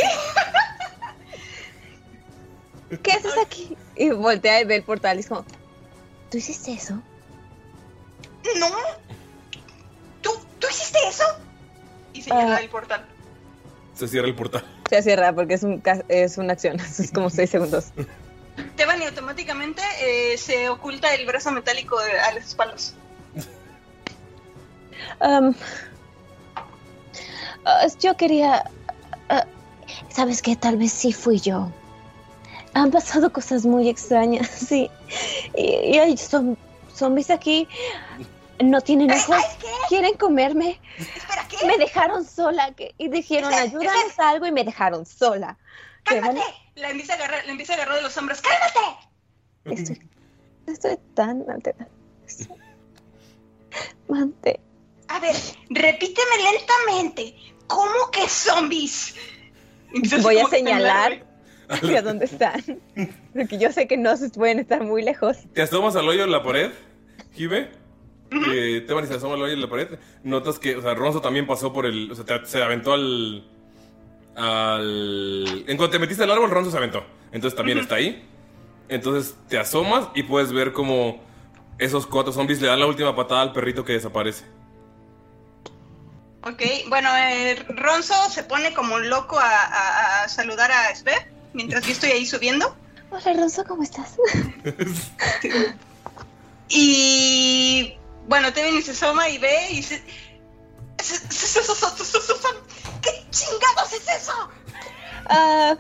¿Qué 3.04 3.12
haces 3.12 3.38
aquí? 3.38 3.78
Y 3.96 4.10
voltea 4.10 4.60
y 4.62 4.66
ve 4.66 4.78
el 4.78 4.84
portal 4.84 5.18
y 5.18 5.20
es 5.20 5.28
como, 5.28 5.46
¿tú 6.32 6.38
hiciste 6.38 6.74
eso? 6.74 6.96
No. 8.60 8.68
¿Tú, 10.62 10.68
¿Tú 10.68 10.74
hiciste 10.74 11.00
eso? 11.10 11.24
Y 12.14 12.22
señala 12.22 12.56
Ah. 12.58 12.62
el 12.62 12.70
portal. 12.70 13.06
Se 13.96 14.08
cierra 14.08 14.28
el 14.28 14.36
portal. 14.36 14.64
Se 14.90 15.02
cierra 15.04 15.34
porque 15.34 15.56
es, 15.56 15.64
un, 15.64 15.80
ca- 15.82 16.04
es 16.08 16.38
una 16.38 16.54
acción, 16.54 16.80
es 17.00 17.12
como 17.14 17.30
seis 17.30 17.50
segundos. 17.50 17.88
Teban 18.76 19.02
y 19.02 19.06
automáticamente 19.06 19.82
eh, 20.02 20.38
se 20.38 20.70
oculta 20.70 21.14
el 21.16 21.26
brazo 21.26 21.52
metálico 21.52 22.00
de- 22.02 22.20
a 22.20 22.30
espaldas. 22.32 22.94
Am, 25.20 25.54
ah, 27.66 27.88
yo 28.00 28.16
quería... 28.18 28.64
ah, 29.30 29.46
¿Sabes 30.10 30.42
qué? 30.42 30.56
Tal 30.56 30.78
vez 30.78 30.92
sí 30.92 31.12
fui 31.14 31.40
yo. 31.40 31.70
Han 32.74 32.92
pasado 32.92 33.32
cosas 33.34 33.66
muy 33.66 33.90
extrañas, 33.90 34.48
sí. 34.68 34.90
Y, 35.56 35.64
y 35.96 36.00
hay 36.00 36.14
zom- 36.14 36.58
zombies 36.96 37.30
aquí. 37.30 37.68
No 38.64 38.82
tienen 38.82 39.12
ojos. 39.12 39.38
Quieren 39.90 40.14
comerme. 40.16 40.80
Espera, 40.98 41.48
¿qué? 41.50 41.66
Me 41.66 41.78
dejaron 41.78 42.26
sola. 42.26 42.74
que- 42.74 42.94
y 42.98 43.10
dijeron, 43.10 43.54
ayúdanos 43.54 44.20
a 44.20 44.30
algo. 44.30 44.46
Y 44.46 44.52
me 44.52 44.64
dejaron 44.64 45.06
sola. 45.06 45.58
¿Qué 46.04 46.20
¡Cálmate! 46.20 46.42
La 46.76 46.90
empieza 46.90 47.14
a 47.14 47.16
agarrar, 47.18 47.46
la 47.46 47.52
empieza 47.52 47.74
a 47.74 47.76
agarrar 47.76 47.96
de 47.98 48.02
los 48.02 48.18
hombros. 48.18 48.42
¡Cálmate! 48.42 49.82
Estoy, 49.82 50.10
estoy 50.68 50.98
tan 51.14 51.44
alterada. 51.50 51.90
Mante. 54.08 54.60
A 55.08 55.20
ver, 55.20 55.36
repíteme 55.70 56.36
lentamente. 56.54 57.36
¿Cómo 57.68 58.10
que 58.12 58.28
zombies? 58.28 59.16
Voy 60.22 60.40
a 60.40 60.48
señalar 60.48 61.26
hacia 61.70 62.02
dónde 62.02 62.26
están. 62.26 62.64
Porque 63.34 63.58
yo 63.58 63.72
sé 63.72 63.88
que 63.88 63.98
no 63.98 64.16
se 64.18 64.30
pueden 64.30 64.60
estar 64.60 64.84
muy 64.84 65.02
lejos. 65.04 65.38
Te 65.54 65.62
asomas 65.62 65.96
al 65.96 66.08
hoyo 66.08 66.24
en 66.24 66.32
la 66.32 66.44
pared, 66.44 66.72
Jive. 67.34 67.72
Eh, 68.32 68.84
Teban 68.88 69.04
y 69.04 69.08
se 69.08 69.16
asoma 69.16 69.36
al 69.36 69.42
hoyo 69.42 69.54
en 69.54 69.62
la 69.62 69.70
pared. 69.70 70.00
Notas 70.24 70.58
que, 70.58 70.76
o 70.78 70.82
sea, 70.82 70.94
Ronzo 70.94 71.22
también 71.22 71.46
pasó 71.46 71.74
por 71.74 71.86
el. 71.86 72.12
O 72.12 72.16
sea, 72.16 72.26
te- 72.26 72.46
se 72.46 72.64
aventó 72.64 72.94
al. 72.94 73.46
Al. 74.36 75.66
En 75.68 75.78
cuanto 75.78 75.90
te 75.92 76.00
metiste 76.00 76.24
al 76.24 76.32
árbol, 76.32 76.50
Ronzo 76.50 76.72
se 76.72 76.78
aventó. 76.78 77.04
Entonces 77.32 77.56
también 77.58 77.78
está 77.78 77.96
ahí. 77.96 78.28
Entonces 78.90 79.36
te 79.48 79.58
asomas 79.58 80.08
y 80.16 80.24
puedes 80.24 80.52
ver 80.54 80.72
como 80.74 81.22
esos 81.78 82.08
cuatro 82.08 82.32
zombies 82.34 82.62
le 82.62 82.68
dan 82.68 82.80
la 82.80 82.86
última 82.88 83.16
patada 83.16 83.42
al 83.42 83.52
perrito 83.54 83.84
que 83.86 83.94
desaparece. 83.94 84.46
Ok, 86.44 86.62
bueno, 86.90 87.10
eh, 87.16 87.56
Ronzo 87.70 88.14
se 88.30 88.44
pone 88.44 88.74
como 88.74 88.98
loco 89.00 89.38
a, 89.40 89.44
a- 89.48 90.24
a 90.24 90.30
saludar 90.30 90.72
a 90.72 90.96
Sve 90.96 91.14
mientras 91.54 91.86
yo 91.86 91.92
estoy 91.92 92.12
ahí 92.12 92.26
subiendo. 92.26 92.76
Hola, 93.12 93.34
Ronzo, 93.34 93.64
¿cómo 93.66 93.84
estás? 93.84 94.16
Y 96.74 97.96
bueno, 98.32 98.54
Tevin 98.54 98.82
se 98.82 98.92
asoma 98.92 99.28
y 99.28 99.38
ve 99.40 99.72
y 99.72 99.76
dice: 99.76 100.02
¿Qué 103.02 103.12
chingados 103.30 103.92
es 103.92 104.08
eso? 104.08 104.32
Ah, 105.26 105.76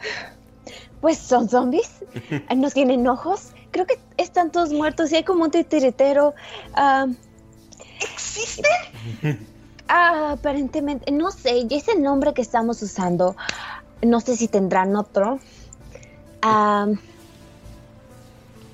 pues 0.99 1.17
son 1.17 1.47
zombies. 1.47 1.89
No 2.57 2.69
tienen 2.69 3.07
ojos. 3.07 3.53
Creo 3.71 3.85
que 3.85 3.97
están 4.17 4.51
todos 4.51 4.73
muertos 4.73 5.13
y 5.13 5.15
hay 5.15 5.23
como 5.23 5.45
un 5.45 5.51
titiritero. 5.51 6.33
Ah, 6.73 7.07
¿Existen? 8.01 8.67
ah, 9.87 10.31
aparentemente, 10.33 11.09
no 11.09 11.31
sé, 11.31 11.65
ya 11.69 11.77
es 11.77 11.87
el 11.87 12.03
nombre 12.03 12.33
que 12.33 12.41
estamos 12.41 12.81
usando. 12.81 13.37
No 14.01 14.19
sé 14.19 14.35
si 14.35 14.49
tendrán 14.49 14.97
otro. 14.97 15.39
Ah, 16.41 16.87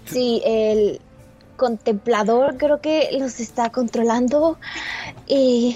sí, 0.07 0.41
el 0.43 0.99
contemplador 1.57 2.57
creo 2.57 2.79
que 2.79 3.09
los 3.19 3.39
está 3.41 3.71
controlando. 3.71 4.57
Y, 5.27 5.75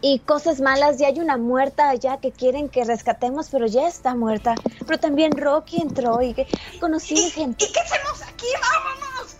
y 0.00 0.18
cosas 0.20 0.60
malas. 0.60 0.98
Ya 0.98 1.08
hay 1.08 1.20
una 1.20 1.36
muerta 1.36 1.90
allá 1.90 2.16
que 2.18 2.32
quieren 2.32 2.68
que 2.68 2.84
rescatemos, 2.84 3.48
pero 3.50 3.66
ya 3.66 3.86
está 3.86 4.14
muerta. 4.14 4.54
Pero 4.86 4.98
también 4.98 5.32
Rocky 5.36 5.82
entró 5.82 6.22
y 6.22 6.32
que 6.34 6.46
conocí 6.80 7.14
¿Y, 7.14 7.30
gente. 7.30 7.64
¿Y 7.64 7.72
qué 7.72 7.80
hacemos 7.80 8.22
aquí? 8.22 8.46
¡Vámonos! 8.60 9.36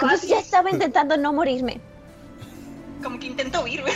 Como 0.00 0.16
si 0.16 0.28
ya 0.28 0.38
estaba 0.38 0.70
intentando 0.70 1.16
no 1.18 1.32
morirme. 1.32 1.80
como 3.02 3.18
que 3.18 3.26
intento 3.26 3.62
huir, 3.62 3.82
güey. 3.82 3.92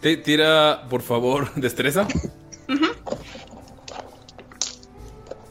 Te 0.00 0.18
tira, 0.18 0.86
por 0.90 1.00
favor, 1.00 1.52
destreza. 1.56 2.06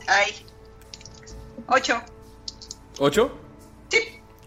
Ay. 0.07 0.45
Ocho. 1.67 1.99
¿Ocho? 2.99 3.31
Sí. 3.89 3.99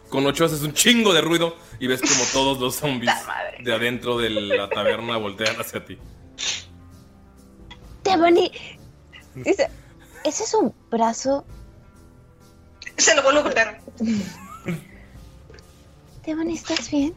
Con 0.09 0.27
ocho 0.27 0.45
haces 0.45 0.63
un 0.63 0.73
chingo 0.73 1.13
de 1.13 1.21
ruido 1.21 1.57
y 1.79 1.87
ves 1.87 2.01
como 2.01 2.25
todos 2.33 2.59
los 2.59 2.77
zombies 2.77 3.13
de 3.61 3.75
adentro 3.75 4.19
de 4.19 4.31
la 4.31 4.69
taberna 4.69 5.17
voltean 5.17 5.61
hacia 5.61 5.85
ti. 5.85 5.99
Devani. 8.05 8.53
Dice, 9.35 9.69
¿ese 10.25 10.45
es 10.45 10.55
un 10.55 10.75
brazo? 10.91 11.45
Se 12.97 13.15
lo 13.15 13.23
vuelvo 13.23 13.41
a 13.41 13.43
golpear. 13.43 13.81
Devani, 16.25 16.55
¿estás 16.55 16.91
bien? 16.91 17.15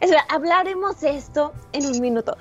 Espera, 0.00 0.26
hablaremos 0.28 1.00
de 1.00 1.16
esto 1.16 1.54
en 1.72 1.86
un 1.86 2.00
minuto. 2.00 2.36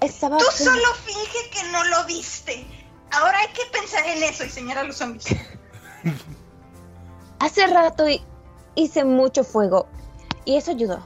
Estaba... 0.00 0.38
Tú 0.38 0.44
solo 0.52 0.94
finge 1.04 1.50
que 1.50 1.62
no 1.72 1.84
lo 1.84 2.04
viste. 2.04 2.66
Ahora 3.12 3.38
hay 3.38 3.48
que 3.48 3.64
pensar 3.72 4.06
en 4.06 4.22
eso 4.22 4.44
y 4.44 4.50
señalar 4.50 4.84
a 4.84 4.88
los 4.88 4.96
zombies. 4.96 5.26
Hace 7.38 7.66
rato 7.66 8.08
hi- 8.08 8.22
hice 8.74 9.04
mucho 9.04 9.44
fuego 9.44 9.86
y 10.44 10.56
eso 10.56 10.70
ayudó. 10.72 11.00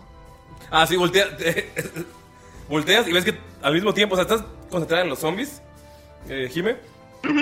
Ah, 0.70 0.86
sí, 0.86 0.96
voltea, 0.96 1.26
volteas 2.68 3.06
y 3.08 3.12
ves 3.12 3.24
que 3.24 3.38
al 3.62 3.74
mismo 3.74 3.92
tiempo, 3.94 4.14
o 4.14 4.16
sea, 4.16 4.22
estás 4.22 4.44
concentrada 4.70 5.02
en 5.04 5.10
los 5.10 5.18
zombies, 5.18 5.60
eh, 6.28 6.48
Jime, 6.52 6.76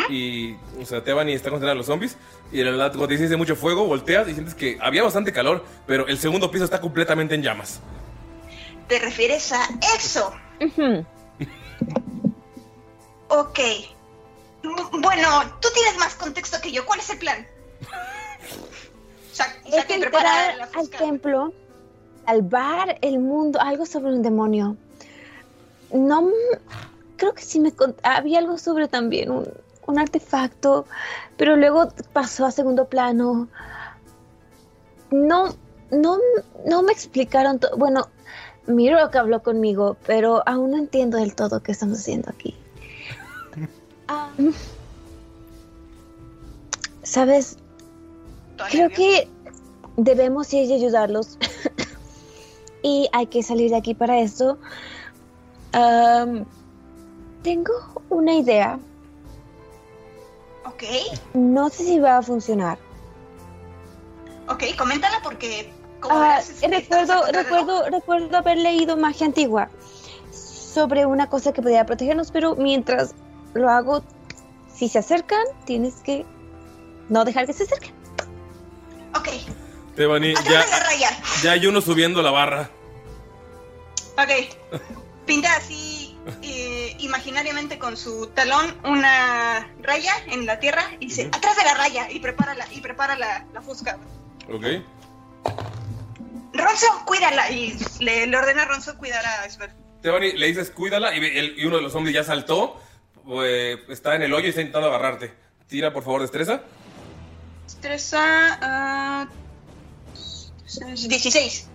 y, 0.09 0.55
o 0.81 0.85
sea, 0.87 1.05
Tebani 1.05 1.33
está 1.35 1.51
contra 1.51 1.75
los 1.75 1.87
zombies. 1.87 2.17
Y 2.51 2.63
la 2.63 2.71
verdad, 2.71 2.89
cuando 2.93 3.09
te 3.09 3.17
dice 3.19 3.37
mucho 3.37 3.55
fuego, 3.57 3.85
volteas 3.85 4.27
y 4.29 4.33
sientes 4.33 4.55
que 4.55 4.79
había 4.81 5.03
bastante 5.03 5.33
calor, 5.33 5.65
pero 5.87 6.07
el 6.07 6.19
segundo 6.19 6.51
piso 6.51 6.65
está 6.65 6.81
completamente 6.81 7.35
en 7.35 7.43
llamas. 7.43 7.81
¿Te 8.89 8.99
refieres 8.99 9.53
a 9.53 9.69
eso? 9.99 10.33
Ok. 13.29 13.59
Mm, 14.63 15.01
Bueno, 15.03 15.29
tú 15.61 15.69
tienes 15.75 15.99
más 15.99 16.15
contexto 16.15 16.59
que 16.63 16.73
yo. 16.73 16.85
¿Cuál 16.87 17.01
es 17.01 17.11
el 17.11 17.19
plan? 17.19 17.47
Saca 19.39 19.87
que 19.87 19.95
entrar 19.95 20.55
al 20.75 20.91
templo, 20.91 21.53
salvar 22.27 22.99
el 23.01 23.19
mundo, 23.19 23.61
algo 23.61 23.87
sobre 23.87 24.13
un 24.13 24.23
demonio. 24.23 24.77
No, 25.93 26.29
creo 27.17 27.33
que 27.35 27.43
sí 27.43 27.61
me 27.61 27.73
había 28.03 28.39
algo 28.39 28.59
sobre 28.59 28.89
también 28.89 29.31
un, 29.31 29.49
un 29.87 29.99
artefacto, 29.99 30.87
pero 31.37 31.57
luego 31.57 31.89
pasó 32.13 32.47
a 32.47 32.51
segundo 32.51 32.87
plano. 32.87 33.49
No, 35.11 35.55
no, 35.91 36.19
no 36.67 36.83
me 36.83 36.93
explicaron 36.93 37.59
todo. 37.59 37.77
Bueno, 37.77 38.09
Miro 38.69 39.11
que 39.11 39.17
habló 39.17 39.43
conmigo, 39.43 39.97
pero 40.07 40.43
aún 40.47 40.73
no 40.73 40.77
entiendo 40.77 41.17
del 41.17 41.35
todo 41.35 41.63
qué 41.63 41.73
estamos 41.73 41.99
haciendo 42.01 42.31
aquí. 42.31 42.55
Ah, 44.11 44.31
Sabes, 47.03 47.59
creo 48.71 48.89
que 48.91 49.29
debemos 49.97 50.53
ir 50.53 50.67
y 50.67 50.75
ayudarlos. 50.75 51.39
y 52.83 53.09
hay 53.13 53.27
que 53.27 53.43
salir 53.43 53.71
de 53.71 53.77
aquí 53.77 53.95
para 53.95 54.19
eso. 54.19 54.59
Am, 55.73 56.45
tengo 57.43 57.73
una 58.11 58.35
idea. 58.35 58.79
Ok, 60.65 60.85
No 61.35 61.69
sé 61.71 61.85
si 61.85 61.99
va 61.99 62.19
a 62.19 62.23
funcionar. 62.23 62.79
ok, 64.49 64.65
coméntala 64.77 65.19
porque. 65.23 65.73
Como 66.01 66.21
verás, 66.21 66.49
es- 66.51 66.71
recuerdo, 66.71 67.27
recuerdo, 67.33 67.91
recuerdo 67.91 68.37
haber 68.37 68.59
leído 68.59 68.97
magia 68.97 69.27
antigua 69.27 69.69
sobre 70.31 71.07
una 71.07 71.29
cosa 71.29 71.53
que 71.53 71.61
podía 71.61 71.85
protegernos, 71.87 72.31
pero 72.31 72.55
mientras 72.55 73.15
lo 73.55 73.69
hago, 73.69 74.03
si 74.73 74.89
se 74.89 75.01
acercan, 75.01 75.43
tienes 75.65 75.95
que 75.97 76.25
no 77.09 77.25
dejar 77.25 77.47
que 77.47 77.53
se 77.53 77.65
acerquen. 77.65 77.98
Ok, 79.15 79.29
atrás 80.35 80.53
ya, 80.53 80.65
de 80.65 80.71
la 80.71 80.79
raya. 80.81 81.11
ya 81.43 81.53
hay 81.53 81.67
uno 81.67 81.81
subiendo 81.81 82.23
la 82.23 82.31
barra. 82.31 82.71
Ok. 84.17 84.81
Pinta 85.27 85.55
así 85.57 86.17
eh, 86.43 86.97
imaginariamente 87.01 87.79
con 87.79 87.97
su 87.97 88.29
talón 88.29 88.75
una 88.85 89.69
raya 89.83 90.13
en 90.27 90.47
la 90.47 90.59
tierra 90.59 90.91
y 91.01 91.07
dice, 91.07 91.29
atrás 91.33 91.57
de 91.57 91.65
la 91.65 91.75
raya 91.75 92.11
y 92.11 92.19
prepara 92.21 92.55
la, 92.55 92.67
y 92.73 92.81
prepara 92.81 93.17
la, 93.17 93.45
la 93.53 93.61
fusca. 93.63 93.99
Ok. 94.53 94.65
Ronzo, 96.53 96.87
cuídala. 97.07 97.51
Y 97.51 97.79
le, 98.01 98.27
le 98.27 98.37
ordena 98.37 98.63
a 98.63 98.67
Ronzo 98.67 98.97
cuidar 98.99 99.25
a 99.25 99.49
Sver. 99.51 99.71
Tebani, 100.03 100.33
le 100.33 100.47
dices 100.47 100.71
cuídala 100.71 101.15
y, 101.15 101.21
ve- 101.21 101.39
el- 101.39 101.59
y 101.59 101.65
uno 101.67 101.77
de 101.77 101.83
los 101.83 101.93
zombies 101.93 102.15
ya 102.15 102.25
saltó. 102.25 102.81
eh, 103.45 103.77
está 103.89 104.15
en 104.15 104.23
el 104.23 104.33
hoyo 104.33 104.47
y 104.47 104.51
está 104.51 104.61
intentando 104.63 104.89
agarrarte. 104.89 105.33
Tira, 105.69 105.93
por 105.93 106.03
favor, 106.05 106.23
destreza. 106.23 106.63
Estresa. 107.69 108.59
ah, 108.63 109.29
16. 111.09 111.69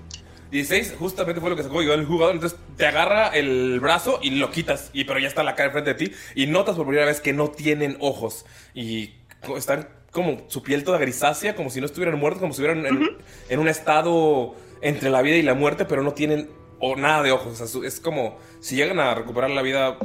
16, 0.51 0.93
justamente 0.99 1.41
fue 1.41 1.49
lo 1.49 1.55
que 1.55 1.63
sacó 1.63 1.81
Iván 1.81 1.99
el 1.99 2.05
jugador. 2.05 2.35
Entonces 2.35 2.59
te 2.77 2.85
agarra 2.85 3.29
el 3.29 3.79
brazo 3.79 4.19
y 4.21 4.31
lo 4.31 4.51
quitas. 4.51 4.89
Y 4.93 5.03
pero 5.05 5.19
ya 5.19 5.27
está 5.27 5.43
la 5.43 5.55
cara 5.55 5.67
enfrente 5.67 5.93
de 5.93 6.07
ti. 6.09 6.15
Y 6.35 6.47
notas 6.47 6.75
por 6.75 6.85
primera 6.85 7.05
vez 7.07 7.21
que 7.21 7.33
no 7.33 7.49
tienen 7.49 7.97
ojos. 7.99 8.45
Y 8.73 9.13
están 9.57 9.87
como 10.11 10.43
su 10.47 10.61
piel 10.61 10.83
toda 10.83 10.99
grisácea, 10.99 11.55
como 11.55 11.69
si 11.71 11.79
no 11.79 11.85
estuvieran 11.87 12.19
muertos, 12.19 12.39
como 12.41 12.53
si 12.53 12.61
estuvieran 12.63 12.85
en, 12.85 13.17
en 13.49 13.59
un 13.59 13.67
estado 13.67 14.55
entre 14.81 15.09
la 15.09 15.21
vida 15.23 15.37
y 15.37 15.41
la 15.41 15.55
muerte, 15.55 15.85
pero 15.85 16.03
no 16.03 16.13
tienen 16.13 16.49
o 16.79 16.95
nada 16.95 17.23
de 17.23 17.31
ojos. 17.31 17.53
O 17.53 17.55
sea, 17.55 17.65
su- 17.67 17.83
es 17.83 17.99
como 17.99 18.37
si 18.59 18.75
llegan 18.75 18.99
a 18.99 19.15
recuperar 19.15 19.49
la 19.49 19.63
vida, 19.63 19.97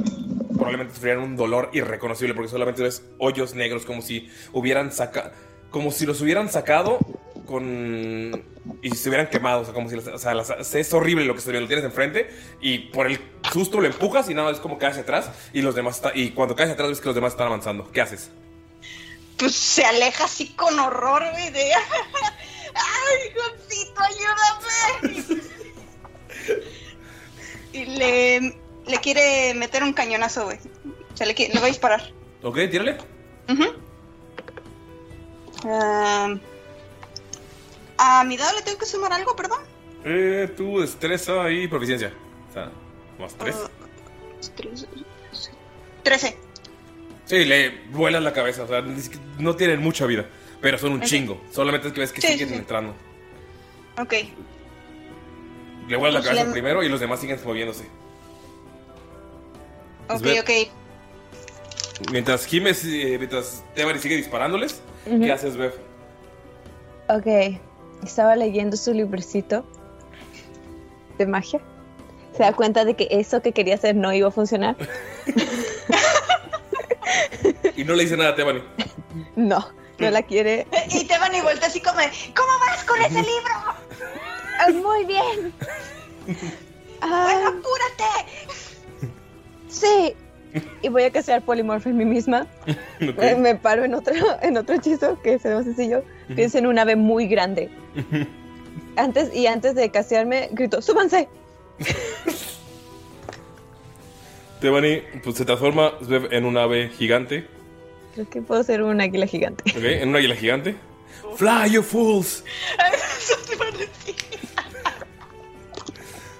probablemente 0.55 0.95
sufrieran 0.95 1.21
un 1.23 1.35
dolor 1.35 1.69
irreconocible, 1.73 2.33
porque 2.33 2.49
solamente 2.49 2.81
ves 2.81 3.03
hoyos 3.19 3.53
negros, 3.53 3.85
como 3.85 4.01
si 4.01 4.29
hubieran 4.51 4.91
sacado. 4.91 5.31
Como 5.71 5.91
si 5.91 6.05
los 6.05 6.19
hubieran 6.21 6.49
sacado 6.49 6.99
con. 7.45 8.43
Y 8.81 8.89
se 8.95 9.09
hubieran 9.09 9.27
quemado. 9.29 9.61
O 9.61 9.65
sea, 9.65 9.73
como 9.73 9.89
si. 9.89 9.95
O 9.95 10.17
sea, 10.17 10.33
las- 10.33 10.49
es 10.75 10.93
horrible 10.93 11.25
lo 11.25 11.35
que 11.35 11.41
se. 11.41 11.51
Lo 11.53 11.67
tienes 11.67 11.85
enfrente. 11.85 12.29
Y 12.61 12.79
por 12.89 13.07
el 13.07 13.19
susto 13.53 13.79
lo 13.79 13.87
empujas 13.87 14.29
y 14.29 14.33
nada 14.33 14.51
es 14.51 14.59
como 14.59 14.77
cae 14.77 14.89
hacia 14.91 15.03
atrás. 15.03 15.29
Y 15.53 15.61
los 15.61 15.75
demás. 15.75 15.97
está- 15.97 16.11
y 16.15 16.31
cuando 16.31 16.55
caes 16.55 16.67
hacia 16.69 16.73
atrás 16.75 16.89
ves 16.89 16.99
que 17.01 17.05
los 17.07 17.15
demás 17.15 17.33
están 17.33 17.47
avanzando. 17.47 17.91
¿Qué 17.91 18.01
haces? 18.01 18.29
Pues 19.37 19.53
se 19.55 19.85
aleja 19.85 20.25
así 20.25 20.49
con 20.53 20.77
horror, 20.79 21.23
güey, 21.31 21.49
de... 21.51 21.71
¡Ay, 22.75 23.33
Joncito, 23.35 24.01
ayúdame! 24.01 25.41
y 27.71 27.85
le, 27.85 28.57
le 28.85 28.97
quiere 29.01 29.53
meter 29.53 29.83
un 29.83 29.93
cañonazo, 29.93 30.43
güey. 30.45 30.57
O 31.13 31.17
sea, 31.17 31.25
le, 31.25 31.33
le 31.33 31.53
va 31.59 31.65
a 31.65 31.69
disparar. 31.69 32.11
Ok, 32.43 32.57
tírale. 32.69 32.97
Ah, 35.65 36.35
a 37.97 38.23
mi 38.23 38.37
dado 38.37 38.55
le 38.57 38.61
tengo 38.63 38.77
que 38.77 38.85
sumar 38.85 39.11
algo, 39.13 39.35
perdón. 39.35 39.59
Eh, 40.05 40.49
tu 40.55 40.79
destreza 40.79 41.49
y 41.51 41.67
proficiencia. 41.67 42.13
O 42.49 42.53
sea, 42.53 42.71
más 43.19 43.35
tres. 43.35 43.55
Trece. 46.03 46.37
Sí, 47.25 47.45
le 47.45 47.81
vuelas 47.91 48.23
la 48.23 48.33
cabeza. 48.33 48.63
O 48.63 48.67
sea, 48.67 48.81
no 49.37 49.55
tienen 49.55 49.81
mucha 49.81 50.05
vida. 50.05 50.25
Pero 50.61 50.77
son 50.77 50.93
un 50.93 51.01
chingo. 51.01 51.41
Solamente 51.51 51.87
es 51.89 51.93
que 51.93 51.99
ves 51.99 52.11
que 52.11 52.21
Sí, 52.21 52.27
siguen 52.33 52.49
sí, 52.49 52.55
entrando. 52.55 52.95
Ok. 54.01 54.13
Le 55.87 55.95
vuelas 55.97 56.23
la 56.23 56.29
cabeza 56.29 56.45
le- 56.47 56.51
primero 56.51 56.83
y 56.83 56.89
los 56.89 56.99
demás 56.99 57.19
siguen 57.19 57.39
moviéndose. 57.43 57.85
Ok, 60.09 60.25
ok. 60.41 60.49
Mientras 62.11 62.45
Jiménez, 62.45 62.83
eh, 62.85 63.15
mientras 63.17 63.63
Tebari 63.75 63.99
sigue 63.99 64.15
disparándoles, 64.15 64.81
¿qué 65.05 65.11
Ujú. 65.15 65.31
haces, 65.33 65.57
Bev? 65.57 65.73
Ok, 67.09 67.59
estaba 68.03 68.35
leyendo 68.35 68.77
su 68.77 68.93
librecito 68.93 69.65
de 71.17 71.25
magia. 71.25 71.59
Se 72.35 72.43
da 72.43 72.53
cuenta 72.53 72.85
de 72.85 72.95
que 72.95 73.07
eso 73.09 73.41
que 73.41 73.51
quería 73.51 73.75
hacer 73.75 73.95
no 73.95 74.13
iba 74.13 74.27
a 74.27 74.31
funcionar. 74.31 74.75
Y 77.75 77.83
no 77.83 77.95
le 77.95 78.03
dice 78.03 78.15
nada 78.17 78.31
a 78.31 78.35
Tebani. 78.35 78.61
No, 79.35 79.65
no 79.97 80.09
la 80.11 80.21
quiere. 80.21 80.67
Y 80.91 81.05
te 81.05 81.17
van 81.17 81.33
y 81.33 81.41
vuelta 81.41 81.67
así 81.67 81.81
como, 81.81 81.97
¿cómo 81.97 82.49
vas 82.67 82.83
con 82.83 83.01
ese 83.01 83.19
libro? 83.21 83.53
Ah, 84.59 84.69
Muy 84.71 85.05
bien. 85.05 85.53
Bueno, 86.25 86.51
Ah, 87.01 87.47
apúrate. 87.47 88.29
sí. 89.69 90.15
Y 90.81 90.89
voy 90.89 91.03
a 91.03 91.11
castear 91.11 91.41
Polymorph 91.43 91.85
en 91.87 91.97
mí 91.97 92.05
misma. 92.05 92.47
Me, 92.99 93.35
me 93.35 93.55
paro 93.55 93.83
en 93.83 93.93
otro, 93.93 94.13
en 94.41 94.57
otro 94.57 94.75
hechizo 94.75 95.21
que 95.21 95.33
es 95.35 95.45
más 95.45 95.65
sencillo. 95.65 96.03
Pienso 96.35 96.57
en 96.57 96.67
un 96.67 96.77
ave 96.79 96.95
muy 96.95 97.27
grande. 97.27 97.69
Antes, 98.95 99.33
y 99.35 99.47
antes 99.47 99.75
de 99.75 99.89
castearme, 99.91 100.49
grito, 100.51 100.81
¡súbanse! 100.81 101.27
Tebani 104.61 105.01
pues, 105.23 105.37
se 105.37 105.45
transforma 105.45 105.93
en 106.09 106.45
un 106.45 106.57
ave 106.57 106.89
gigante. 106.89 107.47
Creo 108.13 108.29
que 108.29 108.41
puedo 108.41 108.61
ser 108.63 108.83
un 108.83 108.99
águila 108.99 109.25
gigante. 109.25 109.63
¿Ok? 109.71 109.83
En 109.83 110.09
una 110.09 110.19
águila 110.19 110.35
gigante. 110.35 110.75
¡Fly, 111.37 111.71
you 111.71 111.81
fools! 111.83 112.43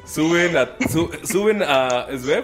Suben 0.05 0.57
a, 0.57 0.75
su- 0.91 1.11
suben 1.23 1.61
a 1.63 2.07
Svev 2.17 2.43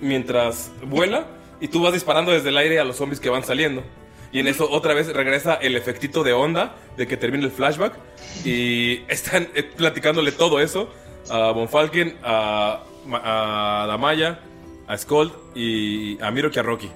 mientras 0.00 0.70
vuela 0.82 1.26
y 1.60 1.68
tú 1.68 1.82
vas 1.82 1.92
disparando 1.92 2.32
desde 2.32 2.50
el 2.50 2.56
aire 2.56 2.78
a 2.78 2.84
los 2.84 2.96
zombies 2.96 3.20
que 3.20 3.30
van 3.30 3.44
saliendo. 3.44 3.82
Y 4.32 4.40
en 4.40 4.48
eso 4.48 4.70
otra 4.70 4.92
vez 4.92 5.12
regresa 5.12 5.54
el 5.54 5.76
efectito 5.76 6.22
de 6.22 6.32
onda 6.32 6.76
de 6.96 7.06
que 7.06 7.16
termina 7.16 7.44
el 7.44 7.50
flashback. 7.50 7.94
Y 8.44 9.02
están 9.08 9.48
eh, 9.54 9.62
platicándole 9.62 10.32
todo 10.32 10.60
eso 10.60 10.90
a 11.30 11.52
Von 11.52 11.68
Falken, 11.68 12.16
a, 12.22 12.82
a 13.12 13.86
Damaya, 13.88 14.40
a 14.86 14.96
Skold 14.96 15.32
y 15.54 16.20
a 16.22 16.30
Miro 16.30 16.50
y 16.54 16.58
a 16.58 16.62
Rocky. 16.62 16.90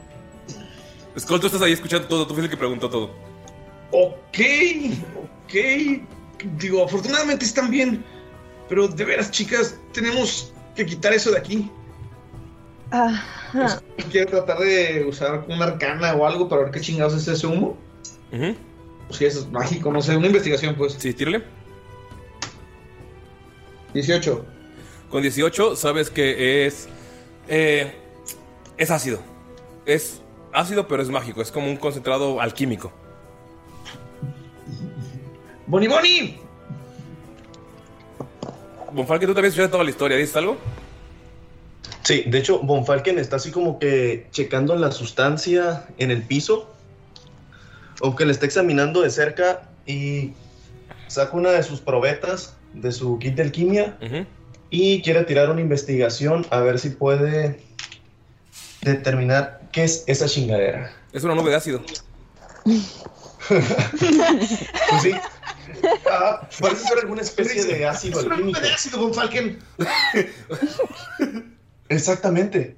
Skold, 1.19 1.41
tú 1.41 1.47
estás 1.49 1.63
ahí 1.63 1.73
escuchando 1.73 2.07
todo, 2.07 2.27
tú 2.27 2.35
fuiste 2.35 2.47
el 2.47 2.51
que 2.51 2.57
preguntó 2.57 2.89
todo. 2.89 3.11
Ok, 3.91 4.39
ok. 5.17 5.55
Digo, 6.59 6.85
afortunadamente 6.85 7.45
están 7.45 7.71
bien. 7.71 8.05
Pero 8.69 8.87
de 8.87 9.05
veras, 9.05 9.31
chicas, 9.31 9.77
tenemos 9.93 10.53
que 10.77 10.87
quitar 10.87 11.13
eso 11.13 11.33
de 11.33 11.39
aquí. 11.39 11.71
Ajá. 12.91 13.81
Quiero 14.11 14.31
tratar 14.31 14.59
de 14.59 15.05
usar 15.09 15.45
una 15.49 15.65
arcana 15.65 16.15
o 16.15 16.27
algo 16.27 16.49
para 16.49 16.63
ver 16.63 16.71
qué 16.73 16.81
chingados 16.81 17.15
es 17.15 17.27
ese 17.29 17.47
humo. 17.47 17.77
O 19.09 19.13
si 19.13 19.25
es 19.25 19.49
mágico, 19.51 19.93
no 19.93 20.01
sé, 20.03 20.17
una 20.17 20.27
investigación, 20.27 20.75
pues. 20.77 20.95
Sí, 20.95 21.13
tírale. 21.13 21.43
18. 23.95 24.45
Con 25.11 25.23
18 25.23 25.77
sabes 25.77 26.11
que 26.11 26.67
es. 26.67 26.89
eh, 27.49 27.97
es 28.77 28.91
ácido. 28.91 29.21
Es 29.85 30.23
ácido, 30.53 30.87
pero 30.87 31.03
es 31.03 31.09
mágico. 31.09 31.43
Es 31.43 31.51
como 31.51 31.69
un 31.69 31.77
concentrado 31.77 32.41
alquímico. 32.41 32.93
¡Boni 35.67 35.89
Boni! 35.89 36.39
Bonfalque, 38.93 39.27
tú 39.27 39.35
también 39.35 39.51
escuchaste 39.51 39.71
toda 39.71 39.85
la 39.85 39.91
historia. 39.91 40.17
¿Dices 40.17 40.37
algo? 40.37 40.57
Sí, 42.11 42.25
de 42.27 42.39
hecho, 42.39 42.59
Von 42.59 42.85
Falken 42.85 43.21
está 43.21 43.37
así 43.37 43.53
como 43.53 43.79
que 43.79 44.27
checando 44.33 44.75
la 44.75 44.91
sustancia 44.91 45.87
en 45.97 46.11
el 46.11 46.25
piso, 46.25 46.69
o 48.01 48.17
que 48.17 48.27
le 48.27 48.33
está 48.33 48.47
examinando 48.47 49.03
de 49.03 49.11
cerca 49.11 49.69
y 49.87 50.33
saca 51.07 51.37
una 51.37 51.51
de 51.51 51.63
sus 51.63 51.81
probetas 51.81 52.57
de 52.75 52.91
su 52.91 53.17
kit 53.21 53.37
de 53.37 53.43
alquimia 53.43 53.97
y 54.71 55.03
quiere 55.03 55.23
tirar 55.23 55.51
una 55.51 55.61
investigación 55.61 56.45
a 56.51 56.59
ver 56.59 56.81
si 56.81 56.91
puede 56.91 57.61
determinar 58.81 59.61
qué 59.71 59.85
es 59.85 60.03
esa 60.09 60.27
chingadera. 60.27 60.93
Es 61.13 61.23
una 61.23 61.37
nube 61.37 61.51
de 61.51 61.57
ácido. 61.57 61.81
Pues 63.49 65.03
sí. 65.03 65.13
Ah, 66.11 66.49
parece 66.61 66.89
ser 66.89 66.99
alguna 66.99 67.23
especie 67.23 67.65
de 67.65 67.87
ácido 67.87 68.21
Es 68.21 68.27
una 68.27 68.37
nube 68.37 68.61
de 68.61 68.69
ácido, 68.69 68.99
Von 68.99 69.15
Falken. 69.15 69.59
Exactamente. 71.91 72.77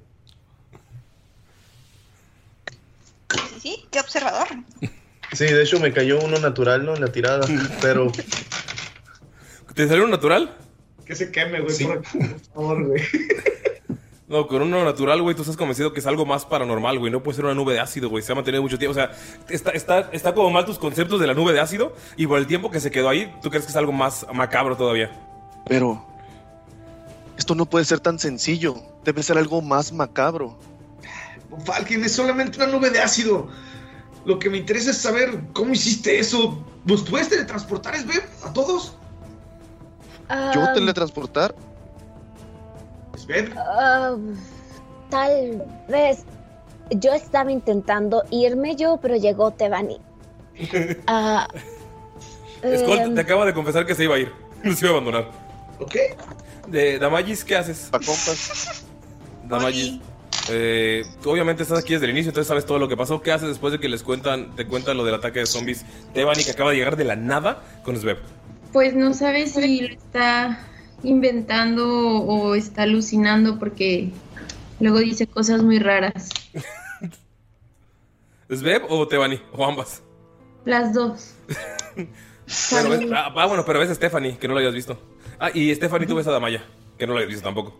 Sí, 3.29 3.59
sí, 3.61 3.85
qué 3.91 3.99
observador. 3.99 4.47
Sí, 5.31 5.45
de 5.45 5.63
hecho 5.63 5.79
me 5.79 5.93
cayó 5.93 6.19
uno 6.19 6.39
natural, 6.39 6.85
¿no? 6.85 6.95
En 6.95 7.01
la 7.01 7.11
tirada, 7.11 7.47
pero... 7.81 8.11
¿Te 9.73 9.87
salió 9.87 10.03
un 10.03 10.11
natural? 10.11 10.55
Que 11.05 11.15
se 11.15 11.31
queme, 11.31 11.61
güey, 11.61 11.77
por, 11.83 12.01
por 12.01 12.39
favor, 12.53 12.87
güey. 12.87 13.01
No, 14.27 14.47
con 14.47 14.63
uno 14.63 14.83
natural, 14.83 15.21
güey, 15.21 15.35
tú 15.35 15.43
estás 15.43 15.57
convencido 15.57 15.93
que 15.93 15.99
es 15.99 16.07
algo 16.07 16.25
más 16.25 16.45
paranormal, 16.45 16.97
güey. 16.97 17.11
No 17.11 17.21
puede 17.21 17.35
ser 17.35 17.45
una 17.45 17.53
nube 17.53 17.73
de 17.73 17.81
ácido, 17.81 18.09
güey. 18.09 18.23
Se 18.23 18.31
ha 18.31 18.35
mantenido 18.35 18.63
mucho 18.63 18.79
tiempo. 18.79 18.91
O 18.91 18.95
sea, 18.95 19.11
está, 19.47 19.71
está, 19.71 20.09
está 20.11 20.33
como 20.33 20.49
mal 20.49 20.65
tus 20.65 20.79
conceptos 20.79 21.19
de 21.19 21.27
la 21.27 21.35
nube 21.35 21.53
de 21.53 21.59
ácido. 21.59 21.95
Y 22.15 22.25
por 22.25 22.39
el 22.39 22.47
tiempo 22.47 22.71
que 22.71 22.79
se 22.79 22.89
quedó 22.89 23.09
ahí, 23.09 23.31
tú 23.43 23.49
crees 23.51 23.65
que 23.65 23.71
es 23.71 23.75
algo 23.75 23.91
más 23.91 24.25
macabro 24.33 24.75
todavía. 24.75 25.11
Pero 25.67 26.12
esto 27.37 27.55
no 27.55 27.65
puede 27.65 27.85
ser 27.85 27.99
tan 27.99 28.19
sencillo. 28.19 28.75
Debe 29.03 29.23
ser 29.23 29.37
algo 29.37 29.61
más 29.61 29.91
macabro. 29.91 30.57
Falken, 31.65 32.03
es 32.03 32.13
solamente 32.13 32.57
una 32.57 32.67
nube 32.67 32.89
de 32.89 32.99
ácido. 32.99 33.47
Lo 34.25 34.39
que 34.39 34.49
me 34.49 34.57
interesa 34.57 34.91
es 34.91 34.97
saber 34.97 35.39
cómo 35.53 35.73
hiciste 35.73 36.19
eso. 36.19 36.63
¿Nos 36.85 37.03
puedes 37.03 37.29
teletransportar, 37.29 37.95
es 37.95 38.05
ver 38.05 38.23
a 38.43 38.51
todos? 38.53 38.95
¿Yo 40.53 40.63
Ah, 40.63 40.71
teletransportar? 40.73 41.53
ah, 43.57 44.15
tal 45.09 45.63
vez 45.89 46.23
yo 46.91 47.13
estaba 47.13 47.51
intentando 47.51 48.23
irme 48.31 48.75
yo, 48.75 48.97
pero 49.01 49.15
llegó 49.15 49.51
Tebani. 49.51 49.99
Ah, 51.07 51.47
Skull 52.77 52.99
em, 52.99 53.15
te 53.15 53.21
acaba 53.21 53.45
de 53.45 53.53
confesar 53.53 53.85
que 53.85 53.93
se 53.95 54.05
iba 54.05 54.15
a 54.15 54.19
ir. 54.19 54.31
Nos 54.63 54.81
iba 54.81 54.91
a 54.91 54.93
abandonar. 54.93 55.29
¿Ok? 55.79 55.95
De 56.67 56.97
Damagis, 56.99 57.43
¿qué 57.43 57.55
haces? 57.55 57.87
Pa' 57.91 57.99
compas. 57.99 58.85
Damagis. 59.47 59.99
Eh, 60.49 61.03
tú 61.21 61.31
obviamente 61.31 61.63
estás 61.63 61.79
aquí 61.79 61.93
desde 61.93 62.05
el 62.05 62.11
inicio, 62.11 62.29
entonces 62.29 62.47
sabes 62.47 62.65
todo 62.65 62.79
lo 62.79 62.87
que 62.89 62.97
pasó. 62.97 63.21
¿Qué 63.21 63.31
haces 63.31 63.47
después 63.49 63.71
de 63.71 63.79
que 63.79 63.87
les 63.87 64.03
cuentan, 64.03 64.55
te 64.55 64.65
cuentan 64.67 64.97
lo 64.97 65.05
del 65.05 65.15
ataque 65.15 65.39
de 65.39 65.45
zombies? 65.45 65.85
Tebani 66.13 66.43
que 66.43 66.51
acaba 66.51 66.71
de 66.71 66.77
llegar 66.77 66.97
de 66.97 67.05
la 67.05 67.15
nada 67.15 67.63
con 67.83 67.95
Sveb. 67.97 68.17
Pues 68.73 68.95
no 68.95 69.13
sabe 69.13 69.47
si 69.47 69.81
lo 69.81 69.93
está 69.93 70.59
inventando 71.03 71.87
o 72.21 72.55
está 72.55 72.83
alucinando 72.83 73.59
porque 73.59 74.11
luego 74.79 74.99
dice 74.99 75.27
cosas 75.27 75.61
muy 75.63 75.79
raras. 75.79 76.29
¿Sveb 78.49 78.83
o 78.89 79.07
Tebani? 79.07 79.39
O 79.53 79.65
ambas. 79.65 80.01
Las 80.65 80.93
dos. 80.93 81.35
Pero 82.69 82.89
ves- 82.89 83.09
ah, 83.13 83.31
ah, 83.35 83.45
bueno, 83.47 83.63
pero 83.65 83.79
ves 83.79 83.89
a 83.89 83.95
Stephanie, 83.95 84.37
que 84.37 84.47
no 84.49 84.53
lo 84.53 84.59
hayas 84.59 84.73
visto. 84.73 84.99
Ah, 85.39 85.49
y 85.53 85.73
Stephanie, 85.75 86.07
tú 86.07 86.15
ves 86.15 86.27
a 86.27 86.31
Damaya, 86.31 86.63
que 86.97 87.05
no 87.07 87.13
lo 87.13 87.19
hayas 87.19 87.29
visto 87.29 87.43
tampoco. 87.43 87.73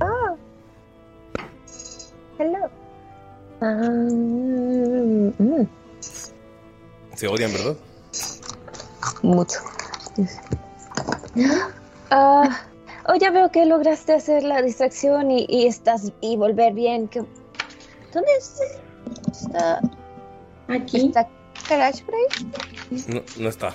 Oh. 0.00 0.36
Hello. 2.38 2.68
Ah, 3.60 3.80
mm, 4.10 5.66
Se 7.14 7.26
odian, 7.28 7.52
¿verdad? 7.52 7.76
mucho. 9.22 9.58
Ah, 12.10 12.60
oh, 13.08 13.14
ya 13.16 13.30
veo 13.30 13.50
que 13.50 13.64
lograste 13.66 14.12
hacer 14.14 14.42
la 14.42 14.62
distracción 14.62 15.30
y, 15.30 15.46
y 15.48 15.66
estás 15.66 16.12
y 16.20 16.36
volver 16.36 16.72
bien. 16.74 17.08
¿Qué- 17.08 17.24
¿Dónde 18.12 18.30
es- 18.38 18.60
está? 19.30 19.80
Aquí. 20.68 21.06
¿Está 21.06 21.28
Karash 21.68 22.02
por 22.02 22.14
ahí? 22.14 23.02
No, 23.08 23.22
no 23.38 23.48
está. 23.48 23.74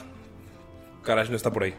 Karash 1.03 1.29
no 1.29 1.36
está 1.36 1.51
por 1.51 1.63
ahí. 1.63 1.73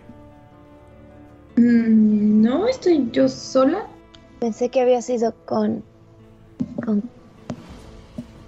Mm, 1.57 2.43
no, 2.43 2.67
estoy 2.67 3.09
yo 3.13 3.29
sola. 3.29 3.87
Pensé 4.41 4.69
que 4.69 4.81
había 4.81 5.03
sido 5.03 5.35
con. 5.45 5.83
con. 6.85 7.03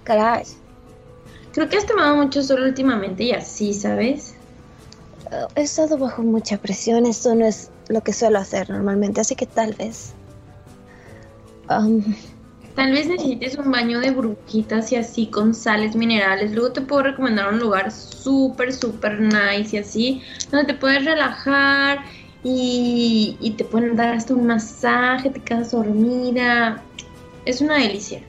Karash. 0.03 0.49
Creo 1.53 1.69
que 1.69 1.77
has 1.77 1.85
tomado 1.85 2.15
mucho 2.15 2.43
sol 2.43 2.61
últimamente 2.63 3.23
y 3.23 3.31
así, 3.31 3.73
¿sabes? 3.73 4.35
He 5.55 5.61
estado 5.61 5.97
bajo 5.97 6.21
mucha 6.21 6.57
presión. 6.57 7.05
Esto 7.05 7.33
no 7.33 7.45
es 7.45 7.71
lo 7.87 8.01
que 8.01 8.13
suelo 8.13 8.39
hacer 8.39 8.69
normalmente, 8.69 9.21
así 9.21 9.35
que 9.35 9.45
tal 9.45 9.73
vez. 9.73 10.13
Am, 11.67 12.03
Tal 12.75 12.91
vez 12.91 13.07
necesites 13.07 13.57
un 13.57 13.71
baño 13.71 14.01
de 14.01 14.11
burbujitas 14.11 14.91
y 14.91 14.97
así 14.97 15.27
con 15.27 15.53
sales 15.53 15.95
minerales. 15.95 16.51
Luego 16.51 16.73
te 16.73 16.81
puedo 16.81 17.03
recomendar 17.03 17.53
un 17.53 17.59
lugar 17.59 17.89
súper, 17.89 18.73
súper 18.73 19.21
nice 19.21 19.77
y 19.77 19.79
así, 19.79 20.21
donde 20.51 20.73
te 20.73 20.79
puedes 20.79 21.05
relajar 21.05 21.99
y, 22.45 23.37
y 23.41 23.51
te 23.51 23.65
pueden 23.65 23.95
dar 23.95 24.13
hasta 24.13 24.35
un 24.35 24.45
masaje, 24.45 25.31
te 25.31 25.39
quedas 25.39 25.71
dormida. 25.71 26.79
Es 27.43 27.59
una 27.59 27.79
delicia. 27.79 28.21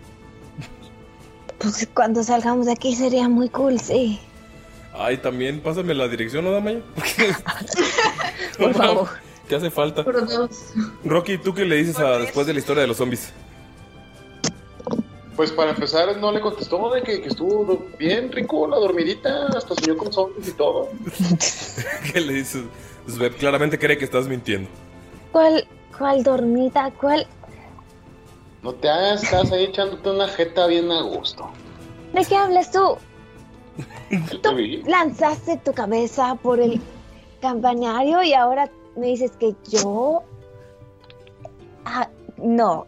pues 1.58 1.86
cuando 1.92 2.22
salgamos 2.22 2.64
de 2.64 2.72
aquí 2.72 2.96
sería 2.96 3.28
muy 3.28 3.50
cool, 3.50 3.78
sí. 3.78 4.18
Ay, 4.94 5.18
también 5.18 5.60
pásame 5.60 5.92
la 5.92 6.08
dirección, 6.08 6.46
¿no, 6.46 6.50
Damaya? 6.50 6.80
Por 8.58 8.72
favor. 8.72 9.08
¿Qué 9.46 9.54
hace 9.54 9.70
falta? 9.70 10.02
Por 10.02 10.26
dos. 10.26 10.72
Rocky, 11.04 11.36
¿tú 11.36 11.52
qué 11.52 11.66
le 11.66 11.76
dices 11.76 11.98
a, 11.98 12.18
después 12.18 12.46
de 12.46 12.54
la 12.54 12.58
historia 12.60 12.80
de 12.80 12.88
los 12.88 12.96
zombies? 12.96 13.34
Pues 15.36 15.52
para 15.52 15.72
empezar, 15.72 16.16
no 16.16 16.32
le 16.32 16.40
contestó 16.40 16.90
de 16.94 17.02
que, 17.02 17.20
que 17.20 17.28
estuvo 17.28 17.86
bien 17.98 18.32
rico 18.32 18.66
la 18.66 18.78
dormidita, 18.78 19.48
hasta 19.48 19.74
soñó 19.74 19.98
con 19.98 20.10
zombies 20.10 20.48
y 20.48 20.52
todo. 20.52 20.88
¿Qué 22.12 22.20
le 22.22 22.32
dices? 22.32 22.62
Sveb 23.08 23.36
claramente 23.36 23.78
cree 23.78 23.96
que 23.98 24.04
estás 24.04 24.26
mintiendo. 24.28 24.68
¿Cuál, 25.32 25.66
cuál 25.96 26.22
dormida? 26.22 26.90
¿Cuál? 27.00 27.26
No 28.62 28.72
te 28.74 28.88
hagas, 28.88 29.22
estás 29.22 29.52
ahí 29.52 29.64
echándote 29.64 30.10
una 30.10 30.26
jeta 30.28 30.66
bien 30.66 30.90
a 30.90 31.02
gusto. 31.02 31.48
¿De 32.12 32.24
qué 32.24 32.36
hablas 32.36 32.70
tú? 32.72 32.96
Vi. 34.56 34.82
Lanzaste 34.84 35.58
tu 35.58 35.72
cabeza 35.72 36.34
por 36.36 36.60
el 36.60 36.80
campanario 37.40 38.22
y 38.22 38.32
ahora 38.32 38.70
me 38.96 39.08
dices 39.08 39.32
que 39.38 39.54
yo. 39.68 40.22
Ah, 41.84 42.08
no. 42.38 42.86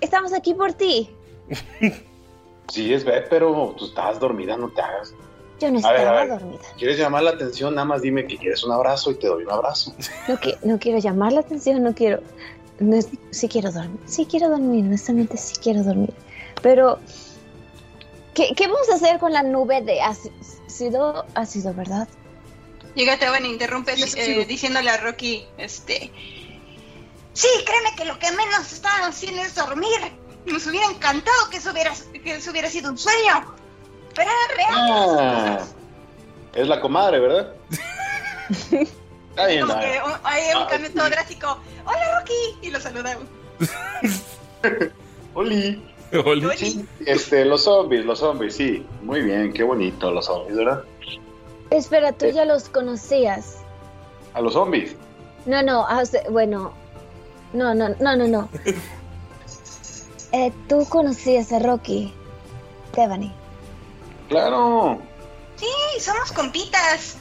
Estamos 0.00 0.32
aquí 0.32 0.54
por 0.54 0.72
ti. 0.72 1.10
Sí, 2.68 2.94
es 2.94 3.04
ver, 3.04 3.26
pero 3.28 3.74
tú 3.76 3.86
estás 3.86 4.20
dormida, 4.20 4.56
no 4.56 4.68
te 4.70 4.80
hagas. 4.80 5.12
Yo 5.60 5.70
no 5.70 5.78
A 5.86 5.92
ver, 5.92 6.00
a 6.00 6.02
estaba 6.02 6.20
ver. 6.20 6.28
dormida. 6.30 6.60
¿Quieres 6.78 6.98
llamar 6.98 7.22
la 7.22 7.30
atención? 7.30 7.74
Nada 7.74 7.84
más 7.84 8.00
dime 8.02 8.26
que 8.26 8.38
quieres 8.38 8.64
un 8.64 8.72
abrazo 8.72 9.10
y 9.10 9.16
te 9.16 9.26
doy 9.26 9.44
un 9.44 9.50
abrazo. 9.52 9.94
No, 10.26 10.36
qui- 10.38 10.56
no 10.62 10.78
quiero 10.78 10.98
llamar 10.98 11.32
la 11.32 11.40
atención, 11.40 11.82
no 11.82 11.94
quiero. 11.94 12.20
No, 12.78 12.96
es- 12.96 13.08
sí 13.30 13.48
quiero 13.48 13.70
dormir. 13.70 14.00
Sí 14.06 14.26
quiero 14.26 14.48
dormir, 14.48 14.84
honestamente 14.86 15.36
sí 15.36 15.54
quiero 15.62 15.82
dormir. 15.84 16.12
Pero. 16.62 16.98
¿Qué, 18.34 18.54
qué 18.56 18.66
vamos 18.68 18.88
a 18.90 18.94
hacer 18.94 19.18
con 19.18 19.32
la 19.32 19.42
nube 19.42 19.82
de 19.82 20.00
ácido? 20.00 21.26
Ácido, 21.34 21.74
¿verdad? 21.74 22.08
Llega 22.94 23.18
Teban 23.18 23.44
e 23.44 23.48
interrumpe 23.48 23.92
eh, 23.92 24.44
diciéndole 24.46 24.88
a 24.90 24.96
Rocky, 24.96 25.44
este... 25.58 26.10
Sí, 27.32 27.48
créeme 27.64 27.94
que 27.96 28.04
lo 28.04 28.18
que 28.18 28.30
menos 28.32 28.72
estaban 28.72 29.02
haciendo 29.02 29.42
es 29.42 29.54
dormir. 29.54 29.88
Nos 30.46 30.66
hubiera 30.66 30.86
encantado 30.86 31.50
que 31.50 31.58
eso 31.58 31.70
hubiera, 31.70 31.92
que 32.24 32.34
eso 32.36 32.50
hubiera 32.50 32.68
sido 32.68 32.90
un 32.90 32.98
sueño. 32.98 33.54
Pero 34.20 34.30
era 34.30 34.54
real. 34.56 35.18
Ah, 35.18 35.58
es 36.54 36.68
la 36.68 36.80
comadre, 36.80 37.20
¿verdad? 37.20 37.52
Está 38.50 39.46
bien, 39.46 39.60
Como 39.62 39.74
va. 39.74 39.80
que 39.80 40.00
un- 40.04 40.20
hay 40.24 40.42
un 40.60 40.66
cambio 40.68 40.90
todo 40.92 41.08
drástico. 41.10 41.58
Hola 41.86 42.18
Rocky. 42.18 42.58
Y 42.62 42.70
lo 42.70 42.80
saludamos. 42.80 43.24
Oli. 45.34 45.82
Oli. 46.24 46.86
Este, 47.06 47.44
los 47.44 47.64
zombies, 47.64 48.04
los 48.04 48.18
zombies, 48.18 48.56
sí. 48.56 48.84
Muy 49.02 49.22
bien, 49.22 49.52
qué 49.52 49.62
bonito 49.62 50.10
los 50.10 50.26
zombies, 50.26 50.56
¿verdad? 50.56 50.84
Espera, 51.70 52.12
tú 52.12 52.26
ya 52.26 52.44
los 52.44 52.68
conocías. 52.68 53.58
A 54.34 54.40
los 54.40 54.52
zombies. 54.54 54.96
No, 55.46 55.62
no, 55.62 55.86
ah, 55.88 56.04
se- 56.04 56.28
bueno. 56.28 56.72
No, 57.52 57.74
no, 57.74 57.88
no, 58.00 58.16
no, 58.16 58.26
no. 58.26 58.48
Eh, 60.32 60.52
tú 60.68 60.86
conocías 60.88 61.50
a 61.52 61.58
Rocky, 61.58 62.14
Stephanie. 62.92 63.32
Claro. 64.30 64.98
Sí, 65.56 65.66
somos 66.00 66.32
compitas. 66.32 67.16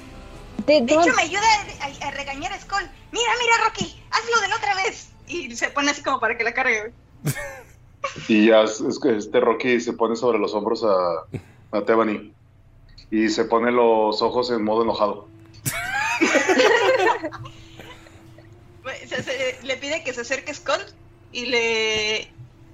De, 0.65 0.81
De 0.81 0.93
hecho, 0.93 1.13
me 1.15 1.23
ayuda 1.23 1.41
a, 1.81 2.07
a 2.07 2.11
regañar 2.11 2.53
a 2.53 2.59
Skull. 2.61 2.87
Mira, 3.11 3.31
mira, 3.41 3.65
Rocky, 3.65 4.01
hazlo 4.11 4.39
de 4.41 4.47
la 4.47 4.55
otra 4.55 4.75
vez. 4.75 5.09
Y 5.27 5.53
se 5.55 5.69
pone 5.71 5.91
así 5.91 6.01
como 6.03 6.19
para 6.19 6.37
que 6.37 6.43
la 6.43 6.53
cargue. 6.53 6.93
Y 8.27 8.47
ya 8.47 8.61
es, 8.61 8.81
que 9.01 9.17
este 9.17 9.39
Rocky 9.41 9.81
se 9.81 9.93
pone 9.93 10.15
sobre 10.15 10.39
los 10.39 10.53
hombros 10.53 10.83
a, 10.85 11.77
a 11.77 11.81
Tebani. 11.81 12.31
Y 13.11 13.29
se 13.29 13.43
pone 13.45 13.71
los 13.71 14.21
ojos 14.21 14.51
en 14.51 14.63
modo 14.63 14.83
enojado. 14.83 15.27
Güey, 18.83 18.99
se- 19.07 19.23
se- 19.23 19.59
le 19.63 19.77
pide 19.77 20.03
que 20.03 20.13
se 20.13 20.21
acerque 20.21 20.51
a 20.51 20.55
Skull 20.55 20.85
y 21.31 21.45
le 21.47 22.31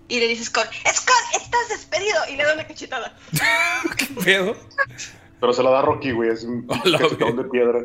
y 0.07 0.19
le 0.19 0.27
dice 0.27 0.45
Skull, 0.45 0.63
Skull, 0.63 1.41
estás 1.41 1.69
despedido 1.69 2.17
y 2.31 2.35
le 2.35 2.43
da 2.43 2.53
una 2.53 2.67
cachetada. 2.67 3.15
¿Qué 3.97 4.05
pedo? 4.23 4.55
Pero 5.39 5.53
se 5.53 5.63
la 5.63 5.69
da 5.71 5.81
Rocky, 5.81 6.11
güey. 6.11 6.29
Es 6.29 6.43
un 6.43 6.67
Hola, 6.85 6.99
cachetón 6.99 7.37
de 7.37 7.43
piedra. 7.45 7.79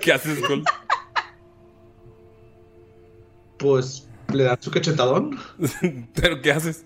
¿Qué 0.00 0.12
haces, 0.12 0.38
Skull? 0.38 0.64
Pues 3.58 4.08
le 4.32 4.44
da 4.44 4.58
su 4.60 4.70
cachetadón. 4.70 5.38
¿Pero 6.14 6.40
qué 6.42 6.52
haces? 6.52 6.84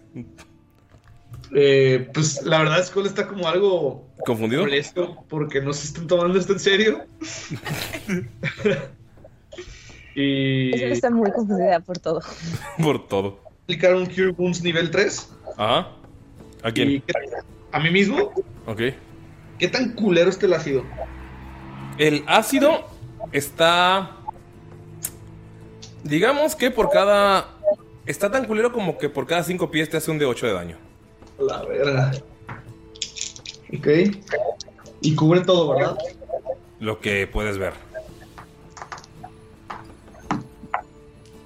Eh, 1.55 2.11
pues 2.13 2.43
la 2.43 2.59
verdad, 2.59 2.85
Skull 2.85 3.07
está 3.07 3.27
como 3.29 3.49
algo 3.49 4.07
¿Confundido? 4.25 4.63
molesto 4.63 5.25
porque 5.29 5.61
no 5.61 5.73
se 5.73 5.87
están 5.87 6.07
tomando 6.07 6.39
esto 6.39 6.53
en 6.55 6.59
serio. 6.61 7.05
y 10.15 10.83
está 10.83 11.11
muy 11.11 11.31
confundida 11.31 11.81
por 11.81 11.99
todo. 11.99 12.21
Por 12.83 13.07
todo. 13.07 13.46
Aplicar 13.67 13.95
un 13.97 14.07
Cure 14.07 14.31
Wounds 14.31 14.63
nivel 14.63 14.91
3. 14.93 15.29
Ajá. 15.57 15.89
¿A 16.63 16.71
quién? 16.73 17.03
¿qué- 17.03 17.13
a 17.73 17.81
mí 17.81 17.91
mismo. 17.91 18.33
Ok. 18.67 18.81
¿Qué 19.59 19.69
tan 19.69 19.93
culero 19.95 20.31
este 20.31 20.47
el 20.47 20.55
ácido? 20.55 20.85
El 21.99 22.23
ácido 22.29 22.87
está. 23.33 24.13
Digamos 26.05 26.55
que 26.55 26.71
por 26.71 26.91
cada. 26.91 27.49
Está 28.07 28.31
tan 28.31 28.45
culero 28.45 28.73
como 28.73 28.99
que 28.99 29.09
por 29.09 29.27
cada 29.27 29.43
5 29.43 29.69
pies 29.71 29.91
te 29.91 29.97
hace 29.97 30.13
un 30.13 30.19
de 30.19 30.27
8 30.27 30.47
de 30.47 30.53
daño. 30.53 30.77
La 31.41 31.63
verga. 31.65 32.13
Ok. 33.77 33.89
Y 35.01 35.15
cubre 35.17 35.41
todo, 35.41 35.75
¿verdad? 35.75 35.99
Lo 36.79 37.01
que 37.01 37.27
puedes 37.27 37.59
ver. 37.59 37.73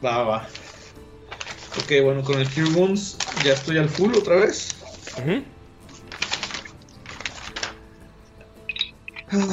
Va, 0.04 0.22
va. 0.22 0.46
Ok, 1.78 2.02
bueno, 2.02 2.22
con 2.22 2.38
el 2.40 2.48
Cure 2.48 2.70
Wounds 2.70 3.16
ya 3.44 3.52
estoy 3.52 3.78
al 3.78 3.88
full 3.88 4.14
otra 4.14 4.36
vez. 4.36 4.76
Ujú. 5.18 5.42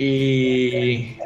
Y 0.00 1.16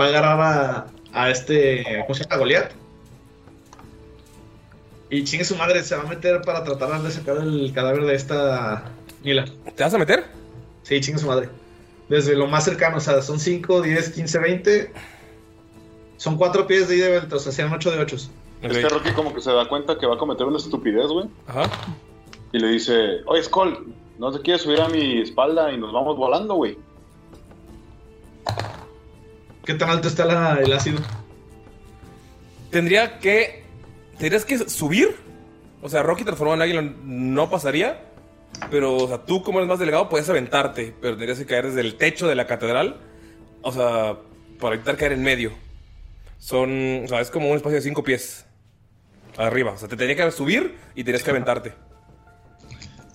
va 0.00 0.06
a 0.06 0.08
agarrar 0.08 0.40
a, 0.40 0.86
a 1.12 1.30
este, 1.30 1.84
¿cómo 2.06 2.14
se 2.14 2.24
llama? 2.24 2.36
Goliath. 2.36 2.72
Y 5.10 5.24
chingue 5.24 5.44
su 5.44 5.54
madre, 5.56 5.82
se 5.82 5.94
va 5.94 6.04
a 6.04 6.06
meter 6.06 6.40
para 6.40 6.64
tratar 6.64 7.02
de 7.02 7.10
sacar 7.10 7.36
el 7.36 7.70
cadáver 7.74 8.04
de 8.04 8.14
esta 8.14 8.84
Nila. 9.22 9.44
¿Te 9.76 9.84
vas 9.84 9.92
a 9.92 9.98
meter? 9.98 10.24
Sí, 10.84 11.02
chingue 11.02 11.20
su 11.20 11.26
madre. 11.26 11.50
Desde 12.08 12.34
lo 12.34 12.46
más 12.46 12.64
cercano, 12.64 12.96
o 12.96 13.00
sea, 13.00 13.20
son 13.20 13.38
5, 13.38 13.82
10, 13.82 14.10
15, 14.10 14.38
20. 14.38 14.92
Son 16.22 16.36
4 16.36 16.68
pies 16.68 16.86
de 16.86 16.98
ida 16.98 17.06
y 17.08 17.10
vuelta, 17.10 17.34
o 17.34 17.38
sea, 17.40 17.50
sean 17.50 17.72
8 17.72 17.90
de 17.90 17.98
8. 17.98 18.16
Este 18.62 18.88
Rocky 18.88 19.10
como 19.10 19.34
que 19.34 19.40
se 19.40 19.50
da 19.50 19.66
cuenta 19.68 19.98
que 19.98 20.06
va 20.06 20.14
a 20.14 20.18
cometer 20.18 20.46
una 20.46 20.58
estupidez, 20.58 21.08
güey. 21.08 21.26
Ajá. 21.48 21.64
Y 22.52 22.60
le 22.60 22.68
dice, 22.68 23.22
oye, 23.26 23.42
Skull, 23.42 23.92
¿no 24.20 24.30
te 24.30 24.40
quieres 24.40 24.62
subir 24.62 24.80
a 24.80 24.88
mi 24.88 25.20
espalda 25.20 25.72
y 25.72 25.78
nos 25.78 25.92
vamos 25.92 26.16
volando, 26.16 26.54
güey? 26.54 26.78
¿Qué 29.64 29.74
tan 29.74 29.90
alto 29.90 30.06
está 30.06 30.24
la- 30.24 30.60
el 30.62 30.72
ácido? 30.72 31.00
Tendría 32.70 33.18
que. 33.18 33.64
Tendrías 34.16 34.44
que 34.44 34.58
subir. 34.68 35.16
O 35.82 35.88
sea, 35.88 36.04
Rocky 36.04 36.22
transformado 36.22 36.54
en 36.56 36.62
águila 36.62 36.94
no 37.04 37.50
pasaría. 37.50 38.00
Pero, 38.70 38.96
o 38.96 39.08
sea, 39.08 39.18
tú 39.24 39.42
como 39.42 39.58
eres 39.58 39.68
más 39.68 39.80
delegado, 39.80 40.08
puedes 40.08 40.28
aventarte. 40.30 40.94
Pero 41.00 41.14
tendrías 41.16 41.38
que 41.40 41.46
caer 41.46 41.66
desde 41.66 41.80
el 41.80 41.96
techo 41.96 42.28
de 42.28 42.36
la 42.36 42.46
catedral. 42.46 43.00
O 43.62 43.72
sea, 43.72 44.18
para 44.60 44.76
evitar 44.76 44.96
caer 44.96 45.12
en 45.12 45.22
medio. 45.24 45.50
Son. 46.42 47.04
O 47.04 47.08
sea, 47.08 47.20
es 47.20 47.30
como 47.30 47.48
un 47.50 47.56
espacio 47.56 47.76
de 47.76 47.82
5 47.82 48.02
pies. 48.02 48.44
Arriba. 49.38 49.70
O 49.72 49.76
sea, 49.78 49.88
te 49.88 49.96
tendría 49.96 50.16
que 50.26 50.30
subir 50.32 50.76
y 50.94 51.04
tendrías 51.04 51.22
que 51.22 51.30
aventarte. 51.30 51.72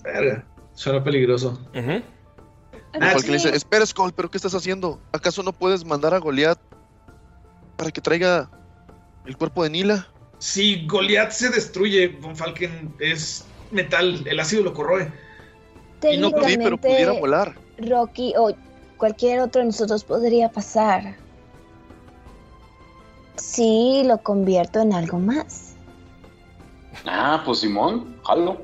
Verga, 0.02 0.46
suena 0.72 1.04
peligroso. 1.04 1.60
Porque 1.72 3.26
le 3.26 3.34
dice, 3.34 3.54
espera, 3.54 3.84
Skull, 3.84 4.14
¿pero 4.14 4.30
qué 4.30 4.38
estás 4.38 4.54
haciendo? 4.54 4.98
¿Acaso 5.12 5.42
no 5.42 5.52
puedes 5.52 5.84
mandar 5.84 6.14
a 6.14 6.18
Goliath 6.18 6.58
para 7.76 7.90
que 7.90 8.00
traiga 8.00 8.50
el 9.26 9.36
cuerpo 9.36 9.62
de 9.62 9.70
Nila? 9.70 10.08
Si 10.38 10.86
Goliath 10.86 11.32
se 11.32 11.50
destruye, 11.50 12.08
Von 12.08 12.34
Falken 12.34 12.94
es 12.98 13.44
metal, 13.70 14.26
el 14.26 14.40
ácido 14.40 14.62
lo 14.62 14.72
corroe. 14.72 15.12
Y 16.10 16.16
no- 16.16 16.30
Sí, 16.46 16.56
pero 16.56 16.78
pudiera 16.78 17.12
volar. 17.12 17.54
Rocky 17.78 18.32
o 18.38 18.54
cualquier 18.96 19.40
otro 19.40 19.60
de 19.60 19.66
nosotros 19.66 20.02
podría 20.02 20.48
pasar. 20.48 21.14
Si 23.38 24.02
lo 24.04 24.18
convierto 24.18 24.80
en 24.80 24.92
algo 24.92 25.18
más. 25.18 25.74
Ah, 27.06 27.42
pues 27.44 27.60
Simón, 27.60 28.16
jalo. 28.24 28.60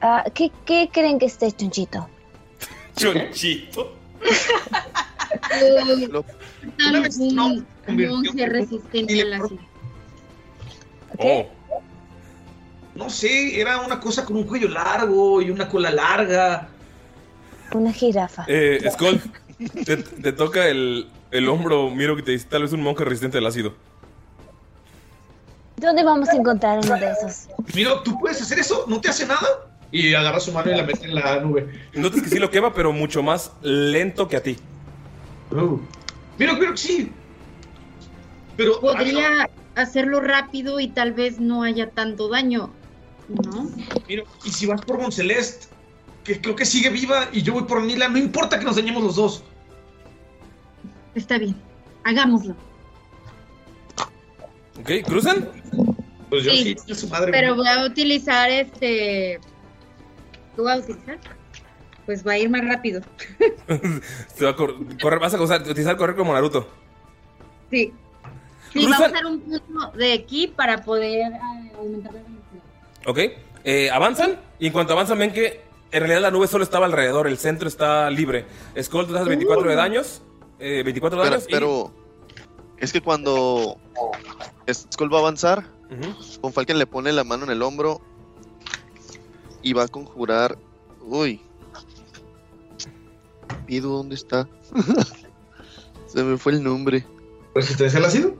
Ah, 0.00 0.24
¿qué, 0.34 0.50
qué 0.64 0.88
creen 0.92 1.18
que 1.18 1.26
esté 1.26 1.50
chonchito? 1.52 2.08
Chonchito. 2.96 3.94
Lo- 6.10 6.24
vez 7.02 7.18
no, 7.18 7.62
monje 7.86 8.46
resistente 8.46 9.22
al 9.22 9.32
ácido. 9.34 9.60
¿Qué? 11.20 11.48
Oh. 11.70 11.80
No 12.94 13.08
sé, 13.10 13.60
era 13.60 13.80
una 13.80 14.00
cosa 14.00 14.24
con 14.24 14.36
un 14.36 14.44
cuello 14.44 14.68
largo 14.68 15.40
y 15.40 15.50
una 15.50 15.68
cola 15.68 15.90
larga. 15.90 16.68
Una 17.72 17.92
jirafa. 17.92 18.44
Eh, 18.48 18.80
Skull, 18.90 19.20
te, 19.84 19.98
te 19.98 20.32
toca 20.32 20.66
el, 20.66 21.08
el 21.30 21.48
hombro. 21.48 21.90
Miro 21.90 22.16
que 22.16 22.22
te 22.22 22.32
dice 22.32 22.46
tal 22.48 22.62
vez 22.62 22.72
un 22.72 22.82
monje 22.82 23.04
resistente 23.04 23.38
al 23.38 23.46
ácido. 23.46 23.74
¿Dónde 25.76 26.02
vamos 26.02 26.28
a 26.28 26.36
encontrar 26.36 26.80
uno 26.82 26.96
de 26.96 27.12
esos? 27.12 27.48
Mira, 27.74 28.02
¿tú 28.02 28.18
puedes 28.18 28.40
hacer 28.42 28.58
eso? 28.58 28.84
¿No 28.88 29.00
te 29.00 29.08
hace 29.08 29.26
nada? 29.26 29.46
Y 29.92 30.12
agarra 30.12 30.40
su 30.40 30.52
mano 30.52 30.70
y 30.70 30.76
la 30.76 30.82
mete 30.82 31.06
en 31.06 31.14
la 31.14 31.40
nube. 31.40 31.68
Notas 31.94 32.22
que 32.22 32.28
sí 32.28 32.38
lo 32.38 32.50
quema, 32.50 32.74
pero 32.74 32.92
mucho 32.92 33.22
más 33.22 33.52
lento 33.62 34.28
que 34.28 34.36
a 34.36 34.42
ti. 34.42 34.56
Oh. 35.52 35.80
Mira, 36.38 36.54
mira, 36.54 36.76
sí. 36.76 37.12
Pero 38.56 38.80
Podría 38.80 39.48
hacerlo 39.76 40.20
rápido 40.20 40.80
y 40.80 40.88
tal 40.88 41.12
vez 41.12 41.38
no 41.38 41.62
haya 41.62 41.90
tanto 41.90 42.28
daño. 42.28 42.70
¿No? 43.28 43.70
Mira, 44.08 44.24
y 44.44 44.50
si 44.50 44.66
vas 44.66 44.80
por 44.80 45.00
Monceleste, 45.00 45.68
que 46.24 46.40
creo 46.40 46.56
que 46.56 46.64
sigue 46.64 46.90
viva, 46.90 47.28
y 47.32 47.42
yo 47.42 47.52
voy 47.52 47.64
por 47.64 47.82
Nila, 47.82 48.08
no 48.08 48.18
importa 48.18 48.58
que 48.58 48.64
nos 48.64 48.76
dañemos 48.76 49.02
los 49.02 49.16
dos. 49.16 49.44
Está 51.18 51.36
bien. 51.38 51.54
Hagámoslo. 52.04 52.54
¿Ok? 54.80 54.90
¿Cruzan? 55.06 55.48
Pues 56.30 56.44
yo 56.44 56.50
Sí, 56.52 56.76
sí, 56.84 56.92
es 56.92 57.00
su 57.00 57.08
madre. 57.08 57.32
Pero 57.32 57.54
voy 57.56 57.66
a 57.66 57.84
utilizar 57.84 58.48
este. 58.50 59.40
¿Qué 60.54 60.62
voy 60.62 60.72
a 60.72 60.76
utilizar? 60.76 61.18
Pues 62.06 62.26
va 62.26 62.32
a 62.32 62.38
ir 62.38 62.48
más 62.48 62.64
rápido. 62.64 63.00
Te 64.38 64.44
va 64.44 64.50
a 64.50 64.56
cor- 64.56 64.76
correr, 65.00 65.18
vas 65.18 65.34
a 65.34 65.38
usar- 65.40 65.62
utilizar 65.62 65.96
correr 65.96 66.16
como 66.16 66.32
Naruto. 66.32 66.68
Sí. 67.70 67.92
Sí, 68.72 68.84
Cruzan- 68.86 69.00
va 69.00 69.06
a 69.06 69.08
usar 69.10 69.26
un 69.26 69.40
punto 69.40 69.90
de 69.96 70.12
aquí 70.12 70.46
para 70.46 70.82
poder 70.84 71.32
ah, 71.34 71.62
aumentar 71.78 72.12
la 72.14 72.20
velocidad. 72.20 73.06
¿Ok? 73.06 73.18
Eh, 73.64 73.90
avanzan 73.90 74.38
y 74.58 74.66
en 74.68 74.72
cuanto 74.72 74.92
avanzan 74.92 75.18
ven 75.18 75.32
que 75.32 75.62
en 75.90 76.00
realidad 76.00 76.20
la 76.22 76.30
nube 76.30 76.46
solo 76.46 76.64
estaba 76.64 76.86
alrededor, 76.86 77.26
el 77.26 77.38
centro 77.38 77.66
está 77.68 78.08
libre. 78.10 78.44
Skull, 78.80 79.06
tú 79.06 79.12
te 79.12 79.18
das 79.18 79.26
24 79.28 79.68
de 79.68 79.74
daños. 79.76 80.22
Eh, 80.58 80.82
24 80.82 81.18
de 81.18 81.22
Pero, 81.24 81.30
daños. 81.30 81.48
y- 81.48 81.52
pero 81.52 81.92
es 82.78 82.92
que 82.92 83.00
cuando 83.00 83.78
Skull 84.72 85.12
va 85.12 85.18
a 85.18 85.20
avanzar. 85.20 85.64
Von 86.42 86.52
Falken 86.52 86.78
le 86.78 86.86
pone 86.86 87.12
la 87.12 87.24
mano 87.24 87.44
en 87.44 87.50
el 87.50 87.62
hombro 87.62 88.00
y 89.62 89.72
va 89.72 89.84
a 89.84 89.88
conjurar. 89.88 90.58
Uy. 91.02 91.40
Pido, 93.66 93.90
¿dónde 93.96 94.14
está? 94.14 94.48
Se 96.06 96.22
me 96.22 96.36
fue 96.38 96.52
el 96.52 96.62
nombre. 96.62 97.06
¿Resistencia 97.54 97.98
al 97.98 98.04
ácido? 98.06 98.34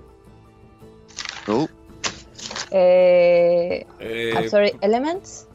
No. 1.46 1.68
Eh, 2.70 3.86
Eh, 4.00 4.32
I'm 4.34 4.48
sorry, 4.50 4.72
Elements. 4.82 5.46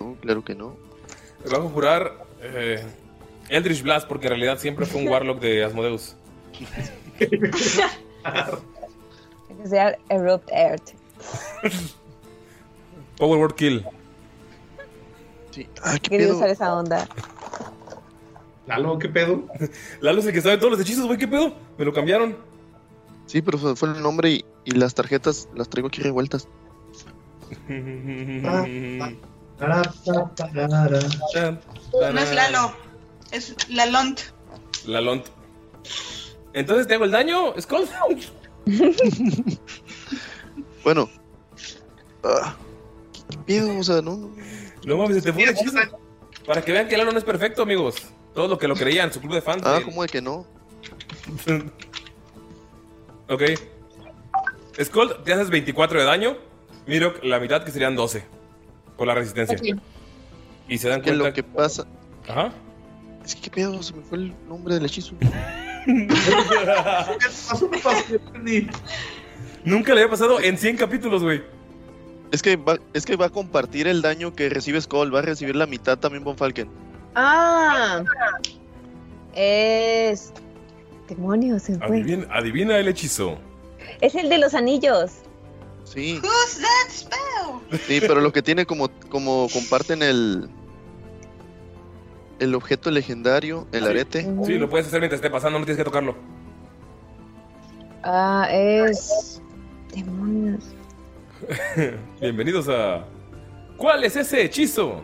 No, 0.00 0.14
claro 0.20 0.42
que 0.44 0.54
no. 0.54 0.76
va 1.52 1.58
a 1.58 1.60
conjurar 1.60 2.26
eh, 2.40 2.84
Eldritch 3.48 3.82
Blast 3.82 4.06
porque 4.08 4.26
en 4.26 4.30
realidad 4.30 4.58
siempre 4.58 4.86
fue 4.86 5.00
un 5.02 5.08
Warlock 5.08 5.40
de 5.40 5.64
Asmodeus. 5.64 6.16
Que 9.60 9.66
sea 9.66 9.96
Erupt 10.08 10.48
Earth. 10.52 10.90
Power 13.16 13.38
Word 13.40 13.54
Kill. 13.56 13.84
Sí. 15.50 15.66
Ah, 15.82 15.94
¿qué 15.94 16.10
Quería 16.10 16.26
pedo? 16.28 16.36
usar 16.36 16.50
esa 16.50 16.74
onda. 16.74 17.08
Lalo, 18.68 18.98
¿qué 18.98 19.08
pedo? 19.08 19.44
Lalo 20.00 20.20
es 20.20 20.26
el 20.26 20.32
que 20.32 20.40
sabe 20.42 20.58
todos 20.58 20.72
los 20.72 20.80
hechizos, 20.80 21.06
güey. 21.06 21.18
¿Qué 21.18 21.26
pedo? 21.26 21.54
Me 21.76 21.84
lo 21.84 21.92
cambiaron. 21.92 22.36
Sí, 23.26 23.42
pero 23.42 23.58
fue, 23.58 23.74
fue 23.74 23.88
el 23.88 24.00
nombre 24.02 24.30
y, 24.30 24.44
y 24.64 24.70
las 24.72 24.94
tarjetas 24.94 25.48
las 25.54 25.68
traigo 25.68 25.88
aquí 25.88 26.02
revueltas. 26.02 26.46
No 32.00 32.20
es 32.20 32.34
Lalo, 32.34 32.72
es 33.32 33.54
Lalont. 33.68 34.20
La 34.86 35.00
Lont. 35.00 35.26
Entonces 36.52 36.86
te 36.86 36.94
hago 36.94 37.04
el 37.04 37.10
daño, 37.10 37.54
Skull. 37.60 37.88
Bueno. 40.84 41.10
Ah, 42.24 42.56
¿qué, 43.12 43.20
qué 43.30 43.38
pedo? 43.46 43.78
O 43.78 43.82
sea, 43.82 44.00
no. 44.00 44.30
No 44.84 44.96
mames, 44.96 45.22
se 45.22 45.32
te 45.32 45.32
fue. 45.32 45.44
Para 46.46 46.62
que 46.62 46.72
vean 46.72 46.88
que 46.88 46.96
Lalo 46.96 47.12
no 47.12 47.18
es 47.18 47.24
perfecto, 47.24 47.62
amigos. 47.62 47.96
Todos 48.34 48.48
los 48.48 48.58
que 48.58 48.68
lo 48.68 48.74
creían, 48.74 49.12
su 49.12 49.20
club 49.20 49.34
de 49.34 49.42
fans. 49.42 49.62
Ah. 49.66 49.80
¿cómo 49.84 50.02
de 50.02 50.08
que 50.08 50.22
no? 50.22 50.46
ok. 53.28 53.42
Skull, 54.82 55.22
te 55.24 55.32
haces 55.32 55.50
24 55.50 56.00
de 56.00 56.06
daño. 56.06 56.36
Mirok, 56.86 57.22
la 57.24 57.38
mitad 57.40 57.64
que 57.64 57.70
serían 57.70 57.96
12. 57.96 58.24
Por 58.96 59.06
la 59.06 59.14
resistencia. 59.14 59.58
Y 60.68 60.78
se 60.78 60.88
dan 60.88 61.00
Que 61.02 61.10
cuenta. 61.10 61.24
lo 61.28 61.32
que 61.34 61.42
pasa. 61.42 61.86
Ajá. 62.28 62.52
Es 63.28 63.34
que 63.34 63.42
qué 63.42 63.50
pedo, 63.50 63.82
se 63.82 63.92
me 63.92 64.00
fue 64.02 64.16
el 64.16 64.32
nombre 64.48 64.72
del 64.72 64.86
hechizo. 64.86 65.14
Nunca 69.64 69.92
le 69.92 70.00
había 70.00 70.10
pasado 70.10 70.40
en 70.40 70.56
100 70.56 70.78
capítulos, 70.78 71.22
güey. 71.22 71.42
Es 72.32 72.40
que, 72.40 72.56
va, 72.56 72.78
es 72.94 73.04
que 73.04 73.16
va 73.16 73.26
a 73.26 73.30
compartir 73.30 73.86
el 73.86 74.00
daño 74.00 74.34
que 74.34 74.48
recibe 74.48 74.80
Skull, 74.80 75.14
va 75.14 75.18
a 75.18 75.22
recibir 75.22 75.56
la 75.56 75.66
mitad 75.66 75.98
también 75.98 76.24
Von 76.24 76.38
Falken. 76.38 76.70
Ah. 77.14 78.02
Es. 79.34 80.32
Demonios, 81.06 81.64
se 81.64 81.76
fue. 81.76 82.00
Adivina, 82.00 82.26
adivina 82.32 82.78
el 82.78 82.88
hechizo. 82.88 83.36
Es 84.00 84.14
el 84.14 84.30
de 84.30 84.38
los 84.38 84.54
anillos. 84.54 85.10
Sí, 85.84 86.18
Who's 86.22 86.62
that 86.62 86.90
spell? 86.90 87.78
sí, 87.86 88.00
pero 88.00 88.22
lo 88.22 88.32
que 88.32 88.40
tiene 88.40 88.64
como, 88.64 88.88
como 89.10 89.48
comparten 89.52 90.02
el 90.02 90.48
el 92.38 92.54
objeto 92.54 92.90
legendario, 92.90 93.66
el 93.72 93.86
arete. 93.86 94.26
Sí, 94.44 94.54
lo 94.54 94.68
puedes 94.68 94.86
hacer 94.86 95.00
mientras 95.00 95.18
esté 95.18 95.30
pasando, 95.30 95.58
no 95.58 95.64
tienes 95.64 95.78
que 95.78 95.84
tocarlo. 95.84 96.14
Ah, 98.02 98.48
es. 98.50 99.40
Demonios. 99.94 100.64
Bienvenidos 102.20 102.68
a. 102.68 103.04
¿Cuál 103.76 104.04
es 104.04 104.16
ese 104.16 104.42
hechizo? 104.42 105.02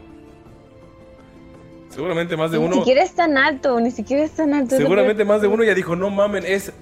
Seguramente 1.88 2.36
más 2.36 2.50
de 2.50 2.58
Ni 2.58 2.64
uno. 2.64 2.76
siquiera 2.76 3.04
es 3.04 3.14
tan 3.14 3.38
alto, 3.38 3.78
ni 3.78 3.92
siquiera 3.92 4.24
es 4.24 4.32
tan 4.32 4.52
alto. 4.52 4.76
Seguramente 4.76 5.24
más 5.24 5.40
de 5.40 5.46
uno 5.46 5.62
ya 5.62 5.74
dijo, 5.74 5.94
no 5.94 6.10
mamen, 6.10 6.44
es. 6.44 6.72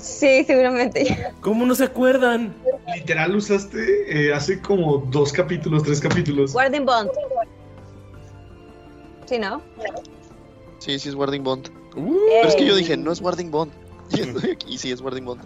Sí, 0.00 0.44
seguramente. 0.44 1.32
¿Cómo 1.40 1.64
no 1.64 1.74
se 1.74 1.84
acuerdan? 1.84 2.54
Literal 2.94 3.34
usaste 3.34 4.28
eh, 4.28 4.34
hace 4.34 4.60
como 4.60 4.98
dos 5.10 5.32
capítulos, 5.32 5.82
tres 5.82 6.00
capítulos. 6.00 6.52
Guardian 6.52 6.84
Bond. 6.84 7.10
Sí, 9.34 9.40
¿no? 9.40 9.60
Sí, 10.78 10.96
sí 11.00 11.08
es 11.08 11.14
Warding 11.16 11.42
Bond. 11.42 11.68
Uh. 11.96 12.16
Pero 12.28 12.48
es 12.48 12.54
que 12.54 12.64
yo 12.64 12.76
dije, 12.76 12.96
no 12.96 13.10
es 13.10 13.20
Warding 13.20 13.50
Bond. 13.50 13.72
Y 14.12 14.20
aquí, 14.50 14.74
y 14.74 14.78
sí 14.78 14.92
es 14.92 15.00
Warding 15.00 15.24
Bond. 15.24 15.42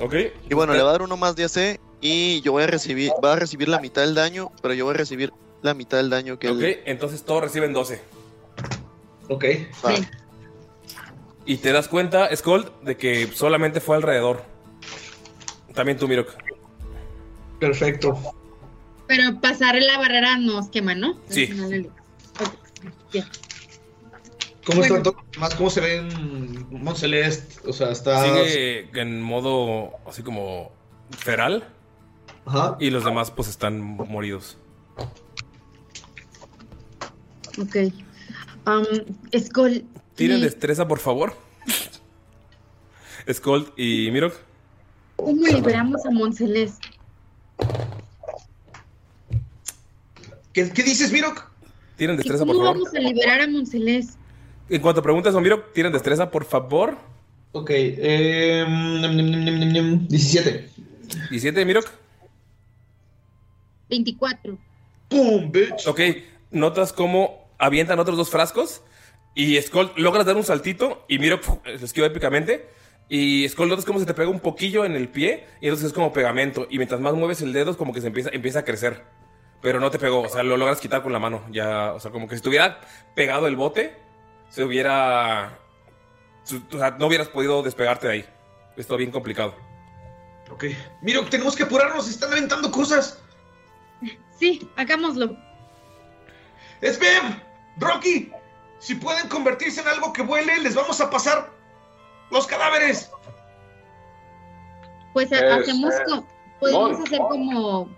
Ok. 0.00 0.14
Y 0.48 0.54
bueno, 0.54 0.72
le 0.72 0.82
va 0.82 0.88
a 0.88 0.92
dar 0.92 1.02
uno 1.02 1.18
más 1.18 1.36
de 1.36 1.44
AC 1.44 1.78
y 2.00 2.40
yo 2.40 2.52
voy 2.52 2.62
a 2.62 2.68
recibir, 2.68 3.12
va 3.22 3.34
a 3.34 3.36
recibir 3.36 3.68
la 3.68 3.80
mitad 3.80 4.00
del 4.00 4.14
daño, 4.14 4.50
pero 4.62 4.72
yo 4.72 4.86
voy 4.86 4.94
a 4.94 4.96
recibir 4.96 5.30
la 5.60 5.74
mitad 5.74 5.98
del 5.98 6.08
daño 6.08 6.38
que 6.38 6.48
Ok, 6.48 6.60
él. 6.62 6.80
entonces 6.86 7.22
todos 7.22 7.42
reciben 7.42 7.74
12. 7.74 8.00
Ok. 9.28 9.44
Va. 9.84 9.92
Y 11.44 11.58
te 11.58 11.70
das 11.72 11.86
cuenta, 11.88 12.34
Skull, 12.34 12.72
de 12.82 12.96
que 12.96 13.26
solamente 13.26 13.80
fue 13.80 13.96
alrededor. 13.96 14.42
También 15.74 15.98
tú, 15.98 16.08
Mirok. 16.08 16.30
Perfecto. 17.58 18.18
Pero 19.10 19.40
pasar 19.40 19.74
la 19.82 19.98
barrera 19.98 20.36
nos 20.38 20.68
quema, 20.68 20.94
¿no? 20.94 21.18
Sí. 21.28 21.48
No 21.48 21.66
le- 21.66 21.80
Ok, 21.80 22.54
bien. 23.12 23.24
¿Cómo 24.64 24.78
Bueno. 24.78 24.82
están 24.82 25.02
todos 25.02 25.16
los 25.16 25.32
demás? 25.32 25.54
¿Cómo 25.56 25.68
se 25.70 25.80
ven 25.80 26.66
Monceleste? 26.70 27.68
O 27.68 27.72
sea, 27.72 27.90
está. 27.90 28.22
Sigue 28.22 28.88
en 28.94 29.20
modo 29.20 29.90
así 30.06 30.22
como 30.22 30.70
feral. 31.10 31.66
Ajá. 32.46 32.76
Y 32.78 32.90
los 32.90 33.04
demás 33.04 33.32
pues 33.32 33.48
están 33.48 33.80
moridos. 33.80 34.58
Ok. 37.58 37.92
Um, 38.68 38.84
Skull. 39.36 39.84
Tiren 40.14 40.38
¿y 40.38 40.42
destreza, 40.42 40.86
por 40.86 41.00
favor. 41.00 41.34
Skull 43.32 43.72
y 43.76 44.08
Mirok. 44.12 44.34
¿Cómo 45.16 45.46
liberamos 45.48 46.06
a 46.06 46.10
Monceleste? 46.12 46.88
¿Qué, 50.52 50.70
qué 50.70 50.82
dices, 50.82 51.12
Mirok? 51.12 51.44
Tiren 51.96 52.14
¿Y 52.14 52.18
destreza, 52.18 52.44
por 52.44 52.54
¿Cómo 52.54 52.66
favor. 52.66 52.78
vamos 52.82 52.94
a 52.94 52.98
liberar 52.98 53.40
a 53.42 53.48
Monceleste? 53.48 54.14
En 54.68 54.80
cuanto 54.80 55.02
preguntas 55.02 55.34
a 55.34 55.40
Mirok, 55.40 55.72
tiren 55.72 55.92
destreza, 55.92 56.30
por 56.30 56.44
favor. 56.44 56.96
Ok. 57.52 57.70
Eh, 57.72 58.64
mm, 58.66 59.04
mm, 59.04 59.80
mm, 59.80 59.94
mm, 59.94 60.08
17. 60.08 60.70
17, 61.30 61.64
Mirok. 61.64 61.90
24. 63.88 64.56
¡Pum, 65.08 65.50
bitch! 65.50 65.86
Ok, 65.88 66.00
notas 66.52 66.92
cómo 66.92 67.48
avientan 67.58 67.98
otros 67.98 68.16
dos 68.16 68.30
frascos. 68.30 68.82
Y 69.34 69.60
Skull 69.60 69.90
logras 69.96 70.26
dar 70.26 70.36
un 70.36 70.44
saltito. 70.44 71.04
Y 71.08 71.18
Mirok 71.18 71.42
se 71.78 71.84
esquiva 71.84 72.06
épicamente. 72.06 72.68
Y 73.08 73.48
Skull 73.48 73.68
notas 73.68 73.84
cómo 73.84 73.98
se 73.98 74.06
te 74.06 74.14
pega 74.14 74.28
un 74.28 74.40
poquillo 74.40 74.84
en 74.84 74.94
el 74.94 75.08
pie. 75.08 75.44
Y 75.60 75.66
entonces 75.66 75.88
es 75.88 75.92
como 75.92 76.12
pegamento. 76.12 76.68
Y 76.70 76.78
mientras 76.78 77.00
más 77.00 77.14
mueves 77.14 77.42
el 77.42 77.52
dedo, 77.52 77.72
es 77.72 77.76
como 77.76 77.92
que 77.92 78.00
se 78.00 78.06
empieza, 78.06 78.30
empieza 78.32 78.60
a 78.60 78.64
crecer. 78.64 79.02
Pero 79.62 79.78
no 79.78 79.90
te 79.90 79.98
pegó, 79.98 80.22
o 80.22 80.28
sea, 80.28 80.42
lo 80.42 80.56
logras 80.56 80.80
quitar 80.80 81.02
con 81.02 81.12
la 81.12 81.18
mano. 81.18 81.42
Ya, 81.50 81.92
o 81.92 82.00
sea, 82.00 82.10
como 82.10 82.26
que 82.26 82.34
si 82.34 82.36
estuviera 82.36 82.80
pegado 83.14 83.46
el 83.46 83.56
bote, 83.56 83.96
se 84.48 84.64
hubiera. 84.64 85.58
O 86.72 86.78
sea, 86.78 86.92
no 86.92 87.06
hubieras 87.06 87.28
podido 87.28 87.62
despegarte 87.62 88.06
de 88.06 88.12
ahí. 88.14 88.24
Es 88.76 88.86
todo 88.86 88.96
bien 88.98 89.10
complicado. 89.10 89.54
Ok. 90.50 90.64
Mirok, 91.02 91.28
tenemos 91.28 91.54
que 91.54 91.64
apurarnos. 91.64 92.08
Están 92.08 92.32
aventando 92.32 92.70
cosas. 92.70 93.22
Sí, 94.38 94.66
hagámoslo. 94.76 95.36
¡Sveb! 96.82 97.22
¡Rocky! 97.76 98.32
Si 98.78 98.94
pueden 98.94 99.28
convertirse 99.28 99.82
en 99.82 99.88
algo 99.88 100.12
que 100.14 100.22
vuele, 100.22 100.58
les 100.60 100.74
vamos 100.74 100.98
a 101.02 101.10
pasar 101.10 101.50
los 102.30 102.46
cadáveres. 102.46 103.10
Pues 105.12 105.30
ha- 105.32 105.36
Es, 105.58 105.68
hacemos 105.68 105.94
eh, 105.94 106.22
podemos 106.58 107.00
hacer 107.00 107.18
como 107.18 107.90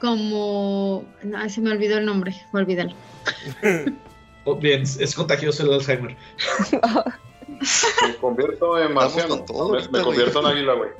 como 0.00 1.04
ay, 1.36 1.50
se 1.50 1.60
me 1.60 1.70
olvidó 1.70 1.98
el 1.98 2.06
nombre, 2.06 2.34
olvídalo. 2.52 2.94
Oh, 4.44 4.56
bien, 4.56 4.82
es 4.82 5.14
contagioso 5.14 5.64
el 5.64 5.74
Alzheimer. 5.74 6.16
Me 8.06 8.16
convierto 8.16 8.80
en 8.80 8.94
marciano. 8.94 9.44
todo 9.44 9.78
me, 9.90 10.02
convierto 10.02 10.40
en 10.40 10.46
águila, 10.46 10.72
güey. 10.72 10.90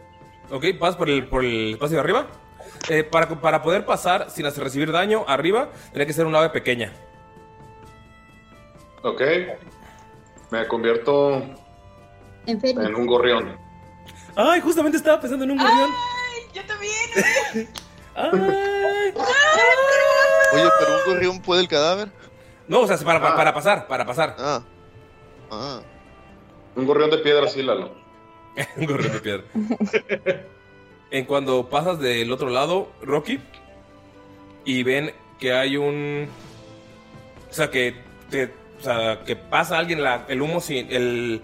Ok, 0.50 0.78
vas 0.78 0.94
por 0.94 1.08
el, 1.08 1.26
por 1.26 1.42
el 1.42 1.72
espacio 1.72 1.96
de 1.96 2.00
arriba. 2.02 2.26
Eh, 2.90 3.02
para, 3.02 3.40
para 3.40 3.62
poder 3.62 3.86
pasar 3.86 4.30
sin 4.30 4.44
hacer 4.44 4.62
recibir 4.62 4.92
daño 4.92 5.24
arriba, 5.26 5.70
tiene 5.92 6.06
que 6.06 6.12
ser 6.12 6.26
un 6.26 6.36
ave 6.36 6.50
pequeña. 6.50 6.92
Ok. 9.02 9.22
Me 10.50 10.66
convierto 10.66 11.42
En 12.46 12.60
en 12.62 12.94
un 12.94 13.06
gorrión. 13.06 13.56
Ay, 14.36 14.60
justamente 14.60 14.98
estaba 14.98 15.18
pensando 15.18 15.44
en 15.44 15.52
un 15.52 15.58
gorrión. 15.58 15.90
Ay, 15.90 16.42
yo 16.52 16.62
también. 16.66 17.68
Ay. 18.32 19.12
Oye, 20.52 20.68
pero 20.78 20.96
un 20.96 21.04
gorrión 21.14 21.42
puede 21.42 21.62
el 21.62 21.68
cadáver. 21.68 22.08
No, 22.68 22.80
o 22.80 22.86
sea, 22.86 22.96
para, 22.98 23.20
para, 23.20 23.32
Ah. 23.32 23.36
para 23.36 23.54
pasar, 23.54 23.86
para 23.86 24.04
pasar. 24.06 24.36
Ah. 24.38 24.62
Ah. 25.50 25.80
Un 26.76 26.86
gorrión 26.86 27.10
de 27.10 27.18
piedra, 27.18 27.48
sí, 27.48 27.62
Lalo. 27.62 27.92
un 28.76 28.86
gorrión 28.86 29.12
de 29.12 29.20
piedra. 29.20 29.44
en 31.10 31.24
cuando 31.24 31.68
pasas 31.68 31.98
del 31.98 32.30
otro 32.32 32.48
lado, 32.50 32.90
Rocky, 33.02 33.40
y 34.64 34.82
ven 34.82 35.12
que 35.38 35.52
hay 35.52 35.76
un. 35.76 36.28
O 37.50 37.52
sea, 37.52 37.70
que. 37.70 37.94
te- 38.30 38.52
o 38.78 38.82
sea, 38.82 39.24
que 39.24 39.36
pasa 39.36 39.78
alguien 39.78 40.02
la- 40.02 40.24
el 40.28 40.40
humo 40.42 40.60
sin. 40.60 40.90
El, 40.90 41.42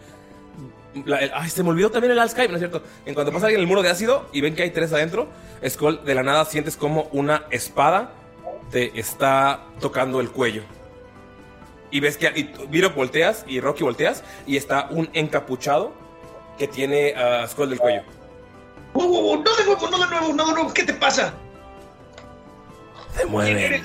la- 1.04 1.18
el- 1.18 1.30
ay, 1.34 1.50
se 1.50 1.62
me 1.62 1.70
olvidó 1.70 1.90
también 1.90 2.12
el 2.12 2.18
Alzheimer, 2.18 2.50
¿no 2.50 2.56
es 2.56 2.60
cierto? 2.60 2.82
En 3.04 3.14
cuanto 3.14 3.32
pasa 3.32 3.46
alguien 3.46 3.60
el 3.60 3.66
muro 3.66 3.82
de 3.82 3.90
ácido 3.90 4.28
y 4.32 4.40
ven 4.40 4.54
que 4.54 4.62
hay 4.62 4.70
tres 4.70 4.92
adentro, 4.92 5.28
Skull, 5.66 6.04
de 6.04 6.14
la 6.14 6.22
nada 6.22 6.44
sientes 6.44 6.76
como 6.76 7.08
una 7.12 7.44
espada 7.50 8.12
te 8.70 8.98
está 8.98 9.64
tocando 9.80 10.20
el 10.20 10.30
cuello. 10.30 10.62
Y 11.90 12.00
ves 12.00 12.16
que. 12.16 12.26
Y 12.34 12.52
Miro, 12.68 12.90
volteas 12.90 13.44
y 13.46 13.60
Rocky 13.60 13.84
volteas 13.84 14.24
y 14.46 14.56
está 14.56 14.88
un 14.90 15.08
encapuchado 15.12 15.92
que 16.58 16.66
tiene 16.66 17.14
a 17.14 17.46
Skull 17.46 17.70
del 17.70 17.78
cuello. 17.78 18.02
¡Oh, 18.94 19.04
oh, 19.04 19.32
oh! 19.32 19.36
¡No 19.36 19.56
de 19.56 19.64
nuevo, 19.64 19.88
no 19.90 19.98
de 19.98 20.06
nuevo, 20.10 20.32
no 20.32 20.46
de 20.46 20.52
nuevo! 20.52 20.72
¿Qué 20.74 20.82
te 20.82 20.94
pasa? 20.94 21.32
Se 23.16 23.24
mueven. 23.26 23.82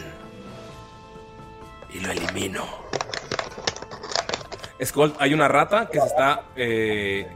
Y 1.94 2.00
lo 2.00 2.12
elimino. 2.12 2.66
Skull, 4.84 5.14
hay 5.20 5.34
una 5.34 5.48
rata 5.48 5.88
que 5.90 6.00
se 6.00 6.08
está. 6.08 6.44
eh, 6.56 7.28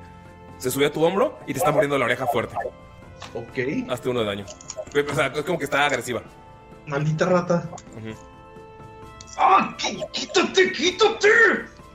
se 0.57 0.71
subió 0.71 0.87
a 0.87 0.91
tu 0.91 1.03
hombro 1.03 1.37
y 1.45 1.53
te 1.53 1.59
está 1.59 1.71
mordiendo 1.71 1.97
la 1.97 2.05
oreja 2.05 2.25
fuerte. 2.27 2.55
Ok. 3.33 3.89
Hazte 3.89 4.09
uno 4.09 4.21
de 4.21 4.25
daño. 4.25 4.45
O 5.11 5.13
sea, 5.15 5.27
es 5.27 5.43
como 5.43 5.57
que 5.59 5.65
está 5.65 5.85
agresiva. 5.85 6.21
Maldita 6.87 7.25
rata. 7.25 7.69
¡Ah! 9.37 9.75
quí- 9.77 10.01
¡Quítate, 10.11 10.71
quítate! 10.71 11.27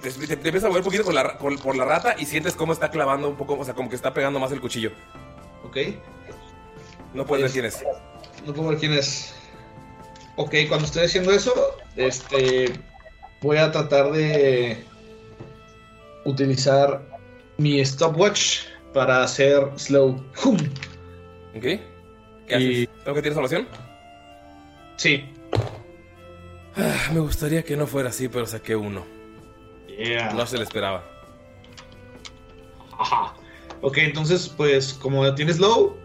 Te, 0.02 0.10
te- 0.10 0.26
te 0.28 0.32
empiezas 0.34 0.64
a 0.64 0.68
mover 0.68 0.80
un 0.80 0.84
poquito 0.84 1.04
con 1.04 1.14
la 1.14 1.36
con- 1.38 1.56
por 1.58 1.76
la 1.76 1.84
rata 1.84 2.14
y 2.18 2.26
sientes 2.26 2.54
cómo 2.54 2.72
está 2.72 2.90
clavando 2.90 3.28
un 3.28 3.36
poco, 3.36 3.58
o 3.58 3.64
sea, 3.64 3.74
como 3.74 3.88
que 3.88 3.96
está 3.96 4.12
pegando 4.12 4.38
más 4.38 4.52
el 4.52 4.60
cuchillo. 4.60 4.92
Ok. 5.64 5.76
No 7.14 7.24
puedes 7.26 7.44
ver 7.44 7.52
quién 7.52 7.64
es. 7.64 7.82
No 8.46 8.52
puedo 8.52 8.70
ver 8.70 8.78
quién 8.78 8.92
es. 8.92 9.34
Ok, 10.36 10.54
cuando 10.68 10.86
estoy 10.86 11.04
haciendo 11.04 11.32
eso, 11.32 11.52
este. 11.96 12.72
Voy 13.42 13.56
a 13.56 13.70
tratar 13.72 14.10
de. 14.12 14.84
Utilizar 16.24 17.02
mi 17.58 17.84
stopwatch 17.84 18.62
para 18.92 19.22
hacer 19.22 19.68
slow. 19.76 20.22
¡Hum! 20.44 20.56
¿Ok? 21.56 21.80
¿Qué 22.46 22.54
haces? 22.54 22.88
¿Tengo 23.04 23.14
que 23.14 23.22
tirar 23.22 23.34
salvación? 23.34 23.68
Sí. 24.96 25.24
Ah, 26.76 27.10
me 27.12 27.20
gustaría 27.20 27.62
que 27.62 27.76
no 27.76 27.86
fuera 27.86 28.10
así, 28.10 28.28
pero 28.28 28.46
saqué 28.46 28.76
uno. 28.76 29.04
Yeah. 29.88 30.32
No 30.32 30.46
se 30.46 30.56
le 30.56 30.64
esperaba. 30.64 31.04
Ajá. 32.98 33.34
Ok, 33.82 33.98
entonces, 33.98 34.48
pues, 34.48 34.92
como 34.94 35.34
tienes 35.34 35.58
low, 35.58 35.96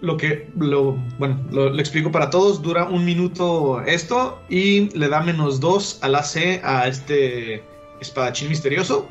lo 0.00 0.16
que, 0.16 0.50
lo, 0.58 0.92
bueno, 1.18 1.38
lo, 1.50 1.70
lo 1.70 1.78
explico 1.78 2.10
para 2.10 2.30
todos, 2.30 2.62
dura 2.62 2.84
un 2.84 3.04
minuto 3.04 3.80
esto 3.82 4.40
y 4.48 4.96
le 4.96 5.08
da 5.08 5.20
menos 5.20 5.60
2 5.60 6.00
al 6.02 6.14
AC 6.14 6.60
a 6.64 6.88
este 6.88 7.62
espadachín 8.00 8.48
misterioso. 8.48 9.08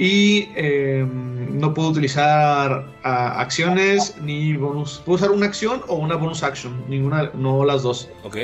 Y 0.00 0.48
eh, 0.56 1.06
no 1.06 1.74
puedo 1.74 1.90
utilizar 1.90 2.86
acciones 3.02 4.16
ni 4.22 4.56
bonus. 4.56 5.02
Puedo 5.04 5.16
usar 5.16 5.30
una 5.30 5.44
acción 5.44 5.82
o 5.88 5.96
una 5.96 6.16
bonus 6.16 6.42
action, 6.42 6.82
ninguna, 6.88 7.30
no 7.34 7.66
las 7.66 7.82
dos. 7.82 8.08
Ok. 8.24 8.38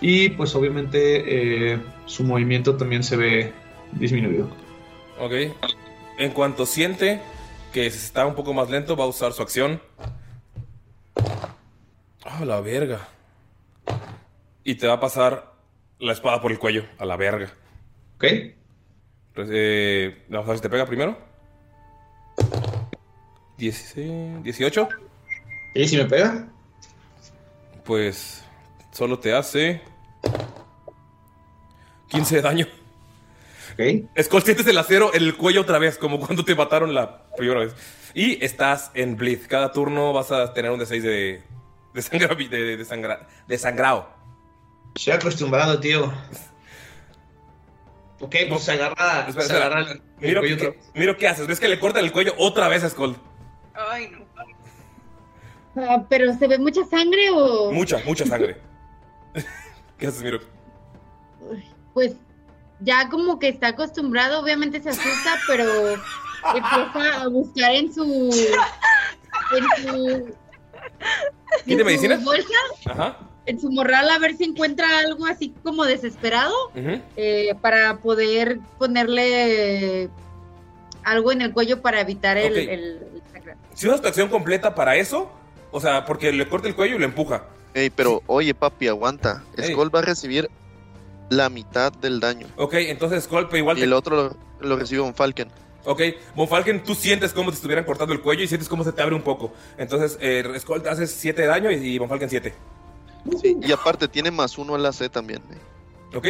Y 0.00 0.30
pues 0.30 0.54
obviamente 0.54 1.74
eh, 1.74 1.78
su 2.06 2.24
movimiento 2.24 2.74
también 2.74 3.02
se 3.04 3.18
ve 3.18 3.52
disminuido. 3.92 4.48
Ok. 5.20 5.32
En 6.16 6.30
cuanto 6.32 6.64
siente 6.64 7.20
que 7.74 7.84
está 7.84 8.24
un 8.24 8.34
poco 8.34 8.54
más 8.54 8.70
lento, 8.70 8.96
va 8.96 9.04
a 9.04 9.08
usar 9.08 9.34
su 9.34 9.42
acción. 9.42 9.82
Ah, 12.24 12.46
la 12.46 12.62
verga. 12.62 13.08
Y 14.64 14.76
te 14.76 14.86
va 14.86 14.94
a 14.94 15.00
pasar 15.00 15.52
la 15.98 16.14
espada 16.14 16.40
por 16.40 16.50
el 16.50 16.58
cuello, 16.58 16.86
a 16.98 17.04
la 17.04 17.18
verga. 17.18 17.52
Ok. 18.16 18.24
Pues, 19.34 19.48
eh, 19.52 20.24
vamos 20.28 20.46
a 20.46 20.50
ver 20.50 20.58
si 20.58 20.62
te 20.62 20.70
pega 20.70 20.86
primero. 20.86 21.18
16, 23.58 24.42
18. 24.42 24.88
¿Y 25.74 25.88
si 25.88 25.96
me 25.96 26.04
pega? 26.04 26.46
Pues 27.84 28.42
solo 28.92 29.18
te 29.18 29.34
hace 29.34 29.80
15 32.08 32.36
de 32.36 32.42
daño. 32.42 32.66
Ok. 33.74 34.22
Skull, 34.22 34.42
sientes 34.42 34.66
el 34.66 34.78
acero 34.78 35.12
en 35.14 35.22
el 35.22 35.36
cuello 35.36 35.62
otra 35.62 35.78
vez, 35.78 35.98
como 35.98 36.18
cuando 36.20 36.44
te 36.44 36.54
mataron 36.54 36.94
la 36.94 37.26
primera 37.36 37.60
vez. 37.60 37.74
Y 38.14 38.42
estás 38.44 38.90
en 38.94 39.16
bleed. 39.16 39.40
Cada 39.48 39.72
turno 39.72 40.12
vas 40.12 40.30
a 40.30 40.52
tener 40.54 40.70
un 40.70 40.78
D6 40.80 41.00
de, 41.02 41.42
de, 41.92 42.02
sangra, 42.02 42.34
de, 42.34 42.76
de, 42.76 42.84
sangra- 42.84 43.26
de 43.48 43.58
sangrado. 43.58 44.08
Estoy 44.94 45.14
acostumbrado, 45.14 45.80
tío. 45.80 46.12
Ok, 48.24 48.36
pues 48.48 48.62
se 48.62 48.72
agarra, 48.72 49.26
Espera, 49.28 49.46
se 49.46 49.56
agarra 49.56 49.80
el, 49.80 49.88
el 49.88 50.02
Miro, 50.20 50.40
cuello 50.40 50.56
que, 50.56 50.78
miro 50.94 51.16
qué 51.18 51.28
haces. 51.28 51.46
¿Ves 51.46 51.60
que 51.60 51.68
le 51.68 51.78
cortan 51.78 52.04
el 52.04 52.10
cuello 52.10 52.32
otra 52.38 52.68
vez 52.68 52.82
a 52.82 52.88
Skull? 52.88 53.16
Ay, 53.74 54.08
no. 54.08 54.24
Ah, 55.76 56.06
pero 56.08 56.32
¿se 56.32 56.48
ve 56.48 56.58
mucha 56.58 56.82
sangre 56.86 57.28
o...? 57.32 57.70
Mucha, 57.70 57.98
mucha 58.06 58.24
sangre. 58.24 58.56
¿Qué 59.98 60.06
haces, 60.06 60.22
Miro? 60.22 60.38
Pues 61.92 62.14
ya 62.80 63.10
como 63.10 63.38
que 63.38 63.48
está 63.48 63.68
acostumbrado, 63.68 64.40
obviamente 64.40 64.80
se 64.80 64.88
asusta, 64.88 65.38
pero 65.46 65.90
empieza 66.54 67.22
a 67.22 67.28
buscar 67.28 67.72
en 67.72 67.92
su... 67.92 68.04
En 69.52 69.82
su... 69.82 70.34
¿Tiene 71.66 71.82
en 71.82 71.86
medicina? 71.86 72.18
su 72.18 72.24
bolsa, 72.24 72.48
Ajá. 72.86 73.18
En 73.46 73.60
su 73.60 73.70
morral, 73.70 74.08
a 74.10 74.18
ver 74.18 74.36
si 74.36 74.44
encuentra 74.44 74.86
algo 75.00 75.26
así 75.26 75.52
como 75.62 75.84
desesperado 75.84 76.54
eh, 77.16 77.54
para 77.60 77.98
poder 77.98 78.58
ponerle 78.78 80.08
algo 81.02 81.32
en 81.32 81.42
el 81.42 81.52
cuello 81.52 81.82
para 81.82 82.00
evitar 82.00 82.36
el, 82.36 82.56
el-. 82.56 83.00
Si 83.74 83.86
tu 83.86 83.92
acción 83.92 84.28
completa 84.28 84.74
para 84.74 84.96
eso, 84.96 85.30
o 85.70 85.80
sea, 85.80 86.04
porque 86.06 86.32
le 86.32 86.48
corta 86.48 86.68
el 86.68 86.74
cuello 86.74 86.96
y 86.96 86.98
lo 86.98 87.04
empuja. 87.04 87.44
Ey, 87.74 87.90
pero 87.90 88.22
oye, 88.26 88.54
papi, 88.54 88.88
aguanta. 88.88 89.42
Ey. 89.56 89.72
Skull 89.72 89.94
va 89.94 89.98
a 89.98 90.02
recibir 90.02 90.48
la 91.28 91.48
mitad 91.50 91.92
del 91.92 92.20
daño. 92.20 92.46
Ok, 92.56 92.74
entonces 92.74 93.24
Skull, 93.24 93.46
pero 93.46 93.58
igual 93.58 93.76
Y 93.76 93.80
te- 93.80 93.86
el 93.86 93.92
otro 93.92 94.16
lo, 94.60 94.68
lo 94.68 94.76
recibe 94.76 95.00
un 95.00 95.14
Falcon. 95.14 95.48
Ok, 95.86 96.00
Von 96.34 96.48
Falken, 96.48 96.82
tú 96.82 96.94
sientes 96.94 97.34
como 97.34 97.50
te 97.50 97.56
estuvieran 97.56 97.84
cortando 97.84 98.14
el 98.14 98.20
cuello 98.22 98.42
y 98.42 98.48
sientes 98.48 98.70
cómo 98.70 98.84
se 98.84 98.92
te 98.92 99.02
abre 99.02 99.14
un 99.14 99.20
poco. 99.22 99.52
Entonces, 99.76 100.16
eh, 100.22 100.42
Skull 100.58 100.82
te 100.82 100.88
hace 100.88 101.06
7 101.06 101.42
de 101.42 101.48
daño 101.48 101.70
y, 101.70 101.74
y 101.74 101.98
Von 101.98 102.08
Falken 102.08 102.30
7. 102.30 102.54
Sí, 103.40 103.56
y 103.62 103.72
aparte 103.72 104.06
tiene 104.08 104.30
más 104.30 104.58
uno 104.58 104.74
al 104.74 104.84
AC 104.86 105.08
también. 105.10 105.42
eh. 105.50 106.16
¿Ok? 106.16 106.26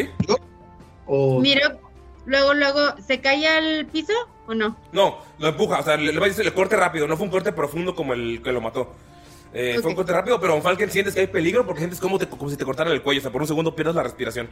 O- 1.06 1.40
Miro, 1.40 1.78
luego, 2.24 2.54
luego, 2.54 2.80
¿se 3.06 3.20
cae 3.20 3.46
al 3.46 3.86
piso 3.86 4.12
o 4.46 4.54
no? 4.54 4.76
No, 4.92 5.18
lo 5.38 5.48
empuja, 5.48 5.80
o 5.80 5.82
sea, 5.82 5.96
le, 5.96 6.12
le, 6.12 6.18
va 6.18 6.26
a 6.26 6.28
decir, 6.28 6.44
le 6.44 6.54
corte 6.54 6.76
rápido, 6.76 7.06
no 7.06 7.16
fue 7.16 7.26
un 7.26 7.30
corte 7.32 7.52
profundo 7.52 7.94
como 7.94 8.12
el 8.14 8.40
que 8.42 8.52
lo 8.52 8.60
mató. 8.60 8.92
Eh, 9.52 9.78
Fue 9.80 9.90
un 9.90 9.96
corte 9.96 10.12
rápido, 10.12 10.40
pero 10.40 10.54
Von 10.54 10.62
Falken 10.62 10.90
sientes 10.90 11.14
que 11.14 11.20
hay 11.20 11.26
peligro 11.28 11.64
porque 11.64 11.78
sientes 11.80 12.00
como, 12.00 12.18
te- 12.18 12.26
como 12.28 12.50
si 12.50 12.56
te 12.56 12.64
cortaran 12.64 12.92
el 12.92 13.02
cuello, 13.02 13.20
o 13.20 13.22
sea, 13.22 13.30
por 13.30 13.40
un 13.40 13.46
segundo 13.46 13.76
pierdes 13.76 13.94
la 13.94 14.02
respiración. 14.02 14.48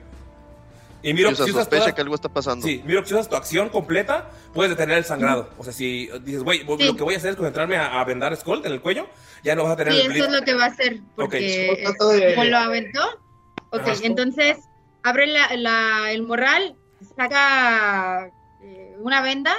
Y 1.02 1.14
miro, 1.14 1.28
si 1.34 1.42
usas 1.42 1.54
sospecha 1.54 1.82
toda- 1.84 1.94
que 1.94 2.00
algo 2.02 2.14
está 2.14 2.28
pasando. 2.28 2.66
Sí, 2.66 2.82
miro 2.86 3.02
que 3.02 3.08
si 3.08 3.14
usas 3.14 3.28
tu 3.28 3.34
acción 3.36 3.68
completa, 3.70 4.30
puedes 4.54 4.70
detener 4.70 4.98
el 4.98 5.04
sangrado. 5.04 5.50
O 5.58 5.64
sea, 5.64 5.72
si 5.72 6.08
dices, 6.22 6.42
güey, 6.44 6.60
Sí. 6.60 6.84
lo 6.86 6.96
que 6.96 7.02
voy 7.02 7.14
a 7.14 7.16
hacer 7.16 7.30
es 7.30 7.36
concentrarme 7.36 7.76
a, 7.76 8.00
a 8.00 8.04
vendar 8.04 8.36
Skull 8.36 8.62
en 8.64 8.72
el 8.72 8.80
cuello, 8.80 9.08
ya 9.42 9.54
no 9.56 9.64
vas 9.64 9.72
a 9.72 9.76
tener 9.76 9.94
Sí, 9.94 10.00
el 10.02 10.12
eso 10.12 10.24
es 10.26 10.30
lo 10.32 10.42
que 10.42 10.54
va 10.54 10.64
a 10.64 10.68
hacer, 10.68 11.00
porque 11.16 11.38
de- 11.40 12.34
como 12.34 12.44
lo 12.44 12.56
aventó. 12.58 13.00
Ok, 13.70 13.80
Ajá. 13.80 13.92
entonces 14.02 14.58
abre 15.02 15.26
la, 15.26 15.56
la- 15.56 16.12
el 16.12 16.22
morral, 16.22 16.76
saca 17.16 18.30
eh, 18.62 18.94
una 19.00 19.22
venda 19.22 19.54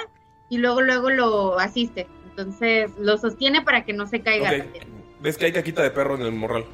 y 0.48 0.56
luego 0.58 0.80
luego 0.80 1.10
lo 1.10 1.58
asiste. 1.58 2.06
Entonces 2.30 2.90
lo 2.98 3.18
sostiene 3.18 3.60
para 3.62 3.84
que 3.84 3.92
no 3.92 4.06
se 4.06 4.22
caiga. 4.22 4.50
Ok. 4.50 4.56
también. 4.58 4.84
¿Ves 5.20 5.36
que 5.38 5.44
hay 5.46 5.52
caquita 5.52 5.82
de 5.82 5.90
perro 5.90 6.14
en 6.16 6.22
el 6.22 6.32
morral? 6.32 6.64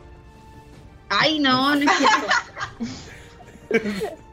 Ay, 1.09 1.41
no, 1.41 1.75
no 1.75 1.81
es 1.91 1.99
cierto. 1.99 2.27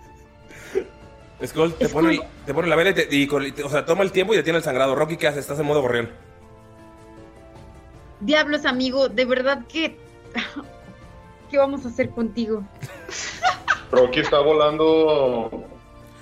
Skull 1.45 1.73
te 1.73 1.87
pone, 1.89 2.19
te 2.45 2.53
pone 2.53 2.67
la 2.67 2.75
vela 2.75 2.89
y, 2.89 2.93
te- 2.93 3.07
y 3.15 3.23
y 3.23 3.61
o 3.61 3.69
sea, 3.69 3.85
toma 3.85 4.03
el 4.03 4.11
tiempo 4.11 4.33
y 4.33 4.37
detiene 4.37 4.57
el 4.57 4.63
sangrado. 4.63 4.95
Rocky, 4.95 5.17
¿qué 5.17 5.27
haces? 5.27 5.41
Estás 5.41 5.59
en 5.59 5.65
modo 5.67 5.81
gorrión. 5.81 6.09
Diablos, 8.19 8.65
amigo, 8.65 9.09
de 9.09 9.25
verdad 9.25 9.65
que... 9.67 9.97
¿Qué 11.51 11.57
vamos 11.57 11.85
a 11.85 11.89
hacer 11.89 12.09
contigo? 12.09 12.63
Rocky 13.91 14.19
está 14.21 14.39
volando. 14.39 15.49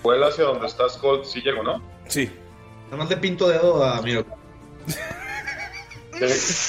Vuela 0.04 0.28
hacia 0.28 0.44
donde 0.44 0.68
está 0.68 0.88
Skull. 0.90 1.26
Sí 1.26 1.42
llegó, 1.42 1.64
¿no? 1.64 1.82
Sí. 2.08 2.30
Nada 2.86 2.98
más 2.98 3.10
le 3.10 3.18
pinto 3.18 3.48
dedo 3.48 3.84
a 3.84 4.02
Miro. 4.02 4.24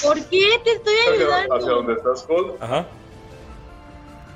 ¿Por 0.03 0.15
qué 0.29 0.59
te 0.63 0.71
estoy 0.71 0.95
Hacia, 0.95 1.13
hacia 1.13 1.43
ayudando? 1.43 1.75
donde 1.75 1.93
está 1.93 2.15
Skull. 2.15 2.53
Ajá. 2.59 2.87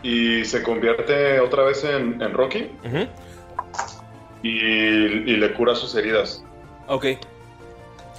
Y 0.03 0.45
se 0.45 0.61
convierte 0.63 1.39
otra 1.39 1.63
vez 1.63 1.83
en, 1.83 2.21
en 2.21 2.33
Rocky. 2.33 2.69
Ujú. 2.85 3.07
Y, 4.43 4.49
y 4.49 5.37
le 5.37 5.53
cura 5.53 5.75
sus 5.75 5.93
heridas. 5.95 6.43
Ok. 6.87 7.05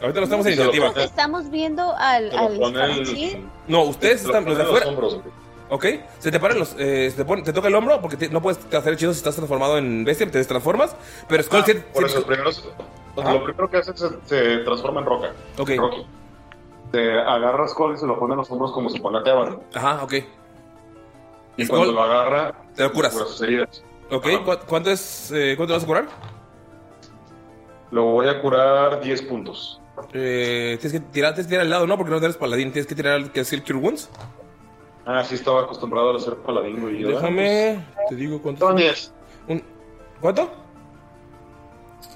Ahorita 0.01 0.21
no 0.21 0.25
estamos 0.25 0.47
en 0.47 0.53
iniciativa. 0.55 0.91
pone- 0.93 1.05
Estamos 1.05 1.51
viendo 1.51 1.95
al, 1.97 2.37
al 2.37 2.57
pone 2.59 2.85
el-. 2.85 3.45
No, 3.69 3.83
ustedes 3.85 4.21
se 4.23 4.29
lo 4.29 4.35
están 4.37 4.45
los 4.45 4.59
de 4.59 4.65
pone 4.65 4.77
afuera. 4.79 4.89
hombros. 4.89 5.21
Ok. 5.71 5.87
Se 6.19 6.31
te 6.31 6.41
paran 6.41 6.59
los. 6.59 6.75
eh, 6.79 7.09
se 7.11 7.17
te, 7.17 7.25
pone- 7.25 7.43
te 7.43 7.53
toca 7.53 7.69
el 7.69 7.75
hombro 7.75 8.01
porque 8.01 8.17
te- 8.17 8.29
no 8.29 8.43
puedes 8.43 8.59
hacer 8.75 8.93
hechizos 8.95 9.17
si 9.17 9.21
estás 9.21 9.37
transformado 9.37 9.79
en 9.79 10.05
bestia, 10.05 10.31
te 10.31 10.39
destransformas. 10.39 10.97
Pero 11.29 11.43
Skull 11.45 11.61
Ah, 11.61 11.65
por 11.93 12.05
eso, 12.05 12.19
lo 13.17 13.45
primero 13.45 13.71
que 13.71 13.77
hace 13.77 13.91
es 13.93 14.01
se, 14.01 14.09
se 14.25 14.59
transforma 14.59 15.01
en 15.01 15.07
roca. 15.07 15.33
Ok. 15.59 15.71
Rocky. 15.77 16.07
Se 16.93 17.13
agarra 17.13 17.65
a 17.65 17.69
Skull 17.69 17.95
y 17.95 17.99
se 17.99 18.07
lo 18.07 18.19
pone 18.19 18.35
en 18.35 18.39
los 18.39 18.51
hombros 18.51 18.73
como 18.73 18.91
si 18.91 18.99
fuera 19.01 19.21
la 19.21 19.59
Ajá, 19.75 20.03
ok. 20.03 20.13
Y 21.57 21.65
Skull- 21.65 21.69
cuando 21.69 21.93
lo 21.93 22.03
agarra, 22.03 22.55
Te 22.75 22.83
lo 22.83 22.93
curas. 22.93 23.13
cura 23.13 23.25
sus 23.27 23.41
heridas. 23.43 23.83
Ok. 24.13 24.27
Ajá. 24.27 24.45
¿cu- 24.45 24.67
¿Cuánto 24.67 24.91
es? 24.91 25.33
eh, 25.35 25.55
¿Cuánto 25.57 25.75
vas 25.75 25.83
a 25.83 25.87
curar? 25.87 26.09
Lo 27.91 28.05
voy 28.05 28.29
a 28.29 28.41
curar 28.41 29.01
10 29.01 29.23
puntos. 29.23 29.81
Eh, 30.13 30.79
tienes 30.81 31.01
que 31.01 31.07
tirar, 31.13 31.35
tienes 31.35 31.47
que 31.47 31.51
tirar 31.51 31.63
al 31.63 31.71
lado, 31.71 31.87
no, 31.87 31.97
porque 31.97 32.11
no 32.11 32.17
eres 32.19 32.37
paladín. 32.37 32.73
Tienes 32.73 32.87
que 32.87 32.95
tirar 32.95 33.31
que 33.31 33.41
el 33.41 33.63
Cure 33.63 33.79
Wounds. 33.79 34.09
Ah, 35.05 35.23
sí, 35.25 35.35
estaba 35.35 35.63
acostumbrado 35.63 36.17
a 36.17 36.21
ser 36.21 36.37
paladín, 36.37 36.81
güey. 36.81 36.99
Yo, 37.01 37.09
Déjame, 37.09 37.85
te 38.09 38.15
digo 38.15 38.41
cuánto. 38.41 38.67
Son 38.67 38.77
10. 38.77 39.13
Un- 39.49 39.63
¿Cuánto? 40.21 40.51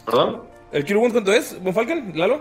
¿Perdón? 0.04 0.42
¿El 0.72 0.82
Cure 0.84 0.96
Wounds 0.96 1.12
cuánto 1.12 1.32
es, 1.32 1.62
Von 1.62 1.74
Falken? 1.74 2.12
¿Lalo? 2.16 2.40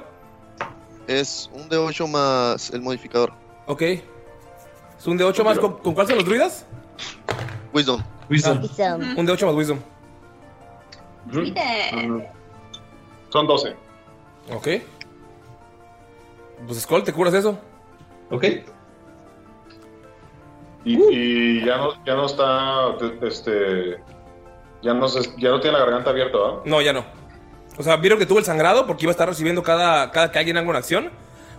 Es 1.08 1.50
un 1.54 1.68
de 1.70 1.78
8 1.78 2.08
más 2.08 2.70
el 2.72 2.82
modificador. 2.82 3.32
Ok. 3.68 3.82
Es 3.82 5.08
un 5.08 5.18
de 5.18 5.24
8 5.24 5.44
más. 5.44 5.60
¿Con, 5.60 5.78
con 5.80 5.94
cuál 5.94 6.08
son 6.08 6.16
los 6.18 6.26
druidas? 6.26 6.66
Wisdom. 7.74 8.02
Wisdom. 8.30 8.62
Ah, 8.80 9.14
un 9.18 9.26
de 9.26 9.32
8 9.32 9.46
más 9.48 9.56
Wisdom. 9.56 9.80
Son 13.30 13.48
12. 13.48 13.76
Ok. 14.54 14.68
Pues 16.68 16.82
Skull, 16.82 17.04
¿te 17.04 17.14
curas 17.14 17.34
eso? 17.34 17.58
Ok. 18.32 18.46
Y, 20.86 20.98
y 21.12 21.66
ya, 21.66 21.78
no, 21.78 22.06
ya 22.06 22.16
no 22.16 22.26
está. 22.26 22.96
te- 22.98 23.28
Este. 23.28 23.98
Ya 24.82 24.94
no, 24.94 25.08
se- 25.08 25.34
ya 25.38 25.50
no 25.50 25.60
tiene 25.60 25.78
la 25.80 25.84
garganta 25.86 26.12
abierta, 26.12 26.38
¿verdad? 26.38 26.60
No, 26.66 26.82
ya 26.82 26.94
no. 26.94 27.04
O 27.78 27.84
sea, 27.84 27.98
vieron 27.98 28.20
que 28.20 28.26
tuvo 28.28 28.40
el 28.40 28.46
sangrado 28.46 28.86
porque 28.86 29.04
iba 29.06 29.10
a 29.12 29.14
estar 29.14 29.28
recibiendo 29.28 29.64
cada, 29.64 30.12
cada 30.12 30.32
que 30.32 30.38
alguien 30.40 30.58
haga 30.58 30.70
una 30.70 30.80
acción. 30.80 31.10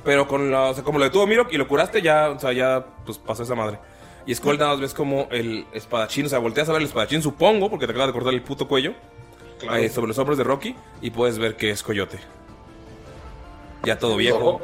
Pero 0.04 0.28
con 0.28 0.52
la, 0.52 0.70
o 0.70 0.74
sea, 0.74 0.84
como 0.84 0.98
lo 1.00 1.04
detuvo 1.04 1.26
Mirok 1.26 1.52
y 1.52 1.56
lo 1.58 1.66
curaste, 1.66 2.00
ya, 2.00 2.30
o 2.30 2.38
sea, 2.38 2.52
ya 2.52 2.86
pues 3.04 3.18
pasó 3.18 3.42
esa 3.42 3.56
madre. 3.56 3.80
Y 4.26 4.34
Skull 4.34 4.58
nada 4.58 4.72
más 4.72 4.80
ves 4.80 4.92
como 4.94 5.28
el 5.30 5.66
espadachín, 5.72 6.26
o 6.26 6.28
sea, 6.28 6.40
volteas 6.40 6.68
a 6.68 6.72
ver 6.72 6.82
el 6.82 6.88
espadachín, 6.88 7.22
supongo, 7.22 7.70
porque 7.70 7.86
te 7.86 7.92
acaba 7.92 8.08
de 8.08 8.12
cortar 8.12 8.34
el 8.34 8.42
puto 8.42 8.66
cuello. 8.66 8.92
Ahí, 9.68 9.88
sobre 9.88 10.08
los 10.08 10.18
hombros 10.18 10.36
de 10.36 10.44
Rocky. 10.44 10.74
Y 11.00 11.10
puedes 11.10 11.38
ver 11.38 11.56
que 11.56 11.70
es 11.70 11.82
Coyote. 11.82 12.18
Ya 13.84 13.98
todo 13.98 14.16
viejo. 14.16 14.60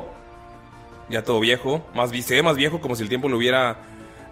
Ya 1.08 1.22
todo 1.24 1.40
viejo. 1.40 1.86
Más, 1.94 2.10
se 2.10 2.34
ve 2.34 2.42
más 2.42 2.56
viejo, 2.56 2.80
como 2.80 2.96
si 2.96 3.02
el 3.02 3.08
tiempo 3.08 3.28
lo 3.28 3.36
hubiera 3.36 3.78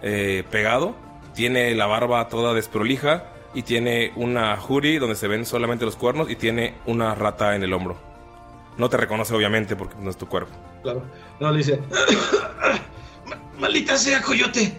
eh, 0.01 0.43
pegado. 0.51 0.95
Tiene 1.33 1.73
la 1.75 1.85
barba 1.87 2.27
toda 2.27 2.53
desprolija. 2.53 3.25
Y 3.53 3.63
tiene 3.63 4.13
una 4.15 4.55
hoodie 4.55 4.99
donde 4.99 5.15
se 5.15 5.27
ven 5.27 5.45
solamente 5.45 5.85
los 5.85 5.95
cuernos. 5.95 6.29
Y 6.29 6.35
tiene 6.35 6.75
una 6.85 7.15
rata 7.15 7.55
en 7.55 7.63
el 7.63 7.73
hombro. 7.73 7.97
No 8.77 8.89
te 8.89 8.97
reconoce, 8.97 9.33
obviamente, 9.33 9.75
porque 9.75 9.95
no 9.99 10.09
es 10.09 10.17
tu 10.17 10.27
cuerpo. 10.27 10.51
Claro. 10.83 11.03
No, 11.39 11.51
le 11.51 11.57
dice. 11.57 11.79
"Ma- 13.25 13.37
Maldita 13.59 13.97
sea, 13.97 14.21
coyote. 14.21 14.73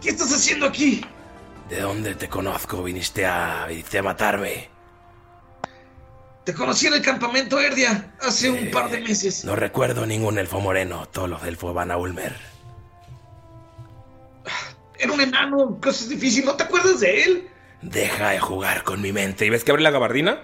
¿Qué 0.00 0.10
estás 0.10 0.32
haciendo 0.32 0.66
aquí? 0.66 1.04
¿De 1.68 1.80
dónde 1.80 2.14
te 2.14 2.28
conozco? 2.28 2.82
Viniste 2.82 3.24
a, 3.24 3.66
viniste 3.68 3.98
a 3.98 4.02
matarme. 4.02 4.68
Te 6.44 6.52
conocí 6.54 6.88
en 6.88 6.94
el 6.94 7.02
campamento 7.02 7.60
Erdia 7.60 8.14
hace 8.20 8.50
un 8.50 8.70
par 8.72 8.90
de 8.90 9.00
meses. 9.00 9.44
No 9.44 9.54
recuerdo 9.54 10.04
ningún 10.06 10.38
elfo 10.38 10.60
moreno. 10.60 11.06
Todos 11.06 11.28
los 11.28 11.42
elfos 11.44 11.72
van 11.72 11.92
a 11.92 11.96
Ulmer. 11.96 12.34
Era 14.98 15.12
un 15.12 15.20
enano, 15.20 15.78
cosas 15.80 16.08
difíciles. 16.08 16.46
¿No 16.46 16.56
te 16.56 16.64
acuerdas 16.64 17.00
de 17.00 17.22
él? 17.22 17.48
Deja 17.80 18.30
de 18.30 18.40
jugar 18.40 18.82
con 18.82 19.00
mi 19.00 19.12
mente. 19.12 19.46
Y 19.46 19.50
ves 19.50 19.62
que 19.62 19.70
abre 19.70 19.84
la 19.84 19.92
gabardina 19.92 20.42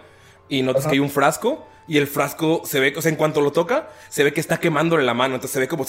y 0.48 0.62
notas 0.62 0.86
que 0.86 0.92
hay 0.92 0.98
un 1.00 1.10
frasco. 1.10 1.68
Y 1.88 1.98
el 1.98 2.06
frasco 2.06 2.62
se 2.64 2.80
ve, 2.80 2.94
o 2.96 3.02
sea, 3.02 3.10
en 3.10 3.16
cuanto 3.16 3.40
lo 3.40 3.50
toca, 3.50 3.90
se 4.08 4.22
ve 4.22 4.32
que 4.32 4.40
está 4.40 4.60
quemándole 4.60 5.04
la 5.04 5.14
mano. 5.14 5.34
Entonces 5.34 5.54
se 5.54 5.60
ve 5.60 5.68
como 5.68 5.84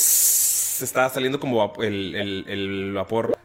se 0.79 0.85
está 0.85 1.09
saliendo 1.09 1.39
como 1.39 1.73
el, 1.81 2.15
el- 2.15 2.45
el 2.47 2.93
vapor. 2.93 3.37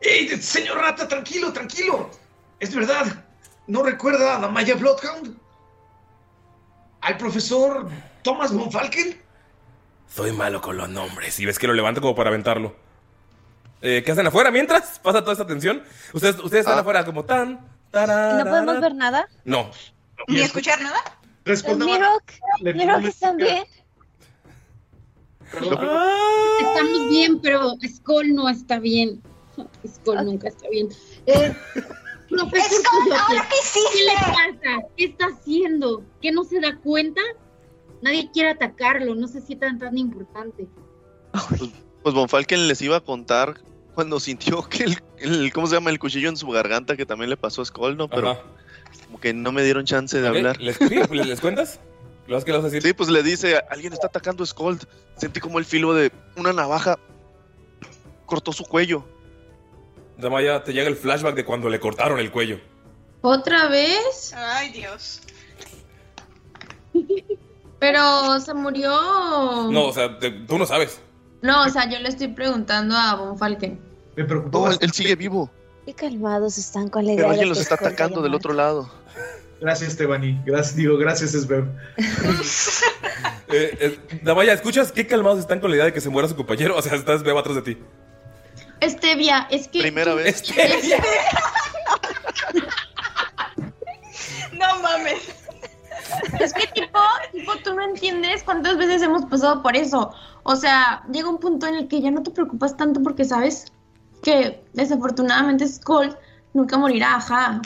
¡Ey, 0.00 0.28
señor 0.40 0.78
Rata, 0.78 1.06
tranquilo, 1.08 1.52
tranquilo! 1.52 2.10
Es 2.58 2.74
verdad. 2.74 3.24
¿No 3.66 3.82
recuerda 3.82 4.36
a 4.36 4.40
la 4.40 4.48
Maya 4.48 4.74
Bloodhound? 4.74 5.36
¿Al 7.02 7.16
profesor 7.16 7.88
Thomas 8.22 8.52
von 8.52 8.70
Falken? 8.70 9.20
Soy 10.08 10.32
malo 10.32 10.60
con 10.60 10.76
los 10.76 10.88
nombres. 10.88 11.38
Y 11.40 11.46
ves 11.46 11.58
que 11.58 11.66
lo 11.66 11.74
levanta 11.74 12.00
como 12.00 12.14
para 12.14 12.30
aventarlo. 12.30 12.74
Eh, 13.82 14.02
¿Qué 14.04 14.12
hacen 14.12 14.26
afuera 14.26 14.50
mientras 14.50 14.98
pasa 14.98 15.20
toda 15.20 15.32
esta 15.32 15.46
tensión? 15.46 15.82
Ustedes, 16.12 16.36
ustedes 16.40 16.66
están 16.66 16.78
afuera 16.78 17.04
como 17.04 17.24
tan. 17.24 17.60
tarara, 17.90 18.42
¿No 18.42 18.50
podemos 18.50 18.80
ver 18.80 18.94
nada? 18.94 19.28
No. 19.44 19.70
¿Ni 20.28 20.40
escuchar 20.40 20.80
nada? 20.80 20.98
Mirok, 21.46 22.22
Le- 22.60 22.74
Mirok, 22.74 23.00
le- 23.02 23.08
¿están 23.08 23.36
bien? 23.36 23.64
Estamos 25.52 27.08
bien, 27.10 27.40
pero 27.40 27.74
Skull 27.86 28.34
no 28.34 28.48
está 28.48 28.78
bien. 28.78 29.20
Skull 29.86 30.24
nunca 30.24 30.48
está 30.48 30.68
bien. 30.70 30.88
Eh, 31.26 31.54
profesor 32.28 32.68
Skull, 32.84 33.12
¿ahora 33.12 33.48
qué 33.48 33.56
hiciste? 33.56 33.88
¿qué 33.92 34.04
le 34.04 34.14
pasa? 34.14 34.86
¿Qué 34.96 35.04
está 35.06 35.26
haciendo? 35.26 36.04
¿Qué 36.22 36.32
no 36.32 36.44
se 36.44 36.60
da 36.60 36.76
cuenta? 36.76 37.20
Nadie 38.02 38.30
quiere 38.32 38.50
atacarlo, 38.50 39.14
no 39.14 39.28
sé 39.28 39.40
si 39.42 39.56
tan 39.56 39.78
tan 39.78 39.98
importante. 39.98 40.66
Pues 42.02 42.14
Von 42.14 42.28
Falken 42.28 42.66
les 42.68 42.80
iba 42.80 42.96
a 42.96 43.00
contar 43.00 43.60
cuando 43.94 44.18
sintió 44.20 44.62
que 44.68 44.84
el, 44.84 44.98
el- 45.18 45.52
¿cómo 45.52 45.66
se 45.66 45.74
llama? 45.74 45.90
El 45.90 45.98
cuchillo 45.98 46.28
en 46.30 46.36
su 46.36 46.46
garganta 46.48 46.96
que 46.96 47.04
también 47.04 47.28
le 47.30 47.36
pasó 47.36 47.60
a 47.62 47.64
Skull, 47.66 47.96
¿no? 47.96 48.08
Pero 48.08 48.30
Ajá. 48.30 48.40
como 49.06 49.20
que 49.20 49.34
no 49.34 49.52
me 49.52 49.62
dieron 49.62 49.84
chance 49.84 50.18
de 50.20 50.28
Ok, 50.30 50.36
hablar. 50.36 50.60
¿Les, 50.60 50.76
sí, 50.76 50.88
¿les, 50.88 51.26
les 51.26 51.40
cuentas? 51.40 51.80
¿Lo 52.30 52.36
vas 52.36 52.44
que 52.44 52.52
a 52.52 52.58
decir? 52.60 52.80
Sí, 52.80 52.92
pues 52.92 53.08
le 53.08 53.24
dice, 53.24 53.60
alguien 53.70 53.92
está 53.92 54.06
atacando 54.06 54.44
a 54.44 54.46
Skull. 54.46 54.78
Sentí 55.16 55.40
como 55.40 55.58
el 55.58 55.64
filo 55.64 55.92
de 55.94 56.12
una 56.36 56.52
navaja 56.52 56.96
cortó 58.24 58.52
su 58.52 58.64
cuello. 58.64 59.04
Damaya, 60.16 60.62
te 60.62 60.72
llega 60.72 60.88
el 60.88 60.94
flashback 60.94 61.34
de 61.34 61.44
cuando 61.44 61.68
le 61.68 61.80
cortaron 61.80 62.20
el 62.20 62.30
cuello. 62.30 62.60
¿Otra 63.22 63.66
vez? 63.66 64.32
Ay, 64.36 64.70
Dios. 64.70 65.22
Pero 67.80 68.38
se 68.38 68.54
murió. 68.54 68.92
No, 69.72 69.86
o 69.86 69.92
sea, 69.92 70.16
te- 70.20 70.30
tú 70.30 70.56
no 70.56 70.66
sabes. 70.66 71.00
No, 71.42 71.64
o 71.64 71.68
sea, 71.68 71.90
yo 71.90 71.98
le 71.98 72.10
estoy 72.10 72.28
preguntando 72.28 72.94
a 72.94 73.16
Von 73.16 73.38
Falken. 73.38 73.80
Me 74.14 74.24
preocupó. 74.24 74.66
No, 74.66 74.70
él, 74.70 74.78
él 74.80 74.92
sigue 74.92 75.16
vivo. 75.16 75.50
Qué 75.84 75.94
calmados 75.94 76.58
están 76.58 76.90
con 76.90 77.04
la 77.06 77.14
idea 77.14 77.24
Pero 77.24 77.28
de 77.30 77.32
alguien 77.32 77.48
los 77.48 77.58
está 77.58 77.74
atacando 77.74 78.22
del 78.22 78.34
otro 78.36 78.52
lado. 78.52 78.88
Gracias, 79.60 79.96
Tebani. 79.96 80.40
Gracias, 80.44 80.76
digo, 80.76 80.96
gracias, 80.96 81.34
Esbeb. 81.34 81.66
Eh, 83.52 83.76
eh, 83.80 83.98
Damaya, 84.22 84.52
¿escuchas 84.52 84.92
qué 84.92 85.08
calmados 85.08 85.40
están 85.40 85.58
con 85.58 85.70
la 85.70 85.76
idea 85.76 85.86
de 85.86 85.92
que 85.92 86.00
se 86.00 86.08
muera 86.08 86.28
su 86.28 86.36
compañero? 86.36 86.76
O 86.76 86.82
sea, 86.82 86.94
estás 86.94 87.24
beba 87.24 87.40
atrás 87.40 87.56
de 87.56 87.62
ti. 87.62 87.78
Estevia, 88.78 89.48
es 89.50 89.66
que. 89.66 89.80
Primera 89.80 90.14
vez. 90.14 90.26
Este, 90.26 91.00
No 94.52 94.80
mames. 94.80 95.34
Es 96.38 96.52
que 96.52 96.66
tipo, 96.68 97.00
tipo, 97.32 97.52
tú 97.64 97.74
no 97.74 97.82
entiendes 97.82 98.44
cuántas 98.44 98.76
veces 98.76 99.02
hemos 99.02 99.24
pasado 99.26 99.62
por 99.62 99.76
eso. 99.76 100.12
O 100.44 100.54
sea, 100.54 101.02
llega 101.12 101.28
un 101.28 101.38
punto 101.38 101.66
en 101.66 101.74
el 101.74 101.88
que 101.88 102.00
ya 102.00 102.10
no 102.12 102.22
te 102.22 102.30
preocupas 102.30 102.76
tanto 102.76 103.02
porque 103.02 103.24
sabes 103.24 103.72
que 104.22 104.62
desafortunadamente 104.74 105.66
Skull 105.66 106.16
nunca 106.52 106.78
morirá, 106.78 107.16
ajá. 107.16 107.60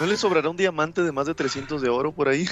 ¿No 0.00 0.06
le 0.06 0.16
sobrará 0.16 0.48
un 0.48 0.56
diamante 0.56 1.02
de 1.02 1.12
más 1.12 1.26
de 1.26 1.34
300 1.34 1.82
de 1.82 1.88
oro 1.88 2.12
por 2.12 2.28
ahí? 2.28 2.46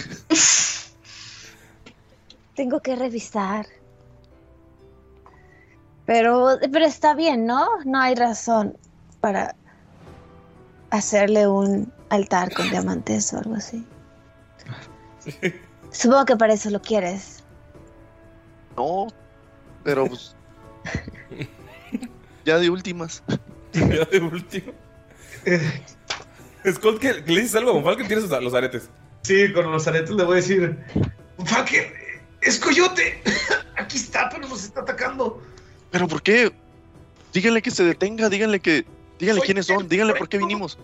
Tengo 2.55 2.81
que 2.81 2.97
revisar. 2.97 3.67
Pero, 6.07 6.59
pero 6.73 6.85
está 6.85 7.15
bien, 7.15 7.47
¿no? 7.47 7.67
No 7.85 8.01
hay 8.01 8.15
razón 8.15 8.77
para 9.21 9.55
hacerle 10.91 11.47
un 11.47 11.93
altar 12.09 12.53
con 12.55 12.71
diamantes 12.71 13.33
o 13.33 13.39
algo 13.39 13.55
así. 13.55 13.85
Supongo 15.91 16.25
que 16.25 16.37
para 16.37 16.55
eso 16.55 16.71
lo 16.71 16.81
quieres. 16.81 17.43
No, 18.77 19.09
pero 19.83 20.07
pues... 20.07 20.37
ya 22.45 22.59
de 22.59 22.71
últimas. 22.71 23.23
ya 23.73 24.05
de 24.05 24.21
último. 24.21 24.73
Scott, 26.73 26.99
¿qué, 26.99 27.13
¿le 27.27 27.41
dices 27.41 27.55
algo 27.55 27.71
a 27.71 27.75
Von 27.75 27.85
Falken? 27.85 28.07
Tienes 28.09 28.29
los 28.29 28.55
aretes. 28.55 28.91
Sí, 29.23 29.53
con 29.53 29.71
los 29.71 29.87
aretes 29.87 30.11
le 30.11 30.25
voy 30.25 30.35
a 30.35 30.37
decir, 30.37 30.79
Falken, 31.45 31.93
es 32.41 32.59
Coyote. 32.59 33.23
Aquí 33.77 33.97
está, 33.97 34.29
pero 34.29 34.49
nos 34.49 34.65
está 34.65 34.81
atacando. 34.81 35.41
¿Pero 35.91 36.09
por 36.09 36.23
qué? 36.23 36.53
Díganle 37.33 37.63
que 37.63 37.71
se 37.71 37.85
detenga, 37.85 38.29
díganle 38.29 38.61
que... 38.61 38.85
Díganle 39.19 39.41
Soy 39.41 39.47
quiénes 39.47 39.67
son, 39.67 39.89
díganle 39.89 40.15
por 40.15 40.29
qué 40.29 40.39
vinimos. 40.39 40.79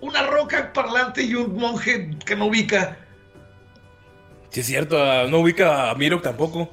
Una 0.00 0.26
roca 0.26 0.72
parlante 0.72 1.22
y 1.22 1.34
un 1.34 1.56
monje 1.56 2.10
que 2.24 2.36
no 2.36 2.46
ubica. 2.46 2.98
Sí, 4.50 4.60
es 4.60 4.66
cierto, 4.66 5.02
ah, 5.02 5.26
no 5.28 5.40
ubica 5.40 5.90
a 5.90 5.94
Mirok 5.94 6.22
tampoco. 6.22 6.70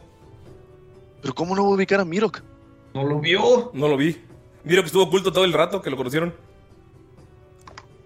¿Pero 1.22 1.34
cómo 1.34 1.56
no 1.56 1.64
va 1.64 1.70
a 1.70 1.74
ubicar 1.74 2.00
a 2.00 2.06
Mirok? 2.06 2.42
¿No 2.94 3.04
lo 3.04 3.20
vio? 3.20 3.72
No 3.74 3.88
lo 3.88 3.98
vi. 3.98 4.22
Mirok 4.64 4.86
estuvo 4.86 5.04
oculto 5.04 5.32
todo 5.32 5.46
el 5.46 5.54
rato 5.54 5.82
que 5.82 5.90
lo 5.90 5.98
conocieron. 5.98 6.34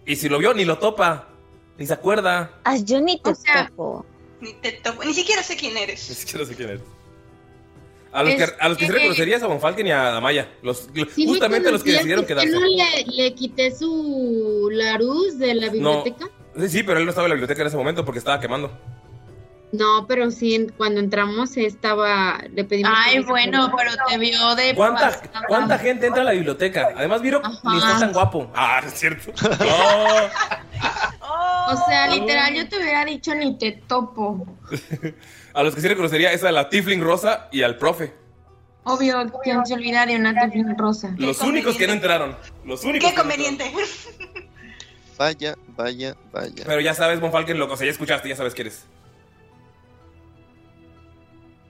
Y 0.09 0.15
si 0.15 0.27
lo 0.27 0.39
vio, 0.39 0.53
ni 0.55 0.65
lo 0.65 0.79
topa. 0.79 1.27
Ni 1.77 1.85
se 1.85 1.93
acuerda. 1.93 2.51
Ah, 2.63 2.77
yo 2.77 2.99
ni 2.99 3.19
te 3.21 3.29
O 3.29 3.35
sea- 3.35 3.67
topo. 3.67 4.05
Ni, 4.41 4.53
te 4.53 4.71
topo- 4.83 5.03
ni 5.05 5.13
siquiera 5.13 5.43
sé 5.43 5.55
quién 5.55 5.77
eres. 5.77 6.09
Ni 6.09 6.15
siquiera 6.15 6.45
sé 6.45 6.55
quién 6.55 6.69
es. 6.71 6.79
A 8.11 8.23
los, 8.23 8.33
que, 8.33 8.43
a 8.59 8.69
los 8.69 8.77
que 8.79 8.85
sí 8.85 8.91
que- 8.91 8.97
reconocerías 8.97 9.43
a 9.43 9.47
Von 9.47 9.61
Falken 9.61 9.85
y 9.85 9.91
a 9.91 10.03
Damaya. 10.05 10.49
Los, 10.63 10.89
Sí 11.15 11.25
me 11.27 11.33
justamente 11.33 11.71
los 11.71 11.83
que 11.83 11.91
decidieron 11.91 12.25
¿por 12.25 12.35
qué 12.35 12.41
quedarse. 12.47 12.51
no 12.59 12.65
le, 12.65 13.05
le 13.05 13.33
quité 13.35 13.69
su 13.75 14.67
Larus 14.71 15.37
de 15.37 15.53
la 15.53 15.69
biblioteca? 15.69 16.27
Sí, 16.59 16.69
sí, 16.69 16.83
pero 16.83 16.97
él 16.99 17.05
no 17.05 17.11
estaba 17.11 17.27
en 17.27 17.29
la 17.29 17.35
biblioteca 17.35 17.61
en 17.61 17.67
ese 17.67 17.77
momento 17.77 18.03
porque 18.03 18.17
estaba 18.17 18.39
quemando. 18.39 18.71
No, 19.71 20.07
pero 20.07 20.31
sí, 20.31 20.67
cuando 20.77 20.99
entramos 20.99 21.55
estaba, 21.57 22.39
le 22.53 22.63
pedimos. 22.63 22.91
Ay, 22.95 23.19
bueno, 23.19 23.71
pero 23.77 23.91
te 24.07 24.17
vio 24.17 24.55
de 24.55 24.73
¿Cuánta. 24.73 25.21
¿Cuánta 25.47 25.77
gente 25.77 26.07
entra 26.07 26.23
a 26.23 26.25
la 26.25 26.31
biblioteca? 26.31 26.89
Además, 26.95 27.21
Miro 27.21 27.41
ni 27.63 27.77
está 27.77 27.99
tan 27.99 28.13
guapo. 28.13 28.51
Ah, 28.55 28.81
es 28.85 28.93
cierto. 28.93 29.31
Oh. 31.21 31.71
O 31.71 31.85
sea, 31.85 32.07
literal, 32.07 32.53
yo 32.55 32.67
te 32.67 32.77
hubiera 32.77 33.05
dicho 33.05 33.35
ni 33.35 33.55
te 33.57 33.73
topo. 33.73 34.47
A 35.53 35.63
los 35.63 35.75
que 35.75 35.81
sí 35.81 35.87
reconocería 35.87 36.31
es 36.31 36.43
a 36.43 36.51
la 36.51 36.69
Tifling 36.69 37.01
Rosa 37.01 37.47
y 37.51 37.63
al 37.63 37.77
profe. 37.77 38.13
Obvio, 38.83 39.31
quien 39.43 39.65
se 39.65 39.73
olvida 39.73 40.05
de 40.05 40.15
una 40.15 40.33
tiflin 40.33 40.77
rosa. 40.77 41.13
Los 41.17 41.41
únicos 41.41 41.75
que 41.75 41.85
no 41.85 41.93
entraron. 41.93 42.35
Los 42.65 42.83
únicos. 42.83 43.09
Qué 43.09 43.15
que 43.15 43.17
no 43.17 43.21
conveniente. 43.21 43.71
Vaya, 45.17 45.55
vaya, 45.75 46.15
vaya. 46.31 46.63
Pero 46.65 46.79
ya 46.79 46.93
sabes, 46.93 47.19
Von 47.19 47.31
Falken, 47.31 47.59
lo, 47.59 47.71
o 47.71 47.75
sea, 47.75 47.85
ya 47.85 47.91
escuchaste, 47.91 48.29
ya 48.29 48.35
sabes 48.35 48.53
quién 48.55 48.67
eres. 48.67 48.85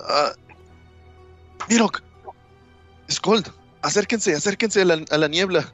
Ah, 0.08 0.32
Mirok, 1.70 2.02
Skold, 3.10 3.52
acérquense, 3.82 4.34
acérquense 4.34 4.82
a 4.82 4.86
la, 4.86 5.06
a 5.10 5.18
la 5.18 5.28
niebla. 5.28 5.72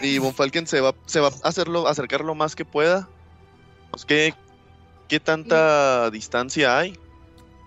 Y 0.00 0.18
Von 0.20 0.34
Falken 0.34 0.66
se 0.66 0.80
va, 0.80 0.94
se 1.06 1.20
va 1.20 1.28
a 1.28 1.48
hacerlo, 1.48 1.86
acercar 1.86 2.22
lo 2.22 2.34
más 2.34 2.56
que 2.56 2.64
pueda. 2.64 3.08
Pues, 3.90 4.04
¿qué, 4.04 4.34
¿Qué 5.08 5.20
tanta 5.20 6.10
distancia 6.10 6.78
hay? 6.78 6.98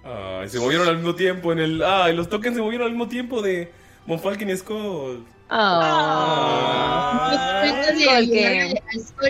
Ay, 0.04 0.50
se 0.50 0.60
movieron 0.60 0.88
al 0.88 0.98
mismo 0.98 1.14
tiempo 1.16 1.52
en 1.52 1.60
el. 1.60 1.84
Ay, 1.84 2.16
los 2.16 2.28
tokens 2.30 2.56
se 2.56 2.62
movieron 2.62 2.88
al 2.88 2.92
mismo 2.94 3.08
tiempo 3.08 3.42
de 3.42 3.72
Von 4.06 4.20
Falken 4.20 4.50
y 4.50 4.58
Skull. 4.58 5.26
Ah. 5.50 7.32
Ah. 7.32 7.92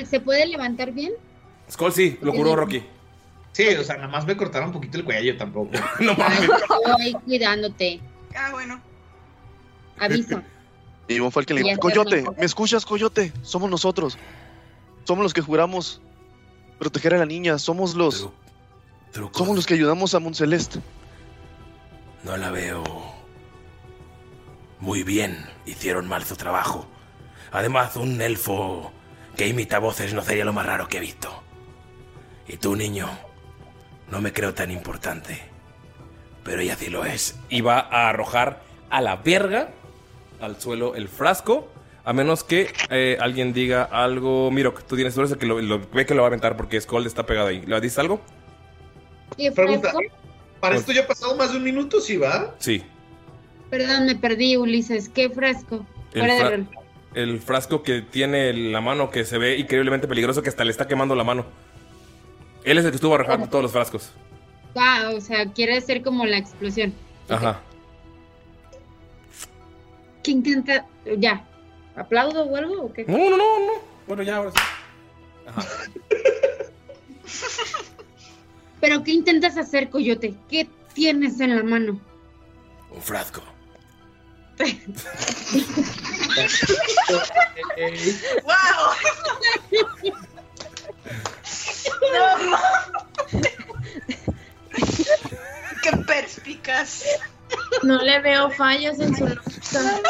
¿Se 0.10 0.20
puede 0.22 0.46
levantar 0.48 0.92
bien? 0.92 1.12
Skull 1.70 1.92
sí, 1.92 2.18
lo 2.22 2.34
curó 2.34 2.56
Rocky. 2.56 2.84
Sí, 3.56 3.70
o 3.70 3.86
sea, 3.86 3.96
nada 3.96 4.10
más 4.10 4.26
me 4.26 4.36
cortaron 4.36 4.68
un 4.68 4.74
poquito 4.74 4.98
el 4.98 5.06
cuello 5.06 5.38
tampoco. 5.38 5.72
no 6.02 6.14
Ay, 6.20 6.44
estoy 6.44 7.02
ahí 7.02 7.14
cuidándote. 7.14 8.02
Ah, 8.36 8.50
bueno. 8.52 8.82
Avisa. 9.98 10.44
Y 11.08 11.20
Von 11.20 11.32
Falken 11.32 11.56
le 11.56 11.62
Y 11.62 11.64
dice, 11.64 11.74
hacer 11.74 11.80
Coyote. 11.80 12.26
¿me 12.38 12.46
escuchas, 12.46 12.84
Coyote? 12.84 13.32
Somos 13.44 13.70
nosotros. 13.70 14.18
Somos 15.06 15.24
los 15.24 15.34
que 15.36 15.42
juramos 15.42 16.02
proteger 16.80 17.14
a 17.14 17.20
la 17.20 17.28
niña. 17.28 17.60
Somos 17.60 17.94
los... 17.94 18.28
Somos 19.32 19.56
los 19.56 19.66
que 19.68 19.76
ayudamos 19.76 20.16
a 20.16 20.20
Monceleste. 20.20 20.80
No 22.24 22.36
la 22.36 22.50
veo 22.50 22.84
muy 24.80 25.04
bien. 25.04 25.46
Hicieron 25.68 26.08
mal 26.08 26.26
su 26.26 26.36
trabajo. 26.36 26.88
Además, 27.52 27.96
un 27.96 28.20
elfo 28.20 28.92
que 29.38 29.48
imita 29.48 29.78
voces 29.78 30.14
no 30.14 30.24
sería 30.24 30.44
lo 30.44 30.54
más 30.54 30.66
raro 30.66 30.88
que 30.88 30.98
he 30.98 31.02
visto. 31.02 31.44
Y 32.48 32.58
tú, 32.58 32.76
niño, 32.76 33.08
no 34.12 34.22
me 34.22 34.32
creo 34.34 34.54
tan 34.54 34.72
importante. 34.72 35.42
Pero 36.44 36.62
ella 36.62 36.76
sí 36.76 36.90
lo 36.90 37.06
es. 37.06 37.36
Y 37.50 37.62
va 37.62 37.80
a 37.80 38.10
arrojar 38.10 38.62
a 38.90 39.02
la 39.02 39.16
verga 39.18 39.70
al 40.40 40.60
suelo 40.62 40.96
el 40.96 41.08
frasco. 41.08 41.68
A 42.04 42.14
menos 42.14 42.44
que 42.44 42.72
eh, 42.92 43.18
alguien 43.20 43.52
diga 43.52 43.84
algo. 43.84 44.52
Miro, 44.52 44.74
tú 44.88 44.96
tienes 44.96 45.16
suerte 45.16 45.38
que 45.38 45.48
lo, 45.48 45.60
lo- 45.60 45.82
ve 45.92 46.06
que 46.06 46.14
lo 46.14 46.22
va 46.22 46.28
a 46.28 46.30
aventar 46.30 46.56
porque 46.56 46.80
Skull 46.80 47.08
está 47.08 47.26
pegado 47.26 47.48
ahí. 47.48 47.64
¿Le 47.66 47.82
dices 47.82 47.98
algo? 47.98 48.22
¿Qué 49.38 49.52
Pregunta? 49.52 49.92
¿para 50.60 50.76
esto 50.78 50.92
ya 50.92 51.02
ha 51.02 51.08
pasado 51.08 51.36
más 51.36 51.52
de 51.52 51.58
un 51.58 51.64
minuto, 51.64 52.00
sí 52.00 52.18
va? 52.18 52.54
Sí. 52.60 52.84
Perdón, 53.70 54.06
me 54.06 54.16
perdí, 54.16 54.56
Ulises. 54.56 55.10
¿Qué 55.10 55.30
fresco? 55.30 55.86
El, 56.14 56.20
Fuera 56.22 56.34
de 56.36 56.40
fra- 56.40 56.50
rol. 56.52 56.68
el 57.16 57.40
frasco 57.40 57.82
que 57.84 58.02
tiene 58.02 58.54
la 58.54 58.82
mano 58.82 59.10
que 59.10 59.26
se 59.26 59.38
ve 59.40 59.58
increíblemente 59.58 60.08
peligroso 60.08 60.42
que 60.44 60.50
hasta 60.50 60.64
le 60.64 60.72
está 60.72 60.88
quemando 60.88 61.16
la 61.16 61.24
mano. 61.24 61.46
Él 62.66 62.78
es 62.80 62.86
el 62.86 62.92
que 62.92 62.96
estuvo 62.96 63.14
arrojando 63.14 63.48
todos 63.48 63.62
los 63.64 63.72
frascos. 63.72 64.10
Ah, 64.76 65.12
o 65.16 65.22
sea, 65.22 65.46
quiere 65.54 65.80
ser 65.82 66.02
como 66.02 66.26
la 66.26 66.38
explosión. 66.38 66.94
Ajá. 67.30 67.62
¿Qué 70.24 70.32
intenta? 70.32 70.88
Ya. 71.18 71.46
¿Aplaudo 71.96 72.44
o 72.44 72.56
algo 72.56 72.86
o 72.86 72.92
qué? 72.92 73.06
No, 73.06 73.16
no, 73.18 73.38
no, 73.38 73.60
no. 73.60 73.74
Bueno, 74.08 74.24
ya 74.24 74.38
ahora 74.38 74.52
sí. 74.52 74.58
¿Pero 78.82 79.04
qué 79.04 79.12
intentas 79.12 79.58
hacer, 79.58 79.92
Coyote? 79.92 80.34
¿Qué 80.50 80.68
tienes 80.94 81.40
en 81.40 81.56
la 81.56 81.62
mano? 81.64 82.00
Un 82.92 83.02
frasco. 83.02 83.42
¡Wow! 88.44 88.52
No, 92.14 92.50
ma- 92.50 92.62
Qué 95.84 95.92
perspicaz. 96.08 97.04
No 97.84 98.02
le 98.02 98.20
veo 98.22 98.50
fallas 98.52 99.00
en 99.00 99.16
su 99.16 99.28
lógica. 99.28 100.02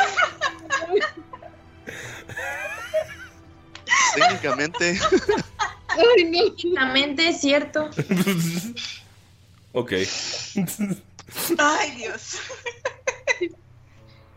Técnicamente. 4.15 4.99
Técnicamente 5.95 7.29
es 7.29 7.41
cierto. 7.41 7.89
Ok. 9.73 9.91
Ay, 11.57 11.91
Dios. 11.97 12.37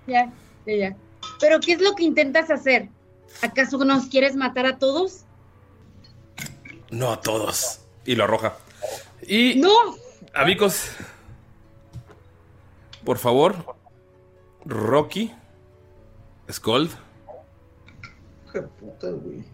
Ya, 0.06 0.32
ya, 0.66 0.74
ya. 0.74 0.96
¿Pero 1.40 1.60
qué 1.60 1.72
es 1.74 1.80
lo 1.80 1.94
que 1.94 2.04
intentas 2.04 2.50
hacer? 2.50 2.88
¿Acaso 3.42 3.78
nos 3.84 4.06
quieres 4.06 4.34
matar 4.34 4.66
a 4.66 4.78
todos? 4.78 5.20
No 6.90 7.12
a 7.12 7.20
todos. 7.20 7.80
Y 8.04 8.14
lo 8.14 8.24
arroja. 8.24 8.56
Y. 9.26 9.56
¡No! 9.56 9.96
Amigos. 10.34 10.90
Por 13.04 13.18
favor. 13.18 13.76
Rocky. 14.64 15.34
Skold. 16.50 16.90
Qué 18.52 18.62
puta, 18.62 19.08
güey. 19.10 19.44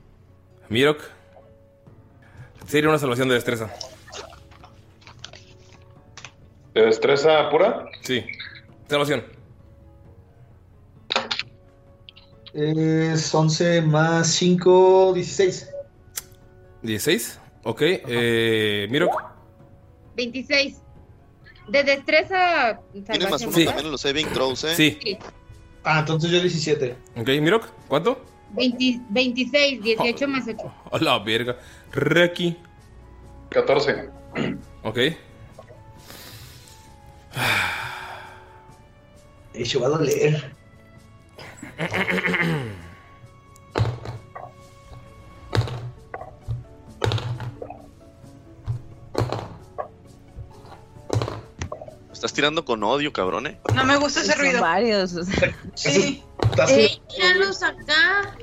Mirok. 0.68 1.02
Sería 2.66 2.88
una 2.88 2.98
salvación 2.98 3.28
de 3.28 3.34
destreza. 3.34 3.70
¿De 6.72 6.82
destreza 6.82 7.50
pura? 7.50 7.86
Sí. 8.02 8.24
Salvación. 8.88 9.24
Es 12.52 13.34
11 13.34 13.82
más 13.82 14.28
5, 14.28 15.12
16. 15.14 15.73
16. 16.84 17.40
Ok. 17.64 17.80
Eh, 17.82 18.86
Mirok. 18.90 19.22
26. 20.16 20.76
De 21.68 21.82
destreza. 21.82 22.78
Tiene 22.92 23.28
más 23.28 23.42
uno 23.42 23.50
¿verdad? 23.52 23.64
también 23.66 23.86
en 23.86 23.90
los 23.90 24.00
saving 24.00 24.28
throws, 24.32 24.64
¿eh? 24.64 24.74
Sí. 24.76 25.18
Ah, 25.82 26.00
entonces 26.00 26.30
yo 26.30 26.40
17. 26.40 26.96
Ok, 27.16 27.28
Mirok. 27.40 27.68
¿Cuánto? 27.88 28.22
20 28.52 29.00
26, 29.08 29.82
18 29.82 30.28
más 30.28 30.46
8. 30.46 30.72
A 30.92 30.98
la 30.98 31.18
verga. 31.18 31.56
Rocky. 31.90 32.56
14. 33.50 34.10
Ok. 34.82 34.98
Eso 39.54 39.80
va 39.80 39.86
a 39.86 39.90
doler. 39.90 40.54
tirando 52.34 52.64
con 52.64 52.82
odio, 52.84 53.12
cabrón, 53.12 53.46
¿eh? 53.46 53.58
No 53.74 53.84
me 53.84 53.96
gusta 53.96 54.20
ese 54.20 54.32
Son 54.32 54.40
ruido. 54.40 54.60
varios. 54.60 55.14
Sí. 55.74 56.22
¡Ey, 56.68 57.00
míralos 57.16 57.62
acá! 57.62 58.36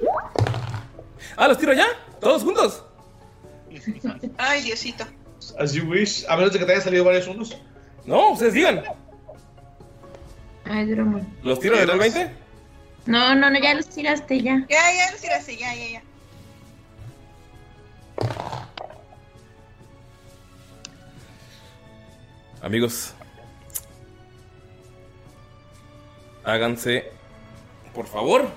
Ah, 1.38 1.48
¿los 1.48 1.58
tiro 1.58 1.74
ya? 1.74 1.88
¿Todos 2.20 2.44
juntos? 2.44 2.84
Ay, 4.38 4.64
Diosito. 4.64 5.06
As 5.60 5.74
you 5.74 5.86
wish. 5.86 6.26
A 6.28 6.36
menos 6.36 6.52
de 6.54 6.60
que 6.60 6.66
te 6.66 6.72
hayan 6.72 6.84
salido 6.84 7.04
varios 7.04 7.28
unos. 7.28 7.56
No, 8.06 8.32
ustedes 8.32 8.54
digan. 8.54 8.84
Ay, 10.66 10.92
broma. 10.94 11.22
¿Los 11.44 11.60
tiro 11.60 11.78
de 11.78 11.86
20? 11.86 12.36
No, 13.06 13.36
no, 13.36 13.50
no, 13.50 13.60
ya 13.60 13.74
los 13.74 13.88
tiraste 13.88 14.42
ya. 14.42 14.66
Ya, 14.70 14.94
ya, 14.94 15.12
los 15.12 15.22
tiraste, 15.22 15.58
ya, 15.58 15.74
ya, 15.74 15.88
ya. 15.92 16.04
Amigos. 22.62 23.14
Háganse. 26.44 27.12
Por 27.94 28.08
favor. 28.08 28.48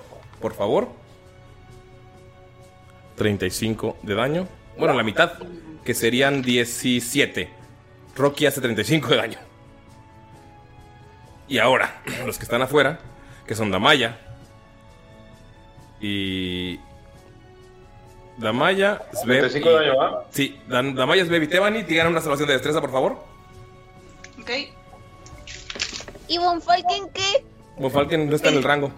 Por 0.41 0.55
favor. 0.55 0.89
35 3.17 3.99
de 4.03 4.15
daño. 4.15 4.49
Bueno, 4.79 4.95
la 4.95 5.03
mitad. 5.03 5.33
Que 5.85 5.95
serían 5.95 6.43
17. 6.43 7.51
Rocky 8.17 8.47
hace 8.47 8.61
35 8.61 9.09
de 9.09 9.17
daño. 9.17 9.39
Y 11.49 11.59
ahora, 11.59 12.03
los 12.27 12.39
que 12.39 12.45
están 12.45 12.63
afuera, 12.63 12.99
que 13.47 13.55
son 13.55 13.71
Damaya 13.71 14.19
y 16.01 16.79
Damaya, 18.39 19.03
Sveb. 19.13 19.41
35 19.41 19.69
de 19.69 19.75
daño, 19.87 19.97
¿va? 19.99 20.27
Sí, 20.31 20.59
Dan- 20.69 20.95
Damaya, 20.95 21.25
Sveb 21.27 21.43
y 21.43 21.49
Tebani. 21.49 21.85
Tienen 21.85 22.09
una 22.09 22.21
salvación 22.21 22.49
de 22.49 22.55
destreza, 22.55 22.81
por 22.81 22.91
favor. 22.93 23.23
Ok. 24.41 24.51
¿Y 26.29 26.39
Von 26.39 26.61
Falken 26.63 27.09
qué? 27.13 27.45
Von 27.79 27.91
Falken 27.91 28.29
no 28.29 28.37
está 28.37 28.49
en 28.51 28.57
el 28.57 28.63
rango. 28.63 28.91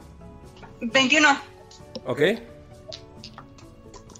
21. 0.80 1.28
¿Ok? 2.06 2.20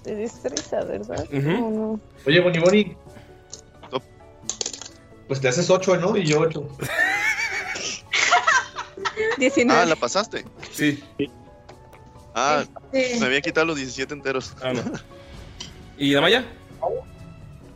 Te 0.03 0.15
destreza, 0.15 0.83
¿verdad? 0.83 1.25
Ujú. 1.31 1.39
No, 1.51 1.69
no. 1.69 1.99
Oye, 2.25 2.39
Boni 2.39 2.59
Boni. 2.59 2.97
Pues 5.27 5.41
te 5.41 5.49
haces 5.49 5.69
8, 5.69 5.97
¿no? 5.97 6.15
Y 6.15 6.25
yo 6.25 6.39
8. 6.39 6.67
19. 9.37 9.79
Ah, 9.81 9.85
¿la 9.85 9.95
pasaste? 9.97 10.45
Sí. 10.71 11.03
Ah, 12.33 12.63
Este- 12.93 13.19
me 13.19 13.25
había 13.25 13.41
quitado 13.41 13.67
los 13.67 13.75
17 13.75 14.13
enteros. 14.13 14.53
Ah, 14.61 14.71
no. 14.73 14.81
¿Y 15.97 16.13
Damaya? 16.13 16.45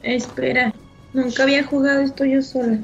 Espera, 0.03 0.73
nunca 1.13 1.43
había 1.43 1.63
jugado 1.65 1.99
esto 2.01 2.23
yo 2.25 2.41
sola. 2.41 2.79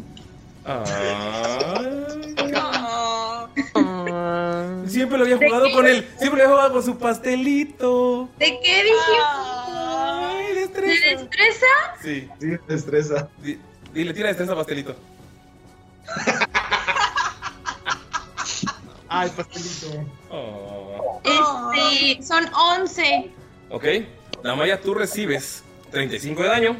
Siempre 4.97 5.19
lo 5.19 5.25
había 5.25 5.37
jugado 5.37 5.71
con 5.73 5.85
él. 5.85 6.09
Siempre 6.17 6.39
lo 6.39 6.45
había 6.45 6.55
jugado 6.55 6.73
con 6.73 6.83
su 6.83 6.97
pastelito. 6.97 8.27
¿De 8.39 8.59
qué 8.63 8.83
dijimos? 8.83 10.47
¿De 10.47 10.55
destreza? 10.55 11.67
Sí. 12.01 12.27
Sí, 12.39 12.47
destreza. 12.67 13.29
Dile, 13.93 14.11
tira 14.15 14.29
destreza 14.29 14.55
pastelito. 14.55 14.95
Ay, 19.07 19.29
pastelito. 19.37 20.03
Este, 21.23 22.23
son 22.23 22.51
11. 22.51 23.31
Ok. 23.69 23.85
Damaya, 24.43 24.81
tú 24.81 24.95
recibes 24.95 25.63
35 25.91 26.41
de 26.41 26.47
daño. 26.47 26.75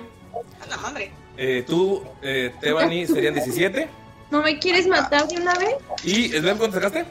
A 0.60 0.66
la 0.66 0.78
madre. 0.78 1.12
Eh, 1.38 1.64
tú, 1.68 2.04
eh, 2.24 2.52
Tebani, 2.62 3.06
serían 3.06 3.36
17. 3.36 3.88
¿No 4.32 4.42
me 4.42 4.58
quieres 4.58 4.88
matar 4.88 5.28
de 5.28 5.40
una 5.40 5.54
vez? 5.54 5.76
¿Y 6.04 6.30
Sven 6.30 6.58
cuánto 6.58 6.78
sacaste? 6.78 7.06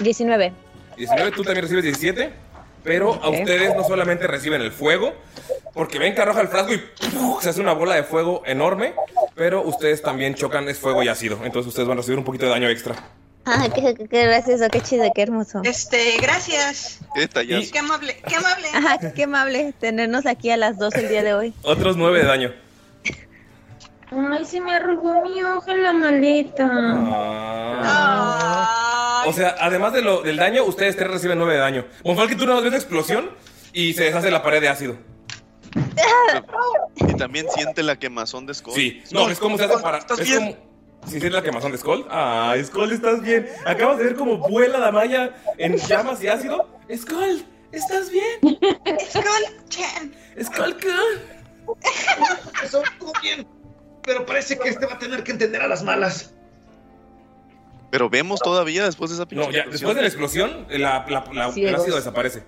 19. 0.00 0.52
19, 0.96 1.30
tú 1.32 1.44
también 1.44 1.62
recibes 1.62 1.84
17. 1.84 2.30
Pero 2.82 3.22
a 3.22 3.28
ustedes 3.28 3.76
no 3.76 3.84
solamente 3.84 4.26
reciben 4.26 4.62
el 4.62 4.72
fuego, 4.72 5.12
porque 5.74 5.98
ven 5.98 6.14
que 6.14 6.22
arroja 6.22 6.40
el 6.40 6.48
frasco 6.48 6.72
y 6.72 6.78
¡puf! 6.78 7.42
se 7.42 7.50
hace 7.50 7.60
una 7.60 7.74
bola 7.74 7.94
de 7.94 8.04
fuego 8.04 8.42
enorme, 8.46 8.94
pero 9.34 9.62
ustedes 9.62 10.00
también 10.00 10.34
chocan, 10.34 10.68
es 10.68 10.78
fuego 10.78 11.02
y 11.02 11.08
ácido. 11.08 11.40
Entonces 11.44 11.68
ustedes 11.68 11.86
van 11.86 11.98
a 11.98 12.00
recibir 12.00 12.18
un 12.18 12.24
poquito 12.24 12.46
de 12.46 12.52
daño 12.52 12.68
extra. 12.70 12.96
Ah, 13.44 13.68
qué, 13.74 13.94
qué, 13.94 14.08
qué 14.08 14.26
gracioso, 14.26 14.68
qué 14.70 14.80
chido, 14.80 15.04
qué 15.14 15.22
hermoso. 15.22 15.60
Este, 15.64 16.16
gracias. 16.20 17.00
Qué 17.14 17.78
amable, 17.78 18.16
qué 18.26 18.36
amable. 18.36 18.68
Ajá, 18.72 19.12
qué 19.12 19.22
amable 19.24 19.74
tenernos 19.78 20.26
aquí 20.26 20.50
a 20.50 20.56
las 20.56 20.78
2 20.78 20.94
el 20.94 21.08
día 21.08 21.22
de 21.22 21.34
hoy. 21.34 21.54
Otros 21.62 21.96
9 21.96 22.18
de 22.18 22.24
daño. 22.24 22.54
Ay, 24.12 24.44
se 24.44 24.60
me 24.60 24.74
arrugó 24.74 25.22
mi 25.22 25.42
hoja 25.42 25.72
en 25.72 25.82
la 25.82 25.92
maleta. 25.92 26.68
Ah. 27.92 29.24
O 29.26 29.32
sea, 29.32 29.54
además 29.60 29.92
de 29.92 30.02
lo, 30.02 30.22
del 30.22 30.36
daño, 30.36 30.64
ustedes 30.64 30.96
tres 30.96 31.10
reciben 31.10 31.38
9 31.38 31.54
de 31.54 31.60
daño. 31.60 31.84
Bonfalque, 32.02 32.34
tú 32.34 32.46
no 32.46 32.56
ves 32.56 32.64
una 32.66 32.76
explosión 32.76 33.30
y 33.72 33.92
se 33.92 34.04
deshace 34.04 34.30
la 34.30 34.42
pared 34.42 34.60
de 34.60 34.68
ácido. 34.68 34.96
Y 36.96 37.14
también 37.14 37.46
siente 37.54 37.82
la 37.82 37.96
quemazón 37.96 38.46
de 38.46 38.54
Skull. 38.54 38.74
Sí, 38.74 39.02
no, 39.12 39.28
es 39.30 39.38
como 39.38 39.56
se 39.56 39.64
hace 39.64 39.78
para. 39.78 39.98
¿Estás 39.98 40.18
es 40.20 40.26
bien? 40.26 40.54
como. 40.54 40.70
¿Sí 41.04 41.12
sientes 41.12 41.32
la 41.32 41.42
quemazón 41.42 41.72
de 41.72 41.78
Skull? 41.78 42.06
Ah, 42.10 42.54
Skull, 42.62 42.92
estás 42.92 43.22
bien. 43.22 43.48
Acabas 43.64 43.98
de 43.98 44.04
ver 44.04 44.16
cómo 44.16 44.36
vuela 44.38 44.78
la 44.78 44.90
malla 44.90 45.34
en 45.56 45.76
llamas 45.76 46.22
y 46.22 46.28
ácido. 46.28 46.68
Skull, 46.94 47.44
¿estás 47.72 48.10
bien? 48.10 48.58
Skull, 49.08 49.68
Chan. 49.68 50.12
Skull, 50.42 50.76
¿qué? 50.76 50.88
Eso 52.64 52.82
bien. 53.22 53.46
Pero 54.10 54.26
parece 54.26 54.58
que 54.58 54.68
este 54.68 54.86
va 54.86 54.94
a 54.94 54.98
tener 54.98 55.22
que 55.22 55.30
entender 55.30 55.62
a 55.62 55.68
las 55.68 55.84
malas. 55.84 56.32
Pero 57.92 58.10
vemos 58.10 58.40
todavía 58.40 58.84
después 58.84 59.08
de 59.10 59.14
esa 59.14 59.24
pinche 59.26 59.46
No, 59.46 59.52
ya, 59.52 59.66
después 59.70 59.94
de 59.94 60.00
la 60.02 60.08
explosión, 60.08 60.66
la, 60.68 61.06
la- 61.08 61.24
la- 61.32 61.48
el 61.54 61.74
ácido 61.76 61.94
desaparece. 61.94 62.42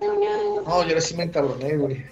No, 0.00 0.18
yo 0.22 0.62
ahora 0.66 0.98
sí 1.02 1.14
me 1.18 1.24
encabroné, 1.24 1.76
güey. 1.76 2.06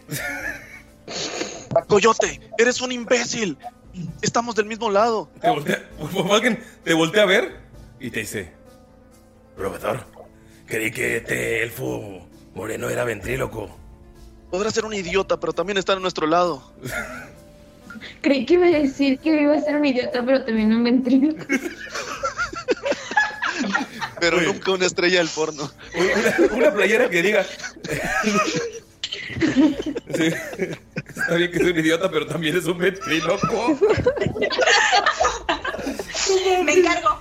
Coyote, 1.89 2.41
eres 2.59 2.83
un 2.83 2.93
imbécil. 2.93 3.57
Estamos 4.21 4.55
del 4.55 4.67
mismo 4.67 4.91
lado. 4.91 5.31
Te 5.41 5.49
voltea, 5.49 5.89
te 6.85 6.93
voltea 6.93 7.23
a 7.23 7.27
ver 7.27 7.61
y 8.01 8.11
te 8.11 8.21
dice: 8.21 8.53
Profesor, 9.57 10.05
creí 10.67 10.91
que 10.91 11.17
este 11.17 11.63
elfo 11.63 12.27
moreno 12.55 12.91
era 12.91 13.05
ventríloco. 13.05 13.71
Podrá 14.51 14.71
ser 14.71 14.85
un 14.85 14.93
idiota, 14.93 15.41
pero 15.41 15.55
también 15.55 15.79
está 15.79 15.95
a 15.95 16.01
nuestro 16.01 16.27
lado. 16.27 16.71
Creí 18.21 18.45
que 18.47 18.55
iba 18.55 18.67
a 18.67 18.71
decir 18.71 19.19
que 19.19 19.43
iba 19.43 19.55
a 19.55 19.61
ser 19.61 19.77
un 19.77 19.85
idiota, 19.85 20.25
pero 20.25 20.45
también 20.45 20.73
un 20.73 20.85
ventríloco. 20.85 21.45
Pero 24.21 24.41
nunca 24.41 24.73
una 24.73 24.87
estrella 24.87 25.19
del 25.19 25.29
porno. 25.29 25.71
Una, 25.95 26.57
una 26.57 26.73
playera 26.75 27.09
que 27.09 27.23
diga. 27.23 27.47
Sí, 30.15 30.33
Está 31.29 31.35
bien 31.35 31.51
que 31.51 31.59
soy 31.59 31.71
un 31.71 31.79
idiota, 31.79 32.11
pero 32.11 32.27
también 32.27 32.57
es 32.57 32.65
un 32.67 32.79
ventríloco. 32.79 33.79
Me 36.65 36.73
encargo. 36.73 37.19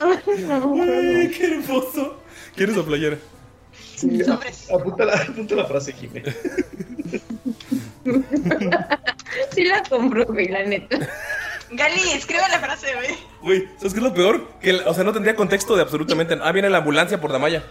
Ay, 0.00 1.30
qué 1.36 1.46
hermoso. 1.46 2.22
¿Quieres 2.56 2.76
la 2.76 2.82
playera? 2.82 3.18
Sí, 3.96 4.22
apunta, 4.72 5.04
la, 5.04 5.12
apunta 5.14 5.54
la 5.54 5.66
frase, 5.66 5.92
Jimé. 5.92 6.22
Sí 9.54 9.64
la 9.64 9.82
compro, 9.84 10.26
güey, 10.26 10.48
la 10.48 10.64
neta. 10.64 10.98
Gali, 11.70 12.00
escribe 12.12 12.42
la 12.50 12.58
frase, 12.58 12.92
güey. 12.94 13.16
Güey, 13.42 13.68
¿sabes 13.78 13.92
qué 13.92 13.98
es 14.00 14.04
lo 14.04 14.12
peor? 14.14 14.48
Que, 14.60 14.72
o 14.74 14.92
sea, 14.94 15.04
no 15.04 15.12
tendría 15.12 15.36
contexto 15.36 15.76
de 15.76 15.82
absolutamente 15.82 16.34
nada. 16.34 16.48
Ah, 16.48 16.52
viene 16.52 16.68
la 16.68 16.78
ambulancia 16.78 17.20
por 17.20 17.30
Damaya. 17.32 17.62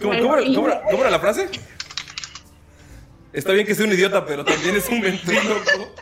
¿Cómo, 0.00 0.18
cómo 0.20 0.36
era, 0.36 0.54
cómo 0.54 0.66
era- 0.68 0.82
cómo 0.90 1.02
era 1.02 1.10
la 1.10 1.18
frase? 1.20 1.48
Está 3.32 3.52
bien 3.52 3.66
que 3.66 3.74
sea 3.74 3.86
un 3.86 3.92
idiota, 3.92 4.24
pero 4.24 4.44
también 4.44 4.76
es 4.76 4.88
un 4.88 5.00
ventríloco. 5.00 5.92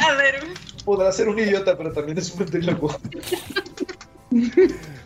A 0.00 0.12
ver. 0.14 0.44
Podrá 0.86 1.12
ser 1.12 1.28
un 1.28 1.38
idiota, 1.38 1.76
pero 1.76 1.92
también 1.92 2.16
es 2.18 2.30
un 2.30 2.38
ventríloco. 2.40 2.98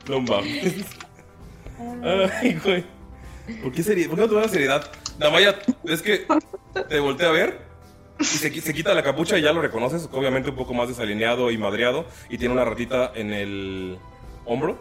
No 0.08 0.20
mames. 0.20 0.74
Ay, 2.04 2.60
güey. 2.64 2.84
¿Por 3.62 3.72
qué, 3.72 3.82
seri- 3.82 4.06
¿Por 4.06 4.16
qué 4.16 4.22
no 4.22 4.28
tomas 4.28 4.50
seriedad? 4.50 4.90
Damaya, 5.18 5.58
es 5.84 6.02
que 6.02 6.26
te 6.88 6.98
voltea 7.00 7.28
a 7.28 7.32
ver 7.32 7.58
y 8.18 8.24
se, 8.24 8.60
se 8.60 8.74
quita 8.74 8.92
la 8.94 9.02
capucha 9.02 9.38
y 9.38 9.42
ya 9.42 9.52
lo 9.52 9.62
reconoces. 9.62 10.08
Obviamente 10.12 10.50
un 10.50 10.56
poco 10.56 10.74
más 10.74 10.88
desalineado 10.88 11.50
y 11.50 11.58
madreado. 11.58 12.06
Y 12.28 12.38
tiene 12.38 12.54
una 12.54 12.64
ratita 12.64 13.12
en 13.14 13.32
el 13.32 13.98
hombro. 14.44 14.78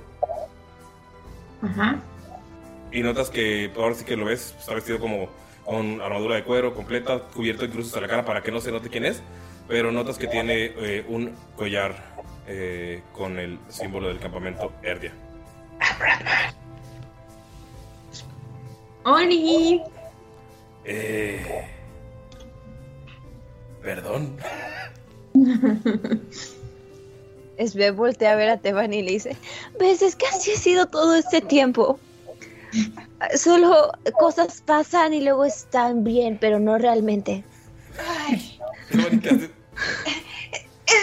Ajá. 1.61 1.99
Y 2.91 3.01
notas 3.01 3.29
que 3.29 3.71
ahora 3.77 3.95
sí 3.95 4.05
que 4.05 4.15
lo 4.15 4.25
ves. 4.25 4.55
Está 4.59 4.73
vestido 4.73 4.99
como 4.99 5.29
con 5.65 6.01
armadura 6.01 6.35
de 6.35 6.43
cuero 6.43 6.73
completa, 6.75 7.19
cubierto 7.33 7.65
incluso 7.65 7.87
hasta 7.89 8.01
la 8.01 8.07
cara 8.07 8.23
para 8.25 8.41
que 8.43 8.51
no 8.51 8.61
se 8.61 8.71
note 8.71 8.89
quién 8.89 9.05
es. 9.05 9.21
Pero 9.67 9.91
notas 9.91 10.17
que 10.17 10.27
tiene 10.27 10.65
eh, 10.77 11.05
un 11.07 11.33
collar 11.55 11.95
eh, 12.47 13.01
con 13.13 13.39
el 13.39 13.57
símbolo 13.69 14.07
del 14.09 14.19
campamento 14.19 14.71
Erdia. 14.83 15.11
¡Oli! 19.05 19.81
Eh, 20.83 21.65
perdón. 23.81 24.37
Esbe 27.57 27.91
voltea 27.91 28.33
a 28.33 28.35
ver 28.35 28.49
a 28.49 28.57
Teban 28.57 28.93
y 28.93 29.01
le 29.01 29.11
dice, 29.11 29.37
ves, 29.79 30.01
es 30.01 30.15
que 30.15 30.25
así 30.27 30.51
ha 30.51 30.57
sido 30.57 30.87
todo 30.87 31.15
este 31.15 31.41
tiempo. 31.41 31.99
Solo 33.35 33.91
cosas 34.19 34.61
pasan 34.65 35.13
y 35.13 35.21
luego 35.21 35.45
están 35.45 36.03
bien, 36.03 36.37
pero 36.39 36.59
no 36.59 36.77
realmente. 36.77 37.43
Ay. 38.27 38.59
Es 38.91 38.97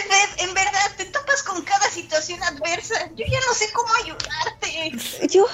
ver- 0.09 0.47
en 0.47 0.53
verdad, 0.53 0.91
te 0.97 1.05
topas 1.05 1.41
con 1.43 1.61
cada 1.63 1.89
situación 1.89 2.41
adversa. 2.43 3.09
Yo 3.15 3.25
ya 3.25 3.39
no 3.47 3.53
sé 3.53 3.65
cómo 3.73 3.89
ayudarte. 4.03 5.27
Yo, 5.27 5.45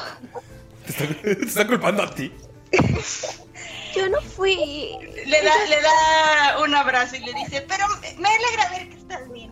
Te 1.24 1.45
está 1.45 1.68
culpando 1.68 2.03
a 2.03 2.10
ti. 2.14 2.32
yo 3.95 4.10
no 4.10 4.22
fui. 4.22 4.98
Le 5.26 5.41
da, 5.44 5.66
le 5.68 5.82
da 5.82 6.60
un 6.64 6.74
abrazo 6.76 7.16
y 7.16 7.20
le 7.20 7.34
dice, 7.34 7.66
pero 7.68 7.86
me- 8.02 8.16
me 8.16 8.30
alegra 8.30 8.70
ver 8.72 8.90
que 8.90 8.98
estás 8.98 9.32
bien. 9.32 9.52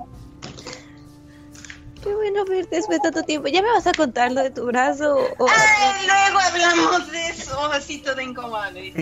Qué 2.03 2.14
bueno 2.14 2.45
verte 2.45 2.76
después 2.77 2.99
de 2.99 3.03
tanto 3.11 3.23
tiempo. 3.23 3.47
¿Ya 3.49 3.61
me 3.61 3.69
vas 3.72 3.88
a 3.88 3.91
contar 3.93 4.31
lo 4.31 4.43
de 4.43 4.51
tu 4.51 4.65
brazo? 4.65 5.15
o- 5.39 5.47
Ay, 5.49 6.05
luego 6.07 6.39
hablamos 6.39 7.11
de 7.11 7.27
eso, 7.30 7.59
así 7.72 7.99
todo 8.01 8.22
incómodo. 8.22 8.69
le 8.72 8.81
dice. 8.81 9.01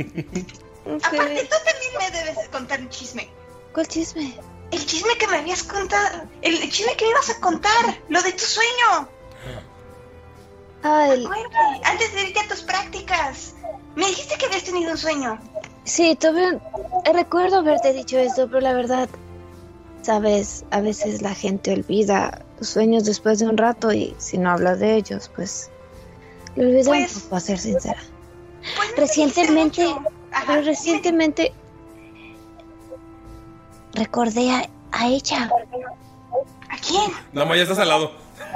Ok. 0.86 1.03
Aparte, 1.03 1.48
tú 1.49 1.56
también 1.66 1.91
me 1.99 2.12
debes 2.18 2.38
de 2.38 2.48
contar 2.49 2.80
un 2.80 2.90
chisme. 2.90 3.30
¿Cuál 3.74 3.88
chisme? 3.88 4.38
el 4.72 4.84
chisme 4.86 5.16
que 5.18 5.28
me 5.28 5.38
habías 5.38 5.64
contado, 5.64 6.28
el 6.41 6.57
chisme 6.72 6.95
que 6.98 7.06
me 7.06 7.12
ibas 7.12 7.30
a 7.30 7.40
contar, 7.40 8.02
lo 8.10 8.22
de 8.22 8.32
tu 8.34 8.44
sueño. 8.44 9.07
Ay, 10.88 11.26
Acuérdate, 11.26 11.82
antes 11.84 12.14
de 12.14 12.22
irte 12.28 12.40
a 12.41 12.48
tus 12.48 12.62
prácticas. 12.62 13.56
Me 13.95 14.06
dijiste 14.07 14.38
que 14.38 14.45
habías 14.45 14.64
tenido 14.64 14.91
un 14.91 14.98
sueño. 14.98 15.40
sí, 15.84 16.16
tuve 16.16 16.49
un... 16.53 16.62
Recuerdo 17.12 17.57
haberte 17.60 17.91
dicho 17.94 18.18
esto, 18.20 18.48
pero 18.48 18.60
la 18.62 18.74
verdad, 18.74 19.10
sabes, 20.03 20.64
a 20.70 20.82
veces 20.82 21.22
la 21.24 21.34
gente 21.34 21.74
olvida 21.74 22.44
los 22.60 22.70
sueños 22.70 23.03
después 23.06 23.40
de 23.40 23.48
un 23.48 23.57
rato 23.57 23.91
y 23.94 24.14
si 24.20 24.38
no 24.38 24.52
hablas 24.52 24.80
de 24.80 24.95
ellos, 24.95 25.32
pues 25.36 25.72
lo 26.56 26.64
olvidan 26.68 26.86
Pues- 26.86 27.16
un 27.16 27.22
poco, 27.24 27.36
a 27.36 27.40
ser 27.40 27.57
sincera. 27.57 28.02
Pues 28.76 28.90
no 28.91 28.98
Recientemente. 28.98 29.84
Ajá, 30.32 30.44
pero 30.48 30.62
recientemente 30.64 31.52
recordé 33.94 34.52
a, 34.52 34.70
a 34.91 35.07
ella. 35.07 35.49
¿A 36.70 36.78
quién? 36.78 37.12
No, 37.34 37.56
ya 37.56 37.64
estás 37.64 37.80
al 37.80 37.90
lado. 37.90 38.12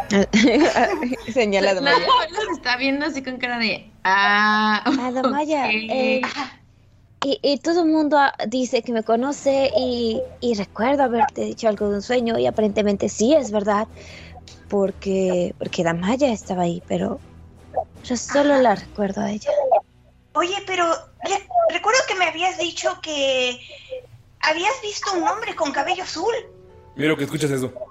Señala 1.33 1.73
La 1.73 1.91
abuela 1.91 2.39
se 2.47 2.53
está 2.53 2.77
viendo 2.77 3.05
así 3.05 3.23
con 3.23 3.37
cara 3.37 3.57
de. 3.59 3.89
Ah. 4.03 4.81
A 4.85 5.11
Damaya. 5.11 5.65
ok. 5.65 5.71
eh, 5.73 6.21
y, 7.23 7.37
y 7.43 7.57
todo 7.59 7.81
el 7.83 7.89
mundo 7.89 8.17
ah, 8.17 8.33
dice 8.47 8.81
que 8.81 8.91
me 8.93 9.03
conoce 9.03 9.71
y, 9.77 10.21
y 10.39 10.53
recuerdo 10.55 11.03
haberte 11.03 11.41
dicho 11.41 11.67
algo 11.67 11.89
de 11.89 11.95
un 11.95 12.01
sueño 12.01 12.39
y 12.39 12.47
aparentemente 12.47 13.09
sí 13.09 13.33
es 13.35 13.51
verdad 13.51 13.87
porque 14.69 15.53
porque 15.57 15.83
Damaya 15.83 16.31
estaba 16.31 16.63
ahí, 16.63 16.81
pero 16.87 17.19
yo 18.03 18.15
solo 18.17 18.57
la 18.61 18.75
recuerdo 18.75 19.21
a 19.21 19.31
ella. 19.31 19.49
Oye, 20.33 20.55
pero 20.65 20.85
re- 21.23 21.47
recuerdo 21.73 21.99
que 22.07 22.15
me 22.15 22.25
habías 22.25 22.57
dicho 22.57 22.97
que 23.01 23.59
habías 24.41 24.81
visto 24.81 25.11
un 25.13 25.23
hombre 25.27 25.55
con 25.55 25.71
cabello 25.71 26.03
azul. 26.03 26.33
Miro 26.95 27.17
que 27.17 27.25
escuchas 27.25 27.51
eso. 27.51 27.71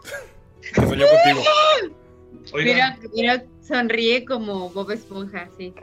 Que 0.74 0.82
soñó 0.82 1.06
contigo. 1.06 1.42
Mira, 2.54 2.98
mira, 3.14 3.44
sonríe 3.66 4.24
como 4.24 4.70
Bob 4.70 4.90
Esponja, 4.90 5.48
sí. 5.58 5.74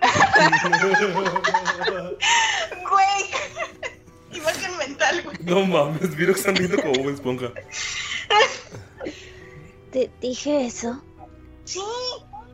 Güey. 2.90 3.26
Imagen 4.34 4.78
mental, 4.78 5.22
güey. 5.24 5.38
No 5.42 5.66
mames, 5.66 6.16
Miro 6.18 6.34
que 6.34 6.40
están 6.40 6.56
riendo 6.56 6.78
como 6.82 6.94
Bob 6.94 7.10
Esponja. 7.14 7.52
¿Te 9.92 10.10
dije 10.22 10.66
eso? 10.66 11.02
Sí, 11.64 11.82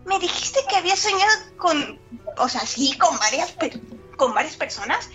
me 0.05 0.19
dijiste 0.19 0.59
que 0.69 0.75
habías 0.75 0.99
soñado 0.99 1.31
con, 1.57 1.99
o 2.37 2.49
sea, 2.49 2.61
sí, 2.61 2.97
con 2.97 3.17
varias, 3.17 3.51
per- 3.53 3.79
con 4.15 4.33
varias 4.33 4.55
personas, 4.55 5.09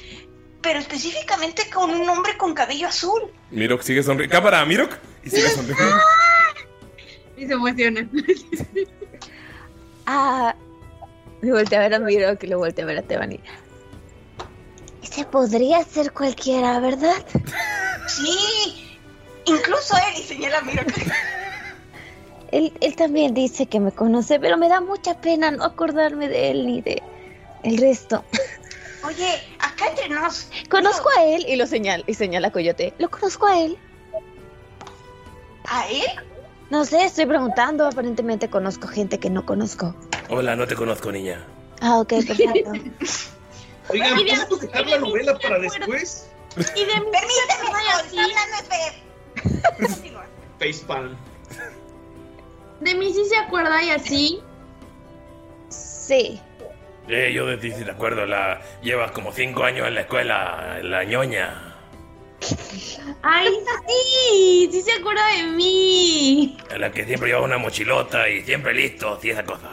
pero 0.60 0.78
específicamente 0.80 1.70
con 1.70 1.90
un 1.90 2.08
hombre 2.08 2.36
con 2.36 2.52
cabello 2.54 2.88
azul. 2.88 3.22
Mirok 3.50 3.82
sigue 3.82 4.02
sonriendo. 4.02 4.34
Cámara, 4.34 4.64
Mirok. 4.64 4.92
Y 5.24 5.30
sigue 5.30 5.48
sonriendo. 5.50 5.84
Y 7.36 7.46
se 7.46 7.52
emociona. 7.52 8.08
Ah, 10.08 10.54
me 11.40 11.50
volteé 11.50 11.78
a 11.78 11.80
ver 11.80 11.94
a 11.94 11.98
Miro 11.98 12.38
que 12.38 12.46
lo 12.46 12.58
volteé 12.58 12.84
a 12.84 12.86
ver 12.86 12.98
a 12.98 13.02
Tebani. 13.02 13.40
Ese 15.02 15.24
podría 15.24 15.82
ser 15.82 16.12
cualquiera, 16.12 16.78
¿verdad? 16.78 17.24
Sí, 18.06 18.96
incluso 19.46 19.96
él, 19.96 20.20
y 20.20 20.22
señala 20.22 20.58
a 20.58 20.60
Mirok. 20.60 20.86
Él, 22.52 22.72
él 22.80 22.94
también 22.94 23.34
dice 23.34 23.66
que 23.66 23.80
me 23.80 23.90
conoce, 23.90 24.38
pero 24.38 24.56
me 24.56 24.68
da 24.68 24.80
mucha 24.80 25.20
pena 25.20 25.50
no 25.50 25.64
acordarme 25.64 26.28
de 26.28 26.50
él 26.52 26.66
ni 26.66 26.82
de 26.82 27.02
el 27.64 27.78
resto. 27.78 28.24
Oye, 29.04 29.42
acá 29.58 29.88
entre 29.88 30.08
nos. 30.08 30.48
Conozco 30.68 31.08
a 31.18 31.24
él 31.24 31.44
y 31.48 31.56
lo 31.56 31.66
señala 31.66 32.04
y 32.06 32.14
señala 32.14 32.48
a 32.48 32.52
Coyote. 32.52 32.94
Lo 32.98 33.10
conozco 33.10 33.46
a 33.46 33.58
él. 33.60 33.76
¿A 35.64 35.88
él? 35.88 36.06
No 36.70 36.84
sé, 36.84 37.04
estoy 37.04 37.26
preguntando. 37.26 37.86
Aparentemente 37.86 38.48
conozco 38.50 38.88
gente 38.88 39.18
que 39.18 39.30
no 39.30 39.46
conozco. 39.46 39.94
Hola, 40.28 40.56
no 40.56 40.66
te 40.66 40.74
conozco, 40.74 41.12
niña. 41.12 41.44
Ah, 41.80 41.98
ok, 41.98 42.08
perfecto. 42.26 42.72
Oigan, 43.88 44.14
¿podemos 44.16 44.60
dejar 44.60 44.86
la 44.86 44.98
novela 44.98 45.38
para 45.38 45.58
después? 45.60 46.28
Y 46.56 46.60
de 46.60 46.94
mí 47.00 47.06
Permíteme, 47.12 47.86
está 48.02 48.24
hablando 48.24 48.56
Fer. 48.68 49.96
Facepalm. 50.58 51.16
De 52.80 52.94
mí 52.94 53.12
sí 53.12 53.24
se 53.26 53.36
acuerda 53.36 53.82
y 53.82 53.90
así. 53.90 54.42
Sí. 55.68 56.40
Eh, 57.08 57.32
yo 57.32 57.46
de 57.46 57.58
ti 57.58 57.70
sí 57.70 57.84
te 57.84 57.90
acuerdo, 57.90 58.26
la 58.26 58.60
llevas 58.82 59.12
como 59.12 59.32
cinco 59.32 59.62
años 59.62 59.86
en 59.86 59.94
la 59.94 60.00
escuela, 60.00 60.80
la 60.82 61.04
ñoña. 61.04 61.65
Ay, 63.22 63.48
sí, 63.88 64.68
sí 64.72 64.82
se 64.82 64.92
acuerda 64.92 65.26
de 65.36 65.44
mí. 65.44 66.56
En 66.70 66.80
la 66.80 66.92
que 66.92 67.04
siempre 67.04 67.28
lleva 67.28 67.42
una 67.42 67.58
mochilota 67.58 68.28
y 68.28 68.42
siempre 68.44 68.74
listo, 68.74 69.18
y 69.22 69.30
esa 69.30 69.44
cosa. 69.44 69.70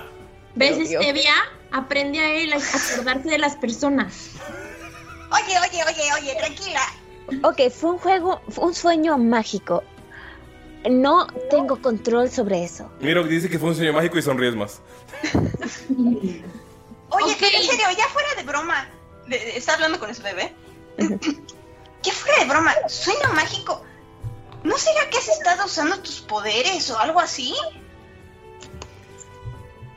¿Ves, 0.55 0.77
Dios 0.77 0.89
mío. 0.89 1.01
Stevia? 1.01 1.33
Aprende 1.71 2.19
a 2.19 2.33
él 2.35 2.53
a 2.53 2.57
acordarse 2.57 3.29
de 3.29 3.37
las 3.39 3.55
personas. 3.55 4.31
Oye, 5.31 5.57
oye, 5.59 5.83
oye, 5.83 6.13
oye, 6.21 6.35
tranquila. 6.35 6.81
Ok, 7.43 7.71
fue 7.71 7.91
un 7.91 7.97
juego, 7.97 8.41
fue 8.49 8.65
un 8.65 8.75
sueño 8.75 9.17
mágico. 9.17 9.83
No 10.89 11.27
tengo 11.49 11.81
control 11.81 12.29
sobre 12.29 12.63
eso. 12.63 12.91
Mirok 12.99 13.27
dice 13.27 13.49
que 13.49 13.57
fue 13.57 13.69
un 13.69 13.75
sueño 13.75 13.93
mágico 13.93 14.17
y 14.17 14.21
sonríes 14.21 14.55
más. 14.55 14.81
Oye, 17.09 17.37
pero 17.39 17.57
en 17.57 17.63
serio, 17.63 17.85
ya 17.97 18.07
fuera 18.09 18.27
de 18.37 18.43
broma. 18.43 18.87
de- 19.27 19.39
de- 19.39 19.57
está 19.57 19.75
hablando 19.75 19.97
con 19.99 20.09
ese 20.09 20.21
bebé. 20.21 20.53
Ya 22.03 22.13
fuera 22.13 22.39
de 22.43 22.49
broma, 22.49 22.73
sueño 22.87 23.33
mágico. 23.33 23.81
¿No 24.63 24.77
será 24.77 25.09
que 25.09 25.17
has 25.17 25.27
estado 25.27 25.65
usando 25.65 25.99
tus 25.99 26.21
poderes 26.21 26.89
o 26.91 26.97
algo 26.97 27.19
así? 27.19 27.53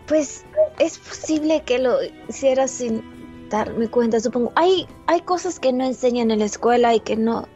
Pues 0.06 0.44
es 0.78 0.98
posible 0.98 1.62
que 1.64 1.78
lo 1.78 1.98
hiciera 2.28 2.68
sin 2.68 3.48
darme 3.48 3.88
cuenta, 3.88 4.20
supongo. 4.20 4.52
Hay, 4.54 4.88
hay 5.06 5.20
cosas 5.22 5.58
que 5.58 5.72
no 5.72 5.84
enseñan 5.84 6.30
en 6.30 6.38
la 6.40 6.44
escuela 6.44 6.94
y 6.94 7.00
que 7.00 7.16
no. 7.16 7.48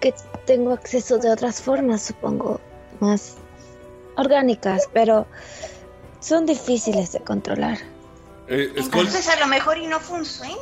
que 0.00 0.14
tengo 0.46 0.72
acceso 0.72 1.18
de 1.18 1.30
otras 1.30 1.60
formas, 1.62 2.02
supongo. 2.02 2.60
Más 3.00 3.34
orgánicas, 4.16 4.88
pero 4.92 5.26
son 6.20 6.46
difíciles 6.46 7.12
de 7.12 7.20
controlar. 7.20 7.78
Eh, 8.48 8.72
Entonces 8.76 9.28
a 9.28 9.36
lo 9.40 9.46
mejor 9.46 9.78
y 9.78 9.86
no 9.86 9.98
fue 9.98 10.18
un 10.18 10.24
sueño. 10.24 10.56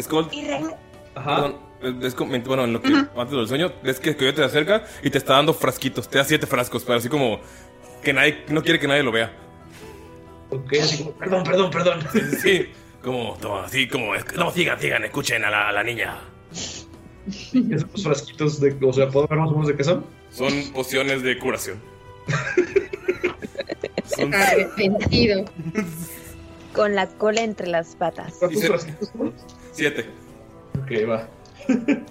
Skull, 0.00 0.28
Y 0.32 0.46
re- 0.46 0.76
Perdón, 1.14 1.52
eh, 1.52 1.69
es 2.02 2.14
como- 2.14 2.38
bueno, 2.40 2.64
en 2.64 2.72
lo 2.72 2.82
que 2.82 2.88
antes 2.92 3.30
del 3.30 3.48
sueño, 3.48 3.72
ves 3.82 4.00
que 4.00 4.16
Coyote 4.16 4.38
te 4.38 4.44
acerca 4.44 4.84
y 5.02 5.10
te 5.10 5.18
está 5.18 5.34
dando 5.34 5.54
frasquitos, 5.54 6.08
te 6.08 6.18
da 6.18 6.24
siete 6.24 6.46
frascos, 6.46 6.84
pero 6.84 6.98
así 6.98 7.08
como 7.08 7.40
que 8.02 8.12
nadie, 8.12 8.44
no 8.48 8.62
quiere 8.62 8.78
que 8.78 8.86
nadie 8.88 9.02
lo 9.02 9.12
vea. 9.12 9.32
Ok, 10.50 10.72
así 10.82 10.98
como, 10.98 11.12
perdón, 11.12 11.44
perdón, 11.44 11.70
perdón. 11.70 12.00
Sí, 12.42 12.70
Como, 13.02 13.36
toma, 13.40 13.64
así 13.64 13.88
como, 13.88 14.14
es- 14.14 14.24
no, 14.34 14.50
sigan, 14.52 14.78
sigan, 14.80 15.04
escuchen 15.04 15.42
a 15.44 15.50
la, 15.50 15.68
a 15.68 15.72
la 15.72 15.82
niña. 15.82 16.18
Esos 17.28 18.02
frasquitos 18.02 18.60
de. 18.60 18.76
O 18.82 18.92
sea, 18.92 19.08
¿puedo 19.08 19.26
ver 19.28 19.38
más 19.38 19.48
o 19.48 19.52
menos 19.52 19.68
de 19.68 19.76
qué 19.76 19.84
son? 19.84 20.04
son 20.30 20.52
pociones 20.72 21.22
de 21.22 21.38
curación. 21.38 21.80
Son 24.16 24.34
Arrepentido. 24.34 25.44
Con 26.74 26.94
la 26.94 27.06
cola 27.08 27.42
entre 27.42 27.66
las 27.68 27.94
patas. 27.96 28.34
¿Cuántos 28.38 28.64
frasquitos 28.66 29.08
son? 29.08 29.32
siete. 29.72 30.06
Ok, 30.82 30.90
va. 31.08 31.28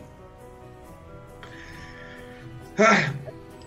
Ah, 2.82 3.12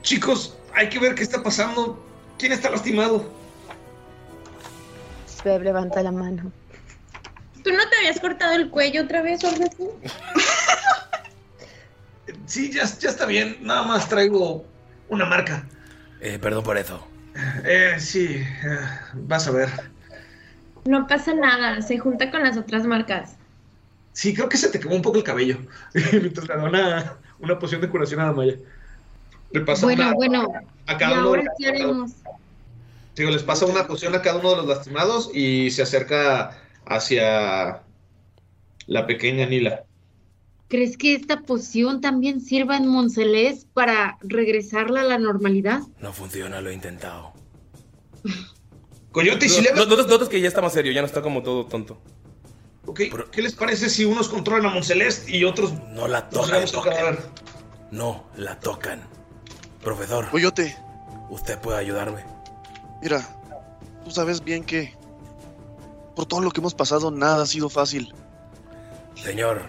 chicos, 0.01 0.57
hay 0.75 0.89
que 0.89 0.99
ver 0.99 1.15
qué 1.15 1.23
está 1.23 1.43
pasando. 1.43 2.03
¿Quién 2.39 2.53
está 2.53 2.71
lastimado? 2.71 3.31
Sveb 5.27 5.61
levanta 5.61 6.03
la 6.03 6.13
mano. 6.13 6.51
¿Tú 7.63 7.73
no 7.73 7.89
te 7.91 7.97
habías 7.99 8.19
cortado 8.19 8.55
el 8.55 8.71
cuello 8.71 9.03
otra 9.03 9.21
vez 9.21 9.45
o 9.45 9.49
algo 9.49 9.65
así? 9.65 10.11
Sí, 12.47 12.73
ya, 12.73 12.85
ya 12.85 13.11
está 13.11 13.27
bien. 13.27 13.59
Nada 13.61 13.83
más 13.83 14.09
traigo 14.09 14.65
una 15.11 15.27
marca. 15.27 15.67
Eh, 16.21 16.39
perdón 16.39 16.65
por 16.65 16.79
eso. 16.79 17.07
Eh, 17.65 17.97
sí, 17.99 18.37
eh, 18.37 18.79
vas 19.15 19.47
a 19.47 19.51
ver. 19.51 19.69
No 20.85 21.07
pasa 21.07 21.35
nada, 21.35 21.81
se 21.83 21.99
junta 21.99 22.31
con 22.31 22.43
las 22.43 22.57
otras 22.57 22.87
marcas. 22.87 23.37
Sí, 24.13 24.35
creo 24.35 24.49
que 24.49 24.57
se 24.59 24.69
te 24.69 24.79
quemó 24.79 24.95
un 24.95 25.03
poco 25.03 25.19
el 25.19 25.25
cabello. 25.25 25.59
Mientras 26.13 26.47
le 26.49 26.55
da 26.57 26.65
una, 26.65 27.17
una 27.41 27.59
poción 27.59 27.81
de 27.81 27.89
curación 27.89 28.21
a 28.21 28.27
Damaya. 28.27 28.57
Le 29.51 29.61
pasa 29.63 29.87
Bueno, 29.87 30.05
una 30.05 30.15
bueno. 30.15 30.53
a 30.87 30.93
¿Y 30.95 30.97
cada 30.97 31.19
uno. 31.21 31.29
ahora 31.29 31.45
qué 31.59 31.67
haremos? 31.69 32.13
Digo, 33.17 33.31
les 33.31 33.43
pasa 33.43 33.67
una 33.67 33.87
poción 33.87 34.15
a 34.15 34.23
cada 34.23 34.39
uno 34.39 34.51
de 34.51 34.57
los 34.57 34.67
lastimados 34.67 35.31
y 35.35 35.71
se 35.71 35.83
acerca 35.83 36.59
hacia 36.87 37.83
la 38.87 39.07
pequeña 39.07 39.47
Nila. 39.47 39.85
¿Crees 40.69 40.97
que 40.97 41.15
esta 41.15 41.41
poción 41.43 42.01
también 42.01 42.41
sirva 42.41 42.79
en 42.79 42.89
Moncelés 42.89 43.67
para 43.75 44.17
regresarla 44.23 45.03
a 45.03 45.05
la 45.05 45.19
normalidad? 45.19 45.83
No 46.01 46.15
funciona, 46.15 46.63
lo 46.63 46.71
he 46.71 46.75
intentado. 46.75 47.33
Coyote, 49.11 49.45
¿y 49.45 49.49
si 49.51 49.61
le 49.61 49.73
No- 49.75 49.85
Notas, 49.85 50.07
notas 50.07 50.29
que 50.31 50.41
ya 50.41 50.49
está 50.49 50.63
más 50.63 50.73
serio, 50.73 50.93
ya 50.93 51.03
no 51.03 51.07
está 51.07 51.21
como 51.21 51.43
todo 51.43 51.67
tonto. 51.67 52.01
Ok, 52.87 53.01
¿qué 53.31 53.43
les 53.43 53.55
parece 53.55 53.89
si 53.89 54.05
unos 54.05 54.29
controlan 54.29 54.67
a 54.67 54.75
Monceleste 54.75 55.35
y 55.37 55.45
otros 55.45 55.73
No 55.91 56.09
la 56.09 56.29
tocan. 56.29 56.65
cadáver? 56.85 57.19
no 57.91 58.25
la 58.37 58.59
tocan. 58.59 59.01
Profesor. 59.83 60.29
Coyote. 60.31 60.77
Usted 61.31 61.59
puede 61.59 61.79
ayudarme. 61.79 62.25
Mira, 63.03 63.27
tú 64.05 64.11
sabes 64.11 64.43
bien 64.43 64.65
que 64.65 64.95
por 66.17 66.27
todo 66.27 66.41
lo 66.41 66.51
que 66.51 66.61
hemos 66.61 66.75
pasado 66.75 67.11
nada 67.11 67.43
ha 67.43 67.47
sido 67.47 67.69
fácil. 67.69 68.13
Señor, 69.15 69.63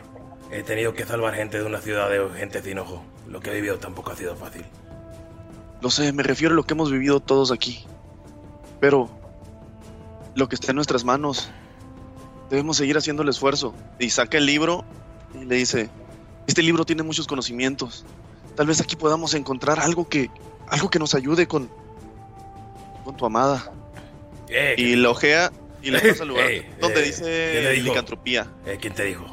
he 0.51 0.63
tenido 0.63 0.93
que 0.93 1.05
salvar 1.05 1.35
gente 1.35 1.57
de 1.59 1.65
una 1.65 1.79
ciudad 1.81 2.09
de 2.09 2.27
gente 2.37 2.61
sin 2.61 2.79
ojo. 2.79 3.03
Lo 3.27 3.39
que 3.39 3.51
he 3.51 3.55
vivido 3.55 3.77
tampoco 3.77 4.11
ha 4.11 4.15
sido 4.15 4.35
fácil. 4.35 4.65
Lo 5.81 5.89
sé, 5.89 6.11
me 6.13 6.23
refiero 6.23 6.53
a 6.53 6.55
lo 6.55 6.63
que 6.63 6.73
hemos 6.73 6.91
vivido 6.91 7.19
todos 7.19 7.51
aquí. 7.51 7.85
Pero 8.79 9.09
lo 10.35 10.47
que 10.49 10.55
está 10.55 10.71
en 10.71 10.75
nuestras 10.77 11.03
manos, 11.03 11.49
debemos 12.49 12.77
seguir 12.77 12.97
haciendo 12.97 13.23
el 13.23 13.29
esfuerzo. 13.29 13.73
Y 13.99 14.09
saca 14.09 14.37
el 14.37 14.45
libro 14.45 14.85
y 15.39 15.45
le 15.45 15.55
dice, 15.55 15.89
este 16.47 16.61
libro 16.61 16.85
tiene 16.85 17.03
muchos 17.03 17.27
conocimientos. 17.27 18.05
Tal 18.55 18.67
vez 18.67 18.81
aquí 18.81 18.95
podamos 18.95 19.33
encontrar 19.33 19.79
algo 19.79 20.07
que, 20.07 20.29
algo 20.67 20.89
que 20.89 20.99
nos 20.99 21.15
ayude 21.15 21.47
con, 21.47 21.69
con 23.03 23.17
tu 23.17 23.25
amada. 23.25 23.71
Eh, 24.49 24.75
y 24.77 24.95
la 24.95 25.09
ojea 25.09 25.51
y 25.83 25.91
le 25.91 25.99
pasa 25.99 26.23
al 26.23 26.29
lugar 26.29 26.49
Eh, 26.49 26.69
donde 26.79 27.01
eh, 27.01 27.13
¿quién 27.13 27.71
dice 27.73 27.83
licantropía. 27.83 28.47
Eh, 28.65 28.77
¿Quién 28.79 28.93
te 28.93 29.03
dijo? 29.03 29.25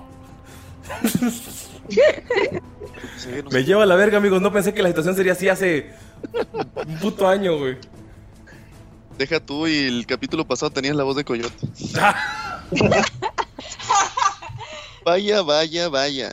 Me 3.51 3.65
lleva 3.65 3.85
a 3.85 3.87
la 3.87 3.95
verga, 3.95 4.19
amigos. 4.19 4.43
No 4.43 4.53
pensé 4.53 4.74
que 4.74 4.82
la 4.82 4.89
situación 4.89 5.15
sería 5.15 5.32
así 5.32 5.49
hace 5.49 5.93
un 6.87 6.99
puto 6.99 7.28
año, 7.28 7.57
güey. 7.57 7.77
Deja 9.16 9.39
tú 9.39 9.66
y 9.66 9.77
el 9.87 10.07
capítulo 10.07 10.47
pasado 10.47 10.70
tenías 10.70 10.97
la 10.97 11.05
voz 11.05 11.16
de 11.16 11.24
coyote. 11.24 11.55
vaya, 15.05 15.43
vaya, 15.43 15.89
vaya. 15.89 16.31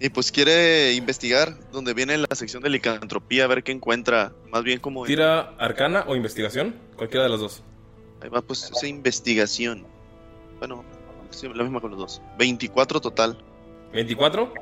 Y 0.00 0.10
pues 0.10 0.30
quiere 0.30 0.92
investigar 0.94 1.56
donde 1.72 1.92
viene 1.92 2.16
la 2.18 2.28
sección 2.34 2.62
de 2.62 2.70
licantropía, 2.70 3.44
a 3.44 3.46
ver 3.48 3.64
qué 3.64 3.72
encuentra. 3.72 4.32
Más 4.50 4.62
bien 4.62 4.78
como... 4.78 5.04
Tira 5.04 5.54
arcana 5.58 6.04
o 6.06 6.14
investigación, 6.14 6.76
cualquiera 6.96 7.24
de 7.24 7.30
las 7.30 7.40
dos. 7.40 7.62
Ahí 8.22 8.28
va, 8.28 8.40
pues 8.42 8.70
esa 8.72 8.86
investigación. 8.86 9.84
Bueno, 10.58 10.84
la 11.54 11.62
misma 11.64 11.80
con 11.80 11.90
los 11.90 11.98
dos. 11.98 12.22
24 12.38 13.00
total. 13.00 13.38
¿24? 13.92 14.52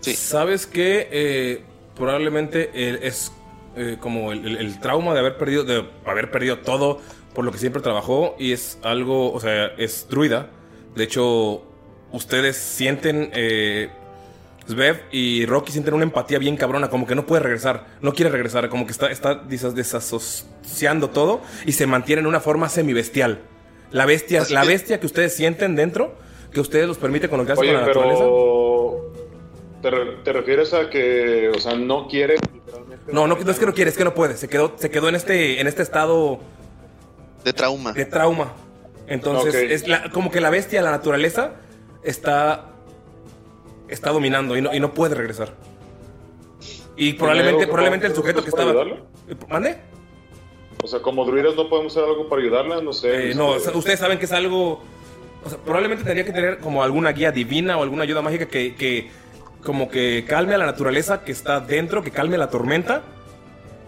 Sí. 0.00 0.14
¿Sabes 0.14 0.66
que 0.66 1.08
eh, 1.10 1.64
probablemente 1.96 2.70
eh, 2.74 2.98
es 3.02 3.32
eh, 3.76 3.96
como 4.00 4.32
el, 4.32 4.46
el- 4.46 4.56
el 4.58 4.80
trauma 4.80 5.14
de 5.14 5.20
haber 5.20 5.38
perdido, 5.38 5.64
de 5.64 5.88
haber 6.04 6.30
perdido 6.30 6.58
todo 6.58 7.00
por 7.34 7.44
lo 7.44 7.52
que 7.52 7.58
siempre 7.58 7.82
trabajó 7.82 8.34
y 8.38 8.52
es 8.52 8.78
algo, 8.82 9.32
o 9.32 9.40
sea, 9.40 9.66
es 9.78 10.06
druida. 10.08 10.50
De 10.94 11.04
hecho, 11.04 11.62
ustedes 12.12 12.56
sienten, 12.56 13.30
eh, 13.34 13.88
Svev 14.66 15.02
y 15.12 15.46
Rocky 15.46 15.72
sienten 15.72 15.94
una 15.94 16.04
empatía 16.04 16.38
bien 16.38 16.56
cabrona, 16.56 16.90
como 16.90 17.06
que 17.06 17.14
no 17.14 17.24
puede 17.26 17.42
regresar, 17.42 17.86
no 18.02 18.12
quiere 18.12 18.30
regresar, 18.30 18.68
como 18.68 18.84
que 18.86 18.92
está, 18.92 19.10
está 19.10 19.42
desas- 19.48 19.74
desasociando 19.74 21.10
todo 21.10 21.40
y 21.64 21.72
se 21.72 21.86
mantiene 21.86 22.20
en 22.20 22.26
una 22.26 22.40
forma 22.40 22.68
semibestial. 22.68 23.40
La 23.92 24.04
bestia, 24.04 24.42
la 24.50 24.64
bestia 24.64 25.00
que 25.00 25.06
ustedes 25.06 25.34
sienten 25.34 25.74
dentro, 25.74 26.14
que 26.52 26.60
ustedes 26.60 26.86
los 26.86 26.98
permite 26.98 27.28
conectarse 27.28 27.60
Oye, 27.62 27.72
con 27.72 27.80
la 27.80 27.86
naturaleza. 27.86 28.24
¿te, 29.82 29.90
re- 29.90 30.16
te 30.24 30.32
refieres 30.32 30.74
a 30.74 30.90
que, 30.90 31.50
o 31.54 31.58
sea, 31.58 31.74
no 31.74 32.06
quiere 32.08 32.34
literalmente? 32.52 33.12
No, 33.12 33.26
no, 33.26 33.36
no 33.36 33.50
es 33.50 33.58
que 33.58 33.64
no 33.66 33.72
quiere, 33.72 33.90
es 33.90 33.96
que 33.96 34.04
no 34.04 34.12
puede. 34.14 34.36
Se 34.36 34.48
quedó, 34.48 34.74
se 34.76 34.90
quedó 34.90 35.08
en 35.08 35.14
este, 35.14 35.60
en 35.60 35.66
este 35.66 35.82
estado 35.82 36.40
de 37.44 37.52
trauma. 37.52 37.92
De 37.92 38.04
trauma. 38.04 38.52
Entonces, 39.06 39.54
es 39.54 39.88
la- 39.88 40.10
como 40.10 40.30
que 40.30 40.40
la 40.40 40.50
bestia, 40.50 40.82
la 40.82 40.90
naturaleza, 40.90 41.52
está. 42.02 42.66
está 43.88 44.10
dominando 44.10 44.56
y 44.56 44.60
no, 44.60 44.74
y 44.74 44.80
no 44.80 44.92
puede 44.92 45.14
regresar. 45.14 45.54
Y 46.96 47.14
probablemente, 47.14 47.66
probablemente 47.66 48.06
el 48.08 48.14
sujeto 48.14 48.42
que 48.42 48.50
estaba. 48.50 48.74
para 48.74 48.96
¿Mande? 49.48 49.78
O 50.82 50.86
sea, 50.86 51.00
como 51.00 51.24
druidas 51.24 51.54
no 51.56 51.68
podemos 51.68 51.96
hacer 51.96 52.08
algo 52.08 52.28
para 52.28 52.42
ayudarla, 52.42 52.80
no 52.80 52.92
sé. 52.92 53.30
Eh, 53.30 53.34
no, 53.34 53.48
o 53.48 53.56
este, 53.56 53.70
sea, 53.70 53.78
ustedes 53.78 53.98
saben 53.98 54.18
que 54.18 54.26
es 54.26 54.32
algo. 54.32 54.82
O 55.44 55.48
sea, 55.48 55.58
probablemente 55.58 56.04
tendría 56.04 56.24
que 56.24 56.32
tener 56.32 56.58
como 56.58 56.82
alguna 56.82 57.12
guía 57.12 57.32
divina 57.32 57.78
o 57.78 57.82
alguna 57.82 58.02
ayuda 58.02 58.20
mágica 58.20 58.46
que, 58.46 58.74
que 58.74 59.10
como 59.64 59.88
que 59.88 60.24
calme 60.28 60.54
a 60.54 60.58
la 60.58 60.66
naturaleza 60.66 61.24
que 61.24 61.32
está 61.32 61.60
dentro, 61.60 62.02
que 62.02 62.10
calme 62.10 62.36
la 62.36 62.50
tormenta. 62.50 63.02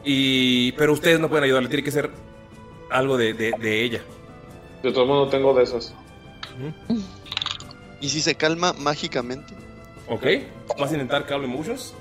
Y. 0.04 0.72
Pero 0.72 0.92
ustedes 0.92 1.20
no 1.20 1.28
pueden 1.28 1.44
ayudarle, 1.44 1.68
tiene 1.68 1.84
que 1.84 1.90
ser 1.90 2.10
algo 2.90 3.16
de, 3.16 3.32
de- 3.34 3.52
de 3.58 3.82
ella. 3.84 4.02
De 4.82 4.92
todos 4.92 5.06
modos, 5.06 5.26
no 5.26 5.30
tengo 5.30 5.54
de 5.54 5.62
esas. 5.64 5.94
¿Y 8.00 8.08
si 8.08 8.20
se 8.20 8.34
calma 8.34 8.72
mágicamente? 8.74 9.54
Ok. 10.08 10.24
¿Vas 10.78 10.90
a 10.90 10.94
intentar 10.94 11.26
Calm 11.26 11.44
Emotions? 11.44 11.94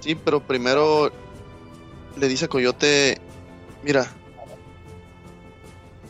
Sí, 0.00 0.14
pero 0.14 0.40
primero 0.40 1.10
le 2.16 2.28
dice 2.28 2.44
a 2.46 2.48
Coyote, 2.48 3.20
mira, 3.82 4.06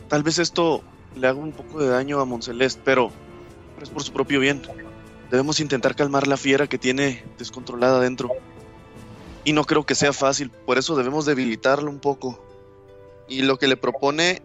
tal 0.07 0.23
vez 0.23 0.39
esto 0.39 0.83
le 1.15 1.27
haga 1.27 1.39
un 1.39 1.51
poco 1.51 1.79
de 1.79 1.87
daño 1.89 2.19
a 2.19 2.25
Monceleste, 2.25 2.81
pero, 2.83 3.11
pero 3.75 3.85
es 3.85 3.89
por 3.89 4.03
su 4.03 4.11
propio 4.13 4.39
bien. 4.39 4.61
Debemos 5.31 5.59
intentar 5.59 5.95
calmar 5.95 6.27
la 6.27 6.37
fiera 6.37 6.67
que 6.67 6.77
tiene 6.77 7.23
descontrolada 7.37 7.99
dentro. 7.99 8.29
Y 9.43 9.53
no 9.53 9.63
creo 9.63 9.85
que 9.85 9.95
sea 9.95 10.13
fácil, 10.13 10.49
por 10.49 10.77
eso 10.77 10.95
debemos 10.95 11.25
debilitarlo 11.25 11.89
un 11.89 11.99
poco. 11.99 12.43
Y 13.27 13.41
lo 13.41 13.57
que 13.57 13.67
le 13.67 13.77
propone, 13.77 14.41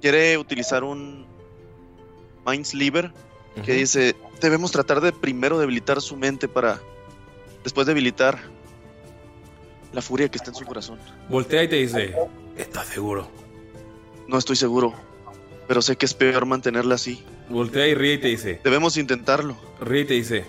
quiere 0.00 0.38
utilizar 0.38 0.84
un 0.84 1.26
Mind 2.46 2.64
Sliver, 2.64 3.12
que 3.64 3.72
dice, 3.72 4.14
debemos 4.40 4.70
tratar 4.70 5.00
de 5.00 5.12
primero 5.12 5.58
debilitar 5.58 6.00
su 6.00 6.16
mente 6.16 6.46
para 6.46 6.80
después 7.64 7.86
debilitar 7.86 8.38
la 9.92 10.02
furia 10.02 10.28
que 10.28 10.36
está 10.36 10.50
en 10.50 10.56
su 10.56 10.64
corazón. 10.64 10.98
Voltea 11.28 11.64
y 11.64 11.68
te 11.68 11.76
dice: 11.76 12.14
¿Estás 12.56 12.86
seguro? 12.86 13.28
No 14.28 14.38
estoy 14.38 14.56
seguro, 14.56 14.92
pero 15.66 15.80
sé 15.80 15.96
que 15.96 16.06
es 16.06 16.14
peor 16.14 16.46
mantenerla 16.46 16.96
así. 16.96 17.24
Voltea 17.48 17.86
y 17.88 17.94
ríe 17.94 18.14
y 18.14 18.18
te 18.18 18.28
dice: 18.28 18.60
Debemos 18.62 18.96
intentarlo. 18.96 19.56
Ríe 19.80 20.02
y 20.02 20.04
te 20.04 20.14
dice: 20.14 20.44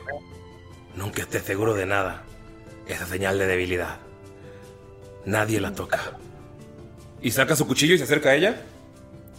Nunca 0.95 1.21
estés 1.21 1.43
seguro 1.43 1.73
de 1.73 1.85
nada. 1.85 2.25
Esa 2.87 3.05
señal 3.05 3.39
de 3.39 3.47
debilidad. 3.47 3.99
Nadie 5.25 5.59
la 5.59 5.73
toca. 5.73 6.17
Y 7.21 7.31
saca 7.31 7.55
su 7.55 7.67
cuchillo 7.67 7.95
y 7.95 7.97
se 7.97 8.03
acerca 8.03 8.29
a 8.29 8.35
ella. 8.35 8.61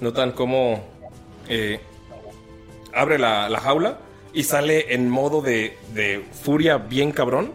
Notan 0.01 0.33
cómo 0.33 0.85
eh, 1.49 1.81
abre 2.95 3.19
la, 3.19 3.49
la 3.49 3.61
jaula 3.61 3.99
y 4.33 4.45
sale 4.45 4.95
en 4.95 5.09
modo 5.09 5.41
de, 5.43 5.77
de 5.95 6.25
furia 6.43 6.77
bien 6.79 7.13
cabrón. 7.13 7.53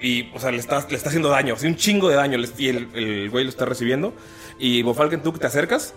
Y, 0.00 0.30
o 0.34 0.40
sea, 0.40 0.50
le 0.50 0.58
está, 0.58 0.86
le 0.88 0.96
está 0.96 1.08
haciendo 1.08 1.30
daño, 1.30 1.54
así 1.54 1.66
un 1.66 1.76
chingo 1.76 2.08
de 2.08 2.16
daño. 2.16 2.38
Y 2.58 2.68
el, 2.68 2.88
el 2.94 3.30
güey 3.30 3.44
lo 3.44 3.50
está 3.50 3.64
recibiendo. 3.64 4.12
Y 4.58 4.82
Bofalken, 4.82 5.22
tú 5.22 5.32
te 5.32 5.46
acercas. 5.46 5.94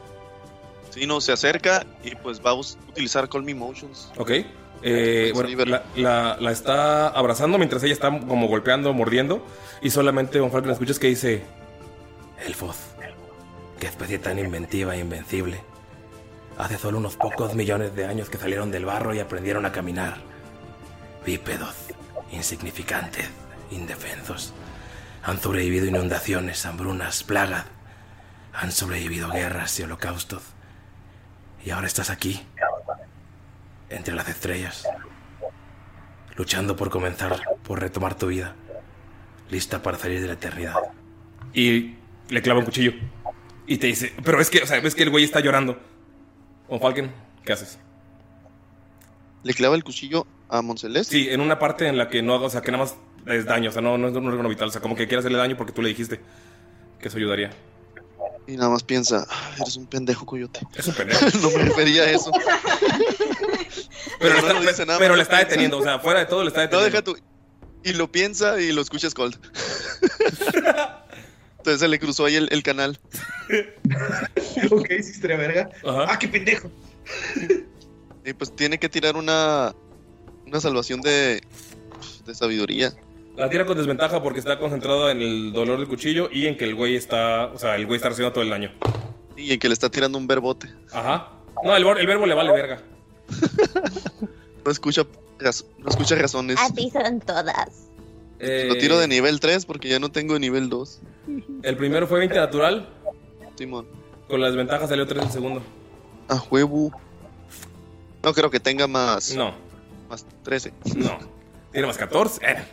Sí, 0.91 1.05
no, 1.05 1.22
se 1.22 1.31
acerca 1.31 1.85
y 2.03 2.15
pues 2.15 2.41
va 2.43 2.51
a 2.51 2.53
utilizar 2.55 3.30
Call 3.30 3.43
Me 3.43 3.53
Motions. 3.53 4.11
Ok. 4.18 4.31
Eh, 4.84 5.31
bueno, 5.34 5.65
la, 5.65 5.84
la- 5.95 6.38
la 6.39 6.51
está 6.51 7.07
abrazando 7.09 7.57
mientras 7.57 7.84
ella 7.84 7.93
está 7.93 8.09
como 8.09 8.47
golpeando, 8.47 8.93
mordiendo. 8.93 9.43
Y 9.81 9.89
solamente 9.89 10.39
Von 10.39 10.51
Falken 10.51 10.72
escuchas 10.72 10.99
que 10.99 11.07
dice: 11.07 11.41
Elfos. 12.45 12.77
Qué 13.80 13.86
especie 13.86 14.18
tan 14.18 14.40
inventiva 14.40 14.95
e 14.95 14.99
invencible. 14.99 15.62
Hace 16.58 16.78
solo 16.78 16.98
unos 16.98 17.16
pocos 17.16 17.54
millones 17.54 17.95
de 17.95 18.08
años 18.08 18.30
que 18.30 18.38
salieron 18.38 18.72
del 18.72 18.86
barro 18.86 19.14
y 19.14 19.20
aprendieron 19.20 19.66
a 19.66 19.72
caminar. 19.72 20.18
Bípedos, 21.24 21.76
insignificantes, 22.32 23.30
indefensos. 23.70 24.54
Han 25.24 25.40
sobrevivido 25.40 25.86
inundaciones, 25.86 26.66
hambrunas, 26.66 27.24
plagas. 27.24 27.66
Han 28.54 28.72
sobrevivido 28.72 29.30
guerras 29.30 29.80
y 29.80 29.84
holocaustos. 29.84 30.41
Y 31.64 31.70
ahora 31.70 31.86
estás 31.86 32.10
aquí, 32.10 32.41
entre 33.90 34.16
las 34.16 34.28
estrellas, 34.30 34.88
luchando 36.36 36.76
por 36.76 36.90
comenzar, 36.90 37.41
por 37.64 37.80
retomar 37.80 38.16
tu 38.16 38.28
vida, 38.28 38.56
lista 39.52 39.84
para 39.84 39.98
salir 39.99 40.22
de 40.22 40.28
la 40.28 40.34
eternidad. 40.34 40.76
Y 41.54 41.98
le 42.30 42.41
clava 42.41 42.60
un 42.60 42.66
cuchillo. 42.66 42.94
Y 43.68 43.77
te 43.77 43.88
dice, 43.88 44.14
pero 44.23 44.39
es 44.41 44.49
que, 44.49 44.61
o 44.61 44.65
sea, 44.68 44.80
ves 44.80 44.95
que 44.95 45.03
el 45.03 45.10
güey 45.10 45.23
está 45.26 45.39
llorando. 45.41 45.77
Von 46.69 46.80
Falken, 46.80 47.11
¿qué 47.45 47.53
haces? 47.53 47.77
¿Le 49.44 49.53
clava 49.53 49.76
el 49.76 49.84
cuchillo 49.84 50.26
a 50.49 50.61
Monceleste? 50.61 51.11
Sí, 51.15 51.27
en 51.30 51.41
una 51.41 51.60
parte 51.60 51.88
en 51.88 51.98
la 51.98 52.10
que 52.10 52.22
no 52.22 52.34
haga, 52.34 52.45
o 52.45 52.49
sea, 52.49 52.61
que 52.61 52.72
nada 52.72 52.85
más 52.85 52.95
es 53.26 53.45
daño, 53.45 53.69
o 53.69 53.73
sea, 53.73 53.81
no, 53.81 53.98
no 53.98 54.07
es 54.07 54.15
un 54.15 54.27
órgano 54.27 54.49
vital, 54.49 54.69
o 54.69 54.72
sea, 54.72 54.81
como 54.81 54.95
que 54.95 55.06
quiere 55.07 55.19
hacerle 55.19 55.38
daño 55.38 55.57
porque 55.57 55.73
tú 55.73 55.81
le 55.81 55.89
dijiste 55.89 56.22
que 56.99 57.07
eso 57.10 57.18
ayudaría. 57.18 57.52
Y 58.48 58.56
nada 58.56 58.69
más 58.69 58.84
piensa, 58.84 59.26
"Ah, 59.30 59.52
eres 59.60 59.76
un 59.76 59.88
pendejo, 59.88 60.26
Coyote. 60.26 60.61
Es 60.76 60.88
un 60.88 60.94
pendejo. 60.95 61.26
no 61.41 61.49
me 61.52 61.64
refería 61.65 62.03
a 62.03 62.11
eso. 62.11 62.31
Pero, 64.19 64.35
le 64.35 64.41
no 64.41 64.48
está, 64.48 64.60
dice 64.72 64.85
nada 64.85 64.98
pero 64.99 65.15
le 65.15 65.22
está 65.22 65.38
deteniendo, 65.39 65.77
o 65.77 65.84
sea, 65.84 65.99
fuera 65.99 66.22
de 66.22 66.26
todo 66.26 66.41
le 66.44 66.48
está 66.48 66.61
No, 66.68 66.80
deteniendo. 66.80 67.14
deja 67.14 67.22
tú. 67.22 67.27
Y 67.84 67.94
lo 67.94 68.11
piensa 68.11 68.60
y 68.60 68.72
lo 68.72 68.81
escuchas 68.81 69.14
Cold. 69.14 69.38
Entonces 71.68 71.81
se 71.81 71.89
le 71.89 71.99
cruzó 71.99 72.23
ahí 72.23 72.35
el, 72.38 72.48
el 72.49 72.64
canal. 72.64 72.98
ok, 74.72 74.88
sí, 74.88 75.11
estaría 75.11 75.35
verga. 75.35 75.69
Ah, 75.85 76.18
qué 76.18 76.30
pendejo. 76.30 76.72
Y 78.23 78.31
pues 78.31 78.56
tiene 78.56 78.77
que 78.77 78.88
tirar 78.88 79.18
una 79.18 79.76
una 80.45 80.61
salvación 80.61 81.02
de 81.02 81.41
de 82.26 82.35
sabiduría. 82.35 82.94
La 83.35 83.49
tira 83.49 83.65
con 83.65 83.77
desventaja 83.77 84.23
porque 84.23 84.39
está 84.39 84.57
concentrado 84.60 85.11
en 85.11 85.22
el 85.22 85.52
dolor 85.52 85.77
del 85.80 85.89
cuchillo 85.89 86.30
y 86.31 86.48
en 86.48 86.56
que 86.56 86.64
el 86.64 86.73
güey 86.73 86.95
está. 86.95 87.48
O 87.48 87.60
sea, 87.60 87.76
el 87.76 87.85
güey 87.85 87.98
está 87.98 88.07
recibiendo 88.07 88.31
todo 88.31 88.45
el 88.45 88.49
daño. 88.49 88.72
Y 89.35 89.52
en 89.52 89.60
que 89.60 89.68
le 89.68 89.73
está 89.73 89.89
tirando 89.89 90.18
un 90.18 90.26
verbote. 90.26 90.73
Ajá. 90.94 91.34
No, 91.65 91.76
el, 91.76 91.85
el 91.85 92.07
verbo 92.07 92.26
le 92.26 92.34
vale 92.34 92.52
verga. 92.53 92.81
No 94.64 94.72
escucha, 94.72 95.03
no 95.39 95.89
escucha 95.89 96.15
razones. 96.15 96.57
A 96.60 96.69
ti 96.73 96.89
son 96.91 97.22
todas. 97.22 97.88
Eh, 98.39 98.65
Lo 98.68 98.76
tiro 98.76 98.99
de 98.99 99.07
nivel 99.07 99.39
3 99.39 99.65
porque 99.65 99.89
ya 99.89 99.99
no 99.99 100.11
tengo 100.11 100.38
nivel 100.38 100.69
2. 100.69 100.99
El 101.64 101.77
primero 101.77 102.07
fue 102.07 102.19
20 102.19 102.35
natural. 102.35 102.88
Simón. 103.57 103.88
Con 104.27 104.41
la 104.41 104.47
desventaja 104.47 104.88
salió 104.88 105.07
3 105.07 105.26
el 105.26 105.31
segundo. 105.31 105.61
A 106.27 106.41
huevo. 106.51 106.91
No 108.23 108.34
creo 108.34 108.49
que 108.51 108.59
tenga 108.59 108.88
más. 108.88 109.34
No. 109.35 109.53
Más 110.09 110.26
13. 110.43 110.73
No. 110.95 111.18
Tiene 111.72 111.88
más 111.88 111.97
14. 111.97 112.45
Eh. 112.45 112.64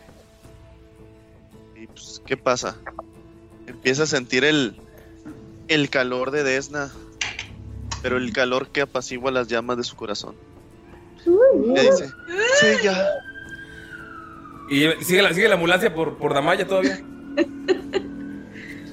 Y 1.81 1.87
pues, 1.87 2.21
¿qué 2.25 2.37
pasa? 2.37 2.77
Empieza 3.67 4.03
a 4.03 4.07
sentir 4.07 4.43
el, 4.43 4.75
el 5.67 5.89
calor 5.89 6.31
de 6.31 6.43
Desna, 6.43 6.91
pero 8.01 8.17
el 8.17 8.31
calor 8.33 8.67
que 8.69 8.81
apacigua 8.81 9.31
las 9.31 9.47
llamas 9.47 9.77
de 9.77 9.83
su 9.83 9.95
corazón. 9.95 10.35
Le 11.25 11.81
dice, 11.81 12.07
sí, 12.59 12.67
ya. 12.83 13.03
Y 14.69 14.87
sigue 15.03 15.21
la, 15.21 15.33
sigue 15.33 15.47
la 15.47 15.55
ambulancia 15.55 15.93
por, 15.93 16.17
por 16.17 16.33
Damaya 16.33 16.65
todavía. 16.67 16.99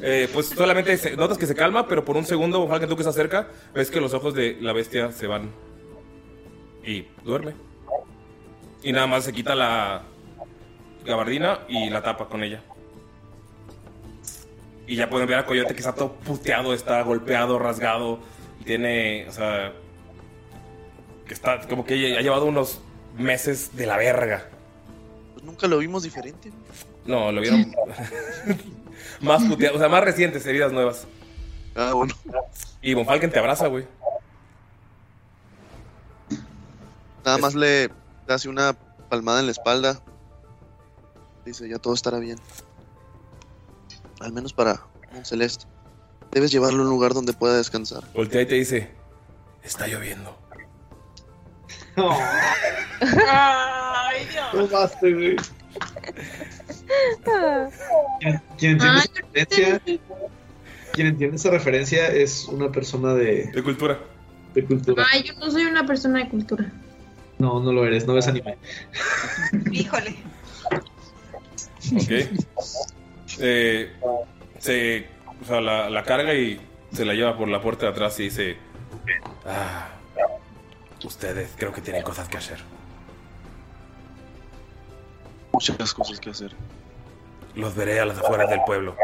Eh, 0.04 0.28
pues 0.32 0.48
solamente 0.48 0.96
se- 0.96 1.16
notas 1.16 1.38
que 1.38 1.46
se 1.46 1.54
calma, 1.54 1.86
pero 1.86 2.04
por 2.04 2.16
un 2.16 2.24
segundo, 2.26 2.66
Falcon, 2.66 2.88
tú 2.88 2.96
que 2.96 3.02
estás 3.02 3.14
cerca, 3.14 3.46
ves 3.72 3.88
que 3.88 4.00
los 4.00 4.12
ojos 4.14 4.34
de 4.34 4.58
la 4.60 4.72
bestia 4.72 5.12
se 5.12 5.28
van. 5.28 5.52
Y 6.84 7.06
duerme. 7.24 7.54
Y 8.82 8.90
nada 8.92 9.06
más 9.06 9.22
se 9.24 9.32
quita 9.32 9.54
la 9.54 10.02
gabardina 11.06 11.60
y 11.68 11.88
la 11.88 12.02
tapa 12.02 12.26
con 12.26 12.42
ella. 12.42 12.64
Y 14.88 14.96
ya 14.96 15.08
pueden 15.08 15.28
ver 15.28 15.38
a 15.38 15.46
Coyote 15.46 15.72
que 15.72 15.78
está 15.80 15.94
todo 15.94 16.14
puteado, 16.14 16.74
está 16.74 17.00
golpeado, 17.02 17.60
rasgado. 17.60 18.18
Tiene, 18.64 19.26
o 19.28 19.32
sea, 19.32 19.72
que 21.28 21.32
está 21.32 21.60
como 21.68 21.84
que 21.84 21.94
ha 22.18 22.20
llevado 22.22 22.46
unos 22.46 22.80
meses 23.16 23.76
de 23.76 23.86
la 23.86 23.96
verga. 23.98 24.48
Nunca 25.42 25.66
lo 25.66 25.78
vimos 25.78 26.02
diferente. 26.02 26.52
No, 27.04 27.32
lo 27.32 27.40
vieron 27.40 27.74
más 29.20 29.42
puteado, 29.44 29.76
o 29.76 29.78
sea, 29.78 29.88
más 29.88 30.04
recientes, 30.04 30.46
heridas 30.46 30.72
nuevas. 30.72 31.06
Ah, 31.74 31.92
bueno. 31.94 32.14
Y 32.80 32.94
Von 32.94 33.06
Falken 33.06 33.30
te 33.30 33.38
abraza, 33.38 33.66
güey. 33.66 33.86
Nada 37.24 37.38
más 37.38 37.54
le 37.54 37.90
hace 38.28 38.48
una 38.48 38.76
palmada 39.08 39.40
en 39.40 39.46
la 39.46 39.52
espalda. 39.52 40.00
Dice, 41.44 41.68
ya 41.68 41.78
todo 41.78 41.94
estará 41.94 42.18
bien. 42.18 42.38
Al 44.20 44.32
menos 44.32 44.52
para 44.52 44.86
un 45.14 45.24
celeste. 45.24 45.66
Debes 46.30 46.50
llevarlo 46.50 46.82
a 46.82 46.84
un 46.84 46.90
lugar 46.90 47.14
donde 47.14 47.32
pueda 47.32 47.56
descansar. 47.56 48.04
Voltea 48.14 48.42
y 48.42 48.46
te 48.46 48.54
dice, 48.54 48.90
está 49.62 49.86
lloviendo. 49.86 50.36
Ay, 51.96 52.06
Dios. 54.30 54.54
No 54.54 54.68
güey. 55.00 55.36
¿Quién, 58.20 58.42
quién 58.58 58.72
entiende 58.72 58.88
Ay, 58.88 59.00
esa 59.00 59.20
referencia? 59.20 59.80
Quien 60.92 61.06
entiende 61.06 61.36
esa 61.36 61.50
referencia 61.50 62.08
es 62.08 62.46
una 62.48 62.70
persona 62.70 63.14
de, 63.14 63.50
De 63.52 63.62
cultura. 63.62 63.98
de 64.54 64.64
cultura. 64.64 65.04
Ay, 65.10 65.22
yo 65.22 65.34
no 65.34 65.50
soy 65.50 65.64
una 65.64 65.86
persona 65.86 66.20
de 66.20 66.28
cultura. 66.28 66.70
No, 67.38 67.60
no 67.60 67.72
lo 67.72 67.86
eres, 67.86 68.06
no 68.06 68.14
ves 68.14 68.28
anime. 68.28 68.56
Híjole. 69.70 70.16
Ok. 71.96 72.10
Eh, 73.40 73.92
se, 74.58 75.06
o 75.40 75.44
sea, 75.46 75.60
la, 75.60 75.90
la 75.90 76.04
carga 76.04 76.34
y 76.34 76.60
se 76.92 77.04
la 77.04 77.14
lleva 77.14 77.36
por 77.36 77.48
la 77.48 77.60
puerta 77.60 77.86
de 77.86 77.92
atrás 77.92 78.20
y 78.20 78.24
dice, 78.24 78.56
ah, 79.46 79.88
ustedes 81.04 81.50
creo 81.56 81.72
que 81.72 81.80
tienen 81.80 82.02
cosas 82.02 82.28
que 82.28 82.36
hacer. 82.38 82.58
Muchas 85.52 85.94
cosas 85.94 86.18
que 86.20 86.30
hacer. 86.30 86.52
Los 87.54 87.74
veré 87.74 88.00
a 88.00 88.06
las 88.06 88.18
afueras 88.18 88.48
del 88.48 88.60
pueblo. 88.64 88.96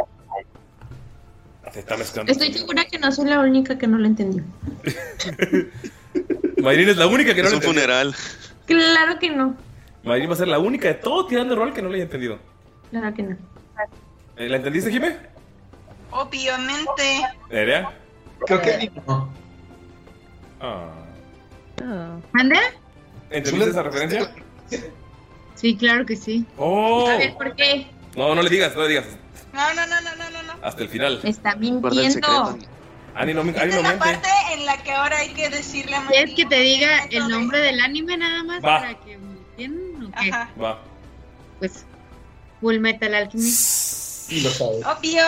Se 1.73 1.81
está 1.81 1.97
mezclando. 1.97 2.33
Estoy 2.33 2.53
segura 2.53 2.87
que 2.87 2.99
no 2.99 3.13
soy 3.13 3.27
la 3.27 3.41
única 3.41 3.77
que 3.77 3.87
no 3.87 3.99
lo 3.99 4.07
entendió. 4.07 4.43
Mayrin 6.63 6.89
es 6.89 6.97
la 6.97 7.07
única 7.07 7.35
que 7.35 7.43
no 7.43 7.49
Es 7.49 7.53
le 7.53 7.59
un 7.59 7.63
entendió. 7.65 7.83
funeral. 7.83 8.15
Claro 8.67 9.19
que 9.19 9.31
no. 9.31 9.55
Mayrin 10.05 10.31
va 10.31 10.35
a 10.35 10.37
ser 10.37 10.49
la 10.49 10.59
única 10.59 10.89
de 10.89 10.95
todo 10.95 11.27
tirando 11.27 11.55
rol 11.55 11.75
que 11.75 11.83
no 11.83 11.89
le 11.91 11.97
haya 11.97 12.05
entendido. 12.05 12.39
Claro 12.91 13.13
que 13.15 13.23
no. 13.23 13.37
Eh, 14.37 14.49
¿La 14.49 14.57
entendiste, 14.57 14.91
Jime? 14.91 15.17
Obviamente. 16.11 17.21
¿Nerea? 17.51 17.91
Creo 18.47 18.63
que 18.63 18.91
no. 19.07 19.29
Ah. 20.61 20.91
¿Manda? 22.33 22.61
¿Entendiste 23.31 23.71
esa 23.71 23.83
referencia? 23.83 24.31
Sí, 25.55 25.77
claro 25.77 26.07
que 26.07 26.15
sí. 26.15 26.47
¡Oh! 26.57 27.09
A 27.09 27.17
ver, 27.17 27.35
¿por 27.35 27.57
qué? 27.57 27.89
No, 28.15 28.33
no 28.33 28.43
le 28.43 28.49
digas, 28.49 28.77
no 28.77 28.83
le 28.83 28.89
digas. 28.91 29.07
No, 29.53 29.75
no, 29.75 29.87
no, 29.89 30.01
no, 30.03 30.15
no, 30.15 30.31
no. 30.31 30.43
no. 30.45 30.53
Hasta 30.65 30.85
el 30.85 30.89
final. 30.89 31.19
Me 31.25 31.31
está 31.31 31.55
Guarda 31.55 32.01
el 32.01 32.13
secreto. 32.13 32.51
mintiendo. 32.53 32.79
Ani 33.17 33.35
no, 33.35 33.41
Ani 33.41 33.53
no 33.53 33.61
es 33.65 33.83
la 33.83 33.99
parte 33.99 34.29
en 34.53 34.67
la 34.67 34.81
que 34.85 34.93
ahora 34.93 35.19
hay 35.19 35.31
que 35.35 35.49
decirle 35.49 35.97
a 35.97 36.07
¿Quieres 36.07 36.37
que 36.37 36.47
te 36.47 36.61
diga 36.61 37.07
el 37.11 37.27
nombre 37.27 37.59
del 37.59 37.81
anime 37.81 38.17
nada 38.17 38.45
más 38.45 38.59
Va. 38.65 38.79
para 38.79 39.01
que 39.01 39.19
me 39.19 39.33
entiendan? 39.33 40.07
¿O 40.07 40.23
qué? 40.23 40.31
Ajá. 40.31 40.51
Va. 40.63 40.79
Pues 41.59 41.85
Full 42.61 42.79
Metal 42.79 43.13
Alchemist. 43.13 44.31
Y 44.31 44.43
lo 44.43 44.51
sabes. 44.51 44.87
Obvio. 44.87 45.25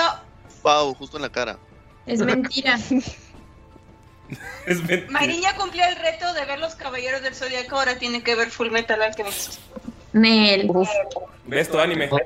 Pau, 0.62 0.94
justo 0.94 1.16
en 1.16 1.22
la 1.22 1.32
cara. 1.32 1.58
Es 2.06 2.20
mentira. 2.20 2.78
Es 4.66 4.82
mentira. 4.84 5.34
Ya 5.40 5.56
cumplió 5.56 5.84
el 5.86 5.96
reto 5.96 6.32
de 6.34 6.44
ver 6.44 6.58
los 6.58 6.74
caballeros 6.74 7.22
del 7.22 7.34
zodiaco, 7.34 7.76
ahora 7.76 7.98
tiene 7.98 8.22
que 8.22 8.34
ver 8.34 8.50
Full 8.50 8.70
Metal 8.70 9.00
Alchemist. 9.02 9.58
Nel. 10.12 10.70
¿Ves 11.46 11.70
tu 11.70 11.78
anime? 11.78 12.08
No, 12.08 12.16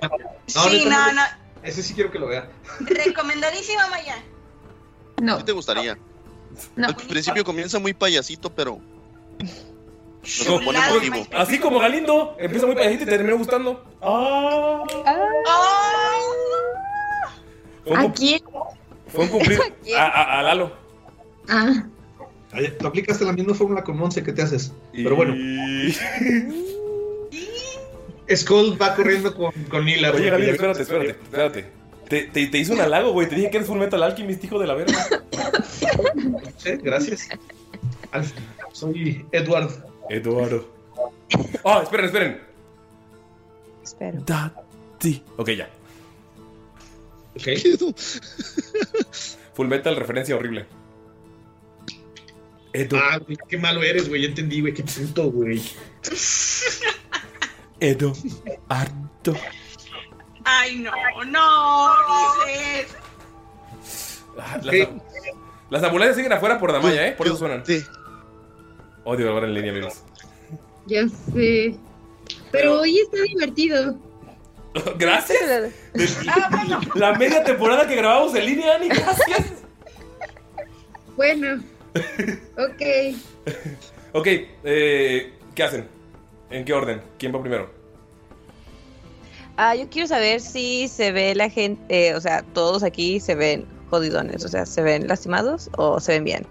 sí, 0.47 0.85
no, 0.87 1.13
no. 1.13 1.23
Ese 1.63 1.83
sí 1.83 1.95
quiero 1.95 2.11
que 2.11 2.19
lo 2.19 2.27
vea. 2.29 2.49
Recomendadísima, 2.81 3.87
Maya. 3.89 4.17
No, 5.23 5.39
¿Qué 5.39 5.45
te 5.45 5.53
gustaría? 5.53 5.97
no. 6.77 6.89
Al 6.89 6.97
principio 6.97 7.45
comienza 7.45 7.79
muy 7.79 7.95
payasito, 7.95 8.51
pero 8.55 8.79
No, 10.49 10.61
pone. 10.65 10.79
Así 11.33 11.59
como 11.59 11.79
Galindo, 11.79 12.37
empieza 12.39 12.67
muy 12.67 12.75
payasito 12.75 13.03
y 13.05 13.07
te 13.07 13.13
terminó 13.13 13.39
gustando. 13.39 13.85
Ah. 14.03 14.83
Fue 17.85 17.93
un, 17.93 17.99
¿A 17.99 18.13
quién? 18.13 18.43
fue 19.09 19.25
un 19.25 19.29
cumplir. 19.29 19.61
A, 19.97 20.03
a- 20.07 20.41
a 20.41 20.43
Lalo. 20.43 20.73
Ah, 21.49 21.85
Tú 22.79 22.87
aplicaste 22.87 23.25
la 23.25 23.33
misma 23.33 23.55
fórmula 23.55 23.83
con 23.83 23.97
Monse 23.97 24.23
que 24.23 24.33
te 24.33 24.43
haces. 24.43 24.73
Pero 24.93 25.17
bueno, 25.17 25.35
Y- 25.37 25.95
Skull 28.35 28.81
va 28.81 28.95
corriendo 28.95 29.35
con, 29.35 29.53
con 29.65 29.85
Nila. 29.85 30.11
Oye, 30.13 30.27
ya- 30.31 30.37
espérate, 30.37 30.83
espérate, 30.83 31.11
espérate. 31.11 31.65
Te, 32.09 32.23
te, 32.25 32.47
te 32.47 32.59
hice 32.59 32.73
un 32.73 32.81
halago, 32.81 33.13
güey. 33.13 33.29
Te 33.29 33.35
dije 33.37 33.51
que 33.51 33.57
eres 33.59 33.69
Full 33.69 33.79
Metal 33.79 34.03
Alchemist, 34.03 34.43
hijo 34.45 34.59
de 34.59 34.67
la 34.67 34.75
verga. 34.75 35.07
Sí, 36.59 36.71
gracias. 36.83 37.29
Al- 38.13 38.25
soy 38.73 39.25
Edward. 39.33 39.71
Eduardo. 40.11 40.69
Ah, 41.65 41.81
esperen, 41.83 42.07
esperen. 42.07 42.41
Espero. 43.83 44.23
Ok, 45.37 45.51
ya. 45.51 45.69
¿Ok? 47.37 47.95
Full 49.55 49.67
Metal, 49.67 49.97
referencia 49.97 50.37
horrible. 50.37 50.67
Edu, 52.75 52.97
Ah, 52.97 53.19
güey, 53.19 53.39
qué 53.49 53.57
malo 53.57 53.83
eres, 53.83 54.09
güey. 54.09 54.23
Ya 54.23 54.29
entendí, 54.29 54.61
güey. 54.61 54.75
Qué 54.75 54.83
puto, 54.83 55.31
güey. 55.31 55.63
Edu, 57.81 58.13
Ardo. 58.69 59.37
Ay, 60.45 60.77
no, 60.79 60.91
no, 61.27 61.95
dices. 62.47 62.97
Ah. 64.39 64.59
Las, 64.63 64.89
las 65.71 65.83
ambulancias 65.85 66.17
siguen 66.17 66.33
afuera 66.33 66.59
por 66.59 66.73
Damaya, 66.73 67.07
¿eh? 67.07 67.13
Por 67.13 67.27
eso 67.27 67.37
suenan. 67.37 67.65
Sí. 67.65 67.83
Odio 69.05 69.27
grabar 69.27 69.45
en 69.45 69.55
línea, 69.55 69.71
amigos. 69.71 70.03
Ya 70.87 71.07
sé. 71.33 71.77
Pero 72.51 72.81
hoy 72.81 72.99
está 72.99 73.23
divertido. 73.23 73.97
Gracias. 74.99 75.73
Ah, 76.29 76.49
bueno. 76.51 76.81
La 76.97 77.15
media 77.15 77.45
temporada 77.45 77.87
que 77.87 77.95
grabamos 77.95 78.35
en 78.35 78.47
línea, 78.47 78.75
Ani, 78.75 78.89
gracias. 78.89 79.53
Bueno. 81.17 81.63
Ok. 82.57 83.17
Ok, 84.13 84.27
eh, 84.65 85.33
¿qué 85.55 85.63
hacen? 85.63 85.87
¿En 86.51 86.65
qué 86.65 86.73
orden? 86.73 87.01
¿Quién 87.19 87.35
va 87.35 87.41
primero? 87.41 87.71
Ah, 89.57 89.75
yo 89.75 89.89
quiero 89.89 90.09
saber 90.09 90.41
si 90.41 90.89
se 90.89 91.13
ve 91.13 91.35
la 91.35 91.49
gente, 91.49 92.09
eh, 92.09 92.15
o 92.15 92.21
sea, 92.21 92.43
todos 92.55 92.83
aquí 92.83 93.21
se 93.21 93.35
ven 93.35 93.67
jodidones, 93.91 94.45
o 94.45 94.49
sea, 94.49 94.67
se 94.67 94.83
ven 94.83 95.07
lastimados 95.07 95.71
o 95.77 96.01
se 96.01 96.13
ven 96.13 96.25
bien. 96.25 96.47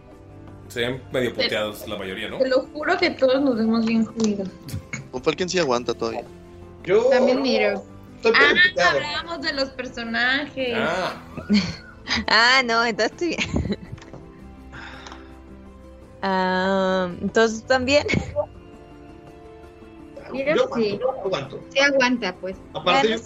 Se 0.69 0.79
ven 0.81 1.01
medio 1.11 1.33
puteados 1.33 1.85
la 1.87 1.97
mayoría, 1.97 2.29
¿no? 2.29 2.37
te 2.37 2.47
lo 2.47 2.61
juro 2.73 2.97
que 2.97 3.09
todos 3.11 3.41
nos 3.41 3.57
vemos 3.57 3.85
bien 3.85 4.05
jodidos. 4.05 4.47
Con 5.11 5.21
Falken 5.21 5.49
sí 5.49 5.59
aguanta 5.59 5.93
todavía. 5.93 6.23
Yo 6.85 7.03
También 7.09 7.41
miro. 7.41 7.83
estoy 8.15 8.31
Ah, 8.35 8.53
hablábamos 8.89 9.41
de 9.41 9.53
los 9.53 9.69
personajes. 9.69 10.77
Ah, 12.27 12.61
no, 12.65 12.83
entonces 12.83 13.11
estoy 13.13 13.27
bien. 13.29 13.77
Ah, 16.23 17.09
entonces 17.21 17.63
también. 17.65 18.07
Mira, 20.31 20.55
Yo 20.55 20.67
sí. 20.75 20.99
aguanto, 20.99 20.99
yo 20.99 21.11
aguanto. 21.25 21.63
Sí 21.69 21.79
aguanta, 21.79 22.35
pues. 22.37 22.55
Aparte 22.73 23.09
yo, 23.09 23.17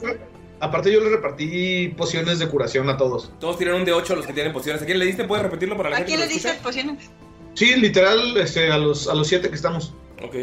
aparte 0.60 0.91
yo 0.91 0.99
le 1.02 1.10
repartí 1.11 1.90
pociones 1.90 2.40
de 2.40 2.49
curación 2.49 2.90
a 2.90 2.98
todos. 2.98 3.32
Todos 3.40 3.57
tiran 3.57 3.76
un 3.76 3.86
de 3.86 3.94
8 3.94 4.14
a 4.14 4.15
los 4.18 4.26
que 4.26 4.34
tienen 4.34 4.52
pociones. 4.52 4.82
¿A 4.82 4.86
quién 4.86 4.99
le 4.99 5.06
diste? 5.06 5.24
¿Puedes 5.24 5.44
repetirlo 5.44 5.78
para 5.78 5.91
la 5.91 5.95
¿A 5.95 5.99
gente 5.99 6.07
quién 6.15 6.19
que 6.22 6.28
le 6.28 6.34
diste 6.34 6.53
pociones? 6.61 7.10
Sí, 7.53 7.76
literal, 7.76 8.36
este, 8.38 8.72
a 8.72 8.78
los 8.78 9.07
a 9.07 9.14
los 9.14 9.28
siete 9.28 9.48
que 9.49 9.56
estamos. 9.56 9.94
Ok. 10.24 10.36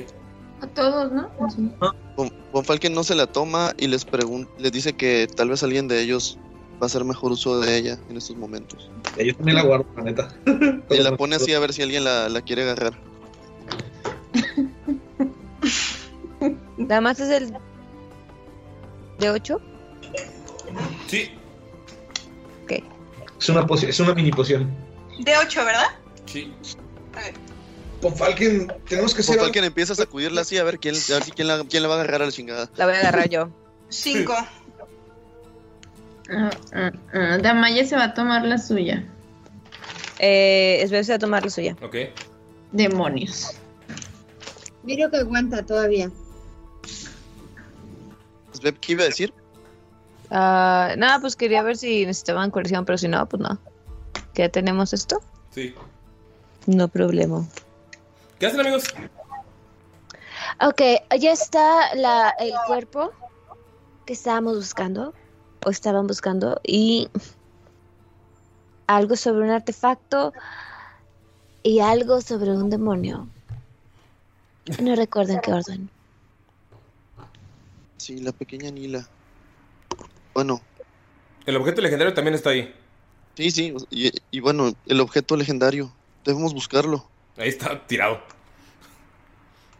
A 0.62 0.66
todos, 0.68 1.12
¿no? 1.12 1.28
Von, 2.16 2.32
Von 2.52 2.64
Falken 2.64 2.94
no 2.94 3.02
se 3.05 3.14
la 3.16 3.26
toma 3.26 3.74
y 3.76 3.89
les 3.89 4.06
les 4.59 4.72
dice 4.72 4.94
que 4.94 5.26
tal 5.36 5.51
vez 5.51 5.62
alguien 5.64 5.89
de 5.89 6.01
ellos 6.01 6.39
va 6.74 6.82
a 6.82 6.86
hacer 6.86 7.05
mejor 7.05 7.32
uso 7.32 7.60
de 7.60 7.76
ella 7.76 7.98
en 8.09 8.16
estos 8.16 8.36
momentos. 8.36 8.90
Y 9.18 9.26
yo 9.26 9.36
también 9.36 9.56
la 9.56 9.62
guardo, 9.62 9.86
la 9.96 10.02
neta. 10.02 10.28
Y 10.90 10.98
la 10.98 11.16
pone 11.16 11.36
así 11.36 11.55
a 11.55 11.60
ver 11.60 11.72
si 11.72 11.82
alguien 11.82 12.05
la, 12.05 12.28
la 12.28 12.42
quiere 12.42 12.62
agarrar. 12.62 12.98
Nada 16.76 17.01
más 17.01 17.18
es 17.20 17.30
el 17.30 17.56
de 19.18 19.30
8. 19.30 19.60
Sí. 21.06 21.30
Ok. 22.64 22.72
Es 23.40 23.48
una 23.48 23.66
es 23.88 24.01
una 24.01 24.14
mini 24.14 24.30
poción. 24.30 24.70
De 25.20 25.36
8, 25.36 25.64
¿verdad? 25.64 25.86
Sí. 26.26 26.52
Von 28.02 28.14
Falken, 28.14 28.72
tenemos 28.88 29.14
que 29.14 29.22
hacer 29.22 29.38
Falken 29.38 29.64
empieza 29.64 29.94
a 29.94 29.96
sacudirla 29.96 30.42
así 30.42 30.59
a 30.59 30.64
ver 30.64 30.78
quién, 30.78 30.94
a 30.94 31.14
ver 31.14 31.22
si 31.22 31.30
quién, 31.30 31.48
la, 31.48 31.64
quién 31.64 31.82
la 31.82 31.88
va 31.88 31.94
a 31.94 32.01
agarrar 32.01 32.22
a 32.22 32.26
la 32.26 32.32
chingada. 32.32 32.70
La 32.76 32.86
voy 32.86 32.94
a 32.94 33.01
agarrar 33.01 33.28
yo. 33.28 33.48
5. 33.88 34.34
Ah, 36.30 36.51
ah, 36.72 36.92
ah, 37.12 37.38
Damaya 37.38 37.84
se 37.84 37.96
va 37.96 38.05
a 38.05 38.14
tomar 38.14 38.44
la 38.44 38.59
suya. 38.59 39.05
Eh, 40.18 40.78
es 40.82 40.90
vez 40.90 41.10
a 41.10 41.18
tomar 41.18 41.44
la 41.44 41.51
suya. 41.51 41.76
Ok. 41.82 41.96
Demonios. 42.72 43.52
Miro 44.82 45.10
que 45.10 45.18
aguanta 45.18 45.64
todavía. 45.64 46.10
Sveb, 48.52 48.78
¿Qué 48.80 48.92
iba 48.92 49.02
a 49.02 49.06
decir? 49.06 49.32
Ah, 50.30 50.94
nada, 50.96 51.20
pues 51.20 51.36
quería 51.36 51.62
ver 51.62 51.76
si 51.76 52.06
necesitaban 52.06 52.51
colección, 52.51 52.84
pero 52.84 52.98
si 52.98 53.09
no, 53.09 53.26
pues 53.28 53.40
no. 53.42 53.59
¿Que 54.32 54.42
ya 54.42 54.48
tenemos 54.48 54.92
esto? 54.92 55.20
Sí. 55.51 55.74
No 56.66 56.88
problema. 56.88 57.46
¿Qué 58.38 58.46
hacen, 58.46 58.60
amigos? 58.60 58.84
Ok, 60.60 60.80
ya 61.18 61.32
está 61.32 61.94
la, 61.94 62.34
el 62.38 62.52
cuerpo 62.66 63.12
que 64.06 64.12
estábamos 64.12 64.56
buscando, 64.56 65.14
o 65.65 65.70
estaban 65.70 66.07
buscando, 66.07 66.61
y 66.65 67.09
algo 68.86 69.16
sobre 69.16 69.45
un 69.45 69.51
artefacto 69.51 70.32
y 71.62 71.81
algo 71.81 72.20
sobre 72.20 72.51
un 72.53 72.70
demonio. 72.70 73.28
No 74.82 74.95
recuerdo 74.97 75.32
en 75.32 75.41
qué 75.41 75.53
orden. 75.53 75.91
Sí, 77.97 78.20
la 78.20 78.32
pequeña 78.32 78.70
Nila. 78.70 79.09
Bueno, 80.35 80.61
El 81.47 81.57
objeto 81.57 81.81
legendario 81.81 82.12
también 82.15 82.35
está 82.35 82.51
ahí. 82.51 82.74
sí, 83.36 83.51
sí. 83.51 83.74
Y, 83.91 84.11
y 84.31 84.41
bueno, 84.41 84.73
el 84.86 85.01
objeto 85.01 85.36
legendario. 85.36 85.93
Debemos 86.24 86.55
buscarlo. 86.55 87.07
Ahí 87.36 87.49
está 87.49 87.86
tirado. 87.86 88.20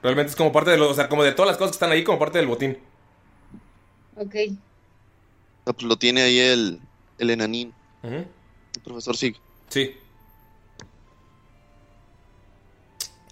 Realmente 0.02 0.31
es 0.31 0.36
como 0.36 0.52
parte 0.52 0.70
de 0.70 0.77
lo, 0.77 0.90
o 0.90 0.94
sea, 0.94 1.09
como 1.09 1.23
de 1.24 1.32
todas 1.32 1.48
las 1.48 1.56
cosas 1.56 1.70
que 1.73 1.77
están 1.77 1.90
ahí, 1.90 2.05
como 2.05 2.19
parte 2.19 2.36
del 2.39 2.47
botín. 2.47 2.78
Ok. 4.16 4.35
Ah, 5.66 5.72
pues 5.72 5.84
lo 5.84 5.96
tiene 5.96 6.22
ahí 6.22 6.38
el, 6.38 6.80
el 7.18 7.30
enanín, 7.30 7.72
el 8.02 8.26
profesor 8.84 9.16
Sig. 9.16 9.36
Sí. 9.68 9.96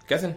¿Qué 0.06 0.14
hacen? 0.14 0.36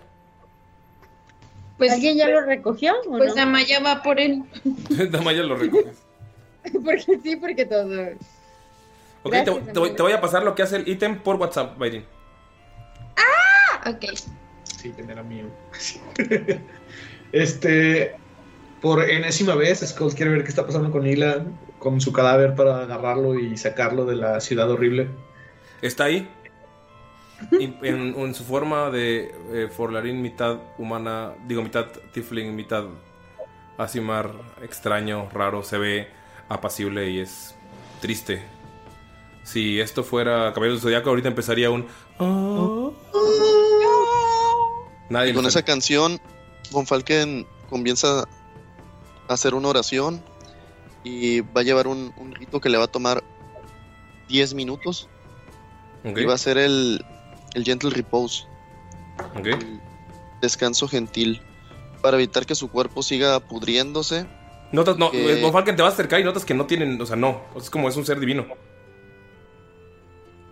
Pues, 1.78 1.92
¿Alguien 1.92 2.18
ya 2.18 2.28
lo 2.28 2.42
recogió 2.42 2.94
o 3.02 3.18
pues 3.18 3.30
no? 3.30 3.36
Damaya 3.36 3.80
va 3.80 4.02
por 4.02 4.20
él. 4.20 4.44
Damaya 5.12 5.44
lo 5.44 5.58
recoges. 5.58 5.98
porque 6.84 7.20
sí, 7.22 7.36
porque 7.36 7.66
todo. 7.66 8.04
Ok, 9.24 9.32
Gracias, 9.32 9.56
te, 9.56 9.62
te 9.72 9.80
voy, 9.80 9.90
amigo. 9.90 9.96
te 9.96 10.04
voy 10.04 10.12
a 10.14 10.22
pasar 10.22 10.44
lo 10.44 10.56
que 10.56 10.64
hace 10.64 10.78
el 10.78 10.88
ítem 10.88 11.20
por 11.20 11.36
WhatsApp, 11.38 11.78
Bayrin. 11.78 12.06
Ah, 13.18 13.90
ok. 13.90 14.06
Sí, 14.64 14.90
tener 14.92 15.18
a 15.18 15.24
mío. 15.24 15.46
este, 17.32 18.16
por 18.82 19.10
enésima 19.10 19.56
vez, 19.56 19.80
Skull 19.80 20.14
quiere 20.14 20.32
ver 20.32 20.44
qué 20.44 20.50
está 20.50 20.66
pasando 20.66 20.92
con 20.92 21.06
Hila, 21.08 21.44
con 21.86 22.02
su 22.02 22.12
cadáver 22.12 22.56
para 22.56 22.80
agarrarlo 22.80 23.40
y 23.40 23.58
sacarlo 23.58 24.06
de 24.06 24.16
la 24.16 24.42
ciudad 24.42 24.72
horrible. 24.72 25.08
Está 25.84 26.06
ahí. 26.06 26.28
En, 27.52 28.16
en 28.18 28.34
su 28.34 28.44
forma 28.44 28.90
de 28.90 29.36
eh, 29.52 29.70
Forlarín, 29.70 30.20
mitad 30.20 30.58
humana, 30.80 31.34
digo, 31.48 31.62
mitad 31.62 31.86
Tifling, 32.12 32.56
mitad 32.56 32.86
Asimar, 33.78 34.32
extraño, 34.64 35.30
raro, 35.32 35.62
se 35.62 35.78
ve 35.78 36.08
apacible 36.50 37.08
y 37.12 37.20
es 37.20 37.54
triste. 38.02 38.42
Si 39.44 39.80
esto 39.80 40.04
fuera 40.04 40.54
Caballero 40.54 40.74
del 40.74 40.82
Zodiaco, 40.82 41.10
ahorita 41.12 41.28
empezaría 41.28 41.70
un. 41.70 41.86
Nadie 45.12 45.30
Y 45.30 45.34
con 45.36 45.46
esa 45.46 45.62
canción, 45.62 46.20
Von 46.72 46.88
Falken 46.88 47.46
comienza 47.70 48.22
a 49.28 49.34
hacer 49.34 49.54
una 49.54 49.68
oración 49.68 50.24
y 51.06 51.40
va 51.42 51.62
a 51.62 51.64
llevar 51.64 51.88
un, 51.88 52.12
un 52.18 52.34
rito 52.34 52.60
que 52.60 52.68
le 52.68 52.78
va 52.78 52.86
a 52.86 52.88
tomar 52.88 53.24
10 54.28 54.54
minutos. 54.56 55.08
Ok, 56.04 56.18
Y 56.18 56.26
va 56.26 56.34
a 56.34 56.38
ser 56.38 56.58
el, 56.58 57.04
el 57.54 57.64
Gentle 57.64 57.92
Repose, 57.92 58.44
ok. 59.36 59.46
el 59.46 59.80
descanso 60.42 60.88
gentil, 60.88 61.42
para 62.02 62.18
evitar 62.18 62.46
que 62.46 62.56
su 62.56 62.70
cuerpo 62.70 63.02
siga 63.04 63.40
pudriéndose. 63.40 64.26
Notas, 64.72 64.98
no, 64.98 65.12
que- 65.12 65.40
Von 65.42 65.54
Falken 65.54 65.76
te 65.76 65.82
vas 65.84 65.92
a 65.92 65.94
acercar 65.94 66.20
y 66.20 66.24
notas 66.24 66.44
que 66.44 66.54
no 66.56 66.66
tienen, 66.66 67.00
o 67.02 67.06
sea, 67.06 67.16
no, 67.16 67.42
es 67.56 67.70
como 67.70 67.88
es 67.88 67.96
un 67.98 68.06
ser 68.06 68.20
divino. 68.20 68.46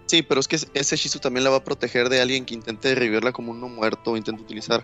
Sí, 0.06 0.22
pero 0.22 0.40
es 0.40 0.48
que 0.48 0.58
ese 0.74 0.96
hechizo 0.96 1.20
también 1.20 1.44
la 1.44 1.50
va 1.50 1.58
a 1.58 1.64
proteger 1.64 2.10
de 2.10 2.22
alguien 2.22 2.46
que 2.46 2.54
intente 2.54 2.94
revivirla 2.94 3.32
como 3.32 3.52
uno 3.52 3.68
muerto 3.68 4.12
o 4.12 4.18
intente 4.18 4.42
utilizar 4.44 4.84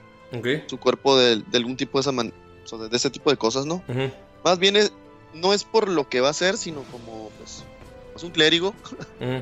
su 0.68 0.80
cuerpo 0.80 1.18
de, 1.18 1.38
de 1.38 1.58
algún 1.58 1.78
tipo 1.78 1.98
de 1.98 2.02
esa 2.02 2.12
man- 2.12 2.34
o 2.64 2.68
sea, 2.68 2.78
de 2.88 2.96
ese 2.96 3.10
tipo 3.10 3.30
de 3.30 3.38
cosas, 3.38 3.66
¿no? 3.66 3.84
Más 4.44 4.58
bien 4.60 4.76
es- 4.76 4.92
no 5.34 5.54
es 5.54 5.64
por 5.64 5.88
lo 5.90 6.08
que 6.10 6.22
va 6.22 6.28
a 6.28 6.32
hacer, 6.32 6.58
sino 6.58 6.82
como 6.84 7.30
pues 7.38 7.64
es 8.16 8.24
un 8.24 8.32
clérigo, 8.32 8.70
Ujú. 9.20 9.42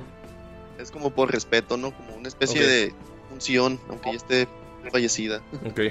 es 0.79 0.91
como 0.91 1.11
por 1.11 1.31
respeto, 1.31 1.77
¿no? 1.77 1.91
Como 1.91 2.15
una 2.15 2.27
especie 2.27 2.65
de 2.65 2.93
función, 3.29 3.79
aunque 3.89 4.11
ya 4.11 4.17
esté 4.17 4.47
fallecida. 4.91 5.41
Ok. 5.65 5.81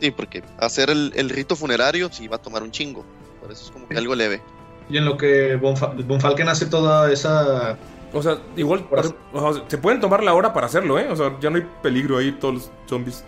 Sí, 0.00 0.10
porque 0.12 0.42
hacer 0.58 0.90
el, 0.90 1.12
el 1.16 1.28
rito 1.28 1.56
funerario 1.56 2.08
sí 2.12 2.28
va 2.28 2.36
a 2.36 2.42
tomar 2.42 2.62
un 2.62 2.70
chingo. 2.70 3.04
Por 3.40 3.50
eso 3.50 3.64
es 3.64 3.70
como 3.70 3.88
que 3.88 3.96
algo 3.98 4.14
leve. 4.14 4.40
Y 4.88 4.96
en 4.96 5.04
lo 5.04 5.16
que 5.16 5.56
Von, 5.56 5.76
Fa- 5.76 5.88
Von 5.94 6.20
Falken 6.20 6.48
hace 6.48 6.66
toda 6.66 7.12
esa... 7.12 7.76
O 8.12 8.22
sea, 8.22 8.38
igual 8.56 8.84
por- 8.88 9.14
o 9.34 9.52
sea, 9.54 9.64
se 9.68 9.76
pueden 9.76 10.00
tomar 10.00 10.22
la 10.22 10.32
hora 10.34 10.52
para 10.54 10.66
hacerlo, 10.66 10.98
¿eh? 10.98 11.08
O 11.10 11.16
sea, 11.16 11.36
ya 11.40 11.50
no 11.50 11.56
hay 11.56 11.66
peligro 11.82 12.16
ahí, 12.18 12.32
todos 12.32 12.54
los 12.54 12.70
zombies. 12.88 13.22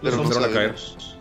Pero 0.00 0.16
no 0.16 0.22
empezaron 0.22 0.48
a 0.50 0.52
caer. 0.54 0.78
sabemos. 0.78 1.17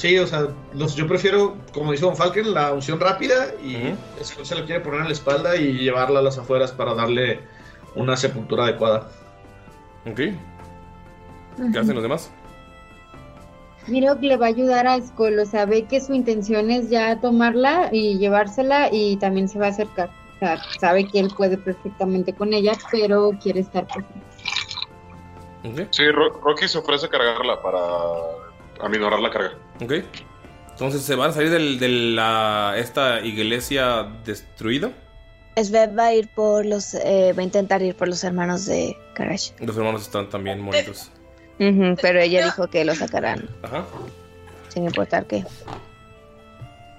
Sí, 0.00 0.18
o 0.18 0.26
sea, 0.26 0.48
los, 0.72 0.94
yo 0.96 1.06
prefiero, 1.06 1.56
como 1.74 1.92
dice 1.92 2.06
Von 2.06 2.16
Falken, 2.16 2.54
la 2.54 2.72
unción 2.72 2.98
rápida 2.98 3.48
y. 3.62 3.94
Skull 4.24 4.46
se 4.46 4.54
lo 4.54 4.64
quiere 4.64 4.80
poner 4.80 5.00
en 5.00 5.06
la 5.08 5.12
espalda 5.12 5.56
y 5.56 5.74
llevarla 5.74 6.20
a 6.20 6.22
las 6.22 6.38
afueras 6.38 6.72
para 6.72 6.94
darle 6.94 7.40
una 7.94 8.16
sepultura 8.16 8.64
adecuada. 8.64 9.10
Ok. 10.06 10.16
¿Qué 10.16 11.78
hacen 11.78 11.94
los 11.94 12.02
demás? 12.02 12.30
Miro 13.88 14.18
que 14.18 14.26
le 14.28 14.38
va 14.38 14.46
a 14.46 14.48
ayudar 14.48 14.86
a 14.86 14.98
Skull, 15.02 15.38
o 15.38 15.44
sea, 15.44 15.66
ve 15.66 15.84
que 15.84 16.00
su 16.00 16.14
intención 16.14 16.70
es 16.70 16.88
ya 16.88 17.20
tomarla 17.20 17.90
y 17.92 18.16
llevársela 18.16 18.88
y 18.90 19.16
también 19.18 19.50
se 19.50 19.58
va 19.58 19.66
a 19.66 19.70
acercar. 19.70 20.08
O 20.36 20.38
sea, 20.38 20.62
sabe 20.80 21.06
que 21.08 21.20
él 21.20 21.28
puede 21.36 21.58
perfectamente 21.58 22.32
con 22.32 22.54
ella, 22.54 22.72
pero 22.90 23.32
quiere 23.42 23.60
estar 23.60 23.86
presente. 23.86 25.82
Ok. 25.82 25.88
Sí, 25.90 26.10
Ro- 26.10 26.40
Rocky 26.42 26.68
se 26.68 26.78
ofrece 26.78 27.06
cargarla 27.10 27.60
para 27.60 27.80
aminorar 28.80 29.20
la 29.20 29.28
carga. 29.30 29.52
Ok. 29.82 29.92
Entonces 30.70 31.02
se 31.02 31.14
van 31.14 31.30
a 31.30 31.32
salir 31.32 31.50
del- 31.50 31.78
de 31.78 31.88
la, 31.88 32.74
esta 32.78 33.20
iglesia 33.20 34.04
destruida. 34.24 34.90
Sveb 35.62 35.98
va 35.98 36.06
a 36.06 36.14
ir 36.14 36.28
por 36.28 36.64
los. 36.64 36.94
eh, 36.94 37.34
va 37.36 37.40
a 37.42 37.44
intentar 37.44 37.82
ir 37.82 37.94
por 37.94 38.08
los 38.08 38.24
hermanos 38.24 38.64
de 38.66 38.96
Karash. 39.14 39.50
Los 39.60 39.76
hermanos 39.76 40.02
están 40.02 40.30
también 40.30 40.60
muertos. 40.60 41.10
Pero 41.58 42.20
ella 42.20 42.44
dijo 42.46 42.68
que 42.68 42.84
lo 42.86 42.94
sacarán, 42.94 43.46
Ajá. 43.62 43.84
sin 44.68 44.84
importar 44.84 45.26
qué. 45.26 45.44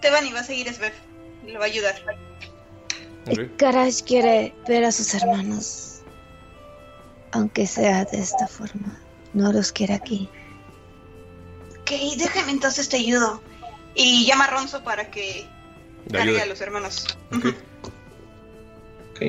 Teban 0.01 0.25
va 0.35 0.39
a 0.41 0.43
seguir 0.43 0.71
Svev. 0.71 0.93
Le 1.47 1.57
va 1.57 1.63
a 1.63 1.67
ayudar. 1.67 1.95
Ok. 3.31 3.39
Karash 3.57 4.03
quiere 4.03 4.53
ver 4.67 4.83
a 4.85 4.91
sus 4.91 5.13
hermanos. 5.15 6.01
Aunque 7.31 7.65
sea 7.65 8.05
de 8.05 8.19
esta 8.19 8.47
forma. 8.47 8.99
No 9.33 9.51
los 9.53 9.71
quiere 9.71 9.93
aquí. 9.95 10.29
Ok, 11.81 11.91
déjame 12.17 12.51
entonces 12.51 12.89
te 12.89 12.97
ayudo. 12.97 13.41
Y 13.95 14.25
llama 14.25 14.45
a 14.45 14.51
Ronzo 14.51 14.83
para 14.83 15.11
que 15.11 15.45
cargue 16.11 16.41
a 16.41 16.45
los 16.45 16.61
hermanos. 16.61 17.05
Ok. 19.15 19.23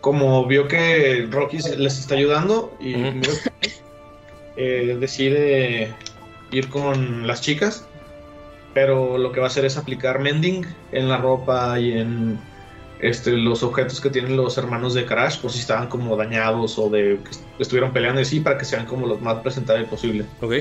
Como 0.00 0.46
vio 0.46 0.66
que 0.68 1.26
Rocky 1.30 1.60
se- 1.60 1.76
les 1.76 1.98
está 1.98 2.14
ayudando 2.14 2.74
y 2.80 2.94
eh, 4.56 4.96
decide 4.98 5.94
ir 6.50 6.68
con 6.68 7.26
las 7.26 7.40
chicas, 7.42 7.84
pero 8.74 9.18
lo 9.18 9.30
que 9.32 9.40
va 9.40 9.46
a 9.46 9.50
hacer 9.50 9.64
es 9.64 9.76
aplicar 9.76 10.18
mending 10.20 10.66
en 10.92 11.08
la 11.08 11.18
ropa 11.18 11.78
y 11.78 11.92
en 11.92 12.38
este, 13.00 13.32
los 13.32 13.62
objetos 13.62 14.00
que 14.00 14.10
tienen 14.10 14.36
los 14.36 14.58
hermanos 14.58 14.94
de 14.94 15.06
Crash, 15.06 15.38
por 15.40 15.50
si 15.52 15.60
estaban 15.60 15.88
como 15.88 16.16
dañados 16.16 16.78
o 16.78 16.90
de 16.90 17.18
que 17.24 17.30
est- 17.30 17.42
estuvieron 17.58 17.92
peleando 17.92 18.20
y 18.20 18.22
así, 18.22 18.40
para 18.40 18.58
que 18.58 18.64
sean 18.64 18.86
como 18.86 19.06
los 19.06 19.20
más 19.20 19.40
presentables 19.40 19.88
posible. 19.88 20.24
Ok. 20.40 20.54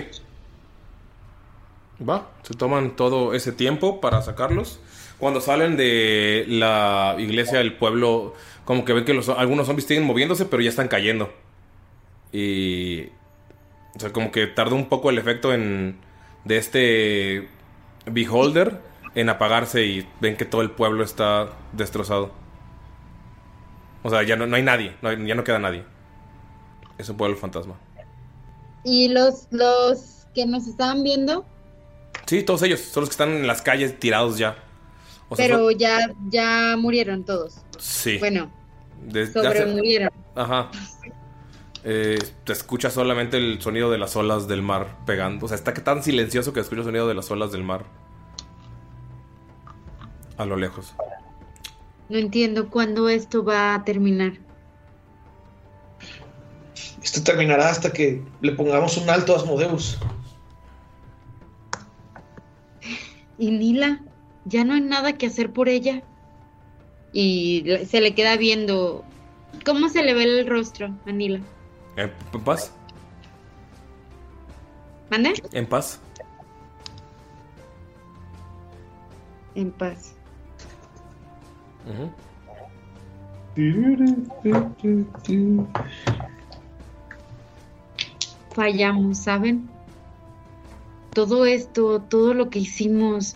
Va, 2.07 2.29
se 2.43 2.53
toman 2.53 2.95
todo 2.95 3.33
ese 3.33 3.51
tiempo 3.51 3.99
para 3.99 4.21
sacarlos. 4.21 4.79
Cuando 5.17 5.41
salen 5.41 5.75
de 5.75 6.45
la 6.47 7.15
iglesia 7.17 7.57
del 7.57 7.73
pueblo, 7.73 8.33
como 8.63 8.85
que 8.85 8.93
ven 8.93 9.03
que 9.03 9.13
los, 9.13 9.27
algunos 9.29 9.67
zombies 9.67 9.87
siguen 9.87 10.05
moviéndose, 10.05 10.45
pero 10.45 10.63
ya 10.63 10.69
están 10.69 10.87
cayendo. 10.87 11.33
Y. 12.31 13.07
O 13.95 13.99
sea, 13.99 14.13
como 14.13 14.31
que 14.31 14.47
tardó 14.47 14.75
un 14.75 14.87
poco 14.87 15.09
el 15.09 15.17
efecto 15.17 15.53
en. 15.53 15.99
de 16.45 16.57
este. 16.57 17.49
Beholder 18.05 18.79
en 19.15 19.29
apagarse 19.29 19.85
y 19.85 20.07
ven 20.21 20.37
que 20.37 20.45
todo 20.45 20.61
el 20.61 20.71
pueblo 20.71 21.03
está 21.03 21.49
destrozado. 21.73 22.31
O 24.03 24.09
sea, 24.09 24.23
ya 24.23 24.35
no, 24.35 24.47
no 24.47 24.55
hay 24.55 24.63
nadie, 24.63 24.95
no 25.01 25.11
ya 25.11 25.35
no 25.35 25.43
queda 25.43 25.59
nadie. 25.59 25.83
Es 26.97 27.09
un 27.09 27.17
pueblo 27.17 27.35
fantasma. 27.37 27.75
Y 28.83 29.09
los, 29.09 29.47
los 29.51 30.27
que 30.33 30.45
nos 30.45 30.67
estaban 30.67 31.03
viendo, 31.03 31.45
Sí, 32.29 32.43
todos 32.43 32.61
ellos, 32.61 32.79
son 32.79 33.01
los 33.01 33.09
que 33.09 33.13
están 33.13 33.29
en 33.31 33.47
las 33.47 33.63
calles 33.63 33.99
tirados 33.99 34.37
ya. 34.37 34.55
O 35.29 35.35
sea, 35.35 35.47
pero 35.47 35.71
ya, 35.71 36.11
ya 36.29 36.75
murieron 36.77 37.23
todos. 37.23 37.55
sí. 37.79 38.19
Bueno, 38.19 38.51
Desde 39.01 39.33
sobre 39.33 39.47
hace- 39.47 39.65
murieron. 39.65 40.11
Ajá. 40.35 40.69
Eh, 41.83 42.19
te 42.43 42.53
escucha 42.53 42.91
solamente 42.91 43.37
el 43.37 43.59
sonido 43.63 43.89
de 43.89 43.97
las 43.97 44.15
olas 44.15 44.47
del 44.47 44.61
mar 44.61 44.99
pegando. 45.07 45.47
O 45.47 45.49
sea, 45.49 45.55
está 45.55 45.73
tan 45.73 46.03
silencioso 46.03 46.53
que 46.53 46.59
escucha 46.59 46.81
el 46.81 46.85
sonido 46.85 47.07
de 47.07 47.15
las 47.15 47.31
olas 47.31 47.51
del 47.51 47.63
mar. 47.63 47.85
A 50.37 50.45
lo 50.45 50.55
lejos. 50.55 50.93
No 52.09 52.17
entiendo 52.19 52.69
cuándo 52.69 53.09
esto 53.09 53.43
va 53.43 53.73
a 53.73 53.83
terminar. 53.85 54.33
Esto 57.01 57.23
terminará 57.23 57.69
hasta 57.69 57.91
que 57.91 58.21
le 58.41 58.51
pongamos 58.51 58.97
un 58.97 59.09
alto 59.09 59.33
a 59.33 59.37
Asmodeus. 59.37 59.97
Y 63.39 63.51
Nila, 63.51 64.01
ya 64.43 64.65
no 64.65 64.73
hay 64.73 64.81
nada 64.81 65.13
que 65.13 65.27
hacer 65.27 65.51
por 65.51 65.69
ella. 65.69 66.03
Y 67.13 67.65
se 67.87 68.01
le 68.01 68.13
queda 68.13 68.35
viendo. 68.35 69.03
¿Cómo 69.65 69.87
se 69.89 70.03
le 70.03 70.13
ve 70.13 70.23
el 70.23 70.47
rostro 70.47 70.93
a 71.07 71.11
Nila? 71.11 71.39
¿En, 71.95 72.11
paz? 72.43 72.73
¿Mande? 75.09 75.33
¿En 75.53 75.65
paz? 75.65 76.01
En 79.55 79.71
paz. 79.71 80.13
Fallamos, 88.53 89.17
¿saben? 89.17 89.69
Todo 91.13 91.45
esto, 91.45 92.01
todo 92.01 92.33
lo 92.33 92.49
que 92.49 92.59
hicimos, 92.59 93.35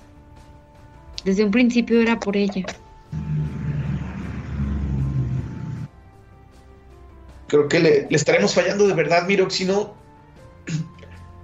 desde 1.26 1.44
un 1.44 1.52
principio 1.52 2.02
era 2.02 2.20
por 2.20 2.38
ella. 2.38 2.66
Creo 7.48 7.68
que 7.68 7.80
le, 7.80 8.08
estaremos 8.10 8.54
fallando 8.54 8.88
de 8.88 8.94
verdad, 8.94 9.28
Mirox, 9.28 9.54
si 9.56 9.66
no. 9.66 9.94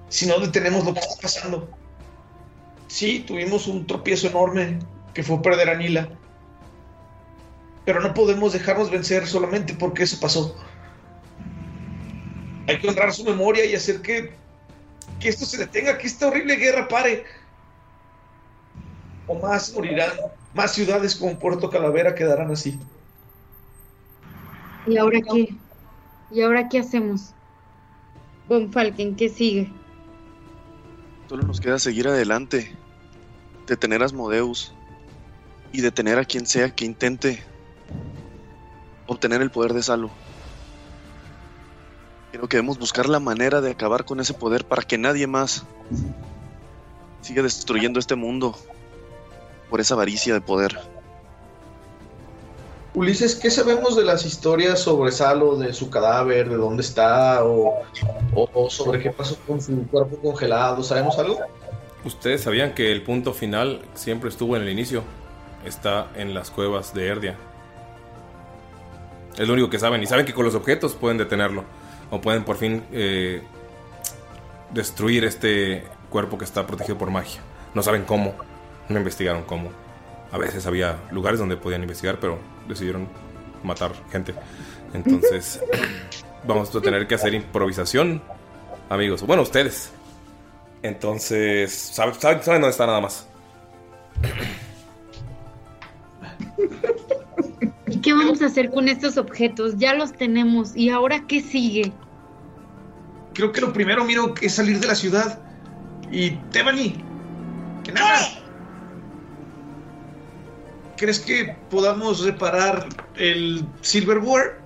Si 0.10 0.26
no 0.26 0.40
detenemos 0.40 0.84
lo 0.86 0.96
que 0.96 1.02
está 1.02 1.22
pasando. 1.22 1.70
Sí, 2.88 3.24
tuvimos 3.28 3.68
un 3.68 3.86
tropiezo 3.86 4.26
enorme 4.26 4.80
que 5.14 5.22
fue 5.22 5.40
perder 5.40 5.70
a 5.70 5.76
Nila. 5.76 6.10
Pero 7.86 8.02
no 8.02 8.16
podemos 8.16 8.54
dejarnos 8.54 8.90
vencer 8.90 9.28
solamente 9.28 9.76
porque 9.76 10.02
eso 10.02 10.20
pasó. 10.20 10.56
Hay 12.68 12.80
que 12.80 12.88
honrar 12.88 13.14
su 13.14 13.24
memoria 13.24 13.66
y 13.66 13.76
hacer 13.76 14.02
que, 14.02 14.34
que 15.20 15.30
esto 15.30 15.46
se 15.46 15.58
detenga, 15.58 15.98
que 15.98 16.08
esta 16.08 16.28
horrible 16.28 16.56
guerra 16.56 16.88
pare. 16.88 17.26
O 19.28 19.36
más 19.36 19.74
morirán, 19.74 20.12
más 20.54 20.74
ciudades 20.74 21.16
como 21.16 21.38
Puerto 21.38 21.70
Calavera 21.70 22.16
quedarán 22.16 22.52
así. 22.52 22.80
¿Y 24.88 24.98
ahora 24.98 25.20
qué? 25.22 25.56
¿Y 26.32 26.42
ahora 26.42 26.68
qué 26.70 26.80
hacemos? 26.80 27.34
Von 28.48 28.72
Falken, 28.72 29.16
¿qué 29.16 29.30
sigue? 29.30 29.72
Solo 31.28 31.44
nos 31.44 31.62
queda 31.62 31.78
seguir 31.78 32.08
adelante, 32.08 32.76
detener 33.68 34.02
a 34.02 34.06
Asmodeus 34.06 34.74
y 35.72 35.82
detener 35.82 36.18
a 36.18 36.26
quien 36.26 36.48
sea 36.48 36.74
que 36.74 36.86
intente 36.86 37.44
obtener 39.06 39.42
el 39.42 39.52
poder 39.52 39.74
de 39.74 39.84
Salo. 39.84 40.10
Creo 42.32 42.48
que 42.48 42.58
debemos 42.58 42.78
buscar 42.78 43.10
la 43.10 43.20
manera 43.20 43.60
de 43.62 43.72
acabar 43.72 44.06
con 44.06 44.20
ese 44.20 44.34
poder 44.34 44.66
para 44.66 44.84
que 44.84 44.98
nadie 44.98 45.26
más 45.28 45.66
siga 47.22 47.42
destruyendo 47.42 48.00
este 48.00 48.16
mundo 48.16 48.56
por 49.70 49.80
esa 49.80 49.96
avaricia 49.96 50.34
de 50.34 50.42
poder. 50.42 50.80
Ulises, 52.94 53.36
¿qué 53.36 53.52
sabemos 53.52 53.96
de 53.96 54.04
las 54.04 54.26
historias 54.26 54.80
sobre 54.80 55.12
Salo, 55.12 55.56
de 55.56 55.74
su 55.74 55.90
cadáver, 55.90 56.50
de 56.50 56.56
dónde 56.58 56.82
está, 56.82 57.44
o, 57.46 57.82
o- 58.36 58.50
o 58.54 58.70
sobre 58.70 59.00
qué 59.02 59.12
pasó 59.12 59.38
con 59.48 59.62
su 59.62 59.88
cuerpo 59.88 60.18
congelado? 60.18 60.82
¿Sabemos 60.84 61.18
algo? 61.20 61.40
Ustedes 62.04 62.42
sabían 62.42 62.74
que 62.74 62.92
el 62.92 63.04
punto 63.04 63.34
final 63.34 63.82
siempre 63.94 64.30
estuvo 64.30 64.56
en 64.56 64.64
el 64.64 64.70
inicio. 64.70 65.04
Está 65.66 66.08
en 66.16 66.34
las 66.34 66.50
cuevas 66.50 66.94
de 66.94 67.08
Erdia. 67.08 67.38
Es 69.38 69.48
lo 69.48 69.54
único 69.54 69.70
que 69.70 69.78
saben. 69.78 70.02
Y 70.02 70.08
saben 70.08 70.26
que 70.26 70.34
con 70.34 70.46
los 70.46 70.56
objetos 70.56 70.96
pueden 70.96 71.18
detenerlo. 71.18 71.66
O 72.12 72.22
pueden 72.22 72.44
por 72.44 72.58
fin 72.58 72.84
eh, 72.92 73.44
destruir 74.72 75.26
este 75.26 75.84
cuerpo 76.10 76.38
que 76.38 76.46
está 76.46 76.66
protegido 76.66 76.98
por 76.98 77.12
magia. 77.12 77.42
No 77.74 77.84
saben 77.84 78.04
cómo. 78.04 78.34
No 78.88 78.98
investigaron 78.98 79.44
cómo. 79.44 79.70
A 80.32 80.38
veces 80.38 80.66
había 80.66 80.98
lugares 81.12 81.40
donde 81.40 81.58
podían 81.58 81.82
investigar, 81.82 82.20
pero 82.20 82.40
decidieron 82.68 83.08
matar 83.64 83.92
gente. 84.12 84.34
Entonces, 84.94 85.62
vamos 86.48 86.74
a 86.76 86.82
tener 86.82 87.08
que 87.08 87.16
hacer 87.16 87.34
improvisación, 87.34 88.22
amigos. 88.90 89.24
Bueno, 89.24 89.44
ustedes. 89.44 89.92
Entonces, 90.82 91.74
saben, 91.74 92.14
saben, 92.16 92.44
saben 92.44 92.62
dónde 92.62 92.72
está 92.72 92.86
nada 92.86 93.02
más. 93.02 93.28
¿Y 97.90 97.98
qué 98.02 98.14
vamos 98.14 98.42
a 98.42 98.48
hacer 98.48 98.70
con 98.70 98.88
estos 98.88 99.18
objetos? 99.18 99.78
Ya 99.78 99.94
los 99.94 100.14
tenemos. 100.14 100.76
¿Y 100.76 100.90
ahora 100.90 101.26
qué 101.28 101.42
sigue? 101.42 101.92
Creo 103.34 103.52
que 103.52 103.62
lo 103.62 103.74
primero, 103.74 104.04
Miro, 104.04 104.34
es 104.42 104.56
salir 104.56 104.80
de 104.80 104.88
la 104.88 104.96
ciudad. 104.96 105.40
Y 106.12 106.32
Tebani, 106.52 106.96
que 107.84 107.92
nada. 107.92 108.20
¿Crees 110.98 111.20
que 111.20 111.56
podamos 111.70 112.26
reparar 112.26 112.88
el 113.16 113.66
Silver 113.82 114.20
Boar? 114.20 114.60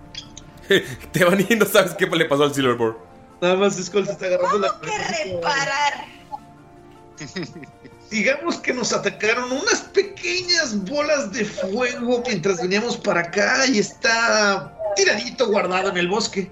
Te 1.11 1.23
van 1.23 1.45
y 1.47 1.55
no 1.55 1.65
sabes 1.65 1.93
qué 1.93 2.07
le 2.07 2.25
pasó 2.25 2.43
al 2.43 2.53
Silverboard. 2.53 2.95
Nada 3.41 3.55
más 3.55 3.75
Skull 3.75 4.05
se 4.05 4.13
está 4.13 4.25
agarrando 4.27 4.59
la 4.59 4.79
reparar? 4.79 6.05
Digamos 8.09 8.57
que 8.57 8.73
nos 8.73 8.93
atacaron 8.93 9.51
unas 9.51 9.81
pequeñas 9.93 10.83
bolas 10.85 11.31
de 11.31 11.45
fuego 11.45 12.23
mientras 12.25 12.61
veníamos 12.61 12.97
para 12.97 13.21
acá 13.21 13.65
y 13.67 13.79
está 13.79 14.77
tiradito 14.95 15.47
guardado 15.47 15.89
en 15.89 15.97
el 15.97 16.07
bosque. 16.07 16.51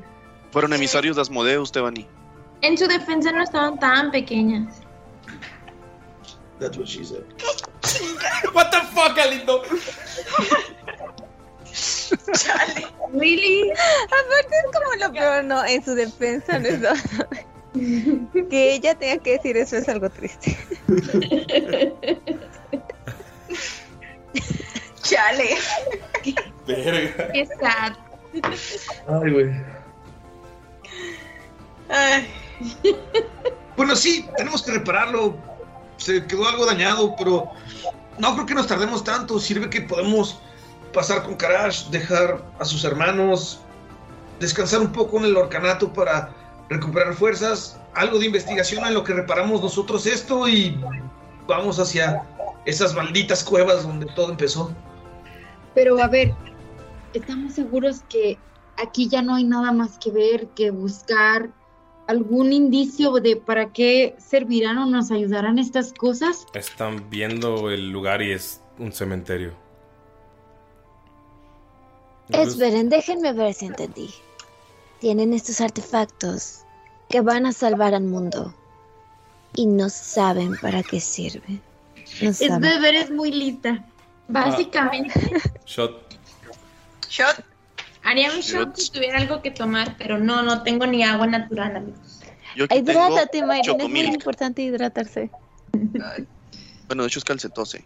Fueron 0.51 0.73
emisarios 0.73 1.15
de 1.15 1.21
Asmodeus, 1.21 1.71
Tebani. 1.71 2.07
En 2.61 2.77
su 2.77 2.87
defensa 2.87 3.31
no 3.31 3.43
estaban 3.43 3.79
tan 3.79 4.11
pequeñas. 4.11 4.81
That's 6.59 6.77
what 6.77 6.87
she 6.87 7.03
said. 7.03 7.23
What 8.53 8.69
the 8.71 8.81
fuck, 8.93 9.17
Alindo? 9.17 9.63
Really? 13.13 13.71
Aparte 13.71 14.55
es 14.55 14.65
como 14.73 14.95
lo 15.07 15.13
peor, 15.13 15.43
no, 15.43 15.65
en 15.65 15.83
su 15.83 15.95
defensa 15.95 16.59
no 16.59 16.67
es 16.67 16.81
Que 17.73 18.73
ella 18.73 18.95
tenga 18.95 19.21
que 19.23 19.31
decir 19.33 19.55
eso 19.57 19.77
es 19.77 19.87
algo 19.87 20.09
triste. 20.09 20.57
Chale. 25.03 25.55
Verga. 26.67 27.31
Qué 27.31 27.45
sad. 27.45 27.93
Ay, 29.07 29.31
güey. 29.31 29.51
Ay. 31.89 32.27
Bueno, 33.77 33.95
sí, 33.95 34.29
tenemos 34.37 34.61
que 34.61 34.71
repararlo. 34.71 35.37
se 35.97 36.25
quedó 36.27 36.47
algo 36.47 36.65
dañado, 36.65 37.15
pero 37.17 37.51
no 38.17 38.33
creo 38.33 38.45
que 38.45 38.53
nos 38.53 38.67
tardemos 38.67 39.03
tanto. 39.03 39.39
Sirve 39.39 39.69
que 39.69 39.81
podemos 39.81 40.41
pasar 40.93 41.23
con 41.23 41.35
Karash, 41.35 41.87
dejar 41.87 42.43
a 42.59 42.65
sus 42.65 42.83
hermanos, 42.83 43.61
descansar 44.39 44.81
un 44.81 44.91
poco 44.91 45.17
en 45.19 45.25
el 45.25 45.37
orcanato 45.37 45.91
para 45.93 46.33
recuperar 46.71 47.13
fuerzas, 47.13 47.77
algo 47.93 48.17
de 48.17 48.27
investigación 48.27 48.85
en 48.85 48.93
lo 48.93 49.03
que 49.03 49.13
reparamos 49.13 49.61
nosotros 49.61 50.05
esto 50.05 50.47
y 50.47 50.79
vamos 51.45 51.77
hacia 51.79 52.23
esas 52.65 52.95
malditas 52.95 53.43
cuevas 53.43 53.83
donde 53.83 54.05
todo 54.15 54.31
empezó. 54.31 54.73
Pero 55.75 56.01
a 56.01 56.07
ver, 56.07 56.33
¿estamos 57.13 57.53
seguros 57.53 58.03
que 58.07 58.37
aquí 58.81 59.09
ya 59.09 59.21
no 59.21 59.35
hay 59.35 59.43
nada 59.43 59.73
más 59.73 59.97
que 59.97 60.11
ver, 60.11 60.47
que 60.55 60.71
buscar 60.71 61.49
algún 62.07 62.53
indicio 62.53 63.11
de 63.15 63.35
para 63.35 63.73
qué 63.73 64.15
servirán 64.17 64.77
o 64.77 64.85
nos 64.85 65.11
ayudarán 65.11 65.59
estas 65.59 65.91
cosas? 65.91 66.45
Están 66.53 67.09
viendo 67.09 67.69
el 67.69 67.91
lugar 67.91 68.21
y 68.21 68.31
es 68.31 68.61
un 68.79 68.93
cementerio. 68.93 69.51
Esperen, 72.29 72.87
déjenme 72.87 73.33
ver 73.33 73.53
si 73.53 73.65
entendí. 73.65 74.09
Tienen 75.01 75.33
estos 75.33 75.59
artefactos 75.61 76.59
que 77.09 77.21
van 77.21 77.47
a 77.47 77.51
salvar 77.51 77.95
al 77.95 78.03
mundo 78.03 78.53
y 79.55 79.65
no 79.65 79.89
saben 79.89 80.55
para 80.61 80.83
qué 80.83 80.99
sirven. 81.01 81.59
No 82.21 82.29
Es 82.29 82.37
saben. 82.37 82.61
beber, 82.61 82.93
es 82.95 83.09
muy 83.09 83.31
lista. 83.31 83.83
Básicamente, 84.27 85.11
Shot. 85.65 86.15
Shot. 87.09 87.43
haría 88.03 88.31
un 88.31 88.39
shot 88.41 88.77
si 88.77 88.91
tuviera 88.91 89.17
algo 89.17 89.41
que 89.41 89.49
tomar, 89.51 89.97
pero 89.97 90.19
no, 90.19 90.43
no 90.43 90.61
tengo 90.63 90.85
ni 90.85 91.03
agua 91.03 91.25
natural, 91.27 91.75
amigos. 91.75 92.21
Hidrátate, 92.55 93.43
Mayrin, 93.43 93.81
es 93.81 93.89
muy 93.89 94.01
importante 94.01 94.61
hidratarse. 94.61 95.31
Bueno, 96.87 97.03
de 97.03 97.07
hecho 97.07 97.19
es 97.19 97.25
calcetose. 97.25 97.83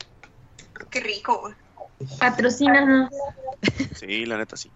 Qué 0.89 0.99
rico, 0.99 1.39
güey. 1.41 1.53
Patrocínanos. 2.19 3.09
Sí, 3.95 4.25
la 4.25 4.37
neta 4.37 4.57
sí. 4.57 4.69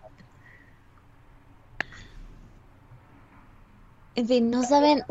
En 4.16 4.28
fin, 4.28 4.50
no 4.50 4.64
saben 4.64 5.04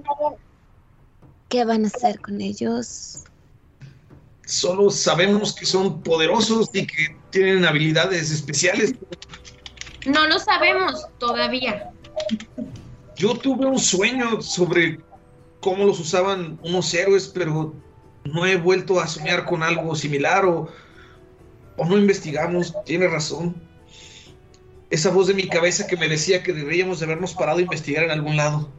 qué 1.49 1.65
van 1.65 1.85
a 1.85 1.89
hacer 1.89 2.21
con 2.21 2.41
ellos. 2.41 3.25
Solo 4.47 4.91
sabemos 4.91 5.55
que 5.55 5.67
son 5.67 6.03
poderosos 6.03 6.71
y 6.73 6.87
que 6.87 7.17
tienen 7.31 7.65
habilidades 7.65 8.31
especiales. 8.31 8.95
No 10.07 10.27
lo 10.27 10.39
sabemos 10.39 11.07
todavía. 11.19 11.91
Yo 13.17 13.35
tuve 13.35 13.67
un 13.67 13.79
sueño 13.79 14.41
sobre 14.41 15.01
cómo 15.61 15.85
los 15.85 16.01
usaban 16.01 16.59
unos 16.63 16.95
héroes, 16.95 17.29
pero 17.29 17.75
no 18.25 18.47
he 18.47 18.57
vuelto 18.57 19.01
a 19.01 19.07
soñar 19.07 19.45
con 19.45 19.63
algo 19.63 19.95
similar 19.95 20.45
o, 20.45 20.69
o 21.77 21.85
no 21.85 21.99
investigamos. 21.99 22.75
Tiene 22.85 23.09
razón. 23.09 23.55
Esa 24.91 25.11
voz 25.11 25.27
de 25.27 25.35
mi 25.35 25.49
cabeza 25.49 25.87
que 25.87 25.97
me 25.97 26.09
decía 26.09 26.43
que 26.43 26.53
deberíamos 26.55 27.01
de 27.01 27.07
habernos 27.07 27.35
parado 27.35 27.59
a 27.59 27.63
investigar 27.63 28.05
en 28.05 28.11
algún 28.13 28.37
lado. 28.37 28.71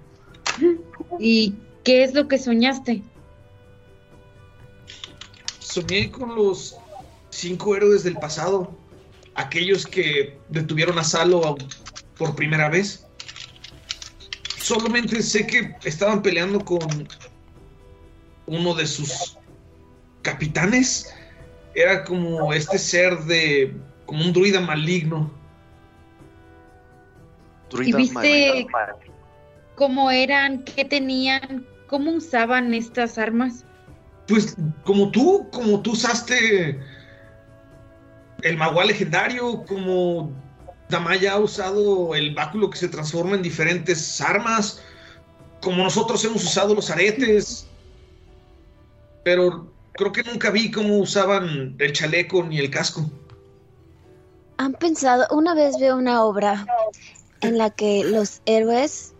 ¿Y 1.19 1.53
qué 1.83 2.03
es 2.03 2.13
lo 2.13 2.27
que 2.27 2.37
soñaste? 2.37 3.03
Soñé 5.59 6.09
con 6.09 6.35
los 6.35 6.77
cinco 7.29 7.75
héroes 7.75 8.03
del 8.03 8.15
pasado, 8.15 8.71
aquellos 9.35 9.85
que 9.85 10.39
detuvieron 10.47 10.97
a 10.97 11.03
Salo 11.03 11.57
por 12.17 12.35
primera 12.35 12.69
vez. 12.69 13.05
Solamente 14.57 15.21
sé 15.21 15.45
que 15.45 15.75
estaban 15.83 16.21
peleando 16.21 16.63
con 16.63 17.07
uno 18.47 18.73
de 18.73 18.87
sus 18.87 19.37
capitanes. 20.21 21.13
Era 21.75 22.03
como 22.03 22.53
este 22.53 22.77
ser 22.77 23.17
de. 23.19 23.75
como 24.05 24.23
un 24.23 24.33
druida 24.33 24.61
maligno. 24.61 25.31
¿Y 27.79 27.93
viste 27.93 28.67
cómo 29.79 30.11
eran, 30.11 30.65
qué 30.65 30.83
tenían, 30.83 31.65
cómo 31.87 32.11
usaban 32.11 32.73
estas 32.73 33.17
armas? 33.17 33.63
Pues 34.27 34.57
como 34.83 35.09
tú, 35.09 35.47
como 35.53 35.81
tú 35.81 35.93
usaste 35.93 36.77
el 38.41 38.57
magual 38.57 38.87
legendario, 38.87 39.63
como 39.65 40.33
Damaya 40.89 41.31
ha 41.31 41.39
usado 41.39 42.13
el 42.13 42.35
báculo 42.35 42.69
que 42.69 42.77
se 42.77 42.89
transforma 42.89 43.37
en 43.37 43.41
diferentes 43.41 44.19
armas, 44.19 44.81
como 45.61 45.81
nosotros 45.81 46.25
hemos 46.25 46.43
usado 46.43 46.75
los 46.75 46.89
aretes, 46.89 47.65
pero 49.23 49.71
creo 49.93 50.11
que 50.11 50.23
nunca 50.23 50.49
vi 50.49 50.71
cómo 50.71 50.97
usaban 50.97 51.77
el 51.79 51.93
chaleco 51.93 52.43
ni 52.43 52.59
el 52.59 52.69
casco. 52.69 53.09
¿Han 54.57 54.73
pensado? 54.73 55.25
Una 55.31 55.55
vez 55.55 55.79
veo 55.79 55.95
una 55.95 56.21
obra 56.25 56.65
en 57.39 57.57
la 57.57 57.69
que 57.69 58.03
los 58.03 58.41
héroes 58.45 59.13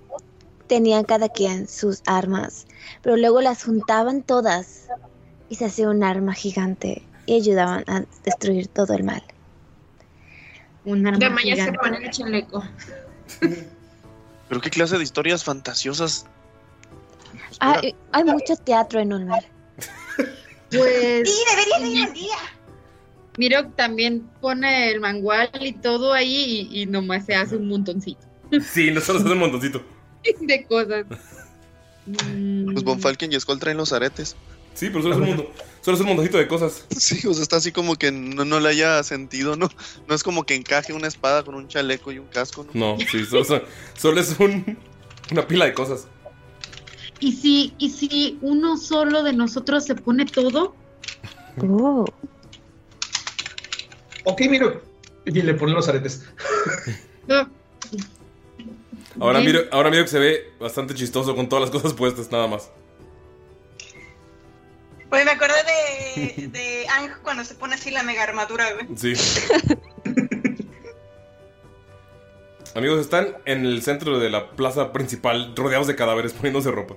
tenían 0.70 1.04
cada 1.04 1.28
quien 1.28 1.68
sus 1.68 2.02
armas, 2.06 2.68
pero 3.02 3.18
luego 3.18 3.42
las 3.42 3.66
juntaban 3.66 4.22
todas 4.24 4.88
y 5.50 5.56
se 5.56 5.66
hacía 5.66 5.90
un 5.90 6.04
arma 6.04 6.34
gigante 6.34 7.04
y 7.26 7.36
ayudaban 7.36 7.84
a 7.88 8.06
destruir 8.24 8.68
todo 8.68 8.94
el 8.94 9.04
mal. 9.04 9.24
Un 10.86 11.06
arma 11.06 11.20
Damaya 11.20 11.56
se 11.56 11.62
gigante. 11.62 11.80
pone 11.80 11.98
el 12.06 12.12
chaleco. 12.12 12.64
Pero 14.48 14.62
qué 14.62 14.70
clase 14.70 14.98
de 14.98 15.04
historias 15.04 15.44
fantasiosas. 15.44 16.26
Hay, 17.60 17.96
hay 18.12 18.24
mucho 18.24 18.56
teatro 18.56 19.02
en 19.02 19.12
Ulmer. 19.12 19.44
Pues. 20.72 21.28
Sí, 21.28 21.44
deberías 21.50 21.82
de 21.82 21.88
ir 21.88 22.06
al 22.06 22.14
día. 22.14 22.38
Miro 23.40 23.70
también 23.72 24.30
pone 24.40 24.92
el 24.92 25.00
mangual 25.00 25.50
y 25.62 25.74
todo 25.74 26.14
ahí 26.14 26.70
y, 26.72 26.84
y 26.84 26.86
nomás 26.86 27.26
se 27.26 27.34
hace 27.34 27.56
un 27.56 27.68
montoncito 27.68 28.20
Sí, 28.62 28.92
no 28.92 29.02
solo 29.02 29.18
es 29.18 29.26
un 29.26 29.40
montoncito. 29.40 29.82
de 30.42 30.66
cosas. 30.66 31.06
Mm, 32.06 32.72
Pues 32.74 32.84
Von 32.84 33.00
Falken 33.00 33.32
y 33.32 33.40
Skull 33.40 33.60
traen 33.60 33.78
los 33.78 33.94
aretes. 33.94 34.36
Sí, 34.74 34.88
pero 34.90 35.02
solo 35.02 35.16
es 35.16 35.22
un 35.22 35.28
mundo. 35.28 35.52
Solo 35.82 35.96
es 35.96 36.02
un 36.02 36.08
montoncito 36.08 36.38
de 36.38 36.48
cosas. 36.48 36.86
Sí, 36.98 37.26
o 37.28 37.34
sea, 37.34 37.44
está 37.44 37.58
así 37.58 37.72
como 37.72 37.96
que 37.96 38.12
no, 38.12 38.46
no 38.46 38.60
le 38.60 38.70
haya 38.70 39.02
sentido, 39.04 39.56
¿no? 39.56 39.70
No 40.08 40.16
es 40.16 40.24
como 40.24 40.46
que 40.46 40.56
encaje 40.56 40.94
una 40.94 41.08
espada 41.08 41.44
con 41.44 41.56
un 41.56 41.68
chaleco 41.68 42.12
y 42.12 42.20
un 42.20 42.28
casco, 42.28 42.66
¿no? 42.74 42.96
No, 42.96 42.98
sí, 43.12 43.26
solo, 43.26 43.44
solo- 43.44 43.64
solo 43.98 44.22
es 44.22 44.36
un, 44.40 44.78
una 45.32 45.48
pila 45.48 45.66
de 45.66 45.74
cosas. 45.74 46.08
¿Y 47.20 47.34
si, 47.34 47.74
¿Y 47.78 47.90
si 47.90 48.38
uno 48.42 48.78
solo 48.78 49.24
de 49.24 49.34
nosotros 49.34 49.86
se 49.86 49.96
pone 49.96 50.26
todo? 50.26 50.74
Oh. 51.62 52.06
Ok, 54.24 54.42
miro. 54.50 54.82
Y 55.26 55.32
le 55.42 55.54
ponen 55.56 55.76
los 55.76 55.88
aretes. 55.90 56.24
Ahora 59.20 59.40
Bien. 59.40 59.52
miro, 59.54 59.66
ahora 59.72 59.90
miro 59.90 60.04
que 60.04 60.10
se 60.10 60.20
ve 60.20 60.54
bastante 60.60 60.94
chistoso 60.94 61.36
con 61.36 61.50
todas 61.50 61.62
las 61.62 61.72
cosas 61.82 61.94
puestas, 61.94 62.32
nada 62.32 62.48
más. 62.48 62.72
Pues 65.10 65.26
me 65.26 65.32
acordé 65.32 65.56
de, 65.66 66.48
de 66.50 66.88
Ang 66.88 67.12
cuando 67.24 67.44
se 67.44 67.56
pone 67.56 67.74
así 67.76 67.90
la 67.90 68.04
mega 68.04 68.24
armadura, 68.24 68.66
güey. 68.74 68.88
Sí. 68.96 69.14
Amigos, 72.76 73.00
están 73.00 73.36
en 73.46 73.66
el 73.66 73.82
centro 73.82 74.20
de 74.20 74.30
la 74.30 74.52
plaza 74.52 74.94
principal, 74.94 75.54
rodeados 75.56 75.88
de 75.88 75.96
cadáveres, 75.96 76.34
poniéndose 76.34 76.70
ropa. 76.70 76.96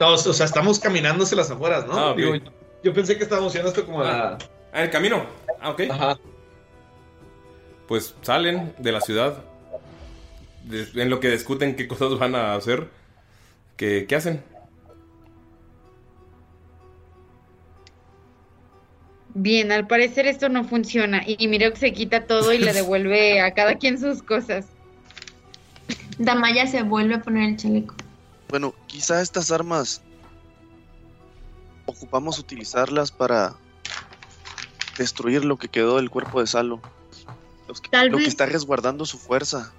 No, 0.00 0.14
o 0.14 0.16
sea, 0.18 0.46
estamos 0.46 0.80
caminando 0.80 1.22
hacia 1.22 1.36
las 1.36 1.50
afueras, 1.52 1.86
¿no? 1.86 1.96
Ah. 1.96 2.14
Digo, 2.16 2.34
yo 2.82 2.92
pensé 2.92 3.16
que 3.16 3.22
estábamos 3.22 3.52
haciendo 3.52 3.68
esto 3.68 3.86
como. 3.86 4.02
Ah, 4.02 4.36
en 4.72 4.82
el 4.82 4.90
camino. 4.90 5.24
Ah, 5.60 5.70
ok. 5.70 5.82
Ajá. 5.88 6.18
Pues 7.86 8.16
salen 8.22 8.74
de 8.78 8.90
la 8.90 9.00
ciudad. 9.00 9.44
En 10.70 11.10
lo 11.10 11.20
que 11.20 11.30
discuten 11.30 11.76
qué 11.76 11.88
cosas 11.88 12.18
van 12.18 12.34
a 12.34 12.54
hacer. 12.54 12.88
¿Qué, 13.76 14.06
qué 14.08 14.16
hacen? 14.16 14.42
Bien, 19.34 19.72
al 19.72 19.86
parecer 19.86 20.26
esto 20.26 20.48
no 20.48 20.64
funciona. 20.64 21.22
Y 21.26 21.48
miro 21.48 21.70
que 21.72 21.78
se 21.78 21.92
quita 21.92 22.26
todo 22.26 22.52
y 22.52 22.58
le 22.58 22.72
devuelve 22.74 23.40
a 23.40 23.52
cada 23.54 23.76
quien 23.76 23.98
sus 23.98 24.22
cosas. 24.22 24.66
Damaya 26.18 26.66
se 26.66 26.82
vuelve 26.82 27.14
a 27.14 27.22
poner 27.22 27.48
el 27.48 27.56
chaleco. 27.56 27.94
Bueno, 28.48 28.74
quizá 28.86 29.22
estas 29.22 29.50
armas 29.50 30.02
ocupamos 31.86 32.38
utilizarlas 32.38 33.10
para 33.10 33.54
destruir 34.98 35.44
lo 35.44 35.56
que 35.56 35.68
quedó 35.68 35.96
del 35.96 36.10
cuerpo 36.10 36.40
de 36.40 36.46
Salo. 36.46 36.80
Los 37.66 37.80
que- 37.80 37.88
Tal 37.88 38.08
lo 38.10 38.18
que 38.18 38.24
está 38.26 38.44
resguardando 38.44 39.06
su 39.06 39.18
fuerza. 39.18 39.72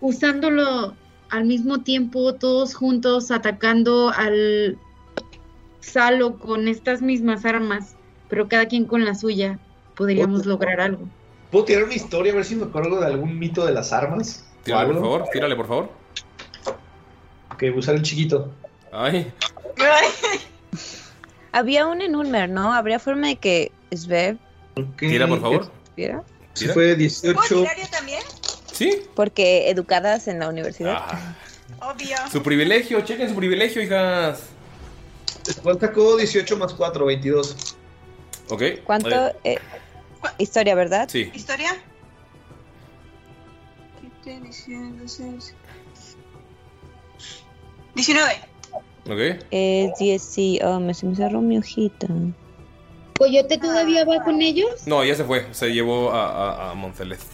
Usándolo 0.00 0.94
al 1.30 1.44
mismo 1.44 1.82
tiempo, 1.82 2.34
todos 2.34 2.74
juntos, 2.74 3.30
atacando 3.30 4.10
al 4.10 4.78
Salo 5.80 6.38
con 6.38 6.68
estas 6.68 7.02
mismas 7.02 7.44
armas, 7.44 7.96
pero 8.28 8.48
cada 8.48 8.66
quien 8.66 8.84
con 8.84 9.04
la 9.04 9.14
suya, 9.14 9.58
podríamos 9.94 10.46
lograr 10.46 10.80
algo. 10.80 11.08
¿Puedo 11.50 11.64
tirar 11.64 11.84
una 11.84 11.94
historia 11.94 12.32
a 12.32 12.36
ver 12.36 12.44
si 12.44 12.56
me 12.56 12.64
acuerdo 12.64 13.00
de 13.00 13.06
algún 13.06 13.38
mito 13.38 13.64
de 13.64 13.72
las 13.72 13.92
armas? 13.92 14.46
¿O 14.60 14.64
Tírale, 14.64 14.92
por 14.92 15.00
favor, 15.02 15.24
tírale, 15.32 15.56
por 15.56 15.66
favor. 15.66 15.90
Ok, 17.52 17.64
usar 17.76 17.94
el 17.94 18.02
chiquito. 18.02 18.52
Ay, 18.92 19.32
Había 21.52 21.86
un 21.86 22.02
en 22.02 22.14
Ulmer, 22.14 22.50
¿no? 22.50 22.72
¿Habría 22.72 22.98
forma 22.98 23.28
de 23.28 23.36
que 23.36 23.72
Svev 23.94 24.38
Tira, 24.96 25.26
por 25.26 25.40
favor. 25.40 25.70
viera? 25.96 26.22
Sí, 26.52 26.68
fue 26.68 26.94
18. 26.94 27.64
también? 27.90 28.22
Sí. 28.78 29.02
Porque 29.16 29.68
educadas 29.70 30.28
en 30.28 30.38
la 30.38 30.48
universidad. 30.48 31.02
Obvio. 31.80 32.16
Su 32.30 32.44
privilegio, 32.44 33.00
chequen 33.00 33.28
su 33.28 33.34
privilegio, 33.34 33.82
hijas. 33.82 34.44
¿Cuál 35.64 35.80
sacó 35.80 36.16
18 36.16 36.56
más 36.56 36.74
4? 36.74 37.04
22. 37.04 37.76
Ok. 38.50 38.62
¿Cuánto? 38.84 39.10
Vale. 39.10 39.34
eh, 39.42 39.58
historia, 40.38 40.76
¿verdad? 40.76 41.08
Sí. 41.10 41.28
¿Historia? 41.34 41.76
19. 47.94 48.32
Ok. 49.06 49.44
Eh, 49.50 49.90
10, 49.98 50.22
sí. 50.22 50.60
Oh, 50.62 50.78
me, 50.78 50.94
se 50.94 51.06
me 51.06 51.16
cerró 51.16 51.40
mi 51.40 51.58
hojita. 51.58 52.06
¿Coyote 53.18 53.58
todavía 53.58 54.04
va 54.04 54.22
con 54.22 54.40
ellos? 54.40 54.86
No, 54.86 55.02
ya 55.04 55.16
se 55.16 55.24
fue. 55.24 55.46
Se 55.52 55.72
llevó 55.72 56.12
a, 56.12 56.28
a, 56.68 56.70
a 56.70 56.74
Moncelesta. 56.74 57.26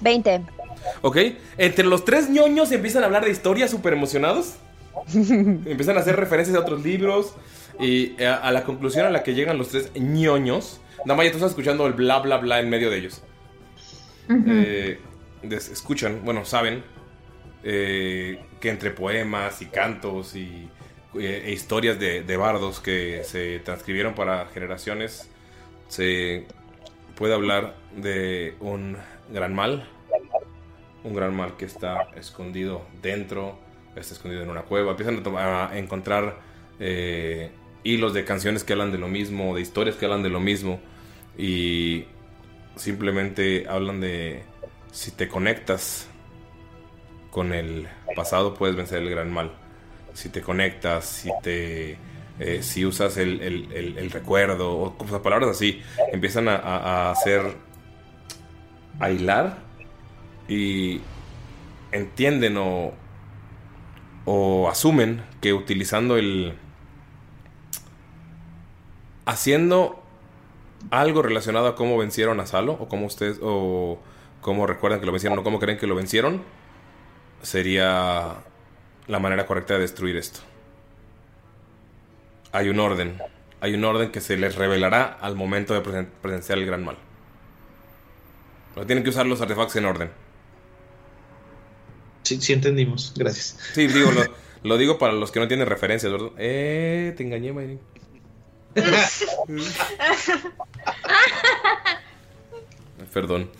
20. 0.00 0.42
Ok. 1.02 1.16
Entre 1.58 1.84
los 1.84 2.04
tres 2.04 2.28
ñoños 2.30 2.72
empiezan 2.72 3.02
a 3.02 3.06
hablar 3.06 3.24
de 3.24 3.30
historias 3.30 3.70
súper 3.70 3.92
emocionados. 3.92 4.54
empiezan 5.14 5.96
a 5.96 6.00
hacer 6.00 6.16
referencias 6.16 6.56
a 6.56 6.60
otros 6.60 6.82
libros. 6.82 7.34
Y 7.78 8.22
a, 8.22 8.36
a 8.36 8.52
la 8.52 8.64
conclusión 8.64 9.06
a 9.06 9.10
la 9.10 9.22
que 9.22 9.34
llegan 9.34 9.56
los 9.56 9.68
tres 9.68 9.90
ñoños. 9.94 10.80
Nada 11.04 11.16
más 11.16 11.26
ya 11.26 11.32
tú 11.32 11.38
estás 11.38 11.52
escuchando 11.52 11.86
el 11.86 11.94
bla 11.94 12.18
bla 12.18 12.36
bla 12.36 12.60
en 12.60 12.68
medio 12.68 12.90
de 12.90 12.98
ellos. 12.98 13.22
Eh, 14.30 15.00
escuchan, 15.50 16.20
bueno, 16.24 16.44
saben 16.44 16.84
eh, 17.64 18.44
que 18.60 18.70
entre 18.70 18.90
poemas 18.90 19.60
y 19.62 19.66
cantos 19.66 20.36
y 20.36 20.68
eh, 21.18 21.42
e 21.46 21.52
historias 21.52 21.98
de, 21.98 22.22
de 22.22 22.36
bardos 22.36 22.80
que 22.80 23.22
se 23.24 23.58
transcribieron 23.60 24.14
para 24.14 24.46
generaciones, 24.46 25.28
se 25.88 26.46
puede 27.16 27.34
hablar 27.34 27.74
de 27.96 28.54
un 28.60 28.96
gran 29.32 29.54
mal, 29.54 29.88
un 31.04 31.14
gran 31.14 31.34
mal 31.34 31.56
que 31.56 31.64
está 31.64 32.08
escondido 32.16 32.82
dentro, 33.02 33.58
está 33.96 34.14
escondido 34.14 34.42
en 34.42 34.50
una 34.50 34.62
cueva. 34.62 34.92
Empiezan 34.92 35.22
a, 35.36 35.70
encontrar 35.78 36.38
eh, 36.78 37.50
hilos 37.82 38.14
de 38.14 38.24
canciones 38.24 38.64
que 38.64 38.72
hablan 38.72 38.92
de 38.92 38.98
lo 38.98 39.08
mismo, 39.08 39.54
de 39.54 39.62
historias 39.62 39.96
que 39.96 40.04
hablan 40.04 40.22
de 40.22 40.30
lo 40.30 40.40
mismo 40.40 40.80
y 41.38 42.04
simplemente 42.76 43.66
hablan 43.68 44.00
de 44.00 44.42
si 44.92 45.10
te 45.10 45.28
conectas 45.28 46.08
con 47.30 47.52
el 47.52 47.86
pasado 48.16 48.54
puedes 48.54 48.76
vencer 48.76 48.98
el 49.02 49.10
gran 49.10 49.32
mal. 49.32 49.52
Si 50.14 50.28
te 50.28 50.42
conectas, 50.42 51.04
si 51.04 51.30
te 51.42 51.96
eh, 52.40 52.62
si 52.62 52.84
usas 52.84 53.16
el, 53.18 54.10
recuerdo 54.10 54.72
o 54.72 54.98
cosas, 54.98 55.20
palabras 55.20 55.50
así, 55.50 55.82
empiezan 56.10 56.48
a 56.48 57.10
hacer 57.10 57.69
a 59.00 59.10
hilar 59.10 59.58
y 60.48 61.00
entienden 61.92 62.56
o, 62.56 62.92
o 64.24 64.68
asumen 64.68 65.22
que 65.40 65.52
utilizando 65.52 66.16
el 66.16 66.54
haciendo 69.26 70.02
algo 70.90 71.22
relacionado 71.22 71.66
a 71.68 71.76
cómo 71.76 71.98
vencieron 71.98 72.40
a 72.40 72.46
Salo 72.46 72.72
o 72.72 72.88
cómo 72.88 73.06
ustedes 73.06 73.38
o 73.42 73.98
cómo 74.40 74.66
recuerdan 74.66 75.00
que 75.00 75.06
lo 75.06 75.12
vencieron 75.12 75.38
o 75.38 75.42
cómo 75.42 75.58
creen 75.58 75.78
que 75.78 75.86
lo 75.86 75.94
vencieron 75.94 76.42
sería 77.42 78.36
la 79.06 79.18
manera 79.18 79.46
correcta 79.46 79.74
de 79.74 79.80
destruir 79.80 80.16
esto. 80.16 80.40
Hay 82.52 82.68
un 82.68 82.80
orden, 82.80 83.18
hay 83.60 83.74
un 83.74 83.84
orden 83.84 84.10
que 84.10 84.20
se 84.20 84.36
les 84.36 84.56
revelará 84.56 85.04
al 85.04 85.36
momento 85.36 85.74
de 85.74 85.82
presen- 85.82 86.08
presenciar 86.22 86.58
el 86.58 86.66
gran 86.66 86.84
mal. 86.84 86.96
Pero 88.80 88.86
tienen 88.86 89.04
que 89.04 89.10
usar 89.10 89.26
los 89.26 89.38
artefactos 89.42 89.76
en 89.76 89.84
orden. 89.84 90.10
Sí, 92.22 92.40
sí 92.40 92.54
entendimos. 92.54 93.12
Gracias. 93.14 93.58
Sí, 93.74 93.86
digo, 93.88 94.10
lo, 94.10 94.22
lo 94.62 94.78
digo 94.78 94.96
para 94.96 95.12
los 95.12 95.30
que 95.30 95.38
no 95.38 95.46
tienen 95.46 95.66
referencias, 95.66 96.10
¿verdad? 96.10 96.30
Eh, 96.38 97.12
te 97.14 97.22
engañé, 97.22 97.52
Mayrin. 97.52 97.78
Perdón. 103.12 103.50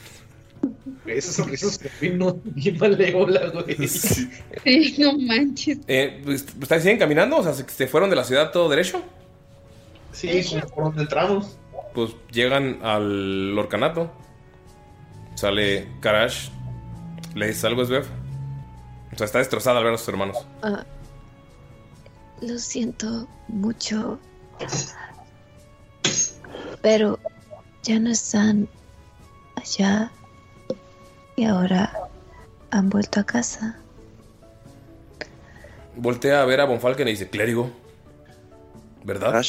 Esa 1.05 1.33
sonrisa 1.35 1.69
se 1.69 1.91
vino 2.01 2.41
bien 2.43 2.79
malévola, 2.79 3.49
güey. 3.51 3.77
Sí, 3.89 4.97
no 4.97 5.19
manches. 5.19 5.81
Eh, 5.87 6.23
pues, 6.25 6.47
¿Ustedes 6.59 6.83
siguen 6.83 6.99
caminando? 6.99 7.37
O 7.37 7.43
sea, 7.43 7.53
¿se, 7.53 7.69
se 7.69 7.87
fueron 7.87 8.09
de 8.09 8.17
la 8.17 8.25
ciudad 8.25 8.53
todo 8.53 8.71
derecho? 8.71 9.03
Sí, 10.13 10.43
como 10.49 10.67
por 10.69 10.85
donde 10.85 11.03
entramos. 11.03 11.59
Pues 11.93 12.13
llegan 12.33 12.79
al 12.83 13.59
orcanato. 13.59 14.11
Sale 15.41 15.89
Karash. 16.01 16.51
Le 17.35 17.47
dice 17.47 17.67
algo, 17.67 17.83
Svev. 17.83 18.05
O 19.11 19.17
sea, 19.17 19.25
está 19.25 19.39
destrozada 19.39 19.79
al 19.79 19.85
ver 19.85 19.95
a 19.95 19.97
sus 19.97 20.09
hermanos. 20.09 20.37
Ah, 20.61 20.85
lo 22.43 22.59
siento 22.59 23.27
mucho. 23.49 24.19
Pero 26.83 27.19
ya 27.83 27.99
no 27.99 28.11
están 28.11 28.69
allá. 29.57 30.13
Y 31.37 31.47
ahora 31.47 31.91
han 32.71 32.91
vuelto 32.91 33.21
a 33.21 33.25
casa. 33.25 33.79
Voltea 35.97 36.43
a 36.43 36.45
ver 36.45 36.61
a 36.61 36.67
Bonfalken 36.67 37.09
y 37.09 37.13
dice, 37.13 37.31
clérigo. 37.31 37.71
¿Verdad? 39.05 39.43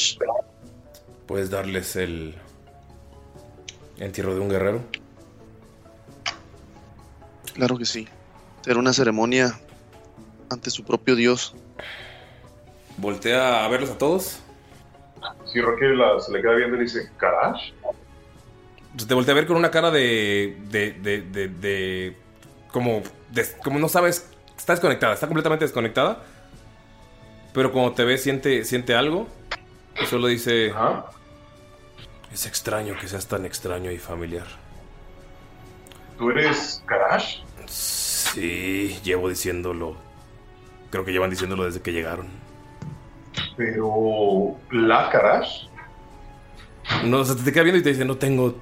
¿Puedes 1.26 1.50
darles 1.50 1.96
el 1.96 2.34
entierro 3.98 4.34
de 4.34 4.40
un 4.40 4.48
guerrero? 4.48 5.01
Claro 7.54 7.76
que 7.78 7.84
sí. 7.84 8.08
Será 8.62 8.78
una 8.78 8.92
ceremonia 8.92 9.58
ante 10.50 10.70
su 10.70 10.84
propio 10.84 11.16
dios. 11.16 11.54
Voltea 12.96 13.64
a 13.64 13.68
verlos 13.68 13.90
a 13.90 13.98
todos. 13.98 14.40
Si 15.46 15.60
Rocky 15.60 15.86
la- 15.96 16.20
se 16.20 16.32
le 16.32 16.40
queda 16.40 16.54
viendo 16.54 16.76
y 16.76 16.78
le 16.80 16.84
dice, 16.84 17.10
¿Karash? 17.16 17.72
Se 18.96 19.06
te 19.06 19.14
voltea 19.14 19.32
a 19.32 19.34
ver 19.36 19.46
con 19.46 19.56
una 19.56 19.70
cara 19.70 19.90
de. 19.90 20.58
de. 20.68 20.92
de. 20.92 21.22
de. 21.22 21.48
de- 21.48 22.16
como. 22.70 23.02
des- 23.30 23.56
como 23.62 23.78
no 23.78 23.88
sabes. 23.88 24.28
Está 24.56 24.74
desconectada, 24.74 25.14
está 25.14 25.26
completamente 25.26 25.64
desconectada. 25.64 26.22
Pero 27.52 27.72
cuando 27.72 27.92
te 27.92 28.04
ve, 28.04 28.16
siente, 28.18 28.64
siente 28.64 28.94
algo. 28.94 29.26
Y 30.00 30.06
solo 30.06 30.26
dice. 30.28 30.72
Es 32.32 32.46
extraño 32.46 32.94
que 32.98 33.08
seas 33.08 33.26
tan 33.26 33.44
extraño 33.44 33.90
y 33.90 33.98
familiar. 33.98 34.46
¿Tú 36.18 36.30
eres 36.30 36.82
Karash? 36.86 37.38
Sí, 37.66 38.98
llevo 39.02 39.28
diciéndolo. 39.28 39.96
Creo 40.90 41.04
que 41.04 41.12
llevan 41.12 41.30
diciéndolo 41.30 41.64
desde 41.64 41.80
que 41.80 41.92
llegaron. 41.92 42.28
Pero. 43.56 44.56
¿La 44.70 45.10
Karash? 45.10 45.66
No, 47.04 47.18
o 47.18 47.24
sea, 47.24 47.36
te 47.36 47.52
queda 47.52 47.64
viendo 47.64 47.80
y 47.80 47.82
te 47.82 47.90
dice: 47.90 48.04
No 48.04 48.16
tengo 48.16 48.56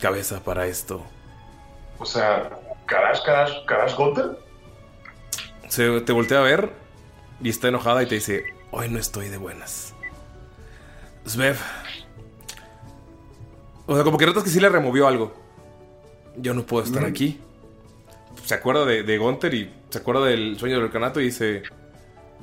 cabeza 0.00 0.42
para 0.42 0.66
esto. 0.66 1.02
O 1.98 2.06
sea, 2.06 2.50
¿Karash, 2.86 3.22
Karash, 3.24 3.64
Karash 3.66 3.94
Gunter? 3.96 4.38
Se 5.68 6.00
te 6.00 6.12
voltea 6.12 6.38
a 6.38 6.42
ver 6.42 6.72
y 7.42 7.48
está 7.48 7.68
enojada 7.68 8.02
y 8.02 8.06
te 8.06 8.16
dice: 8.16 8.44
Hoy 8.70 8.88
no 8.88 8.98
estoy 8.98 9.28
de 9.28 9.36
buenas. 9.36 9.94
Svev. 11.26 11.56
O 13.86 13.94
sea, 13.94 14.04
como 14.04 14.18
que 14.18 14.26
notas 14.26 14.44
que 14.44 14.50
sí 14.50 14.60
le 14.60 14.68
removió 14.68 15.06
algo. 15.06 15.47
Yo 16.40 16.54
no 16.54 16.64
puedo 16.64 16.84
estar 16.84 17.04
aquí. 17.04 17.38
Se 18.44 18.54
acuerda 18.54 18.84
de, 18.84 19.02
de 19.02 19.18
Gunther 19.18 19.54
y 19.54 19.70
se 19.90 19.98
acuerda 19.98 20.24
del 20.26 20.58
sueño 20.58 20.76
del 20.76 20.84
orcanato 20.84 21.20
y 21.20 21.24
dice: 21.24 21.62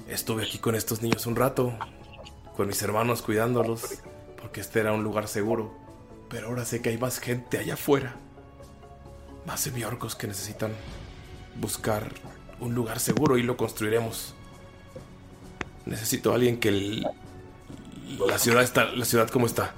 Estuve 0.08 0.44
aquí 0.44 0.58
con 0.60 0.76
estos 0.76 1.02
niños 1.02 1.26
un 1.26 1.36
rato, 1.36 1.74
con 2.56 2.68
mis 2.68 2.82
hermanos 2.82 3.22
cuidándolos, 3.22 4.02
porque 4.42 4.62
este 4.62 4.80
era 4.82 4.92
un 4.94 5.04
lugar 5.04 5.28
seguro. 5.28 5.74
Pero 6.30 6.48
ahora 6.48 6.66
sé 6.66 6.82
que 6.82 6.90
hay 6.90 6.98
más 6.98 7.20
gente 7.20 7.58
allá 7.58 7.76
afuera. 7.76 8.16
Más 9.46 9.60
semiorcos 9.62 10.16
que 10.16 10.28
necesitan 10.28 10.72
buscar 11.62 12.12
un 12.60 12.74
lugar 12.76 13.00
seguro 13.00 13.38
y 13.38 13.44
lo 13.44 13.56
construiremos. 13.58 14.34
Necesito 15.86 16.32
a 16.32 16.36
alguien 16.36 16.60
que 16.60 16.70
el- 16.70 17.08
la 18.28 18.38
ciudad 18.40 18.64
está, 18.64 18.86
la 18.86 19.06
ciudad 19.06 19.30
como 19.30 19.46
está. 19.46 19.74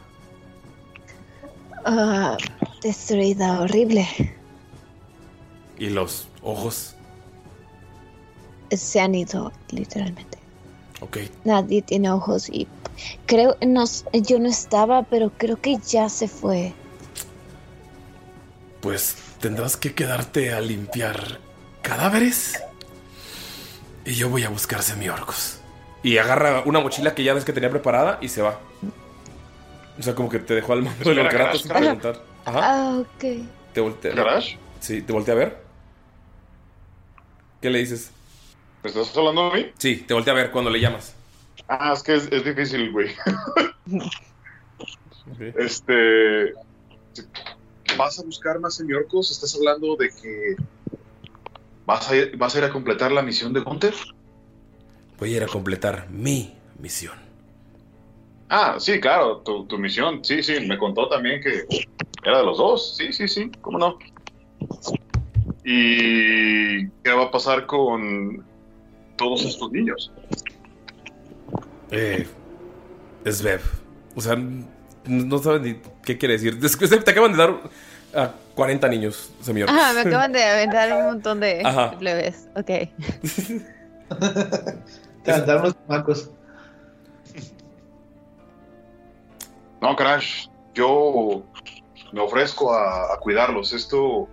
Ah, 1.90 2.36
destruida, 2.84 3.62
horrible. 3.62 4.06
Y 5.80 5.90
los 5.90 6.28
ojos, 6.42 6.96
Se 8.72 9.00
han 9.00 9.16
ido, 9.16 9.54
literalmente. 9.70 10.38
ok. 11.00 11.18
Nadie 11.46 11.82
tiene 11.82 12.12
ojos 12.12 12.50
y 12.50 12.68
creo, 13.26 13.56
no, 13.66 13.86
yo 14.12 14.38
no 14.40 14.50
estaba, 14.50 15.04
pero 15.04 15.32
creo 15.38 15.62
que 15.62 15.78
ya 15.78 16.10
se 16.10 16.28
fue. 16.28 16.74
Pues 18.82 19.16
tendrás 19.40 19.78
que 19.78 19.94
quedarte 19.94 20.52
a 20.54 20.60
limpiar 20.60 21.40
cadáveres. 21.82 22.62
Y 24.06 24.14
yo 24.16 24.30
voy 24.30 24.44
a 24.44 24.50
buscar 24.50 24.84
semiorcos. 24.84 25.60
Y 26.04 26.18
agarra 26.18 26.64
una 26.66 26.80
mochila 26.80 27.16
que 27.16 27.24
ya 27.24 27.34
ves 27.34 27.46
que 27.46 27.54
tenía 27.54 27.70
preparada 27.70 28.18
y 28.22 28.28
se 28.30 28.42
va. 28.42 28.60
O 30.00 30.04
sea, 30.04 30.16
como 30.16 30.30
que 30.30 30.40
te 30.40 30.56
dejó 30.56 30.74
al 30.74 30.82
mando 30.84 31.10
Orcanato 31.10 31.38
Garage, 31.38 31.60
sin 31.60 31.72
preguntar. 31.72 32.24
Ajá. 32.46 32.60
Ah, 32.64 32.98
ok. 33.00 33.24
Te 33.74 33.82
voltea. 33.82 34.14
¿Garage? 34.14 34.58
Sí, 34.80 35.02
te 35.02 35.14
voltea 35.14 35.34
a 35.34 35.38
ver. 35.38 35.58
¿Qué 37.62 37.70
le 37.70 37.80
dices? 37.80 38.12
¿Me 38.84 38.90
estás 38.90 39.16
hablando 39.18 39.52
a 39.52 39.56
mí? 39.56 39.72
Sí, 39.78 39.98
te 40.08 40.14
voltea 40.14 40.34
a 40.34 40.36
ver 40.36 40.52
cuando 40.52 40.70
le 40.70 40.80
llamas. 40.80 41.16
Ah, 41.68 41.92
es 41.94 42.04
que 42.04 42.16
es, 42.16 42.32
es 42.32 42.44
difícil, 42.44 42.92
güey. 42.92 43.10
Este. 45.58 46.54
¿Vas 47.98 48.20
a 48.20 48.24
buscar 48.24 48.60
más 48.60 48.76
semiorcos? 48.76 49.32
¿Estás 49.32 49.56
hablando 49.56 49.96
de 49.96 50.10
que 50.10 50.56
vas 51.86 52.10
a 52.10 52.16
ir, 52.16 52.38
vas 52.38 52.56
a, 52.56 52.60
ir 52.60 52.64
a 52.64 52.70
completar 52.70 53.12
la 53.12 53.22
misión 53.22 53.54
de 53.54 53.60
Gunter? 53.62 53.94
Voy 55.20 55.34
a 55.34 55.38
ir 55.38 55.44
a 55.44 55.48
completar 55.48 56.10
mi 56.10 56.56
misión. 56.80 57.27
Ah, 58.50 58.76
sí, 58.80 59.00
claro, 59.00 59.38
tu, 59.40 59.66
tu 59.66 59.78
misión. 59.78 60.24
Sí, 60.24 60.42
sí, 60.42 60.60
me 60.62 60.78
contó 60.78 61.10
también 61.10 61.42
que 61.42 61.66
era 62.24 62.40
de 62.40 62.46
los 62.46 62.58
dos. 62.58 62.96
Sí, 62.96 63.12
sí, 63.12 63.28
sí, 63.28 63.52
cómo 63.62 63.78
no. 63.78 63.98
¿Y 65.66 66.88
qué 67.04 67.12
va 67.12 67.26
a 67.26 67.32
pasar 67.32 67.66
con 67.66 68.46
todos 69.18 69.44
estos 69.44 69.72
niños? 69.72 70.14
Eh, 71.92 72.26
es 73.26 73.42
Bev. 73.42 73.62
O 74.16 74.22
sea, 74.22 74.38
no 75.06 75.38
saben 75.40 75.64
ni 75.64 75.82
qué 76.06 76.18
quiere 76.18 76.38
decir. 76.38 76.58
Te 77.04 77.12
acaban 77.12 77.34
de 77.34 77.38
dar 77.38 77.62
a 78.16 78.32
40 78.56 78.88
niños, 78.88 79.30
señor. 79.42 79.70
Ah, 79.70 79.92
me 79.94 80.02
acaban 80.02 80.32
de 80.32 80.44
aventar 80.44 80.94
un 80.94 81.06
montón 81.06 81.42
de 81.42 81.62
Ajá. 81.66 81.98
plebes. 82.00 82.48
Ok. 82.56 82.70
Dar 85.26 85.60
unos 85.60 85.76
macos. 85.88 86.32
No, 89.82 89.96
Crash, 89.96 90.48
yo 90.74 91.44
me 92.12 92.22
ofrezco 92.22 92.74
a, 92.74 93.14
a 93.14 93.18
cuidarlos. 93.20 93.74
Esto 93.74 94.28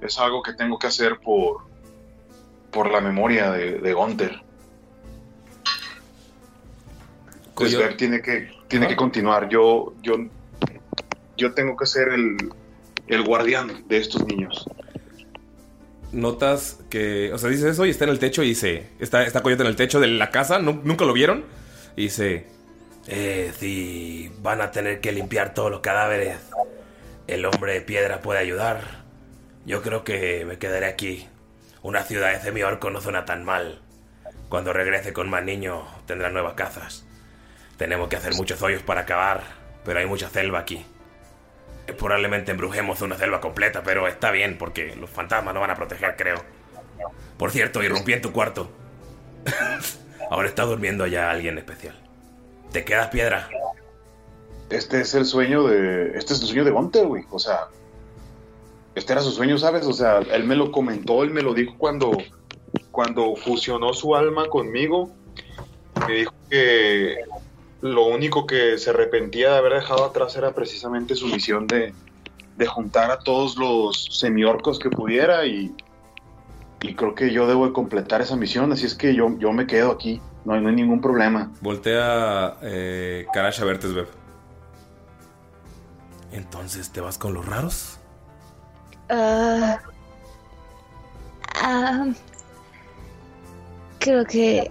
es 0.00 0.18
algo 0.18 0.42
que 0.42 0.52
tengo 0.52 0.78
que 0.78 0.86
hacer 0.88 1.18
por, 1.20 1.58
por 2.70 2.90
la 2.90 3.00
memoria 3.00 3.50
de, 3.50 3.78
de 3.78 3.92
Gunther. 3.94 4.40
Sver 7.58 7.96
tiene 7.96 8.20
que, 8.22 8.50
tiene 8.68 8.88
que 8.88 8.96
continuar. 8.96 9.48
Yo, 9.48 9.94
yo, 10.02 10.14
yo 11.36 11.54
tengo 11.54 11.76
que 11.76 11.86
ser 11.86 12.08
el, 12.08 12.36
el 13.06 13.22
guardián 13.24 13.84
de 13.88 13.98
estos 13.98 14.24
niños. 14.26 14.66
Notas 16.10 16.80
que, 16.90 17.32
o 17.32 17.38
sea, 17.38 17.48
dice 17.48 17.70
eso 17.70 17.86
y 17.86 17.90
está 17.90 18.04
en 18.04 18.10
el 18.10 18.18
techo 18.18 18.42
y 18.42 18.48
dice, 18.48 18.90
está, 18.98 19.22
está 19.24 19.42
Coyote 19.42 19.62
en 19.62 19.68
el 19.68 19.76
techo 19.76 20.00
de 20.00 20.08
la 20.08 20.30
casa, 20.30 20.58
¿nu- 20.58 20.80
nunca 20.82 21.04
lo 21.04 21.12
vieron. 21.12 21.44
Y 21.96 22.02
dice, 22.04 22.46
Eh, 23.08 23.52
si 23.58 24.32
van 24.38 24.60
a 24.60 24.70
tener 24.70 25.00
que 25.00 25.12
limpiar 25.12 25.54
todos 25.54 25.70
los 25.70 25.80
cadáveres, 25.80 26.38
el 27.26 27.44
hombre 27.44 27.74
de 27.74 27.80
piedra 27.80 28.20
puede 28.20 28.38
ayudar. 28.38 29.02
Yo 29.64 29.82
creo 29.82 30.04
que 30.04 30.44
me 30.44 30.58
quedaré 30.58 30.86
aquí. 30.86 31.28
Una 31.82 32.02
ciudad 32.02 32.32
de 32.32 32.40
semiorco 32.40 32.90
no 32.90 33.00
suena 33.00 33.24
tan 33.24 33.44
mal. 33.44 33.80
Cuando 34.48 34.72
regrese 34.72 35.12
con 35.12 35.28
más 35.30 35.42
niños, 35.42 35.84
tendrá 36.06 36.30
nuevas 36.30 36.54
cazas. 36.54 37.04
Tenemos 37.76 38.08
que 38.08 38.16
hacer 38.16 38.34
muchos 38.34 38.62
hoyos 38.62 38.82
para 38.82 39.00
acabar, 39.00 39.42
pero 39.84 39.98
hay 39.98 40.06
mucha 40.06 40.28
selva 40.28 40.60
aquí. 40.60 40.84
Probablemente 41.98 42.52
embrujemos 42.52 43.00
una 43.00 43.16
selva 43.16 43.40
completa, 43.40 43.82
pero 43.82 44.06
está 44.06 44.30
bien 44.30 44.58
porque 44.58 44.94
los 44.94 45.10
fantasmas 45.10 45.54
no 45.54 45.60
van 45.60 45.70
a 45.70 45.74
proteger, 45.74 46.14
creo. 46.16 46.36
Por 47.36 47.50
cierto, 47.50 47.82
irrumpí 47.82 48.12
en 48.12 48.22
tu 48.22 48.32
cuarto. 48.32 48.70
Ahora 50.30 50.48
está 50.48 50.62
durmiendo 50.62 51.06
ya 51.06 51.30
alguien 51.30 51.58
especial. 51.58 52.01
¿Te 52.72 52.84
quedas 52.84 53.08
piedra? 53.08 53.50
Este 54.70 55.02
es 55.02 55.14
el 55.14 55.26
sueño 55.26 55.64
de. 55.64 56.16
Este 56.16 56.32
es 56.32 56.40
el 56.40 56.46
sueño 56.46 56.64
de 56.64 56.70
Gunther, 56.70 57.06
güey. 57.06 57.24
O 57.30 57.38
sea. 57.38 57.68
Este 58.94 59.12
era 59.12 59.22
su 59.22 59.30
sueño, 59.30 59.58
¿sabes? 59.58 59.86
O 59.86 59.92
sea, 59.92 60.18
él 60.18 60.44
me 60.44 60.56
lo 60.56 60.72
comentó, 60.72 61.22
él 61.22 61.30
me 61.30 61.42
lo 61.42 61.52
dijo 61.52 61.74
cuando. 61.76 62.16
Cuando 62.90 63.36
fusionó 63.36 63.92
su 63.92 64.16
alma 64.16 64.48
conmigo. 64.48 65.10
Me 66.08 66.14
dijo 66.14 66.34
que 66.48 67.16
lo 67.82 68.06
único 68.06 68.46
que 68.46 68.78
se 68.78 68.90
arrepentía 68.90 69.52
de 69.52 69.58
haber 69.58 69.74
dejado 69.74 70.04
atrás 70.04 70.34
era 70.36 70.54
precisamente 70.54 71.14
su 71.14 71.26
misión 71.26 71.66
de, 71.66 71.92
de 72.56 72.66
juntar 72.66 73.10
a 73.10 73.18
todos 73.18 73.56
los 73.56 74.08
semiorcos 74.18 74.78
que 74.78 74.88
pudiera 74.88 75.44
y, 75.44 75.74
y 76.82 76.94
creo 76.94 77.14
que 77.14 77.32
yo 77.32 77.46
debo 77.46 77.66
de 77.66 77.72
completar 77.72 78.20
esa 78.20 78.36
misión, 78.36 78.72
así 78.72 78.86
es 78.86 78.94
que 78.94 79.14
yo, 79.14 79.38
yo 79.38 79.52
me 79.52 79.66
quedo 79.66 79.92
aquí, 79.92 80.20
no 80.44 80.54
hay, 80.54 80.60
no 80.60 80.68
hay 80.68 80.74
ningún 80.74 81.00
problema. 81.00 81.52
voltea 81.60 82.56
eh, 82.62 83.26
Karash 83.32 83.60
a 83.60 83.64
verte. 83.64 83.88
Entonces, 86.32 86.90
¿te 86.90 87.00
vas 87.00 87.18
con 87.18 87.34
los 87.34 87.46
raros? 87.46 87.98
Ah, 89.08 89.78
ah, 91.54 92.06
creo 93.98 94.24
que... 94.24 94.70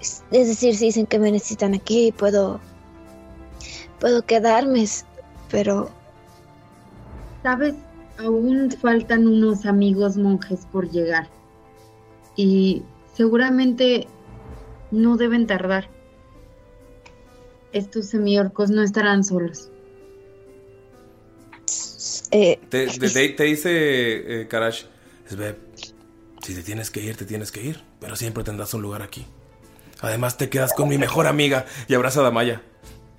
Es 0.00 0.48
decir, 0.48 0.76
si 0.76 0.86
dicen 0.86 1.06
que 1.06 1.18
me 1.18 1.30
necesitan 1.30 1.74
aquí, 1.74 2.12
puedo... 2.12 2.60
Puedo 3.98 4.22
quedarme, 4.22 4.86
pero... 5.50 5.90
Sabes, 7.42 7.74
aún 8.20 8.70
faltan 8.70 9.26
unos 9.26 9.66
amigos 9.66 10.16
monjes 10.16 10.66
por 10.70 10.90
llegar. 10.90 11.28
Y 12.36 12.82
seguramente 13.14 14.06
no 14.90 15.16
deben 15.16 15.46
tardar. 15.46 15.88
Estos 17.72 18.06
semiorcos 18.06 18.70
no 18.70 18.82
estarán 18.82 19.24
solos. 19.24 19.70
Eh, 22.32 22.58
Te, 22.68 22.86
te- 22.86 23.08
te- 23.10 23.28
te 23.30 23.44
dice 23.44 23.70
eh, 24.42 24.48
Karash, 24.48 24.84
Sveb, 25.28 25.56
si 26.42 26.54
te 26.54 26.62
tienes 26.62 26.90
que 26.90 27.00
ir, 27.00 27.16
te 27.16 27.24
tienes 27.24 27.50
que 27.52 27.62
ir, 27.62 27.80
pero 28.00 28.16
siempre 28.16 28.44
tendrás 28.44 28.72
un 28.74 28.82
lugar 28.82 29.02
aquí. 29.02 29.26
Además, 30.00 30.36
te 30.38 30.48
quedas 30.48 30.72
con 30.72 30.88
mi 30.88 30.96
mejor 30.98 31.26
amiga. 31.26 31.66
y 31.88 31.94
abraza 31.94 32.20
a 32.20 32.22
Damaya. 32.24 32.62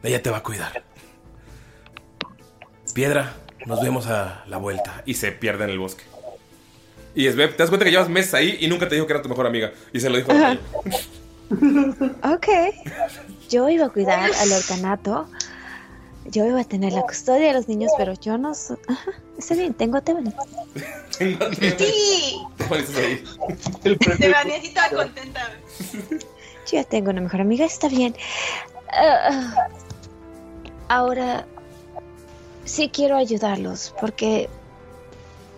Ella 0.04 0.22
te 0.24 0.30
va 0.30 0.38
a 0.38 0.44
cuidar. 0.44 0.84
Piedra, 2.94 3.34
nos 3.66 3.82
vemos 3.82 4.08
a 4.08 4.44
la 4.48 4.58
vuelta. 4.58 5.04
Y 5.06 5.16
se 5.16 5.32
pierde 5.32 5.64
en 5.66 5.70
el 5.72 5.80
bosque. 5.80 6.04
Y 7.14 7.28
es 7.28 7.36
te 7.36 7.48
das 7.48 7.70
cuenta 7.70 7.86
que 7.86 7.92
llevas 7.92 8.10
meses 8.10 8.34
ahí 8.34 8.58
y 8.60 8.68
nunca 8.68 8.88
te 8.88 8.96
dijo 8.96 9.06
que 9.06 9.14
era 9.14 9.22
tu 9.22 9.30
mejor 9.30 9.46
amiga. 9.46 9.72
Y 9.92 10.00
se 10.00 10.10
lo 10.10 10.18
dijo 10.18 10.32
a. 10.32 10.58
Ok. 12.34 12.48
Yo 13.50 13.68
iba 13.70 13.88
a 13.88 13.90
cuidar 13.90 14.32
al 14.34 14.52
orcanato. 14.54 15.28
Yo 16.26 16.46
iba 16.46 16.62
a 16.62 16.64
tener 16.64 16.94
la 16.94 17.02
custodia 17.02 17.48
de 17.48 17.54
los 17.54 17.68
niños, 17.68 17.92
pero 17.98 18.14
yo 18.14 18.38
no 18.38 18.54
soy... 18.54 18.78
Ajá, 18.88 19.12
está 19.38 19.56
bien, 19.56 19.74
tengo 19.74 19.98
a 19.98 20.02
Tebani. 20.02 20.32
Sí, 21.10 21.38
Apareces 22.64 22.96
ahí. 22.96 23.24
de 23.84 24.30
Vanessa 24.30 24.90
contenta. 24.96 25.50
Yo 25.92 26.78
ya 26.78 26.84
tengo 26.84 27.10
una 27.10 27.22
mejor 27.22 27.42
amiga, 27.42 27.66
está 27.66 27.90
bien. 27.90 28.16
Ah, 28.94 29.68
ahora, 30.90 31.46
sí 32.66 32.90
quiero 32.90 33.18
ayudarlos, 33.18 33.94
porque 34.00 34.50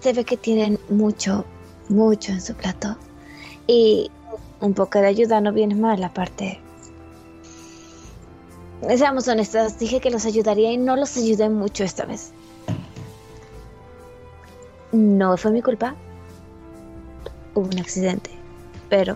se 0.01 0.13
ve 0.13 0.25
que 0.25 0.37
tienen 0.37 0.79
mucho, 0.89 1.45
mucho 1.89 2.31
en 2.31 2.41
su 2.41 2.53
plato. 2.53 2.97
Y 3.67 4.11
un 4.59 4.73
poco 4.73 4.99
de 4.99 5.07
ayuda 5.07 5.41
no 5.41 5.53
viene 5.53 5.75
mal, 5.75 6.03
aparte. 6.03 6.59
Seamos 8.97 9.27
honestas, 9.27 9.79
dije 9.79 10.01
que 10.01 10.09
los 10.09 10.25
ayudaría 10.25 10.71
y 10.71 10.77
no 10.77 10.95
los 10.95 11.15
ayudé 11.15 11.49
mucho 11.49 11.83
esta 11.83 12.05
vez. 12.05 12.31
No 14.91 15.37
fue 15.37 15.51
mi 15.51 15.61
culpa. 15.61 15.95
Hubo 17.55 17.67
un 17.67 17.79
accidente. 17.79 18.29
Pero 18.89 19.15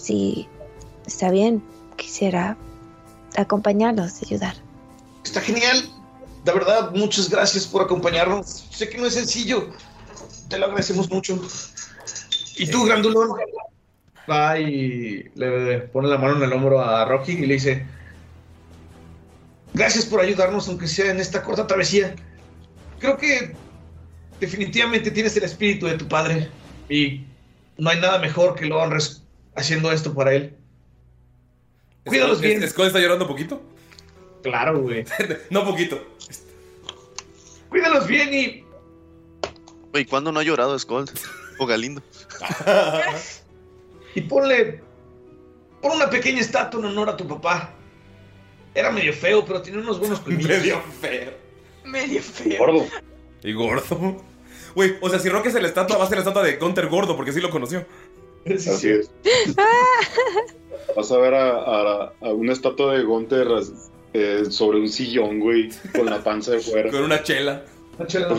sí, 0.00 0.48
está 1.06 1.30
bien. 1.30 1.62
Quisiera 1.96 2.56
acompañarlos, 3.36 4.22
ayudar. 4.22 4.56
Está 5.24 5.40
genial. 5.40 5.88
De 6.44 6.52
verdad, 6.52 6.90
muchas 6.94 7.30
gracias 7.30 7.66
por 7.66 7.82
acompañarnos. 7.82 8.66
Sé 8.70 8.88
que 8.88 8.98
no 8.98 9.06
es 9.06 9.14
sencillo. 9.14 9.70
Te 10.48 10.58
lo 10.58 10.66
agradecemos 10.66 11.10
mucho. 11.10 11.40
¿Y 12.56 12.66
tú, 12.66 12.84
Grandulón? 12.84 13.30
Va 14.30 14.58
y 14.58 15.30
le 15.34 15.78
pone 15.80 16.08
la 16.08 16.18
mano 16.18 16.36
en 16.36 16.42
el 16.42 16.52
hombro 16.52 16.80
a 16.82 17.04
Rocky 17.06 17.32
y 17.32 17.46
le 17.46 17.54
dice: 17.54 17.86
Gracias 19.72 20.04
por 20.06 20.20
ayudarnos, 20.20 20.68
aunque 20.68 20.86
sea 20.86 21.10
en 21.10 21.18
esta 21.18 21.42
corta 21.42 21.66
travesía. 21.66 22.14
Creo 23.00 23.16
que 23.16 23.54
definitivamente 24.40 25.10
tienes 25.10 25.36
el 25.36 25.44
espíritu 25.44 25.86
de 25.86 25.96
tu 25.98 26.06
padre 26.08 26.48
y 26.88 27.24
no 27.78 27.90
hay 27.90 28.00
nada 28.00 28.18
mejor 28.18 28.54
que 28.54 28.66
lo 28.66 28.78
honres 28.80 29.22
haciendo 29.56 29.90
esto 29.92 30.14
para 30.14 30.32
él. 30.34 30.54
Cuídalos 32.04 32.40
bien. 32.40 32.62
¿Es- 32.62 32.70
¿Skull 32.70 32.86
está 32.86 33.00
llorando 33.00 33.26
poquito? 33.26 33.62
Claro, 34.44 34.80
güey. 34.80 35.04
no 35.50 35.64
poquito. 35.64 36.00
Cuídalos 37.68 38.06
bien 38.06 38.32
y 38.32 38.64
Güey, 39.90 40.04
¿cuándo 40.06 40.30
no 40.30 40.38
ha 40.40 40.42
llorado 40.44 40.78
Skull? 40.78 41.06
O 41.58 41.66
Galindo. 41.66 42.00
Y 44.16 44.20
ponle. 44.20 44.80
Pon 45.82 45.92
una 45.96 46.08
pequeña 46.08 46.40
estatua 46.40 46.78
en 46.80 46.86
honor 46.86 47.08
a 47.10 47.16
tu 47.16 47.26
papá. 47.26 47.70
Era 48.72 48.92
medio 48.92 49.12
feo, 49.12 49.44
pero 49.44 49.60
tenía 49.60 49.80
unos 49.80 49.98
buenos 49.98 50.20
colmillos. 50.20 50.48
Medio 50.48 50.80
feo. 51.00 51.32
Medio 51.84 52.22
feo. 52.22 52.58
Gordo. 52.58 52.86
Y 53.42 53.52
gordo. 53.52 54.22
Güey, 54.76 54.96
o 55.00 55.08
sea, 55.10 55.18
si 55.18 55.28
Roque 55.28 55.48
es 55.48 55.54
la 55.54 55.66
estatua, 55.66 55.96
va 55.96 56.04
a 56.04 56.06
ser 56.06 56.18
la 56.18 56.22
estatua 56.22 56.42
de 56.44 56.56
Gunter 56.58 56.86
Gordo, 56.88 57.16
porque 57.16 57.32
sí 57.32 57.40
lo 57.40 57.50
conoció. 57.50 57.84
Así 58.46 58.88
es. 58.90 59.10
Vas 60.96 61.10
a 61.10 61.18
ver 61.18 61.34
a, 61.34 61.50
a- 61.58 62.12
a 62.20 62.28
una 62.32 62.52
estatua 62.52 62.94
de 62.94 63.02
Gunter 63.02 63.48
eh, 64.14 64.44
sobre 64.48 64.78
un 64.78 64.88
sillón, 64.88 65.40
güey, 65.40 65.70
con 65.94 66.06
la 66.06 66.22
panza 66.22 66.52
de 66.52 66.60
fuera. 66.60 66.90
Con 66.90 67.02
una 67.02 67.22
chela. 67.22 67.64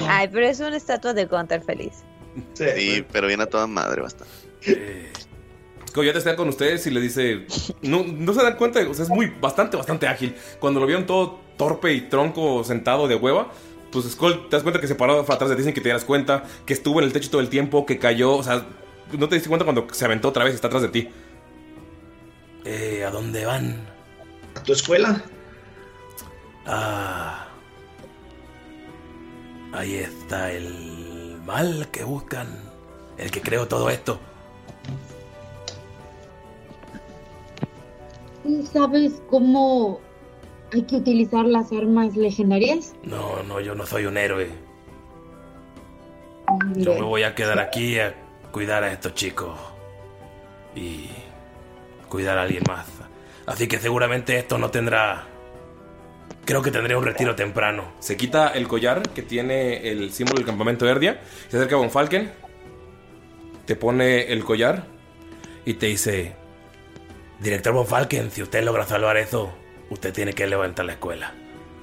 Ay, 0.08 0.30
pero 0.32 0.48
es 0.48 0.60
una 0.60 0.76
estatua 0.76 1.14
de 1.14 1.26
Gunther 1.26 1.62
feliz. 1.62 2.04
Sí, 2.54 3.06
pero 3.12 3.28
viene 3.28 3.44
a 3.44 3.46
toda 3.46 3.68
madre 3.68 4.02
bastante. 4.02 4.34
Coyote 5.94 6.18
está 6.18 6.36
con 6.36 6.50
ustedes 6.50 6.86
y 6.88 6.92
le 6.92 7.00
dice. 7.00 7.46
No, 7.82 8.04
no 8.04 8.34
se 8.34 8.42
dan 8.42 8.58
cuenta, 8.58 8.82
o 8.90 8.94
sea, 8.94 9.04
es 9.04 9.10
muy, 9.10 9.28
bastante, 9.40 9.78
bastante 9.78 10.08
ágil. 10.08 10.36
Cuando 10.60 10.80
lo 10.80 10.86
vieron 10.86 11.06
todo 11.06 11.40
torpe 11.58 11.94
y 11.94 12.02
tronco 12.02 12.64
sentado 12.64 13.08
de 13.08 13.16
hueva, 13.16 13.50
pues 13.92 14.12
Skull 14.12 14.50
te 14.50 14.58
das 14.58 14.64
cuenta 14.64 14.82
que 14.82 14.88
se 14.88 14.96
paró 14.96 15.22
atrás 15.22 15.50
de 15.50 15.56
ti 15.56 15.64
sin 15.64 15.74
que 15.74 15.80
te 15.80 15.88
dieras 15.88 16.04
cuenta, 16.04 16.44
que 16.66 16.74
estuvo 16.74 17.00
en 17.00 17.06
el 17.06 17.14
techo 17.14 17.30
todo 17.30 17.42
el 17.42 17.50
tiempo, 17.50 17.86
que 17.86 17.98
cayó, 17.98 18.36
o 18.36 18.44
sea, 18.44 18.66
no 19.18 19.30
te 19.30 19.36
diste 19.36 19.48
cuenta 19.48 19.64
cuando 19.64 19.88
se 19.94 20.04
aventó 20.04 20.30
otra 20.30 20.44
vez 20.44 20.54
y 20.54 20.56
está 20.56 20.68
atrás 20.68 20.82
de 20.82 20.90
ti. 20.90 21.10
Eh, 22.66 23.06
¿A 23.06 23.12
dónde 23.12 23.46
van? 23.46 23.88
¿A 24.56 24.64
tu 24.64 24.74
escuela? 24.74 25.24
Ah. 26.66 27.48
Ahí 29.74 29.96
está 29.96 30.52
el 30.52 31.42
mal 31.46 31.88
que 31.92 32.04
buscan. 32.04 32.48
El 33.18 33.32
que 33.32 33.42
creó 33.42 33.68
todo 33.68 33.90
esto. 33.90 34.20
¿Tú 38.44 38.66
sabes 38.72 39.22
cómo 39.30 40.00
hay 40.72 40.84
que 40.84 40.98
utilizar 40.98 41.46
las 41.46 41.72
armas 41.72 42.16
legendarias? 42.16 42.94
No, 43.04 43.42
no, 43.44 43.60
yo 43.60 43.76
no 43.76 43.86
soy 43.86 44.06
un 44.06 44.18
héroe. 44.18 44.50
Yo 46.76 46.94
me 46.94 47.02
voy 47.02 47.24
a 47.24 47.36
quedar 47.36 47.60
aquí 47.60 48.00
a 48.00 48.14
cuidar 48.52 48.84
a 48.84 48.92
estos 48.92 49.14
chicos. 49.14 49.58
Y 50.76 51.10
cuidar 52.10 52.38
a 52.38 52.44
alguien 52.44 52.64
más. 52.68 52.88
Así 53.46 53.68
que 53.68 53.78
seguramente 53.80 54.38
esto 54.38 54.58
no 54.58 54.70
tendrá... 54.72 55.28
Creo 56.46 56.62
que 56.62 56.70
tendré 56.70 56.96
un 56.96 57.04
retiro 57.04 57.36
temprano. 57.36 57.92
Se 58.00 58.16
quita 58.18 58.50
el 58.50 58.68
collar 58.68 59.10
que 59.10 59.24
tiene 59.24 59.90
el 59.90 60.14
símbolo 60.14 60.38
del 60.38 60.46
campamento 60.46 60.86
de 60.86 60.92
Erdia, 60.92 61.22
se 61.50 61.58
acerca 61.58 61.76
a 61.76 61.80
Von 61.80 61.90
Falken, 61.90 62.32
te 63.66 63.76
pone 63.76 64.32
el 64.32 64.44
collar 64.44 64.86
y 65.66 65.74
te 65.76 65.88
dice... 65.88 66.36
Director 67.40 67.74
Von 67.74 67.88
Falken, 67.88 68.32
si 68.32 68.42
usted 68.42 68.64
logra 68.64 68.86
salvar 68.86 69.18
eso, 69.18 69.52
usted 69.90 70.14
tiene 70.14 70.34
que 70.34 70.48
levantar 70.48 70.86
la 70.86 70.94
escuela. 70.94 71.34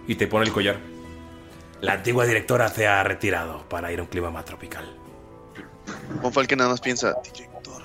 Y 0.06 0.14
te 0.14 0.26
pone 0.26 0.46
el 0.46 0.52
collar. 0.52 0.78
La 1.80 1.94
antigua 1.94 2.24
directora 2.24 2.68
se 2.68 2.86
ha 2.86 3.02
retirado 3.02 3.68
para 3.68 3.92
ir 3.92 3.98
a 3.98 4.02
un 4.02 4.08
clima 4.08 4.30
más 4.30 4.44
tropical. 4.44 4.96
Von 6.22 6.32
Falken 6.32 6.58
nada 6.58 6.70
más 6.70 6.80
piensa, 6.80 7.14
director, 7.24 7.82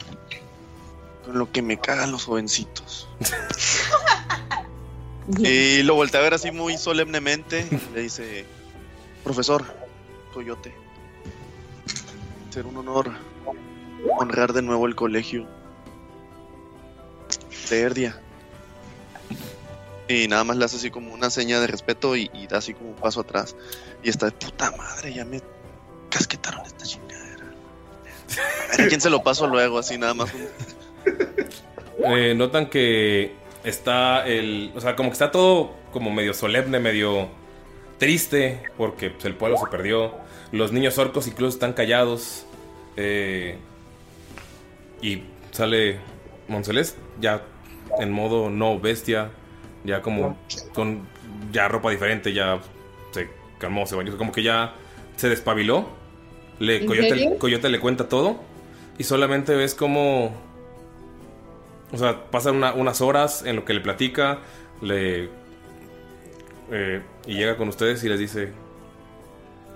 con 1.25 1.39
lo 1.39 1.51
que 1.51 1.61
me 1.61 1.79
cagan 1.79 2.11
los 2.11 2.25
jovencitos. 2.25 3.09
y 5.39 5.83
lo 5.83 5.95
voltea 5.95 6.19
a 6.19 6.23
ver 6.23 6.33
así 6.33 6.51
muy 6.51 6.77
solemnemente. 6.77 7.67
y 7.91 7.95
Le 7.95 8.01
dice, 8.01 8.45
profesor, 9.23 9.65
Coyote, 10.33 10.73
ser 12.49 12.65
un 12.65 12.77
honor 12.77 13.11
honrar 14.19 14.53
de 14.53 14.61
nuevo 14.61 14.85
el 14.87 14.95
colegio 14.95 15.47
de 17.69 17.81
Erdia. 17.81 18.21
Y 20.09 20.27
nada 20.29 20.45
más 20.45 20.55
le 20.55 20.63
hace 20.63 20.77
así 20.77 20.89
como 20.89 21.13
una 21.13 21.29
seña 21.29 21.59
de 21.59 21.67
respeto 21.67 22.15
y, 22.15 22.29
y 22.33 22.47
da 22.47 22.59
así 22.59 22.73
como 22.73 22.91
un 22.91 22.95
paso 22.95 23.19
atrás. 23.21 23.55
Y 24.03 24.09
está 24.09 24.27
de 24.27 24.31
puta 24.31 24.71
madre, 24.77 25.13
ya 25.13 25.25
me 25.25 25.41
casquetaron 26.09 26.65
esta 26.65 26.85
chingadera. 26.85 27.43
A 28.73 28.77
ver 28.77 28.81
a 28.85 28.87
quién 28.87 29.01
se 29.01 29.09
lo 29.09 29.21
paso 29.21 29.47
luego, 29.47 29.79
así 29.79 29.97
nada 29.97 30.13
más. 30.13 30.33
un- 30.33 30.47
Eh, 32.05 32.35
notan 32.35 32.69
que 32.69 33.35
está 33.68 34.26
el. 34.28 34.71
O 34.76 34.81
sea, 34.81 34.96
como 34.96 35.10
que 35.10 35.13
está 35.13 35.31
todo 35.31 35.76
como 35.91 36.12
medio 36.12 36.34
solemne, 36.34 36.79
medio 36.79 37.28
triste, 37.97 38.62
porque 38.78 39.10
pues, 39.10 39.26
el 39.26 39.36
pueblo 39.36 39.57
se 39.57 39.68
perdió. 39.68 40.13
Los 40.52 40.71
niños 40.71 40.97
orcos 40.97 41.28
incluso 41.28 41.55
están 41.55 41.73
callados. 41.73 42.46
eh, 42.96 43.57
y 45.02 45.21
sale 45.52 45.99
Moncelés 46.47 46.97
ya 47.20 47.44
en 47.99 48.12
modo 48.12 48.49
no 48.49 48.79
bestia, 48.79 49.29
ya 49.84 50.02
como 50.02 50.37
con 50.73 51.07
ya 51.52 51.68
ropa 51.68 51.91
diferente, 51.91 52.34
ya 52.34 52.60
se 53.12 53.29
calmó, 53.57 53.86
se 53.86 53.96
bañó, 53.96 54.18
como 54.18 54.31
que 54.31 54.44
ya 54.44 54.73
se 55.15 55.29
despabiló. 55.29 55.87
Le, 56.60 56.78
¿En 56.78 56.86
Coyote? 56.87 57.37
Coyote 57.37 57.70
le 57.70 57.79
cuenta 57.79 58.10
todo 58.10 58.37
y 58.97 59.04
solamente 59.04 59.55
ves 59.55 59.76
como 59.76 60.31
o 61.91 61.97
sea, 61.97 62.29
pasan 62.31 62.55
una- 62.57 62.73
unas 62.73 63.01
horas 63.01 63.43
en 63.45 63.55
lo 63.55 63.65
que 63.65 63.73
le 63.73 63.81
platica, 63.81 64.39
le 64.81 65.29
eh, 66.71 67.01
y 67.25 67.33
llega 67.35 67.55
con 67.57 67.69
ustedes 67.69 68.03
y 68.03 68.09
les 68.09 68.19
dice, 68.19 68.51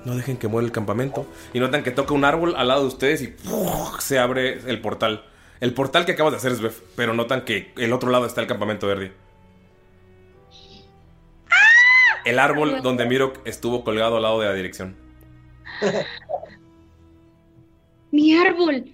no 0.04 0.16
dejen 0.16 0.38
que 0.38 0.48
muera 0.48 0.66
el 0.66 0.72
campamento. 0.74 1.26
Y 1.54 1.60
notan 1.60 1.84
que 1.84 1.92
toca 1.92 2.14
un 2.14 2.26
árbol 2.26 2.56
al 2.58 2.68
lado 2.68 2.82
de 2.82 2.88
ustedes 2.88 3.22
y 3.22 3.28
¡puf! 3.28 4.00
se 4.02 4.20
abre 4.20 4.60
el 4.70 4.82
portal. 4.82 5.26
El 5.62 5.74
portal 5.74 6.06
que 6.06 6.14
acabas 6.14 6.34
de 6.34 6.38
hacer 6.38 6.52
es 6.52 6.60
Bef, 6.60 6.82
pero 6.96 7.14
notan 7.14 7.46
que 7.46 7.72
el 7.78 7.94
otro 7.94 8.10
lado 8.10 8.26
está 8.26 8.42
el 8.42 8.48
campamento 8.48 8.88
verde. 8.88 9.14
El 12.26 12.40
árbol 12.40 12.82
donde 12.82 13.06
Mirok 13.06 13.40
estuvo 13.46 13.84
colgado 13.84 14.18
al 14.18 14.24
lado 14.24 14.40
de 14.42 14.48
la 14.48 14.54
dirección. 14.54 14.96
¡Mi 18.12 18.36
árbol! 18.38 18.86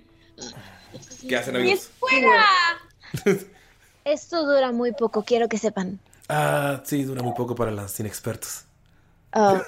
¿Qué 1.27 1.35
hacen 1.35 1.53
¡Mi 1.55 1.59
amigos? 1.61 1.79
escuela! 1.81 2.45
Esto 4.05 4.45
dura 4.45 4.71
muy 4.71 4.93
poco, 4.93 5.23
quiero 5.23 5.49
que 5.49 5.57
sepan. 5.57 5.99
Ah, 6.29 6.81
sí, 6.85 7.03
dura 7.03 7.21
muy 7.23 7.33
poco 7.33 7.55
para 7.55 7.71
los 7.71 7.99
inexpertos. 7.99 8.65
Ok. 9.33 9.63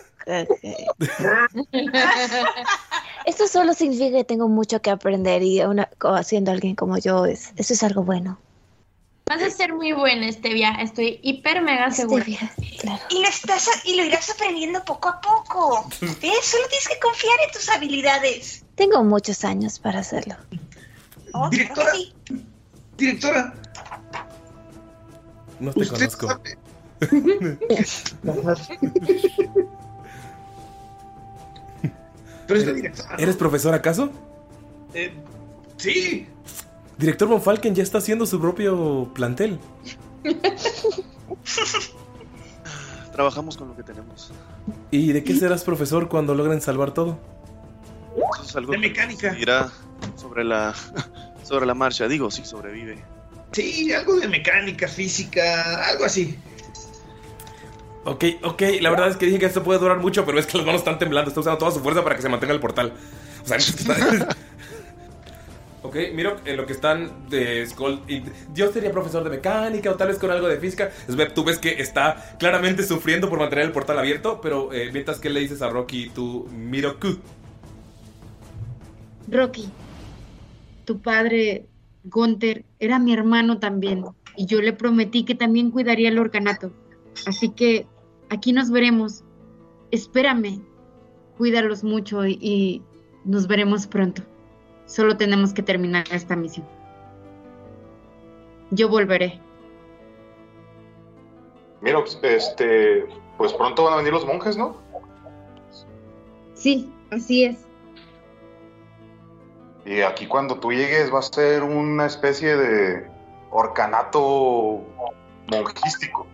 Esto 3.26 3.48
solo 3.48 3.74
significa 3.74 4.18
que 4.18 4.24
tengo 4.24 4.48
mucho 4.48 4.82
que 4.82 4.90
aprender 4.90 5.44
y 5.44 5.62
una, 5.62 5.90
siendo 6.24 6.52
alguien 6.52 6.76
como 6.76 6.98
yo, 6.98 7.26
es, 7.26 7.52
eso 7.56 7.74
es 7.74 7.84
algo 7.84 8.04
bueno. 8.04 8.40
Vas 9.26 9.44
a 9.44 9.50
ser 9.52 9.74
muy 9.74 9.92
buena, 9.92 10.32
Stevia. 10.32 10.72
Estoy 10.82 11.20
hiper 11.22 11.62
mega 11.62 11.92
segura. 11.92 12.26
Y 13.10 13.22
lo, 13.22 13.28
estás, 13.28 13.70
y 13.86 13.96
lo 13.96 14.04
irás 14.04 14.28
aprendiendo 14.32 14.84
poco 14.84 15.10
a 15.10 15.22
poco. 15.22 15.88
¿Ves? 16.02 16.46
Solo 16.46 16.64
tienes 16.68 16.88
que 16.88 17.00
confiar 17.00 17.36
en 17.46 17.52
tus 17.52 17.70
habilidades. 17.70 18.66
Tengo 18.74 19.04
muchos 19.04 19.46
años 19.46 19.78
para 19.78 20.00
hacerlo. 20.00 20.36
Oh, 21.34 21.48
Directora, 21.50 21.92
directora, 23.00 23.54
No 25.60 25.72
te 25.74 25.82
Usted 25.82 26.10
conozco. 26.12 26.42
pero 32.48 32.60
es 32.60 32.66
la 32.66 32.74
directora. 32.74 33.16
¿Eres 33.18 33.36
profesor 33.36 33.74
acaso? 33.74 34.10
Eh, 34.94 35.14
sí, 35.78 36.28
Director 36.98 37.28
Von 37.30 37.42
Falken 37.42 37.76
ya 37.76 37.84
está 37.84 38.00
haciendo 38.00 38.26
su 38.26 38.42
propio 38.42 39.10
plantel. 39.14 39.60
Trabajamos 43.14 43.56
con 43.58 43.68
lo 43.70 43.76
que 43.76 43.84
tenemos. 43.84 44.32
¿Y 44.92 45.12
de 45.14 45.24
qué 45.24 45.36
serás 45.36 45.64
profesor 45.64 46.10
cuando 46.10 46.34
logren 46.36 46.62
salvar 46.62 46.94
todo? 46.94 47.20
Eso 48.34 48.44
es 48.44 48.56
algo 48.56 48.72
de 48.72 48.78
que 48.82 48.88
mecánica. 48.90 49.38
irá 49.38 49.70
sobre 50.16 50.44
la 50.44 50.74
sobre 51.50 51.66
la 51.66 51.74
marcha. 51.74 52.08
Digo, 52.08 52.32
si 52.32 52.46
sobrevive. 52.46 53.04
Sí, 53.52 53.92
algo 53.94 54.18
de 54.20 54.28
mecánica, 54.28 54.88
física, 54.88 55.88
algo 55.90 56.06
así. 56.06 56.38
Ok, 58.06 58.24
ok, 58.44 58.62
la 58.80 58.90
verdad 58.92 59.10
es 59.10 59.18
que 59.18 59.26
dije 59.26 59.40
que 59.40 59.46
esto 59.48 59.62
puede 59.64 59.80
durar 59.80 59.98
mucho, 60.00 60.26
pero 60.26 60.40
es 60.40 60.46
que 60.46 60.58
las 60.58 60.66
manos 60.66 60.82
están 60.82 60.98
temblando, 61.00 61.30
está 61.30 61.42
usando 61.42 61.58
toda 61.58 61.72
su 61.72 61.80
fuerza 61.82 62.04
para 62.04 62.16
que 62.16 62.22
se 62.22 62.30
mantenga 62.30 62.54
el 62.54 62.60
portal. 62.62 62.94
O 63.44 63.48
sea, 63.48 63.58
Ok, 65.82 65.96
miro 66.14 66.36
en 66.46 66.58
lo 66.58 66.66
que 66.66 66.74
están 66.74 67.30
de 67.30 67.66
Skull. 67.66 68.02
y- 68.08 68.22
Yo 68.54 68.72
sería 68.72 68.92
profesor 68.92 69.24
de 69.24 69.30
mecánica 69.32 69.90
o 69.92 69.96
tal 69.96 70.10
vez 70.10 70.18
con 70.20 70.30
algo 70.30 70.48
de 70.48 70.58
física. 70.60 70.92
Sveb, 71.08 71.34
tú 71.34 71.44
ves 71.44 71.58
que 71.58 71.82
está 71.82 72.36
claramente 72.38 72.84
sufriendo 72.84 73.30
por 73.30 73.40
mantener 73.40 73.66
el 73.66 73.72
portal 73.72 73.98
abierto, 73.98 74.40
pero 74.42 74.72
eh, 74.74 74.90
mientras 74.94 75.20
que 75.20 75.30
le 75.30 75.40
dices 75.40 75.62
a 75.62 75.70
Rocky, 75.70 76.10
tú, 76.10 76.48
Miroku. 76.52 77.18
Rocky, 79.32 79.70
tu 80.90 81.00
padre, 81.02 81.68
Gunther, 82.06 82.66
era 82.80 82.98
mi 82.98 83.14
hermano 83.14 83.60
también. 83.60 84.04
Y 84.36 84.48
yo 84.48 84.60
le 84.60 84.74
prometí 84.74 85.24
que 85.24 85.36
también 85.36 85.70
cuidaría 85.70 86.10
el 86.10 86.18
organato. 86.18 86.72
Así 87.28 87.50
que 87.50 87.86
aquí 88.32 88.54
nos 88.54 88.72
veremos. 88.72 89.24
Espérame. 89.92 90.64
Cuídalos 91.38 91.84
mucho 91.84 92.26
y, 92.26 92.40
y 92.42 92.82
nos 93.24 93.46
veremos 93.46 93.86
pronto. 93.86 94.24
Solo 94.88 95.16
tenemos 95.16 95.54
que 95.54 95.62
terminar 95.62 96.06
esta 96.12 96.36
misión. 96.36 96.66
Yo 98.72 98.90
volveré. 98.90 99.40
Mira, 101.82 102.04
este, 102.24 103.06
pues 103.38 103.54
pronto 103.54 103.84
van 103.84 103.94
a 103.94 103.98
venir 103.98 104.14
los 104.14 104.26
monjes, 104.26 104.58
¿no? 104.58 104.76
Sí, 106.56 106.92
así 107.12 107.44
es. 107.44 107.69
Y 109.90 110.04
aquí 110.04 110.28
cuando 110.28 110.60
tú 110.60 110.72
llegues 110.72 111.12
va 111.12 111.18
a 111.18 111.24
ser 111.24 111.64
una 111.64 112.06
especie 112.06 112.56
de 112.56 113.08
orcanato 113.50 114.84
monjístico. 115.48 116.28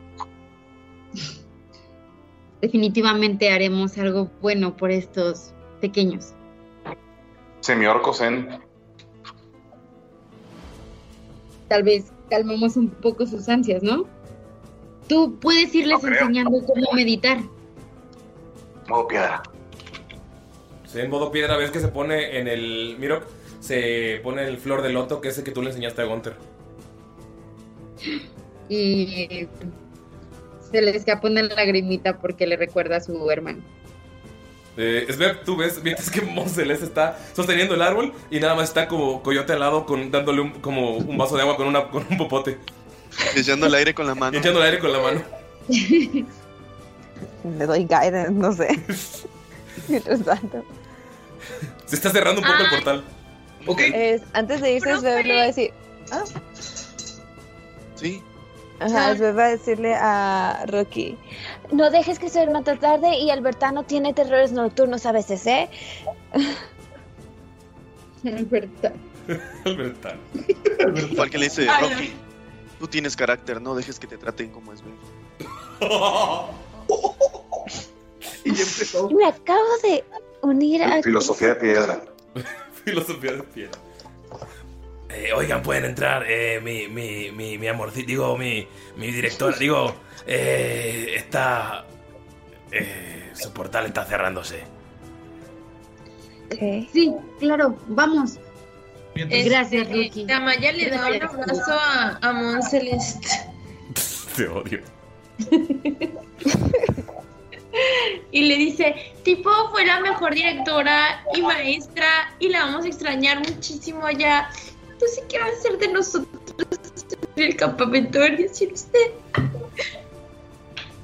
Definitivamente 2.60 3.50
haremos 3.50 3.98
algo 3.98 4.30
bueno 4.42 4.76
por 4.76 4.92
estos 4.92 5.54
pequeños. 5.80 6.34
Semiorco 7.62 8.14
Zen. 8.14 8.60
Tal 11.70 11.84
vez 11.84 12.12
calmamos 12.30 12.76
un 12.76 12.90
poco 12.90 13.26
sus 13.26 13.48
ansias, 13.48 13.82
¿no? 13.82 14.06
Tú 15.08 15.40
puedes 15.40 15.74
irles 15.74 16.04
enseñando 16.04 16.62
cómo 16.66 16.92
meditar. 16.92 17.38
Modo 18.90 19.08
piedra. 19.08 19.44
Sí, 20.88 21.00
en 21.00 21.10
modo 21.10 21.32
piedra, 21.32 21.56
ves 21.56 21.72
que 21.72 21.80
se 21.80 21.88
pone 21.88 22.38
en 22.38 22.50
el. 22.50 22.98
Miro, 23.00 23.22
se 23.66 24.20
pone 24.24 24.48
el 24.48 24.58
flor 24.58 24.82
de 24.82 24.90
loto, 24.90 25.22
que 25.22 25.30
es 25.30 25.38
el 25.38 25.44
que 25.44 25.52
tú 25.52 25.62
le 25.62 25.70
enseñaste 25.70 26.02
a 26.02 26.06
Gunter. 26.06 26.36
Y 28.70 29.48
se 30.72 30.82
le 30.82 30.96
escapa 30.96 31.28
una 31.28 31.42
lagrimita 31.44 32.18
porque 32.20 32.46
le 32.46 32.58
recuerda 32.58 32.98
a 32.98 33.02
su 33.02 33.30
hermano. 33.32 33.62
Eh, 34.78 35.08
Sveb, 35.10 35.44
tú 35.44 35.56
ves, 35.56 35.82
mientras 35.82 36.10
que 36.12 36.22
Monceles 36.22 36.82
está 36.82 37.18
sosteniendo 37.34 37.76
el 37.76 37.82
árbol 37.82 38.14
y 38.30 38.40
nada 38.42 38.56
más 38.56 38.70
está 38.70 38.88
como 38.88 39.24
coyote 39.24 39.54
al 39.54 39.62
lado 39.62 39.86
con, 39.86 40.12
dándole 40.12 40.42
un, 40.42 40.52
como 40.60 40.98
un 40.98 41.18
vaso 41.18 41.38
de 41.38 41.44
agua 41.44 41.56
con, 41.56 41.68
una, 41.68 41.90
con 41.90 42.06
un 42.10 42.18
popote. 42.18 42.58
Echando 43.36 43.68
el 43.68 43.76
aire 43.76 43.94
con 43.94 44.06
la 44.06 44.16
mano. 44.16 44.38
Echando 44.38 44.60
el 44.60 44.66
aire 44.66 44.80
con 44.80 44.92
la 44.92 45.00
mano. 45.00 45.22
Le 47.58 47.66
doy 47.66 47.84
guidance, 47.84 48.32
no 48.32 48.52
sé. 48.52 48.80
Mientras 49.88 50.24
tanto. 50.24 50.64
Se 51.86 51.96
está 51.96 52.10
cerrando 52.10 52.42
un 52.42 52.48
poco 52.48 52.64
el 52.64 52.70
portal. 52.70 53.04
Es- 53.94 54.22
antes 54.34 54.62
de 54.62 54.74
irse, 54.74 54.98
Sveb 54.98 55.26
le 55.26 55.36
va 55.36 55.42
a 55.42 55.46
decir. 55.48 55.74
Ah, 56.12 56.24
Sí. 57.96 58.22
Ajá, 58.80 59.16
Sveb 59.16 59.38
va 59.38 59.46
a 59.46 59.50
decirle 59.50 59.96
a 59.96 60.66
Rocky. 60.68 61.18
No 61.72 61.90
dejes 61.90 62.20
que 62.20 62.30
se 62.30 62.40
duerma 62.40 62.64
tan 62.64 62.80
tarde 62.80 63.18
y 63.18 63.30
Albertano 63.30 63.84
tiene 63.84 64.14
terrores 64.14 64.52
nocturnos 64.52 65.06
a 65.06 65.12
veces, 65.14 65.46
¿eh? 65.48 65.70
Albertano. 68.26 68.96
Albertano. 69.66 70.20
Falken 71.16 71.40
le 71.40 71.46
dice, 71.48 71.68
Rocky, 71.80 72.12
tú 72.80 72.88
tienes 72.88 73.16
carácter, 73.16 73.62
no 73.62 73.76
dejes 73.76 74.00
que 74.00 74.08
te 74.08 74.18
traten 74.18 74.50
como 74.50 74.74
es 74.74 74.82
bien. 74.84 74.98
Me 79.16 79.26
acabo 79.26 79.78
de 79.84 80.04
unir 80.42 80.84
a. 80.84 81.02
Filosofía 81.02 81.50
de 81.50 81.56
piedra. 81.56 82.02
Filosofía 82.86 83.34
de 83.34 83.44
piedra. 83.44 83.80
Eh, 85.10 85.32
oigan, 85.34 85.62
pueden 85.62 85.86
entrar. 85.86 86.24
eh, 86.28 86.60
mi, 86.62 86.88
mi, 86.88 87.32
mi, 87.32 87.58
mi 87.58 87.68
amorcito, 87.68 88.08
digo, 88.08 88.38
mi, 88.38 88.68
mi 88.98 89.12
directora, 89.12 89.58
digo, 89.58 89.94
eh, 90.28 91.14
está. 91.16 91.86
eh, 92.72 93.32
su 93.34 93.52
portal 93.54 93.86
está 93.88 94.06
cerrándose. 94.06 94.64
Sí, 96.92 97.14
claro, 97.40 97.78
vamos. 97.88 98.40
Este, 99.16 99.44
Gracias, 99.44 99.88
Ricky. 99.90 100.26
Damaya 100.26 100.72
le 100.72 100.90
da 100.90 101.08
un 101.08 101.24
abrazo 101.24 101.74
a, 101.74 102.18
a 102.22 102.34
Mon 102.34 102.62
Celeste. 102.62 103.28
Te 104.36 104.48
odio. 104.48 104.80
Y 108.32 108.44
le 108.44 108.56
dice, 108.58 108.96
tipo, 109.24 109.50
fue 109.72 109.86
la 109.86 110.00
mejor 110.00 110.34
directora 110.34 111.24
y 111.34 111.42
maestra 111.42 112.34
y 112.40 112.50
la 112.50 112.66
vamos 112.66 112.86
a 112.86 112.88
extrañar 112.88 113.40
muchísimo 113.40 114.06
allá. 114.06 114.50
No 115.02 115.08
sé 115.08 115.24
qué 115.28 115.40
va 115.40 115.46
a 115.46 115.50
hacer 115.50 115.78
de 115.78 115.88
nosotros 115.90 116.28
en 117.36 117.44
el 117.44 117.56
campamento 117.56 118.20
de 118.20 118.50
sin 118.54 118.72
usted. 118.74 119.12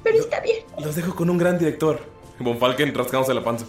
Pero 0.02 0.18
está 0.18 0.40
bien. 0.40 0.64
Los 0.82 0.96
dejo 0.96 1.14
con 1.14 1.28
un 1.30 1.38
gran 1.38 1.58
director. 1.58 2.00
Von 2.38 2.58
Falken 2.58 2.92
rascándose 2.94 3.34
la 3.34 3.44
panza. 3.44 3.66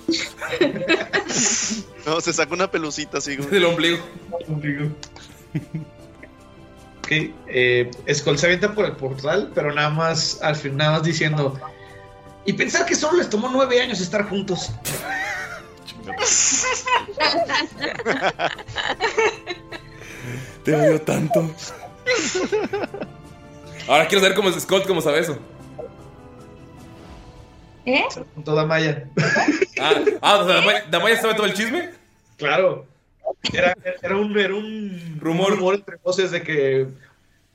No, 2.06 2.20
se 2.22 2.34
saca 2.34 2.54
una 2.54 2.70
pelucita 2.72 3.18
así. 3.20 3.38
como- 3.38 3.50
Del 3.50 3.66
ombligo. 3.66 3.98
Ok, 7.00 7.12
eh, 7.48 7.92
Skull 8.14 8.38
se 8.40 8.46
avienta 8.48 8.74
por 8.74 8.86
el 8.86 8.94
portal, 8.94 9.52
pero 9.54 9.74
nada 9.74 9.90
más, 9.90 10.42
al 10.42 10.56
final, 10.56 10.78
nada 10.78 10.92
más 10.94 11.04
diciendo. 11.04 11.60
Y 12.46 12.54
pensar 12.54 12.86
que 12.86 12.96
solo 12.96 13.18
les 13.18 13.30
tomó 13.30 13.50
nueve 13.50 13.82
años 13.82 14.02
estar 14.02 14.28
juntos. 14.28 14.72
Te 20.64 20.76
odio 20.76 21.02
tanto. 21.02 21.50
Ahora 23.88 24.08
quiero 24.08 24.22
saber 24.22 24.36
cómo 24.36 24.50
es 24.50 24.62
Scott, 24.62 24.88
cómo 24.88 25.02
sabe 25.02 25.20
eso. 25.20 25.38
¿Eh? 27.86 28.04
Toda 28.46 28.66
Maya. 28.66 29.10
Ah, 29.80 29.94
ah 30.22 30.38
o 30.38 30.46
sea, 30.46 30.56
Damaya, 30.56 30.86
Damaya 30.90 31.22
sabe 31.22 31.34
todo 31.36 31.46
el 31.46 31.54
chisme. 31.54 31.90
Claro. 32.38 32.86
Era, 33.52 33.76
era 34.02 34.16
un, 34.18 34.38
era 34.38 34.56
un 34.56 35.18
rumor. 35.20 35.76
entre 35.76 35.98
voces 35.98 36.32
de 36.32 36.44
que 36.44 36.88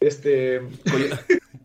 este 0.00 0.60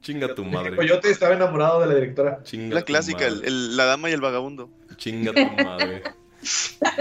Chinga 0.03 0.35
tu 0.35 0.45
madre. 0.45 0.75
Coyote 0.75 1.09
estaba 1.09 1.33
enamorado 1.33 1.79
de 1.81 1.87
la 1.87 1.95
directora. 1.95 2.43
Chinga 2.43 2.75
La 2.75 2.81
tu 2.81 2.85
clásica, 2.85 3.21
madre. 3.21 3.33
el- 3.39 3.45
el- 3.45 3.75
la 3.77 3.85
dama 3.85 4.11
y 4.11 4.13
el 4.13 4.21
vagabundo. 4.21 4.69
Chinga 4.97 5.33
tu 5.33 5.63
madre. 5.63 6.03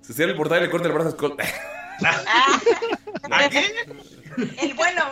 Se 0.00 0.12
cierra 0.14 0.32
el 0.32 0.36
portal 0.36 0.58
y 0.58 0.62
le 0.64 0.70
corta 0.70 0.88
el 0.88 0.94
brazo 0.94 1.10
a 1.10 1.12
Scott. 1.12 1.40
El 4.62 4.74
bueno. 4.74 5.02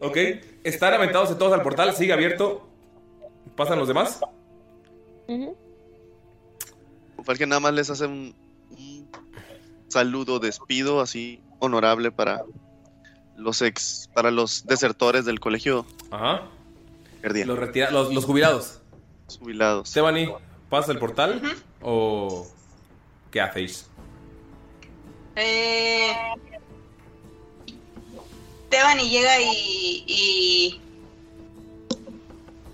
ok, 0.00 0.16
están 0.64 0.94
aventados 0.94 1.36
todos 1.38 1.52
al 1.52 1.62
portal, 1.62 1.94
sigue 1.94 2.12
abierto. 2.12 2.68
¿Pasan 3.56 3.78
los 3.78 3.86
demás? 3.88 4.20
Falken 7.24 7.48
nada 7.48 7.60
más 7.60 7.72
les 7.74 7.90
hace 7.90 8.06
un, 8.06 8.34
un 8.70 9.08
saludo, 9.88 10.38
despido 10.40 11.00
así 11.00 11.40
honorable 11.60 12.10
para 12.10 12.42
los 13.40 13.62
ex, 13.62 14.08
para 14.14 14.30
los 14.30 14.66
desertores 14.66 15.24
del 15.24 15.40
colegio. 15.40 15.86
Ajá. 16.10 16.42
Los, 17.22 17.58
retira- 17.58 17.90
los, 17.90 18.12
los 18.14 18.24
jubilados. 18.24 18.80
Jubilados. 19.38 19.88
Stefani, 19.88 20.32
¿pasa 20.68 20.92
el 20.92 20.98
portal? 20.98 21.42
¿O 21.82 22.46
qué 23.30 23.40
hacéis? 23.40 23.86
Eh, 25.36 26.12
llega 29.08 29.40
y, 29.40 30.04
y, 30.06 30.80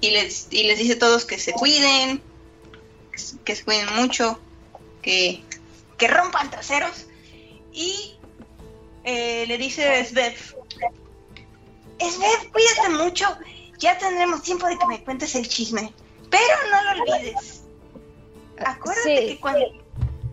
y 0.01 0.11
les, 0.11 0.49
y 0.51 0.65
les 0.65 0.79
dice 0.79 0.95
a 0.95 0.99
todos 0.99 1.25
que 1.25 1.39
se 1.39 1.53
cuiden, 1.53 2.21
que 3.45 3.55
se- 3.57 3.65
cuiden 3.65 3.87
mucho, 3.97 4.39
que, 5.03 5.43
que 5.99 6.09
rompan 6.09 6.51
traseros. 6.51 7.07
Y 7.73 8.15
eh, 9.05 9.45
le 9.47 9.59
dice 9.59 9.89
a 9.89 10.05
Svev, 10.05 10.35
Svev, 11.99 12.53
cuídate 12.53 12.89
mucho, 12.91 13.27
ya 13.79 13.97
tendremos 13.99 14.43
tiempo 14.43 14.67
de 14.67 14.79
que 14.79 14.87
me 14.87 15.03
cuentes 15.03 15.35
el 15.35 15.49
chisme, 15.49 15.93
pero 16.31 16.55
no 16.71 16.83
lo 16.83 17.03
olvides. 17.03 17.63
Acuérdate 18.59 19.27
que 19.27 19.41
cuando 19.41 19.87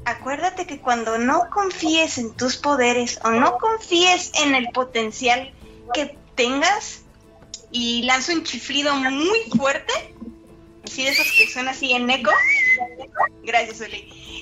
acuérdate 0.06 0.66
que 0.68 0.80
cuando 0.80 1.18
no 1.18 1.50
confíes 1.50 2.18
en 2.18 2.34
tus 2.34 2.58
poderes 2.58 3.20
o 3.24 3.32
no 3.32 3.58
confíes 3.58 4.32
en 4.36 4.56
el 4.56 4.70
potencial 4.70 5.54
que 5.94 6.18
tengas 6.36 7.04
y 7.72 8.04
lanzo 8.04 8.34
un 8.34 8.44
chiflido 8.44 8.94
muy 8.96 9.40
fuerte, 9.58 9.94
así 10.84 11.04
de 11.04 11.12
esos 11.12 11.32
que 11.38 11.50
suena 11.52 11.72
así 11.72 11.94
en 11.94 12.10
eco. 12.10 12.32
Gracias, 13.44 13.82
Oli. 13.82 14.33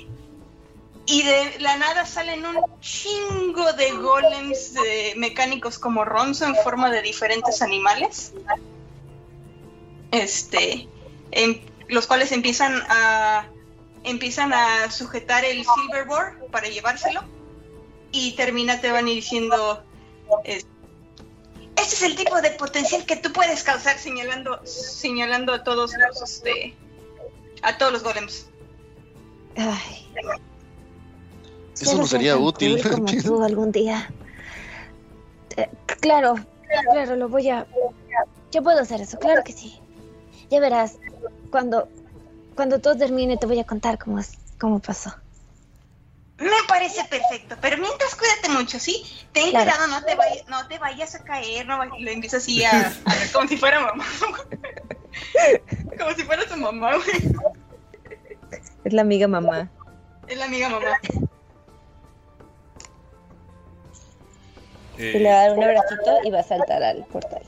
Y 1.11 1.23
de 1.23 1.59
la 1.59 1.75
nada 1.75 2.05
salen 2.05 2.45
un 2.45 2.55
chingo 2.79 3.73
de 3.73 3.91
golems 3.91 4.73
eh, 4.87 5.13
mecánicos 5.17 5.77
como 5.77 6.05
Ronzo 6.05 6.45
en 6.45 6.55
forma 6.55 6.89
de 6.89 7.01
diferentes 7.01 7.61
animales. 7.61 8.31
Este, 10.11 10.87
los 11.89 12.07
cuales 12.07 12.31
empiezan 12.31 12.81
a 12.89 13.45
empiezan 14.03 14.51
a 14.53 14.89
sujetar 14.89 15.43
el 15.45 15.63
Silverboard 15.65 16.49
para 16.49 16.67
llevárselo 16.69 17.21
y 18.11 18.31
termina 18.35 18.79
Tebani 18.81 19.13
diciendo 19.13 19.83
es- 20.43 20.65
este 21.75 21.95
es 21.95 22.01
el 22.03 22.15
tipo 22.15 22.41
de 22.41 22.51
potencial 22.51 23.05
que 23.05 23.15
tú 23.17 23.31
puedes 23.31 23.63
causar 23.63 23.97
señalando 23.99 24.59
señalando 24.65 25.53
a 25.53 25.63
todos 25.63 25.91
los 25.93 26.21
este 26.23 26.75
a 27.61 27.77
todos 27.77 27.91
los 27.93 28.01
golems 28.03 28.47
Ay. 29.55 30.07
Eso 31.81 31.97
no 31.97 32.07
sería 32.07 32.37
útil. 32.37 32.81
como 32.89 33.05
tú 33.23 33.43
algún 33.43 33.71
día. 33.71 34.09
Eh, 35.57 35.69
claro, 35.99 36.35
claro, 36.91 37.15
lo 37.15 37.27
voy 37.29 37.49
a. 37.49 37.65
Yo 38.51 38.61
puedo 38.63 38.79
hacer 38.79 39.01
eso, 39.01 39.17
claro 39.19 39.43
que 39.43 39.53
sí. 39.53 39.79
Ya 40.49 40.59
verás, 40.59 40.97
cuando, 41.51 41.87
cuando 42.55 42.79
todo 42.79 42.97
termine 42.97 43.37
te 43.37 43.45
voy 43.45 43.59
a 43.59 43.63
contar 43.63 43.97
cómo, 43.97 44.19
es- 44.19 44.37
cómo 44.59 44.79
pasó. 44.79 45.13
Me 46.37 46.49
parece 46.67 47.03
perfecto, 47.05 47.55
pero 47.61 47.77
mientras 47.77 48.15
cuídate 48.15 48.49
mucho, 48.49 48.79
¿sí? 48.79 49.03
Ten 49.31 49.51
Claro. 49.51 49.69
cuidado, 49.71 49.87
no 49.87 50.03
te, 50.03 50.15
vayas, 50.15 50.47
no 50.49 50.67
te 50.67 50.79
vayas 50.79 51.13
a 51.15 51.23
caer, 51.23 51.67
no 51.67 51.77
vay- 51.77 51.99
le 51.99 52.13
empieza 52.13 52.37
así 52.37 52.63
a, 52.63 52.71
a 52.71 53.15
ver, 53.15 53.31
como 53.31 53.47
si 53.47 53.57
fuera 53.57 53.79
mamá. 53.79 54.03
como 55.99 56.11
si 56.15 56.23
fuera 56.23 56.47
su 56.49 56.57
mamá, 56.57 56.95
güey. 56.95 57.35
Es 58.83 58.91
la 58.93 59.01
amiga 59.01 59.27
mamá. 59.27 59.69
Es 60.27 60.37
la 60.37 60.45
amiga 60.45 60.67
mamá. 60.69 60.97
Y 65.09 65.19
le 65.19 65.29
va 65.29 65.35
a 65.41 65.47
dar 65.47 65.57
un 65.57 65.63
abracito 65.63 66.17
y 66.23 66.31
va 66.31 66.39
a 66.39 66.43
saltar 66.43 66.83
al 66.83 67.05
portal. 67.05 67.41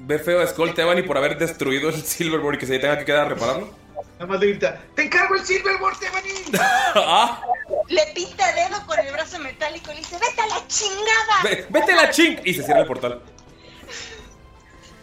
Ve 0.00 0.18
feo 0.18 0.40
a 0.40 0.46
Skull 0.46 0.74
Tebani 0.74 1.02
por 1.02 1.16
haber 1.16 1.38
destruido 1.38 1.88
el 1.88 2.02
Silverboard 2.02 2.56
y 2.56 2.58
que 2.58 2.66
se 2.66 2.78
tenga 2.78 2.98
que 2.98 3.04
quedar 3.04 3.26
a 3.26 3.28
repararlo. 3.30 3.70
Nada 4.14 4.26
más 4.26 4.40
le 4.40 4.46
grita, 4.48 4.80
¡te 4.94 5.02
encargo 5.04 5.34
el 5.36 5.44
Silverboard, 5.44 5.98
Tebani! 5.98 6.28
ah, 6.94 7.42
Le 7.88 8.02
pinta 8.14 8.50
el 8.50 8.56
dedo 8.70 8.86
con 8.86 8.98
el 8.98 9.12
brazo 9.12 9.38
metálico 9.38 9.90
y 9.90 9.94
le 9.94 10.00
dice, 10.00 10.16
¡vete 10.16 10.40
a 10.42 10.46
la 10.48 10.66
chingada! 10.68 11.42
ve- 11.44 11.66
vete 11.70 11.92
la 11.94 12.10
ching. 12.10 12.40
Y 12.44 12.54
se 12.54 12.62
cierra 12.62 12.80
el 12.80 12.86
portal. 12.86 13.20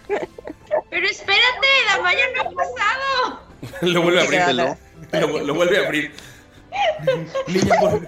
Pero 0.07 1.07
espérate, 1.07 1.67
la 1.87 2.01
malla 2.01 2.23
no 2.35 2.41
ha 2.41 2.51
pasado. 2.63 3.39
lo 3.81 4.01
vuelve 4.01 4.19
a 4.19 4.23
abrir. 4.23 4.39
Dígalo. 4.39 4.77
Lo, 5.11 5.39
lo 5.45 5.53
vuelve 5.53 5.77
a 5.77 5.85
abrir. 5.87 6.15
Niña, 7.47 7.75
por, 7.79 8.07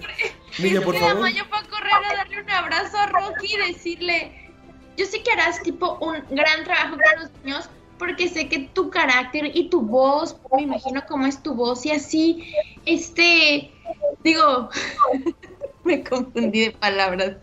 es 0.57 0.81
por 0.81 0.93
que 0.93 0.99
la 0.99 1.07
favor. 1.07 1.21
malla 1.21 1.45
fue 1.45 1.57
a 1.57 1.63
correr 1.63 1.93
a 1.93 2.17
darle 2.17 2.41
un 2.41 2.49
abrazo 2.49 2.97
a 2.97 3.07
Rocky 3.07 3.53
y 3.53 3.73
decirle, 3.73 4.51
yo 4.97 5.05
sé 5.05 5.23
que 5.23 5.31
harás 5.31 5.61
tipo 5.61 5.97
un 6.01 6.23
gran 6.29 6.63
trabajo 6.63 6.97
con 6.97 7.21
los 7.21 7.31
niños 7.43 7.69
porque 7.97 8.27
sé 8.27 8.49
que 8.49 8.59
tu 8.73 8.89
carácter 8.89 9.51
y 9.55 9.69
tu 9.69 9.81
voz, 9.81 10.35
me 10.55 10.63
imagino 10.63 11.03
cómo 11.07 11.27
es 11.27 11.41
tu 11.43 11.53
voz 11.53 11.85
y 11.85 11.91
así, 11.91 12.51
este, 12.85 13.71
digo, 14.23 14.69
me 15.83 16.03
confundí 16.03 16.61
de 16.61 16.71
palabras. 16.71 17.37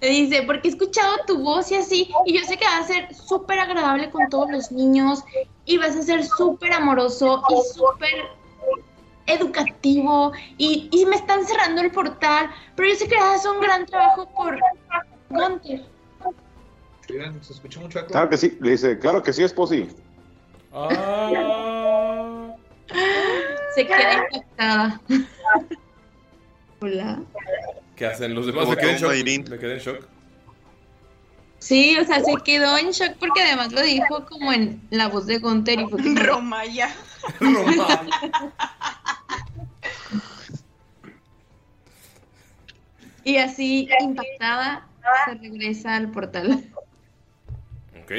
Le 0.00 0.08
dice, 0.08 0.42
porque 0.42 0.68
he 0.68 0.70
escuchado 0.70 1.16
tu 1.26 1.38
voz 1.38 1.70
y 1.72 1.76
así, 1.76 2.10
y 2.26 2.38
yo 2.38 2.44
sé 2.44 2.58
que 2.58 2.64
vas 2.64 2.82
a 2.82 2.92
ser 2.92 3.14
súper 3.14 3.58
agradable 3.58 4.10
con 4.10 4.28
todos 4.28 4.50
los 4.50 4.70
niños 4.70 5.20
y 5.64 5.78
vas 5.78 5.96
a 5.96 6.02
ser 6.02 6.26
súper 6.26 6.74
amoroso 6.74 7.42
y 7.48 7.74
súper 7.74 8.41
educativo 9.26 10.32
y, 10.58 10.88
y 10.92 11.06
me 11.06 11.16
están 11.16 11.44
cerrando 11.44 11.80
el 11.80 11.90
portal, 11.90 12.50
pero 12.76 12.88
yo 12.88 12.94
sé 12.94 13.08
que 13.08 13.16
haces 13.16 13.46
un 13.46 13.60
gran 13.60 13.86
trabajo 13.86 14.28
por 14.34 14.58
Gunter. 15.30 15.84
Se 17.40 17.52
escucha 17.52 17.80
mucho 17.80 17.98
eco. 17.98 18.08
Claro 18.08 18.28
que 18.30 18.36
sí, 18.36 18.56
le 18.60 18.70
dice, 18.72 18.98
claro 18.98 19.22
que 19.22 19.32
sí, 19.32 19.42
Esposi. 19.42 19.88
Ah. 20.72 22.48
Se 23.74 23.86
queda 23.86 24.24
impactada. 24.24 25.00
Hola. 26.80 27.20
¿Qué 27.96 28.06
hacen 28.06 28.34
los 28.34 28.46
demás? 28.46 28.68
Me 28.68 28.76
quedé 28.76 28.90
en 28.90 28.96
tú, 28.96 29.02
shock. 29.02 29.10
Mayrin. 29.10 29.44
Me 29.50 29.58
quedé 29.58 29.74
en 29.74 29.80
shock. 29.80 30.06
Sí, 31.58 31.96
o 31.98 32.04
sea, 32.04 32.20
se 32.20 32.34
quedó 32.44 32.76
en 32.76 32.90
shock 32.90 33.14
porque 33.20 33.42
además 33.42 33.72
lo 33.72 33.82
dijo 33.82 34.26
como 34.26 34.52
en 34.52 34.82
la 34.90 35.08
voz 35.08 35.26
de 35.26 35.38
Gunter 35.38 35.80
y 35.80 35.86
fue 35.88 36.02
como- 36.02 36.20
Romaya. 36.20 36.88
Y 43.24 43.36
así, 43.36 43.88
impactada, 44.00 44.86
se 45.26 45.34
regresa 45.34 45.96
al 45.96 46.10
portal. 46.10 46.64
Ok. 48.02 48.12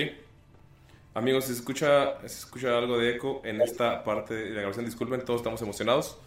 Amigos, 1.16 1.46
se 1.46 1.54
escucha, 1.54 2.20
se 2.22 2.40
escucha 2.40 2.78
algo 2.78 2.98
de 2.98 3.16
eco 3.16 3.42
en 3.44 3.62
esta 3.62 4.04
parte 4.04 4.34
de 4.34 4.50
la 4.52 4.62
grabación, 4.62 4.86
disculpen, 4.86 5.24
todos 5.26 5.42
estamos 5.42 5.62
emocionados. 5.62 6.18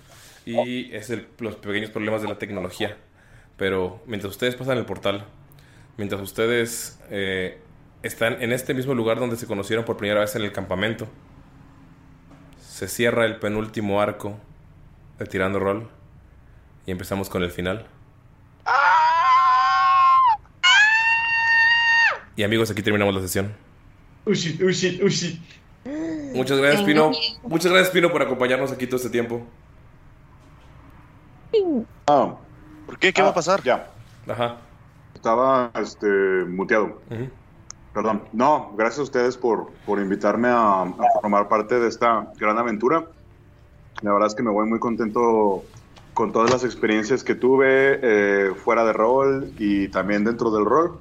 Y 0.45 0.95
es 0.95 1.11
el- 1.11 1.27
los 1.39 1.57
pequeños 1.57 1.91
problemas 1.91 2.23
de 2.23 2.29
la 2.29 2.39
tecnología. 2.39 2.97
Pero 3.57 4.01
mientras 4.07 4.31
ustedes 4.33 4.55
pasan 4.55 4.79
el 4.79 4.85
portal, 4.85 5.25
mientras 5.97 6.21
ustedes 6.21 7.01
eh, 7.11 7.59
están 8.03 8.41
en 8.43 8.53
este 8.53 8.75
mismo 8.75 8.95
lugar 8.95 9.19
donde 9.19 9.37
se 9.37 9.47
conocieron 9.47 9.85
por 9.85 9.97
primera 9.97 10.21
vez 10.21 10.37
en 10.37 10.43
el 10.43 10.53
campamento, 10.53 11.09
se 12.61 12.87
cierra 12.87 13.25
el 13.25 13.37
penúltimo 13.41 14.01
arco 14.01 14.39
de 15.19 15.25
Tirando 15.27 15.59
Roll 15.59 15.89
y 16.85 16.91
empezamos 16.93 17.29
con 17.29 17.43
el 17.43 17.51
final. 17.51 17.87
Y 22.37 22.43
amigos, 22.43 22.71
aquí 22.71 22.83
terminamos 22.83 23.15
la 23.15 23.23
sesión. 23.23 23.53
Ushi, 24.27 24.63
ushi, 24.63 25.03
ushi. 25.03 25.43
Muchas 26.35 26.59
gracias, 26.59 26.83
Pino. 26.83 27.13
Muchas 27.45 27.73
gracias, 27.73 27.91
Pino, 27.91 28.11
por 28.13 28.23
acompañarnos 28.23 28.71
aquí 28.73 28.87
todo 28.87 28.97
este 28.97 29.09
tiempo. 29.09 29.43
Ah, 32.07 32.37
¿Por 32.85 32.99
qué? 32.99 33.13
¿Qué 33.13 33.23
va 33.23 33.31
a 33.31 33.35
pasar? 33.35 33.63
Ya, 33.63 33.91
Ajá. 34.29 34.59
estaba 35.15 35.71
este, 35.81 36.07
muteado. 36.07 37.01
Perdón. 37.95 38.25
No, 38.33 38.75
gracias 38.77 38.99
a 38.99 39.03
ustedes 39.05 39.37
por, 39.39 39.73
por 39.87 39.99
invitarme 39.99 40.49
a, 40.49 40.83
a 40.83 40.95
formar 41.21 41.49
parte 41.49 41.81
de 41.81 41.89
esta 41.89 42.31
gran 42.37 42.59
aventura. 42.59 43.07
La 44.03 44.13
verdad 44.13 44.27
es 44.27 44.35
que 44.35 44.43
me 44.43 44.51
voy 44.51 44.69
muy 44.69 44.79
contento 44.79 45.65
con 46.13 46.33
todas 46.33 46.51
las 46.51 46.65
experiencias 46.65 47.25
que 47.25 47.35
tuve 47.35 47.99
eh, 48.03 48.55
fuera 48.55 48.85
de 48.85 48.93
rol 48.93 49.51
y 49.59 49.89
también 49.89 50.25
dentro 50.25 50.51
del 50.51 50.67
rol. 50.67 50.99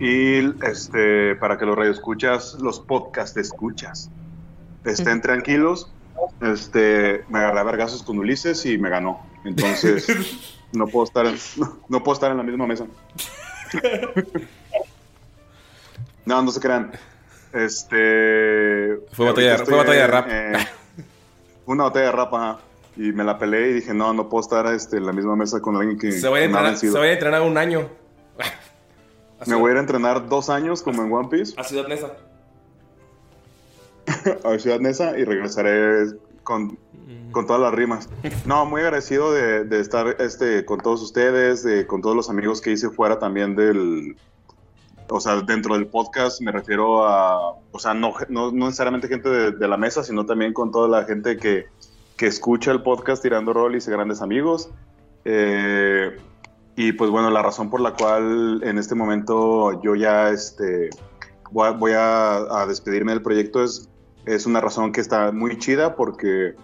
Y 0.00 0.54
este, 0.64 1.34
para 1.36 1.58
que 1.58 1.64
los 1.66 1.76
radioescuchas, 1.76 2.54
los 2.60 2.78
podcast 2.80 3.36
escuchas, 3.36 4.10
estén 4.84 5.20
tranquilos. 5.20 5.90
Este, 6.40 7.24
me 7.28 7.38
agarré 7.40 7.60
a 7.60 7.62
vergazos 7.64 8.02
con 8.02 8.18
Ulises 8.18 8.64
y 8.66 8.78
me 8.78 8.90
ganó. 8.90 9.26
Entonces, 9.44 10.06
no 10.72 10.86
puedo 10.86 11.04
estar 11.04 11.26
en, 11.26 11.36
no, 11.56 11.78
no 11.88 12.02
puedo 12.04 12.14
estar 12.14 12.30
en 12.30 12.36
la 12.36 12.42
misma 12.42 12.66
mesa. 12.66 12.86
No, 16.24 16.42
no 16.42 16.50
se 16.50 16.60
crean. 16.60 16.92
Este. 17.52 18.98
Fue 19.12 19.26
batalla- 19.26 19.64
fue 19.64 19.76
batalla 19.76 20.00
de 20.02 20.06
rap. 20.06 20.26
eh, 20.30 20.52
una 21.66 21.84
batalla 21.84 22.06
de 22.06 22.12
rap, 22.12 22.34
ajá. 22.34 22.58
Y 22.96 23.12
me 23.12 23.22
la 23.24 23.38
peleé 23.38 23.70
y 23.70 23.72
dije, 23.74 23.94
no, 23.94 24.12
no 24.12 24.28
puedo 24.28 24.42
estar 24.42 24.66
este, 24.74 24.96
en 24.96 25.06
la 25.06 25.12
misma 25.12 25.36
mesa 25.36 25.60
con 25.60 25.76
alguien 25.76 25.98
que 25.98 26.10
Se 26.12 26.28
vaya 26.28 26.42
a 26.42 26.46
entrenar, 26.46 26.76
se 26.76 26.90
vaya 26.90 27.10
a 27.10 27.12
entrenar 27.14 27.42
un 27.42 27.56
año. 27.56 27.88
Me 29.46 29.54
voy 29.54 29.70
a 29.70 29.72
ir 29.72 29.76
a 29.78 29.80
entrenar 29.80 30.28
dos 30.28 30.50
años 30.50 30.82
como 30.82 31.02
en 31.02 31.12
One 31.12 31.28
Piece 31.28 31.54
A 31.56 31.64
Ciudad 31.64 31.86
Neza. 31.88 32.12
a 34.44 34.58
Ciudad 34.58 34.80
Neza 34.80 35.18
y 35.18 35.24
regresaré 35.24 36.06
con, 36.42 36.78
con 37.30 37.46
todas 37.46 37.62
las 37.62 37.74
rimas. 37.74 38.08
No, 38.46 38.66
muy 38.66 38.80
agradecido 38.80 39.32
de, 39.32 39.64
de 39.64 39.80
estar 39.80 40.16
este, 40.18 40.64
con 40.64 40.80
todos 40.80 41.02
ustedes, 41.02 41.62
de, 41.62 41.86
con 41.86 42.02
todos 42.02 42.16
los 42.16 42.30
amigos 42.30 42.60
que 42.60 42.72
hice 42.72 42.90
fuera 42.90 43.18
también 43.18 43.54
del... 43.54 44.16
O 45.10 45.20
sea, 45.20 45.40
dentro 45.40 45.74
del 45.74 45.86
podcast 45.86 46.40
me 46.42 46.52
refiero 46.52 47.06
a... 47.06 47.52
O 47.70 47.78
sea, 47.78 47.94
no, 47.94 48.12
no, 48.28 48.50
no 48.50 48.66
necesariamente 48.66 49.08
gente 49.08 49.28
de, 49.28 49.52
de 49.52 49.68
la 49.68 49.76
mesa, 49.76 50.02
sino 50.02 50.26
también 50.26 50.52
con 50.52 50.70
toda 50.70 50.88
la 50.88 51.06
gente 51.06 51.36
que, 51.36 51.66
que 52.16 52.26
escucha 52.26 52.72
el 52.72 52.82
podcast 52.82 53.22
Tirando 53.22 53.52
Rol 53.52 53.76
y 53.76 53.80
se 53.80 53.90
grandes 53.90 54.20
amigos. 54.20 54.70
Eh, 55.24 56.16
y 56.80 56.92
pues 56.92 57.10
bueno, 57.10 57.28
la 57.30 57.42
razón 57.42 57.70
por 57.70 57.80
la 57.80 57.94
cual 57.94 58.60
en 58.62 58.78
este 58.78 58.94
momento 58.94 59.82
yo 59.82 59.96
ya 59.96 60.30
este, 60.30 60.90
voy, 61.50 61.90
a, 61.92 62.66
despedirme 62.68 63.10
del 63.10 63.20
proyecto 63.20 63.64
es, 63.64 63.90
es 64.26 64.46
una 64.46 64.60
razón 64.60 64.92
que 64.92 65.00
está 65.00 65.32
muy 65.32 65.58
chida 65.58 65.96
porque 65.96 66.54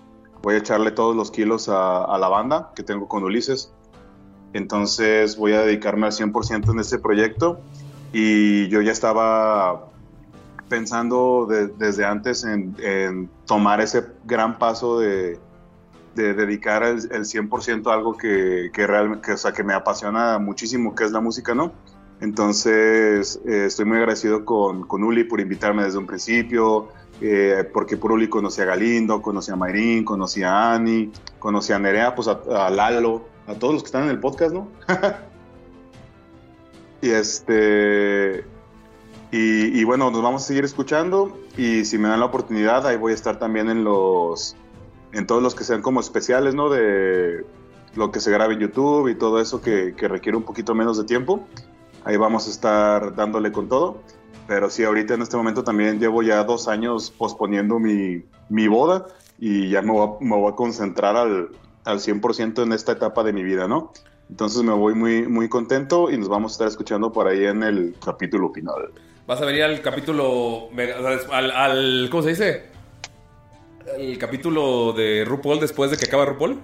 voy 0.41 0.55
a 0.55 0.59
echarle 0.59 0.93
todos 0.93 1.17
los 1.17 1.33
kilos 1.33 1.69
a, 1.69 2.17
la 2.17 2.29
banda 2.29 2.71
que 2.77 2.85
tengo 2.85 3.09
con 3.09 3.25
Ulises. 3.25 3.73
Entonces 4.53 5.37
voy 5.37 5.55
a 5.55 5.63
dedicarme 5.63 6.07
al 6.07 6.13
100% 6.13 6.71
en 6.71 6.79
este 6.79 7.01
proyecto 7.01 7.59
y 8.13 8.69
yo 8.69 8.83
ya 8.83 8.93
estaba 8.93 9.89
pensando 10.69 11.49
de- 11.51 11.67
desde 11.67 12.05
antes 12.05 12.45
en 12.45 13.29
tomar 13.47 13.81
ese 13.81 14.05
gran 14.25 14.61
paso 14.61 15.01
de, 15.01 15.41
de 16.15 16.35
dedicar 16.35 16.83
el, 16.83 16.99
el 17.11 17.25
100% 17.25 17.91
a 17.91 17.95
algo 17.95 18.17
que, 18.17 18.71
que 18.73 18.87
realmente, 18.87 19.27
que, 19.27 19.33
o 19.33 19.37
sea, 19.37 19.53
que 19.53 19.65
me 19.65 19.75
apasiona 19.75 20.39
muchísimo, 20.39 20.95
que 20.95 21.05
es 21.05 21.13
la 21.13 21.21
música, 21.21 21.55
¿no? 21.55 21.73
Entonces, 22.21 23.41
eh, 23.47 23.67
estoy 23.67 23.85
muy 23.85 23.99
agradecido 23.99 24.45
con, 24.45 24.87
con 24.87 25.03
Uli 25.03 25.25
por 25.25 25.41
invitarme 25.41 25.85
desde 25.85 25.99
un 25.99 26.07
principio, 26.07 26.89
eh, 27.21 27.69
porque 27.73 27.97
por 27.97 28.13
Uli 28.13 28.29
conocí 28.29 28.61
a 28.61 28.65
Galindo, 28.65 29.21
conocí 29.21 29.51
a 29.51 29.57
Mayrin, 29.57 30.05
conocí 30.05 30.43
a 30.43 30.73
Ani, 30.73 31.13
conocí 31.39 31.73
a 31.73 31.79
Nerea, 31.79 32.15
pues 32.15 32.29
a, 32.29 32.67
a 32.67 32.71
Lalo, 32.71 33.27
a 33.47 33.55
todos 33.55 33.75
los 33.75 33.83
que 33.83 33.89
están 33.89 34.05
en 34.05 34.11
el 34.11 34.21
podcast, 34.21 34.55
¿no? 34.55 34.69
y 37.03 37.11
este... 37.11 38.45
Y 39.37 39.83
bueno, 39.83 40.13
nos 40.13 40.23
vamos 40.23 40.45
a 40.45 40.47
seguir 40.47 40.65
escuchando 40.65 41.37
y 41.57 41.85
si 41.87 41.99
me 41.99 42.07
dan 42.07 42.21
la 42.21 42.27
oportunidad, 42.27 42.87
ahí 42.87 42.97
voy 42.97 43.11
a 43.11 43.17
estar 43.17 43.37
también 43.37 43.69
en 43.69 43.83
los, 43.83 44.57
en 45.15 45.27
todos 45.27 45.43
los 45.43 45.55
que 45.55 45.65
sean 45.65 45.83
como 45.83 46.01
especiales, 46.01 46.55
¿no? 46.55 46.69
De, 46.69 47.45
lo 47.95 48.11
que 48.11 48.19
se 48.21 48.31
graba 48.33 48.53
en 48.53 48.59
YouTube 48.59 49.09
y 49.09 49.15
todo 49.15 49.41
eso 49.41 49.61
que, 49.61 49.95
que 49.97 50.09
requiere 50.09 50.37
un 50.37 50.43
poquito 50.43 50.75
menos 50.75 50.99
de 50.99 51.05
tiempo. 51.05 51.47
Ahí 52.05 52.17
vamos 52.17 52.49
a 52.49 52.51
estar 52.51 53.15
dándole 53.15 53.53
con 53.53 53.69
todo. 53.69 54.01
Pero 54.49 54.69
sí, 54.69 54.83
ahorita 54.85 55.15
en 55.15 55.23
este 55.23 55.37
momento 55.37 55.63
también 55.65 56.01
llevo 56.01 56.23
ya 56.23 56.43
dos 56.45 56.67
años 56.69 57.11
posponiendo 57.17 57.79
mi, 57.79 58.25
mi 58.49 58.67
boda 58.69 59.07
y 59.39 59.71
ya 59.71 59.81
me 59.81 59.93
voy 59.93 60.09
a, 60.09 60.25
me 60.25 60.37
voy 60.37 60.53
a 60.53 60.57
concentrar 60.57 61.17
al, 61.17 61.51
al 61.85 61.99
100% 62.01 62.63
en 62.65 62.73
esta 62.73 62.93
etapa 62.93 63.23
de 63.23 63.33
mi 63.33 63.43
vida, 63.43 63.69
¿no? 63.69 63.93
Entonces 64.29 64.63
me 64.63 64.73
voy 64.73 64.95
muy, 64.95 65.27
muy 65.29 65.49
contento 65.49 66.11
y 66.11 66.19
nos 66.19 66.29
vamos 66.29 66.53
a 66.53 66.55
estar 66.55 66.69
escuchando 66.69 67.13
por 67.13 67.29
ahí 67.29 67.45
en 67.45 67.63
el 67.63 67.95
capítulo 68.05 68.51
final. 68.53 68.91
Vas 69.27 69.41
a 69.41 69.45
venir 69.47 69.63
al 69.63 69.81
capítulo. 69.81 70.69
Al, 71.31 71.51
al- 71.53 72.09
¿Cómo 72.11 72.23
se 72.25 72.31
dice? 72.31 72.74
El 73.99 74.19
capítulo 74.19 74.93
de 74.93 75.25
RuPaul 75.25 75.61
después 75.61 75.91
de 75.91 75.97
que 75.97 76.07
acaba 76.07 76.25
RuPaul. 76.25 76.61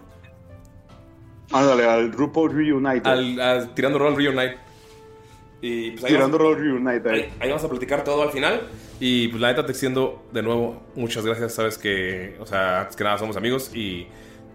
Ándale, 1.53 1.85
al 1.85 2.13
RuPaul 2.13 2.53
Reunited. 2.53 3.07
Al, 3.07 3.41
al 3.41 3.75
Tirando 3.75 3.99
Roll 3.99 4.17
Reunite. 4.17 4.57
Y 5.63 5.91
pues 5.93 6.05
ahí 6.05 6.13
Tirando 6.13 6.39
vamos, 6.39 6.55
Roll 6.57 6.65
Reunited. 6.65 7.07
ahí, 7.11 7.33
ahí 7.41 7.49
vamos 7.49 7.65
a 7.65 7.69
platicar 7.69 8.05
todo 8.05 8.23
al 8.23 8.31
final. 8.31 8.63
Y 8.99 9.29
pues 9.29 9.41
la 9.41 9.49
neta 9.49 9.65
te 9.67 9.73
extiendo 9.73 10.25
de 10.33 10.43
nuevo 10.43 10.83
muchas 10.95 11.25
gracias. 11.27 11.55
Sabes 11.55 11.77
que, 11.79 12.37
o 12.41 12.47
sea, 12.47 12.81
antes 12.83 12.97
que 12.97 13.05
nada 13.05 13.19
somos 13.19 13.37
amigos 13.37 13.71
y 13.75 14.07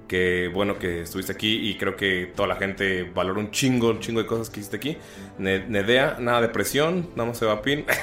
que 0.07 0.49
bueno 0.53 0.77
que 0.79 1.01
estuviste 1.01 1.31
aquí. 1.31 1.69
Y 1.69 1.77
creo 1.77 1.95
que 1.95 2.31
toda 2.35 2.47
la 2.47 2.55
gente 2.55 3.03
valora 3.03 3.39
un 3.39 3.51
chingo, 3.51 3.89
un 3.89 3.99
chingo 3.99 4.21
de 4.21 4.25
cosas 4.27 4.49
que 4.49 4.59
hiciste 4.61 4.77
aquí. 4.77 4.97
Ne- 5.37 5.67
Nedea, 5.67 6.17
nada 6.19 6.41
de 6.41 6.49
presión, 6.49 7.09
nada 7.15 7.29
más 7.29 7.37
se 7.37 7.45
va 7.45 7.53
a 7.53 7.61
pin. 7.61 7.85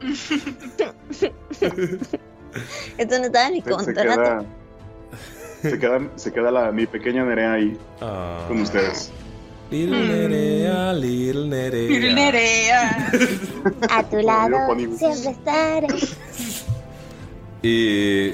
Esto 2.98 3.18
no 3.18 3.24
estaba 3.26 3.46
en 3.48 3.52
mi 3.54 3.60
se 3.62 3.70
contrato. 3.70 4.02
queda, 4.10 4.44
se 5.62 5.78
queda, 5.78 6.00
se 6.16 6.32
queda 6.32 6.50
la, 6.50 6.72
mi 6.72 6.86
pequeña 6.86 7.24
Nerea 7.24 7.52
ahí 7.54 7.76
Ah. 8.00 8.44
con 8.48 8.60
ustedes. 8.60 9.10
Little 9.70 10.06
Nerea, 10.28 10.92
Little 10.94 11.46
Nerea. 11.48 12.14
Nerea. 12.14 13.12
A 13.90 14.02
tu 14.02 14.16
lado 14.16 14.56
siempre 14.96 15.30
estaré. 15.30 15.86
Y 17.62 18.32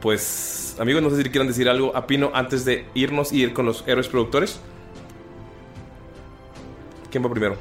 pues, 0.00 0.74
amigos, 0.80 1.02
no 1.02 1.10
sé 1.10 1.22
si 1.22 1.30
quieran 1.30 1.46
decir 1.46 1.68
algo 1.68 1.94
a 1.96 2.06
Pino 2.08 2.30
antes 2.34 2.64
de 2.64 2.86
irnos 2.94 3.32
y 3.32 3.42
ir 3.42 3.52
con 3.54 3.66
los 3.66 3.84
héroes 3.86 4.08
productores. 4.08 4.58
¿Quién 7.10 7.24
va 7.24 7.30
primero? 7.30 7.56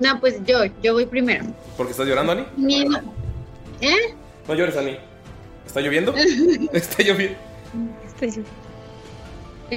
No, 0.00 0.20
pues 0.20 0.42
yo, 0.44 0.60
yo 0.82 0.94
voy 0.94 1.06
primero. 1.06 1.44
¿Porque 1.76 1.92
estás 1.92 2.06
llorando, 2.06 2.32
Ani? 2.32 2.46
¿Eh? 3.80 4.14
No 4.48 4.54
llores, 4.54 4.76
Ani. 4.76 4.96
¿Está 5.66 5.80
lloviendo? 5.80 6.14
Está 6.72 7.02
lloviendo. 7.02 7.38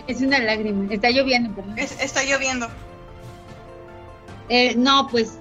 Es 0.07 0.21
una 0.21 0.39
lágrima. 0.39 0.93
Está 0.93 1.09
lloviendo, 1.09 1.53
perdón. 1.55 1.77
está 1.77 2.23
lloviendo. 2.23 2.67
Eh, 4.49 4.75
no, 4.75 5.07
pues 5.09 5.39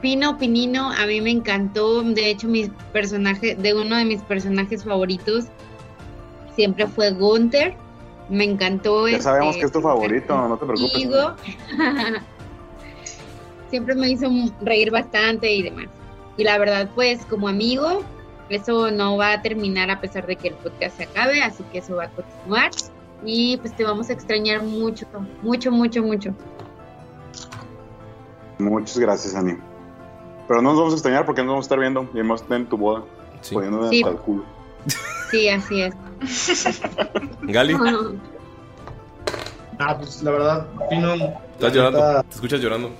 Pino 0.00 0.38
Pinino 0.38 0.90
a 0.90 1.06
mí 1.06 1.20
me 1.20 1.30
encantó. 1.30 2.02
De 2.02 2.30
hecho, 2.30 2.48
mi 2.48 2.68
personaje, 2.92 3.54
de 3.54 3.74
uno 3.74 3.96
de 3.96 4.04
mis 4.04 4.22
personajes 4.22 4.84
favoritos 4.84 5.46
siempre 6.56 6.86
fue 6.86 7.12
Gunther. 7.12 7.74
Me 8.28 8.44
encantó. 8.44 9.08
Ya 9.08 9.16
este, 9.16 9.24
sabemos 9.24 9.56
que 9.56 9.66
es 9.66 9.72
tu 9.72 9.80
favorito, 9.80 10.48
no 10.48 10.56
te 10.56 10.66
preocupes. 10.66 11.08
siempre 13.70 13.94
me 13.94 14.10
hizo 14.10 14.28
reír 14.60 14.90
bastante 14.90 15.52
y 15.52 15.62
demás. 15.62 15.86
Y 16.36 16.44
la 16.44 16.58
verdad, 16.58 16.90
pues 16.94 17.24
como 17.26 17.48
amigo, 17.48 18.02
eso 18.50 18.90
no 18.90 19.16
va 19.16 19.32
a 19.32 19.42
terminar 19.42 19.90
a 19.90 20.00
pesar 20.00 20.26
de 20.26 20.36
que 20.36 20.48
el 20.48 20.54
podcast 20.54 20.96
se 20.96 21.04
acabe, 21.04 21.42
así 21.42 21.62
que 21.72 21.78
eso 21.78 21.96
va 21.96 22.04
a 22.04 22.10
continuar. 22.10 22.70
Y 23.24 23.56
pues 23.58 23.74
te 23.76 23.84
vamos 23.84 24.08
a 24.10 24.12
extrañar 24.14 24.62
mucho, 24.62 25.06
mucho, 25.42 25.70
mucho, 25.70 26.02
mucho. 26.02 26.34
Muchas 28.58 28.98
gracias, 28.98 29.34
Ani. 29.34 29.54
Pero 30.48 30.62
no 30.62 30.70
nos 30.70 30.78
vamos 30.78 30.92
a 30.94 30.96
extrañar 30.96 31.24
porque 31.26 31.42
nos 31.42 31.50
vamos 31.50 31.64
a 31.64 31.66
estar 31.66 31.78
viendo 31.78 32.08
y 32.14 32.20
estar 32.20 32.56
en 32.56 32.66
tu 32.66 32.76
boda. 32.76 33.04
Poniéndonos 33.52 33.88
Sí. 33.90 34.02
hasta 34.02 34.10
el 34.10 34.16
culo. 34.18 34.44
Sí, 35.30 35.48
así 35.48 35.82
es. 35.82 35.94
Gali, 37.42 37.74
Ah, 39.78 39.96
pues 39.96 40.22
la 40.22 40.30
verdad, 40.32 40.66
Pino. 40.90 41.14
estás 41.14 41.72
llorando. 41.72 41.98
neta- 42.00 42.22
Te 42.24 42.34
escuchas 42.34 42.60
llorando. 42.60 42.90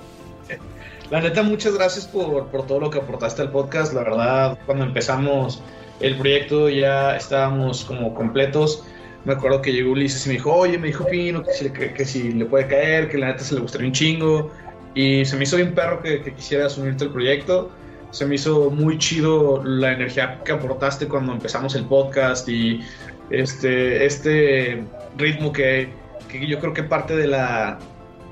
La 1.11 1.19
neta, 1.19 1.43
muchas 1.43 1.75
gracias 1.75 2.07
por, 2.07 2.47
por 2.47 2.65
todo 2.65 2.79
lo 2.79 2.89
que 2.89 2.99
aportaste 2.99 3.41
al 3.41 3.51
podcast. 3.51 3.93
La 3.93 4.03
verdad, 4.03 4.57
cuando 4.65 4.85
empezamos 4.85 5.61
el 5.99 6.15
proyecto 6.15 6.69
ya 6.69 7.17
estábamos 7.17 7.83
como 7.83 8.13
completos. 8.13 8.85
Me 9.25 9.33
acuerdo 9.33 9.61
que 9.61 9.73
llegó 9.73 9.91
Ulises 9.91 10.25
y 10.25 10.29
me 10.29 10.35
dijo, 10.35 10.53
oye, 10.53 10.77
me 10.77 10.87
dijo 10.87 11.05
Pino 11.05 11.43
que 11.43 12.05
si, 12.05 12.31
le, 12.31 12.45
puede 12.45 12.65
caer, 12.65 13.09
que 13.09 13.17
la 13.17 13.27
neta 13.27 13.43
se 13.43 13.55
le 13.55 13.59
gustaría 13.59 13.87
un 13.87 13.93
chingo. 13.93 14.51
Y 14.95 15.25
se 15.25 15.35
me 15.35 15.43
hizo 15.43 15.57
bien 15.57 15.75
perro 15.75 16.01
que, 16.01 16.33
quisieras 16.33 16.77
unirte 16.77 17.03
al 17.03 17.11
proyecto. 17.11 17.69
Se 18.11 18.25
me 18.25 18.35
hizo 18.35 18.69
muy 18.69 18.97
chido 18.97 19.61
la 19.65 19.91
energía 19.91 20.41
que 20.45 20.53
aportaste 20.53 21.09
cuando 21.09 21.33
empezamos 21.33 21.75
el 21.75 21.83
podcast 21.83 22.47
y 22.47 22.85
este, 23.31 24.05
este 24.05 24.81
ritmo 25.17 25.51
que, 25.51 25.89
que 26.29 26.47
yo 26.47 26.57
creo 26.59 26.73
que 26.73 26.83
parte 26.83 27.17
de 27.17 27.27
la, 27.27 27.79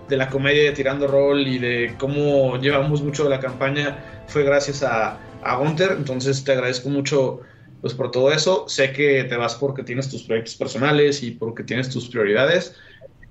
de 0.09 0.17
la 0.17 0.29
comedia 0.29 0.63
de 0.63 0.71
Tirando 0.71 1.07
Roll 1.07 1.47
y 1.47 1.59
de 1.59 1.95
cómo 1.97 2.57
llevamos 2.57 3.01
mucho 3.01 3.23
de 3.23 3.29
la 3.29 3.39
campaña 3.39 4.23
fue 4.27 4.43
gracias 4.43 4.83
a, 4.83 5.17
a 5.43 5.55
Gunter. 5.57 5.93
Entonces 5.97 6.43
te 6.43 6.51
agradezco 6.51 6.89
mucho 6.89 7.41
pues, 7.81 7.93
por 7.93 8.11
todo 8.11 8.31
eso. 8.31 8.65
Sé 8.67 8.91
que 8.91 9.23
te 9.23 9.38
vas 9.38 9.55
porque 9.55 9.83
tienes 9.83 10.09
tus 10.09 10.23
proyectos 10.23 10.55
personales 10.55 11.23
y 11.23 11.31
porque 11.31 11.63
tienes 11.63 11.89
tus 11.89 12.09
prioridades. 12.09 12.75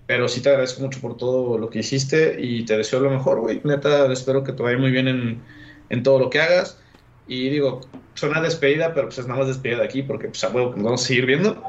Pero 0.07 0.29
sí 0.29 0.41
te 0.41 0.49
agradezco 0.49 0.81
mucho 0.81 1.01
por 1.01 1.17
todo 1.17 1.59
lo 1.59 1.69
que 1.69 1.81
hiciste 1.81 2.37
y 2.41 2.65
te 2.65 2.79
deseo 2.79 3.01
lo 3.01 3.11
mejor, 3.11 3.41
güey. 3.41 3.61
Neta, 3.65 4.11
espero 4.11 4.43
que 4.43 4.53
te 4.53 4.63
vaya 4.63 4.79
muy 4.79 4.91
bien 4.91 5.09
en, 5.09 5.43
en 5.91 6.03
todo 6.03 6.19
lo 6.19 6.31
que 6.31 6.41
hagas. 6.41 6.81
Y 7.27 7.51
digo, 7.51 7.83
suena 8.15 8.41
despedida, 8.41 8.95
pero 8.95 9.09
pues 9.09 9.19
es 9.19 9.27
nada 9.27 9.41
más 9.41 9.49
despedida 9.49 9.79
de 9.79 9.85
aquí 9.85 10.03
porque 10.03 10.29
pues 10.29 10.43
nos 10.43 10.53
vamos 10.53 11.03
a 11.03 11.07
seguir 11.07 11.27
viendo. 11.27 11.63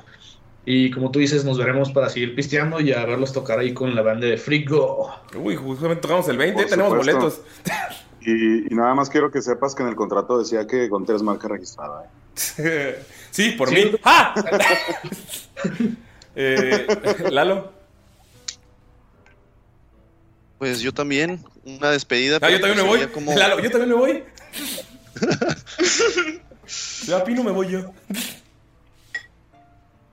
Y 0.72 0.91
como 0.91 1.09
tú 1.09 1.17
dices, 1.17 1.43
nos 1.45 1.57
veremos 1.57 1.91
para 1.91 2.09
seguir 2.09 2.35
pisteando 2.35 2.80
y 2.80 2.93
a 2.93 3.03
verlos 3.03 3.33
tocar 3.33 3.57
ahí 3.57 3.73
con 3.73 3.95
la 3.95 4.03
banda 4.03 4.27
de 4.27 4.38
Frigo. 4.38 5.11
Uy, 5.35 5.56
justamente 5.56 6.01
tocamos 6.03 6.30
el 6.30 6.38
20, 6.38 6.61
Por 6.61 6.69
tenemos 6.69 6.91
supuesto. 6.91 7.19
boletos. 7.19 7.41
Y, 8.22 8.72
y 8.72 8.75
nada 8.75 8.93
más 8.93 9.09
quiero 9.09 9.31
que 9.31 9.41
sepas 9.41 9.73
que 9.73 9.81
en 9.81 9.89
el 9.89 9.95
contrato 9.95 10.38
decía 10.38 10.67
que 10.67 10.88
Gonter 10.88 11.15
es 11.15 11.23
marca 11.23 11.48
registrada. 11.48 12.11
¿eh? 12.59 13.03
sí, 13.31 13.49
por 13.53 13.69
Sí. 13.69 13.75
mí. 13.75 13.91
¡Ah! 14.03 14.35
Eh, 16.35 16.85
Lalo. 17.31 17.73
Pues 20.59 20.80
yo 20.81 20.93
también, 20.93 21.43
una 21.65 21.89
despedida. 21.89 22.38
Ah, 22.41 22.49
yo 22.51 22.59
también 22.61 22.77
me 22.77 22.88
voy. 22.88 23.07
como- 23.07 23.33
Lalo, 23.35 23.59
yo 23.59 23.72
también 23.72 23.89
me 23.89 23.95
voy. 23.95 24.23
Va 27.11 27.23
Pino, 27.23 27.43
me 27.43 27.51
voy 27.51 27.69
yo. 27.72 27.91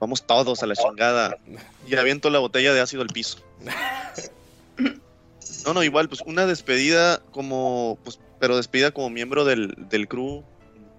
Vamos 0.00 0.26
todos 0.26 0.62
a 0.62 0.66
la 0.66 0.74
chingada. 0.74 1.38
Y 1.86 1.96
aviento 1.96 2.30
la 2.30 2.38
botella 2.38 2.74
de 2.74 2.80
ácido 2.80 3.02
al 3.02 3.08
piso. 3.08 3.38
No, 5.64 5.74
no, 5.74 5.82
igual, 5.82 6.08
pues 6.08 6.20
una 6.26 6.46
despedida 6.46 7.20
como, 7.32 7.98
pues, 8.04 8.20
pero 8.38 8.56
despedida 8.56 8.92
como 8.92 9.10
miembro 9.10 9.44
del, 9.44 9.74
del 9.88 10.06
crew 10.06 10.44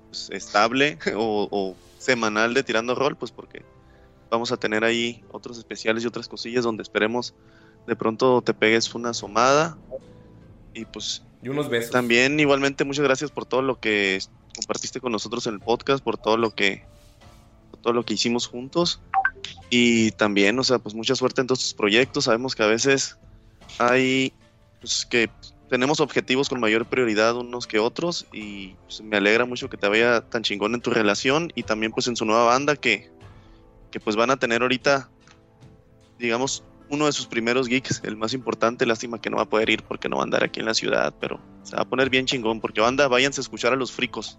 pues, 0.09 0.29
estable 0.31 0.97
o, 1.15 1.47
o 1.49 1.75
semanal 1.97 2.53
de 2.53 2.63
Tirando 2.63 2.93
Rol, 2.93 3.15
pues 3.15 3.31
porque 3.31 3.63
vamos 4.29 4.51
a 4.51 4.57
tener 4.57 4.83
ahí 4.83 5.23
otros 5.31 5.57
especiales 5.57 6.03
y 6.03 6.07
otras 6.07 6.27
cosillas 6.27 6.63
donde 6.65 6.83
esperemos 6.83 7.33
de 7.87 7.95
pronto 7.95 8.41
te 8.41 8.53
pegues 8.53 8.93
una 8.93 9.09
asomada. 9.09 9.77
Y 10.73 10.85
pues 10.85 11.23
Y 11.41 11.49
unos 11.49 11.69
besos. 11.69 11.91
también 11.91 12.39
igualmente 12.39 12.83
muchas 12.83 13.03
gracias 13.03 13.31
por 13.31 13.45
todo 13.45 13.61
lo 13.61 13.79
que 13.79 14.19
compartiste 14.55 14.99
con 14.99 15.11
nosotros 15.11 15.47
en 15.47 15.55
el 15.55 15.59
podcast, 15.59 16.03
por 16.03 16.17
todo 16.17 16.37
lo 16.37 16.51
que 16.51 16.83
todo 17.81 17.93
lo 17.93 18.03
que 18.03 18.13
hicimos 18.13 18.47
juntos 18.47 19.01
y 19.69 20.11
también, 20.11 20.57
o 20.59 20.63
sea, 20.63 20.79
pues 20.79 20.95
mucha 20.95 21.15
suerte 21.15 21.41
en 21.41 21.47
todos 21.47 21.59
tus 21.59 21.73
proyectos. 21.73 22.25
Sabemos 22.25 22.55
que 22.55 22.63
a 22.63 22.67
veces 22.67 23.17
hay 23.79 24.33
pues 24.79 25.05
que 25.05 25.29
tenemos 25.69 25.99
objetivos 25.99 26.49
con 26.49 26.59
mayor 26.59 26.85
prioridad 26.85 27.35
unos 27.35 27.67
que 27.67 27.79
otros 27.79 28.25
y 28.31 28.75
pues, 28.85 29.01
me 29.01 29.17
alegra 29.17 29.45
mucho 29.45 29.69
que 29.69 29.77
te 29.77 29.87
vaya 29.87 30.21
tan 30.21 30.43
chingón 30.43 30.73
en 30.73 30.81
tu 30.81 30.91
relación 30.91 31.51
y 31.55 31.63
también 31.63 31.91
pues 31.91 32.07
en 32.07 32.15
su 32.15 32.25
nueva 32.25 32.45
banda 32.45 32.75
que 32.75 33.09
que 33.91 33.99
pues 33.99 34.15
van 34.15 34.31
a 34.31 34.37
tener 34.37 34.61
ahorita 34.61 35.09
digamos 36.19 36.63
uno 36.89 37.05
de 37.05 37.11
sus 37.11 37.27
primeros 37.27 37.67
geeks, 37.67 38.01
el 38.05 38.15
más 38.15 38.33
importante, 38.33 38.85
lástima 38.85 39.19
que 39.19 39.29
no 39.29 39.37
va 39.37 39.43
a 39.43 39.49
poder 39.49 39.69
ir 39.69 39.83
porque 39.83 40.07
no 40.07 40.17
va 40.17 40.23
a 40.23 40.25
andar 40.25 40.43
aquí 40.43 40.59
en 40.59 40.67
la 40.67 40.73
ciudad, 40.73 41.13
pero 41.19 41.39
se 41.63 41.75
va 41.75 41.81
a 41.81 41.85
poner 41.85 42.09
bien 42.09 42.25
chingón 42.25 42.61
porque 42.61 42.81
banda, 42.81 43.07
váyanse 43.07 43.41
a 43.41 43.43
escuchar 43.43 43.73
a 43.73 43.75
los 43.75 43.91
fricos. 43.91 44.37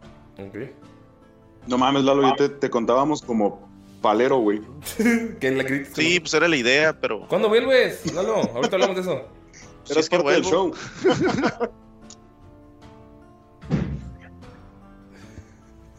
No 1.68 1.76
mames, 1.76 2.02
Lalo, 2.02 2.22
ya 2.22 2.34
te, 2.34 2.48
te 2.48 2.70
contábamos 2.70 3.20
como 3.22 3.68
palero, 4.00 4.38
güey. 4.38 4.60
que 5.40 5.50
la 5.50 5.64
crítica. 5.64 5.94
Sí, 5.94 6.18
pues 6.18 6.32
era 6.34 6.48
la 6.48 6.56
idea, 6.56 6.98
pero. 6.98 7.26
¿Cuándo 7.28 7.48
vuelves? 7.48 8.12
Lalo, 8.14 8.36
ahorita 8.36 8.76
hablamos 8.76 8.96
de 8.96 9.02
eso. 9.02 9.22
Si 9.84 9.98
es 9.98 10.08
que 10.08 10.18
parte 10.18 10.32
del. 10.32 10.72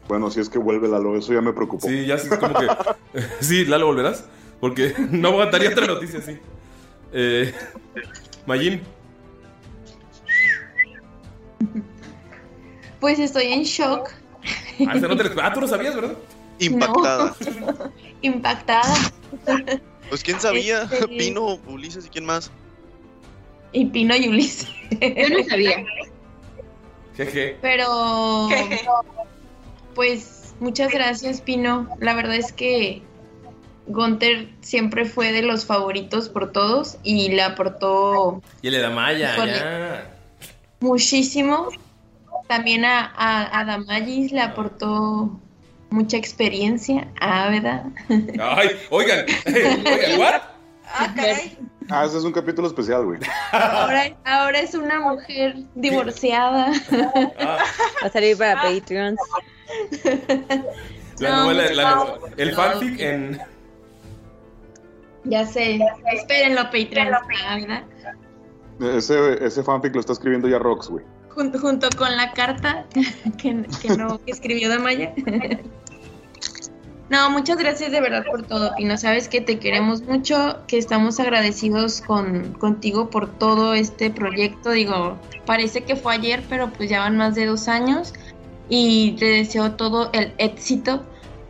Bueno, 0.07 0.31
si 0.31 0.39
es 0.39 0.49
que 0.49 0.57
vuelve 0.57 0.88
Lalo, 0.88 1.15
eso 1.15 1.33
ya 1.33 1.41
me 1.41 1.53
preocupó. 1.53 1.88
Sí, 1.88 2.07
ya 2.07 2.15
es 2.15 2.27
como 2.27 2.53
que. 2.56 2.67
sí, 3.41 3.65
Lalo, 3.65 3.85
¿volverás? 3.85 4.25
Porque 4.59 4.95
no 5.11 5.30
aguantaría 5.30 5.69
otra 5.69 5.85
noticia 5.85 6.17
así. 6.17 6.39
Eh, 7.14 7.53
Mayín. 8.48 8.81
Pues 12.99 13.19
estoy 13.19 13.53
en 13.53 13.64
shock. 13.64 14.09
Ah, 14.88 14.95
no 14.95 15.17
te 15.17 15.30
ah, 15.41 15.53
tú 15.53 15.61
lo 15.61 15.67
sabías, 15.67 15.95
¿verdad? 15.95 16.14
Impactada. 16.59 17.35
No. 17.59 17.91
Impactada. 18.22 18.95
Pues 20.09 20.24
quién 20.24 20.40
sabía, 20.40 20.83
Este- 20.91 21.08
Pino, 21.08 21.59
Ulises 21.67 22.06
y 22.06 22.09
quién 22.09 22.25
más. 22.25 22.51
Y 23.72 23.85
Pino 23.85 24.16
y 24.16 24.27
Ulises. 24.27 24.67
Yo 24.91 25.30
no 25.38 25.43
sabía. 25.48 25.85
Jeje. 27.16 27.58
Pero, 27.61 28.49
pues, 29.93 30.56
muchas 30.59 30.91
gracias, 30.91 31.41
Pino. 31.41 31.88
La 31.99 32.16
verdad 32.16 32.35
es 32.35 32.51
que 32.51 33.03
Gunther 33.88 34.49
siempre 34.61 35.06
fue 35.06 35.32
de 35.32 35.43
los 35.43 35.66
favoritos 35.66 36.30
por 36.30 36.51
todos 36.51 36.98
y 37.03 37.30
le 37.30 37.41
aportó 37.43 38.41
Y 38.61 38.67
el 38.67 38.74
de 38.74 38.80
Damaya, 38.80 39.33
Híjole. 39.35 39.53
ya. 39.53 40.17
muchísimo. 40.80 41.69
También 42.50 42.84
a, 42.84 43.14
a, 43.16 43.60
a 43.60 43.64
Damayis 43.64 44.32
le 44.32 44.42
aportó 44.42 45.40
mucha 45.92 46.18
experiencia. 46.18 47.08
Ah, 47.22 47.48
¿verdad? 47.52 47.84
Ay, 48.42 48.69
oigan, 48.90 49.26
oigan, 49.48 50.19
¿what? 50.19 50.42
Ah, 50.92 51.14
caray. 51.16 51.56
Ah, 51.92 52.06
ese 52.06 52.18
es 52.18 52.24
un 52.24 52.32
capítulo 52.32 52.68
especial, 52.68 53.06
güey. 53.06 53.19
Ahora, 53.52 54.16
ahora 54.26 54.60
es 54.60 54.74
una 54.74 55.00
mujer 55.00 55.58
divorciada. 55.76 56.72
Ah. 57.40 57.58
Va 58.03 58.08
a 58.08 58.10
salir 58.11 58.36
para 58.38 58.61
Patreons. 58.64 59.19
La 61.19 61.30
No, 61.30 61.44
novela, 61.44 61.72
la 61.74 61.92
no. 61.92 62.06
no- 62.06 62.18
el 62.38 62.53
fanfic 62.56 63.00
en. 63.00 63.40
Ya 65.26 65.45
sé, 65.45 65.80
espérenlo, 66.14 66.64
Patreon. 66.66 67.14
Ah, 67.14 67.58
¿verdad? 67.60 67.84
Ese, 68.98 69.45
ese 69.45 69.61
fanfic 69.64 69.94
lo 69.94 70.00
está 70.00 70.14
escribiendo 70.14 70.48
ya 70.48 70.58
Rox, 70.58 70.88
güey. 70.90 71.06
Junto, 71.40 71.58
junto 71.58 71.88
con 71.98 72.18
la 72.18 72.34
carta 72.34 72.85
que, 73.38 73.66
que 73.82 73.95
no 73.95 74.19
que 74.19 74.32
escribió 74.32 74.68
Damaya. 74.68 75.14
No, 77.09 77.27
muchas 77.32 77.58
gracias 77.58 77.92
de 77.92 78.01
verdad 78.01 78.24
por 78.24 78.43
todo, 78.43 78.76
Pino. 78.76 78.95
Sabes 78.95 79.27
que 79.30 79.42
te 79.42 79.58
queremos 79.58 80.03
mucho, 80.03 80.59
que 80.68 80.77
estamos 80.77 81.19
agradecidos 81.19 82.01
con, 82.01 82.53
contigo 82.53 83.09
por 83.09 83.35
todo 83.40 83.74
este 83.74 84.11
proyecto. 84.11 84.69
Digo, 84.69 85.18
parece 85.48 85.82
que 85.82 85.95
fue 85.95 86.14
ayer, 86.14 86.43
pero 86.48 86.69
pues 86.69 86.88
ya 86.88 87.00
van 87.00 87.18
más 87.18 87.34
de 87.34 87.48
dos 87.48 87.68
años. 87.68 88.14
Y 88.69 89.14
te 89.14 89.26
deseo 89.26 89.72
todo 89.72 90.11
el 90.14 90.34
éxito 90.38 91.03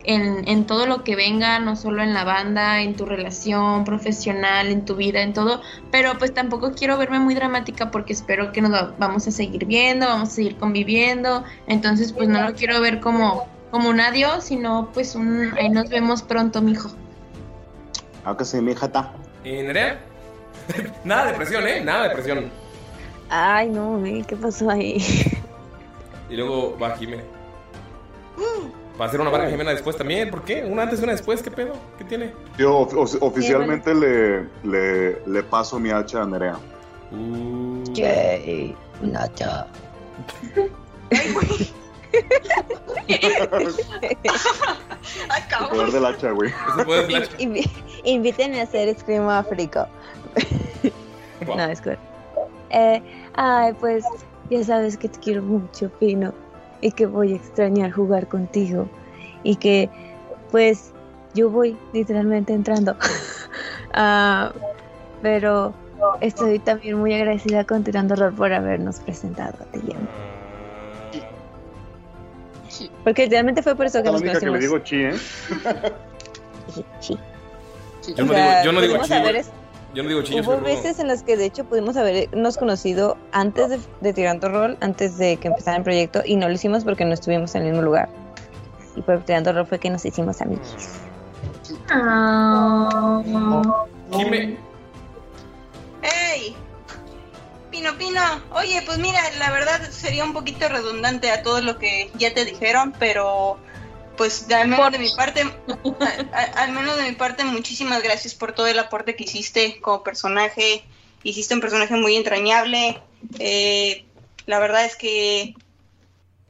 en, 0.04 0.48
en 0.48 0.66
todo 0.66 0.86
lo 0.86 1.04
que 1.04 1.14
venga, 1.16 1.58
no 1.58 1.76
solo 1.76 2.02
en 2.02 2.14
la 2.14 2.24
banda, 2.24 2.80
en 2.80 2.94
tu 2.96 3.04
relación 3.06 3.84
profesional, 3.84 4.68
en 4.68 4.84
tu 4.84 4.96
vida, 4.96 5.20
en 5.22 5.32
todo. 5.32 5.60
Pero 5.90 6.18
pues 6.18 6.32
tampoco 6.32 6.72
quiero 6.72 6.96
verme 6.98 7.18
muy 7.20 7.34
dramática 7.34 7.90
porque 7.90 8.12
espero 8.12 8.52
que 8.52 8.60
nos 8.62 8.72
va- 8.72 8.94
vamos 8.98 9.26
a 9.28 9.30
seguir 9.30 9.66
viendo, 9.66 10.06
vamos 10.06 10.30
a 10.30 10.32
seguir 10.32 10.56
conviviendo. 10.56 11.44
Entonces 11.66 12.12
pues 12.12 12.28
no 12.28 12.42
lo 12.42 12.54
quiero 12.54 12.80
ver 12.80 13.00
como, 13.00 13.46
como 13.70 13.88
un 13.90 14.00
adiós, 14.00 14.44
sino 14.44 14.88
pues 14.94 15.14
un 15.14 15.52
ahí 15.58 15.68
nos 15.68 15.88
vemos 15.90 16.22
pronto, 16.22 16.62
mijo. 16.62 16.90
Aunque 18.24 18.44
sí, 18.44 18.60
mi. 18.60 18.72
¿Y 19.44 19.50
Nerea? 19.62 19.98
Nada 21.04 21.26
de 21.26 21.34
presión, 21.34 21.66
¿eh? 21.66 21.80
Nada 21.82 22.08
de 22.08 22.14
presión. 22.14 22.50
Ay, 23.28 23.68
no, 23.68 24.02
¿qué 24.26 24.36
pasó 24.36 24.70
ahí? 24.70 24.98
Y 26.28 26.36
luego 26.36 26.76
va 26.78 26.96
Jimena. 26.96 27.22
Va 29.00 29.04
a 29.06 29.08
hacer 29.08 29.20
una 29.20 29.30
barra 29.30 29.48
Jimena 29.48 29.70
después 29.70 29.96
también. 29.96 30.30
¿Por 30.30 30.42
qué? 30.42 30.62
¿Una 30.64 30.82
antes 30.82 31.00
y 31.00 31.04
una 31.04 31.12
después? 31.12 31.42
¿Qué 31.42 31.50
pedo? 31.50 31.72
¿Qué 31.96 32.04
tiene? 32.04 32.32
Yo 32.58 32.76
of- 32.80 32.94
of- 32.94 33.22
oficialmente 33.22 33.94
le, 33.94 34.42
le, 34.62 35.20
le 35.26 35.42
paso 35.42 35.78
mi 35.80 35.90
hacha 35.90 36.22
a 36.22 36.26
Nerea. 36.26 36.58
Yay, 37.94 38.76
Nacha. 39.00 39.66
Ay, 45.28 45.42
cabrón. 45.48 45.70
poder 45.70 45.90
del 45.92 46.04
hacha, 46.06 46.30
güey. 46.32 46.52
Invítenme 48.04 48.60
a 48.60 48.64
hacer 48.64 48.94
Screamo 48.98 49.30
África. 49.30 49.88
No, 51.46 51.64
es 51.64 51.80
cool. 51.80 51.98
Eh, 52.70 53.02
ay, 53.34 53.72
pues 53.80 54.04
ya 54.50 54.62
sabes 54.64 54.96
que 54.96 55.08
te 55.08 55.18
quiero 55.18 55.42
mucho, 55.42 55.88
Pino, 55.98 56.32
y 56.80 56.92
que 56.92 57.06
voy 57.06 57.32
a 57.32 57.36
extrañar 57.36 57.90
jugar 57.92 58.26
contigo, 58.28 58.88
y 59.42 59.56
que 59.56 59.88
pues 60.50 60.92
yo 61.34 61.50
voy 61.50 61.76
literalmente 61.92 62.52
entrando. 62.52 62.96
Ah, 63.92 64.52
pero 65.20 65.74
estoy 66.20 66.60
también 66.60 66.96
muy 66.96 67.12
agradecida 67.12 67.64
con 67.64 67.82
Tirando 67.82 68.14
Rol 68.14 68.32
por 68.32 68.52
habernos 68.52 69.00
presentado 69.00 69.56
a 69.60 69.64
ti. 69.72 69.82
Porque 73.02 73.24
literalmente 73.24 73.62
fue 73.64 73.74
por 73.74 73.86
eso 73.86 73.98
que 73.98 74.04
la 74.06 74.12
nos 74.12 74.20
única 74.20 74.38
que 74.38 74.46
le 74.46 74.52
conocimos. 74.52 74.84
digo 74.84 74.84
chi, 74.84 74.96
¿eh? 75.02 75.14
Sí. 77.00 77.18
Yo 78.14 78.24
no 78.24 78.30
O 78.30 78.34
sea, 78.34 78.62
digo, 78.62 78.64
yo 78.64 78.72
no 78.72 78.80
digo 78.80 78.96
chi. 79.02 79.14
es- 79.38 79.50
Yo 79.94 80.02
no 80.02 80.08
digo 80.08 80.22
chi, 80.22 80.36
yo 80.36 80.42
Hubo 80.42 80.60
veces 80.60 80.98
en 81.00 81.08
las 81.08 81.22
que 81.22 81.36
de 81.36 81.46
hecho 81.46 81.64
pudimos 81.64 81.96
habernos 81.96 82.56
conocido 82.56 83.16
antes 83.32 83.70
de, 83.70 83.80
de 84.00 84.12
Tirando 84.12 84.48
Roll, 84.48 84.78
antes 84.80 85.18
de 85.18 85.36
que 85.36 85.48
empezara 85.48 85.78
el 85.78 85.82
proyecto, 85.82 86.22
y 86.24 86.36
no 86.36 86.48
lo 86.48 86.54
hicimos 86.54 86.84
porque 86.84 87.04
no 87.04 87.12
estuvimos 87.12 87.54
en 87.54 87.62
el 87.62 87.68
mismo 87.70 87.82
lugar. 87.82 88.08
Y 88.94 89.02
por 89.02 89.24
Tirando 89.24 89.52
Roll 89.52 89.66
fue 89.66 89.78
que 89.78 89.90
nos 89.90 90.04
hicimos 90.04 90.40
amigos. 90.40 90.76
Jime. 94.12 94.56
¡Ey! 96.02 96.56
Pino, 97.70 97.96
Pino. 97.98 98.20
Oye, 98.52 98.82
pues 98.84 98.98
mira, 98.98 99.20
la 99.38 99.50
verdad 99.50 99.80
sería 99.90 100.24
un 100.24 100.32
poquito 100.32 100.68
redundante 100.68 101.30
a 101.30 101.42
todo 101.42 101.60
lo 101.60 101.78
que 101.78 102.10
ya 102.16 102.32
te 102.34 102.44
dijeron, 102.44 102.92
pero 102.98 103.58
pues 104.20 104.46
de- 104.48 104.54
al 104.54 104.68
menos 104.68 104.92
de 104.92 104.98
mi 104.98 105.08
parte, 105.08 105.50
al 106.54 106.72
menos 106.72 106.98
de 106.98 107.04
mi 107.04 107.12
parte, 107.12 107.42
muchísimas 107.42 108.02
gracias 108.02 108.34
por 108.34 108.52
todo 108.52 108.66
el 108.66 108.78
aporte 108.78 109.16
que 109.16 109.24
hiciste 109.24 109.80
como 109.80 110.02
personaje. 110.02 110.84
Hiciste 111.22 111.54
un 111.54 111.62
personaje 111.62 111.94
muy 111.94 112.16
entrañable. 112.16 113.00
Eh, 113.38 114.04
la 114.44 114.58
verdad 114.58 114.84
es 114.84 114.96
que, 114.96 115.54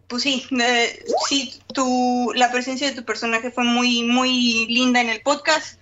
pues 0.08 0.24
sí, 0.24 0.44
eh, 0.60 1.04
sí, 1.28 1.60
tu, 1.72 2.32
la 2.34 2.50
presencia 2.50 2.88
de 2.88 2.96
tu 2.96 3.04
personaje 3.04 3.52
fue 3.52 3.62
muy, 3.62 4.02
muy 4.02 4.66
linda 4.66 5.00
en 5.00 5.08
el 5.08 5.20
podcast. 5.20 5.78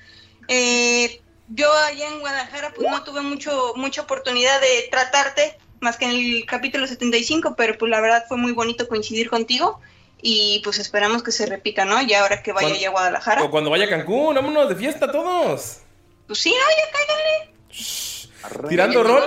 Eh, 0.46 1.22
yo 1.48 1.72
allá 1.72 2.06
en 2.06 2.20
Guadalajara 2.20 2.70
pues 2.76 2.86
no 2.90 3.02
tuve 3.02 3.22
mucho 3.22 3.72
mucha 3.76 4.02
oportunidad 4.02 4.60
de 4.60 4.88
tratarte 4.90 5.56
más 5.80 5.96
que 5.96 6.04
en 6.04 6.10
el 6.10 6.44
capítulo 6.44 6.86
75, 6.86 7.54
pero 7.56 7.78
pues 7.78 7.88
la 7.88 8.02
verdad 8.02 8.26
fue 8.28 8.36
muy 8.36 8.52
bonito 8.52 8.86
coincidir 8.88 9.30
contigo 9.30 9.80
y 10.22 10.60
pues 10.64 10.78
esperamos 10.78 11.22
que 11.22 11.32
se 11.32 11.46
repita, 11.46 11.84
¿no? 11.84 12.00
Ya 12.02 12.22
ahora 12.22 12.42
que 12.42 12.52
vaya 12.52 12.76
ya 12.76 12.88
a 12.88 12.90
Guadalajara. 12.92 13.42
O 13.44 13.50
cuando 13.50 13.70
vaya 13.70 13.84
a 13.86 13.88
Cancún, 13.88 14.34
vámonos 14.34 14.68
de 14.68 14.76
fiesta 14.76 15.10
todos. 15.10 15.78
Pues 16.26 16.38
sí, 16.38 16.50
no, 16.50 16.56
ya 16.56 16.92
cáiganle. 16.92 18.68
Tirando 18.68 19.02
rol. 19.02 19.22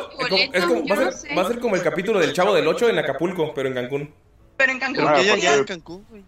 es 0.54 0.66
como- 0.66 0.88
va, 0.88 0.96
a 0.96 0.98
no 0.98 1.12
ser, 1.12 1.14
sé. 1.14 1.36
va 1.36 1.42
a 1.44 1.48
ser 1.48 1.60
como 1.60 1.76
el 1.76 1.82
capítulo 1.84 2.20
del 2.20 2.34
Chavo 2.34 2.54
del 2.54 2.68
8 2.68 2.90
en 2.90 3.00
Acapulco, 3.00 3.54
pero 3.54 3.68
en 3.70 3.76
Cancún. 3.76 4.14
Pero 4.58 4.72
en 4.72 4.80
Cancún. 4.80 5.04
Porque 5.06 5.26
ya 5.26 5.56
en 5.56 5.64
Cancún, 5.66 6.06
güey. 6.10 6.24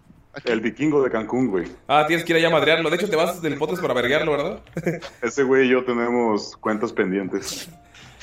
El 0.45 0.61
vikingo 0.61 1.03
de 1.03 1.11
Cancún, 1.11 1.49
güey. 1.51 1.67
Ah, 1.87 2.05
tienes 2.07 2.25
que 2.25 2.31
ir 2.33 2.37
allá 2.37 2.47
a 2.47 2.51
madrearlo. 2.51 2.89
De 2.89 2.95
hecho, 2.95 3.07
te 3.09 3.15
vas 3.15 3.39
del 3.41 3.57
podcast 3.57 3.81
para 3.81 3.93
verguearlo, 3.93 4.31
¿verdad? 4.31 4.59
Ese 5.21 5.43
güey 5.43 5.67
y 5.67 5.69
yo 5.69 5.85
tenemos 5.85 6.57
cuentas 6.57 6.91
pendientes. 6.91 7.69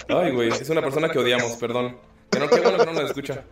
Ay, 0.08 0.32
güey, 0.32 0.48
es 0.48 0.68
una 0.68 0.82
persona 0.82 1.08
que 1.08 1.18
odiamos, 1.20 1.52
perdón. 1.52 1.96
Que 2.30 2.40
no, 2.40 2.48
qué 2.48 2.60
bueno 2.60 2.78
que 2.78 2.86
no 2.86 2.92
nos 2.94 3.04
escucha. 3.04 3.44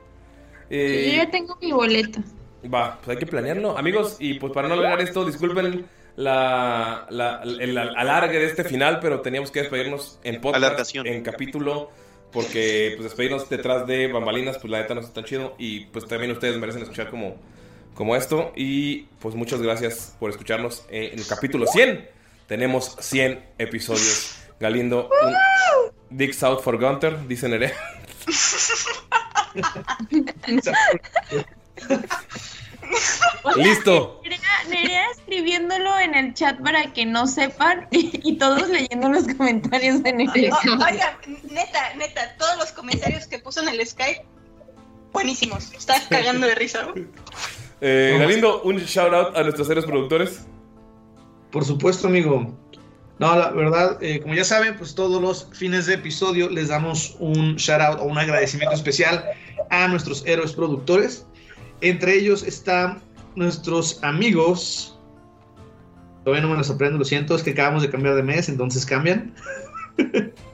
Yo 0.71 0.77
ya 0.79 1.31
tengo 1.31 1.57
mi 1.61 1.71
boleto. 1.73 2.21
Va, 2.73 2.97
pues 2.99 3.17
hay 3.17 3.19
que 3.19 3.27
planearlo. 3.27 3.77
Amigos, 3.79 4.17
y 4.19 4.35
pues 4.35 4.53
para 4.53 4.69
no 4.69 4.75
alargar 4.75 5.01
esto, 5.01 5.25
disculpen 5.25 5.87
la, 6.17 7.07
la- 7.11 7.43
el 7.43 7.79
alargue 7.79 8.39
de 8.39 8.47
este 8.47 8.65
final, 8.65 8.99
pero 9.01 9.21
teníamos 9.21 9.51
que 9.51 9.61
despedirnos 9.61 10.19
en 10.25 10.41
podcast, 10.41 10.65
Alargación. 10.65 11.07
en 11.07 11.23
capítulo, 11.23 11.91
porque 12.33 12.95
pues 12.97 13.05
despedirnos 13.05 13.49
detrás 13.49 13.87
de 13.87 14.09
bambalinas, 14.13 14.59
pues 14.59 14.71
la 14.71 14.81
neta 14.81 14.95
no 14.95 15.01
está 15.01 15.15
tan 15.15 15.25
chido. 15.25 15.55
Y 15.59 15.87
pues 15.87 16.07
también 16.09 16.33
ustedes 16.33 16.59
merecen 16.59 16.83
escuchar 16.83 17.11
como, 17.11 17.37
como 17.95 18.17
esto. 18.17 18.53
Y 18.57 19.03
pues 19.21 19.35
muchas 19.37 19.63
gracias 19.63 20.17
por 20.19 20.31
escucharnos 20.31 20.85
en 20.91 21.19
el 21.19 21.27
capítulo 21.27 21.67
100. 21.67 22.09
Tenemos 22.49 22.97
100 22.99 23.45
episodios. 23.59 24.35
Galindo, 24.59 25.09
un 25.09 26.19
Dicks 26.19 26.43
out 26.43 26.63
for 26.63 26.81
Gunter, 26.81 27.29
dice 27.29 27.49
Listo. 33.57 34.21
Nerea, 34.69 35.11
escribiéndolo 35.13 35.99
en 35.99 36.15
el 36.15 36.35
chat 36.35 36.61
para 36.61 36.93
que 36.93 37.07
no 37.07 37.27
sepan 37.27 37.87
y, 37.91 38.11
y 38.23 38.37
todos 38.37 38.69
leyendo 38.69 39.09
los 39.09 39.25
comentarios 39.37 40.03
de 40.03 40.13
Nerea. 40.13 40.55
O- 40.55 40.73
Oiga, 40.85 41.19
neta, 41.51 41.95
neta, 41.97 42.37
todos 42.39 42.57
los 42.59 42.73
comentarios 42.73 43.27
que 43.27 43.39
puso 43.39 43.63
en 43.63 43.69
el 43.69 43.87
Skype, 43.87 44.25
buenísimos. 45.13 45.73
Estaba 45.73 46.01
cagando 46.09 46.47
de 46.47 46.55
risa. 46.55 46.89
Eh, 47.81 48.17
Galindo, 48.19 48.61
un 48.63 48.77
shout 48.79 49.13
out 49.15 49.37
a 49.37 49.43
nuestros 49.43 49.69
seres 49.69 49.85
productores. 49.85 50.47
Por 51.51 51.65
supuesto, 51.65 52.09
amigo. 52.09 52.55
No, 53.19 53.35
la 53.37 53.51
verdad, 53.51 53.99
eh, 54.03 54.21
como 54.21 54.35
ya 54.35 54.45
saben, 54.45 54.77
pues 54.77 54.95
todos 54.95 55.21
los 55.21 55.49
fines 55.53 55.87
de 55.87 55.95
episodio 55.95 56.49
les 56.51 56.69
damos 56.69 57.17
un 57.19 57.57
shout 57.57 57.81
out 57.81 58.01
o 58.01 58.05
un 58.05 58.19
agradecimiento 58.19 58.75
especial 58.75 59.25
a 59.71 59.89
nuestros 59.89 60.25
héroes 60.27 60.53
productores. 60.53 61.27
Entre 61.81 62.15
ellos 62.15 62.43
están 62.43 63.01
nuestros 63.35 64.03
amigos. 64.03 64.99
Todavía 66.25 66.43
no 66.43 66.53
me 66.53 66.59
los 66.59 66.71
aprendo, 66.71 66.99
lo 66.99 67.05
siento, 67.05 67.37
es 67.37 67.43
que 67.43 67.51
acabamos 67.51 67.83
de 67.83 67.91
cambiar 67.91 68.15
de 68.15 68.23
mes, 68.23 68.49
entonces 68.49 68.85
cambian. 68.85 69.35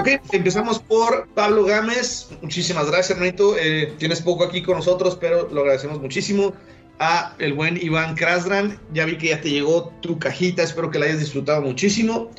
Ok, 0.00 0.08
empezamos 0.32 0.78
por 0.78 1.26
Pablo 1.34 1.64
Gámez. 1.64 2.28
Muchísimas 2.42 2.86
gracias, 2.90 3.12
hermanito. 3.12 3.56
Eh, 3.58 3.94
tienes 3.98 4.20
poco 4.20 4.44
aquí 4.44 4.62
con 4.62 4.76
nosotros, 4.76 5.16
pero 5.18 5.48
lo 5.50 5.62
agradecemos 5.62 6.00
muchísimo. 6.00 6.52
A 6.98 7.34
el 7.38 7.54
buen 7.54 7.82
Iván 7.82 8.14
Krasdran. 8.14 8.78
Ya 8.92 9.06
vi 9.06 9.16
que 9.16 9.28
ya 9.28 9.40
te 9.40 9.50
llegó 9.50 9.90
tu 10.02 10.18
cajita. 10.18 10.62
Espero 10.62 10.90
que 10.90 10.98
la 10.98 11.06
hayas 11.06 11.20
disfrutado 11.20 11.62
muchísimo. 11.62 12.30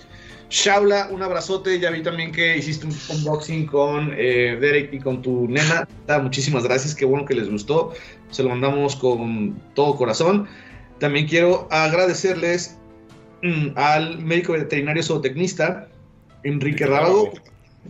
Shaula, 0.52 1.08
un 1.10 1.24
abrazote. 1.24 1.80
Ya 1.80 1.90
vi 1.92 2.04
también 2.04 2.34
que 2.34 2.58
hiciste 2.58 2.86
un 2.86 2.94
unboxing 3.10 3.66
con 3.66 4.14
eh, 4.18 4.58
Derek 4.60 4.94
y 4.94 5.00
con 5.00 5.22
tu 5.22 5.48
nena. 5.48 5.88
Muchísimas 6.22 6.66
gracias. 6.66 6.94
Qué 6.94 7.06
bueno 7.06 7.26
que 7.26 7.34
les 7.34 7.50
gustó. 7.50 7.94
Se 8.32 8.44
lo 8.44 8.50
mandamos 8.50 8.98
con 8.98 9.58
todo 9.76 9.96
corazón. 9.96 10.48
También 11.00 11.26
quiero 11.26 11.70
agradecerles 11.72 12.78
mm, 13.42 13.70
al 13.76 14.20
médico 14.20 14.52
veterinario 14.52 15.02
zootecnista 15.02 15.88
Enrique 16.44 16.86
Rábago. 16.86 17.32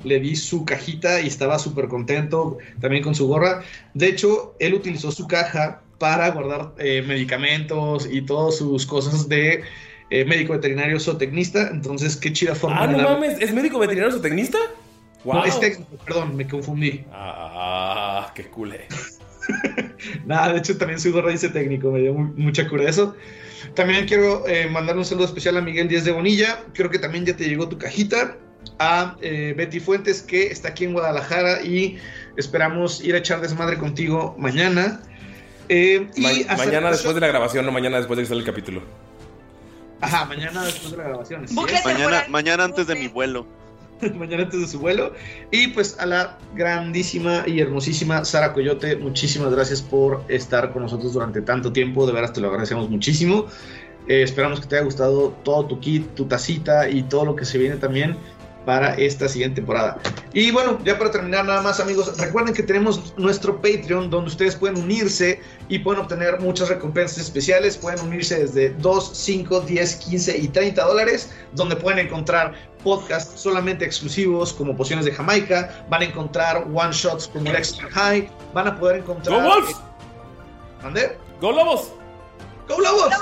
Le 0.03 0.19
di 0.19 0.35
su 0.35 0.63
cajita 0.63 1.19
y 1.19 1.27
estaba 1.27 1.57
súper 1.57 1.87
contento 1.87 2.59
también 2.79 3.03
con 3.03 3.15
su 3.15 3.27
gorra. 3.27 3.63
De 3.95 4.07
hecho, 4.07 4.55
él 4.59 4.75
utilizó 4.75 5.11
su 5.11 5.27
caja 5.27 5.81
para 5.97 6.29
guardar 6.29 6.73
eh, 6.77 7.03
medicamentos 7.07 8.07
y 8.09 8.21
todas 8.21 8.55
sus 8.57 8.85
cosas 8.85 9.27
de 9.27 9.63
eh, 10.11 10.25
médico 10.25 10.53
veterinario 10.53 10.99
zootecnista. 10.99 11.69
Entonces, 11.71 12.15
qué 12.15 12.31
chida 12.31 12.53
forma. 12.53 12.83
Ah, 12.83 12.87
de 12.87 12.97
no 12.97 13.03
mames, 13.09 13.37
¿es 13.41 13.51
médico 13.53 13.79
veterinario 13.79 14.13
zootecnista? 14.13 14.59
No, 15.25 15.43
es 15.45 15.59
técnico, 15.59 15.95
perdón, 16.05 16.35
me 16.35 16.47
confundí. 16.47 17.03
Ah, 17.11 18.31
qué 18.35 18.45
culé. 18.45 18.87
Nada, 20.25 20.53
de 20.53 20.59
hecho 20.59 20.77
también 20.77 20.99
su 20.99 21.11
gorra 21.11 21.31
dice 21.31 21.49
técnico, 21.49 21.91
me 21.91 21.99
dio 21.99 22.13
mu- 22.13 22.33
mucha 22.35 22.67
cura 22.67 22.89
eso. 22.89 23.15
También 23.75 24.05
quiero 24.07 24.47
eh, 24.47 24.67
mandar 24.69 24.97
un 24.97 25.05
saludo 25.05 25.25
especial 25.25 25.57
a 25.57 25.61
Miguel 25.61 25.87
Díaz 25.87 26.05
de 26.05 26.11
Bonilla. 26.11 26.63
Creo 26.73 26.89
que 26.89 26.99
también 26.99 27.25
ya 27.25 27.35
te 27.35 27.47
llegó 27.47 27.67
tu 27.69 27.77
cajita. 27.77 28.37
A 28.79 29.15
eh, 29.21 29.53
Betty 29.57 29.79
Fuentes, 29.79 30.21
que 30.21 30.47
está 30.47 30.69
aquí 30.69 30.85
en 30.85 30.93
Guadalajara 30.93 31.61
y 31.63 31.97
esperamos 32.37 33.03
ir 33.03 33.15
a 33.15 33.19
echar 33.19 33.41
desmadre 33.41 33.77
contigo 33.77 34.35
mañana. 34.39 35.01
Eh, 35.69 36.07
y 36.15 36.21
Ma- 36.21 36.29
hasta- 36.29 36.57
mañana 36.57 36.91
después 36.91 37.13
de 37.15 37.21
la 37.21 37.27
grabación, 37.27 37.65
no 37.65 37.71
mañana 37.71 37.97
después 37.97 38.17
de 38.17 38.23
que 38.23 38.27
sale 38.29 38.39
el 38.41 38.45
capítulo. 38.45 38.81
Ajá, 40.01 40.25
mañana 40.25 40.63
después 40.63 40.91
de 40.91 40.97
la 40.97 41.03
grabación. 41.03 41.45
es. 41.45 41.53
Mañana, 41.53 42.25
mañana 42.29 42.63
antes 42.63 42.87
de 42.87 42.95
mi 42.95 43.07
vuelo. 43.07 43.45
mañana 44.15 44.43
antes 44.43 44.59
de 44.59 44.67
su 44.67 44.79
vuelo. 44.79 45.13
Y 45.51 45.67
pues 45.67 45.99
a 45.99 46.05
la 46.05 46.37
grandísima 46.55 47.43
y 47.45 47.59
hermosísima 47.59 48.25
Sara 48.25 48.53
Coyote, 48.53 48.95
muchísimas 48.95 49.53
gracias 49.53 49.81
por 49.81 50.23
estar 50.27 50.73
con 50.73 50.83
nosotros 50.83 51.13
durante 51.13 51.41
tanto 51.41 51.71
tiempo. 51.71 52.05
De 52.07 52.13
veras 52.13 52.33
te 52.33 52.41
lo 52.41 52.47
agradecemos 52.47 52.89
muchísimo. 52.89 53.45
Eh, 54.07 54.23
esperamos 54.23 54.59
que 54.59 54.67
te 54.67 54.75
haya 54.75 54.85
gustado 54.85 55.29
todo 55.43 55.67
tu 55.67 55.79
kit, 55.79 56.15
tu 56.15 56.25
tacita 56.25 56.89
y 56.89 57.03
todo 57.03 57.25
lo 57.25 57.35
que 57.35 57.45
se 57.45 57.57
viene 57.57 57.75
también 57.75 58.17
para 58.65 58.93
esta 58.95 59.27
siguiente 59.27 59.55
temporada. 59.55 59.99
Y 60.33 60.51
bueno, 60.51 60.77
ya 60.83 60.97
para 60.97 61.11
terminar 61.11 61.45
nada 61.45 61.61
más 61.61 61.79
amigos, 61.79 62.17
recuerden 62.19 62.53
que 62.53 62.63
tenemos 62.63 63.13
nuestro 63.17 63.55
Patreon 63.61 64.09
donde 64.09 64.29
ustedes 64.29 64.55
pueden 64.55 64.77
unirse 64.77 65.41
y 65.67 65.79
pueden 65.79 66.01
obtener 66.01 66.39
muchas 66.39 66.69
recompensas 66.69 67.17
especiales. 67.19 67.77
Pueden 67.77 67.99
unirse 68.01 68.39
desde 68.39 68.69
2, 68.69 69.11
5, 69.13 69.61
10, 69.61 69.95
15 69.95 70.37
y 70.37 70.47
30 70.47 70.83
dólares, 70.83 71.31
donde 71.53 71.75
pueden 71.75 72.05
encontrar 72.05 72.53
podcasts 72.83 73.39
solamente 73.39 73.85
exclusivos 73.85 74.53
como 74.53 74.75
Pociones 74.75 75.05
de 75.05 75.11
Jamaica, 75.11 75.85
van 75.89 76.01
a 76.01 76.05
encontrar 76.05 76.67
one 76.73 76.91
shots 76.91 77.27
como 77.27 77.49
el 77.49 77.55
Extra 77.55 77.87
High, 77.91 78.29
van 78.53 78.67
a 78.67 78.79
poder 78.79 78.97
encontrar... 78.97 79.39
¡Go 79.39 79.47
Wolves! 79.47 79.75
¿Mande? 80.81 81.17
¡Go 81.39 81.51
Lobos! 81.51 81.91
¡Go 82.67 82.79
Lobos! 82.79 83.13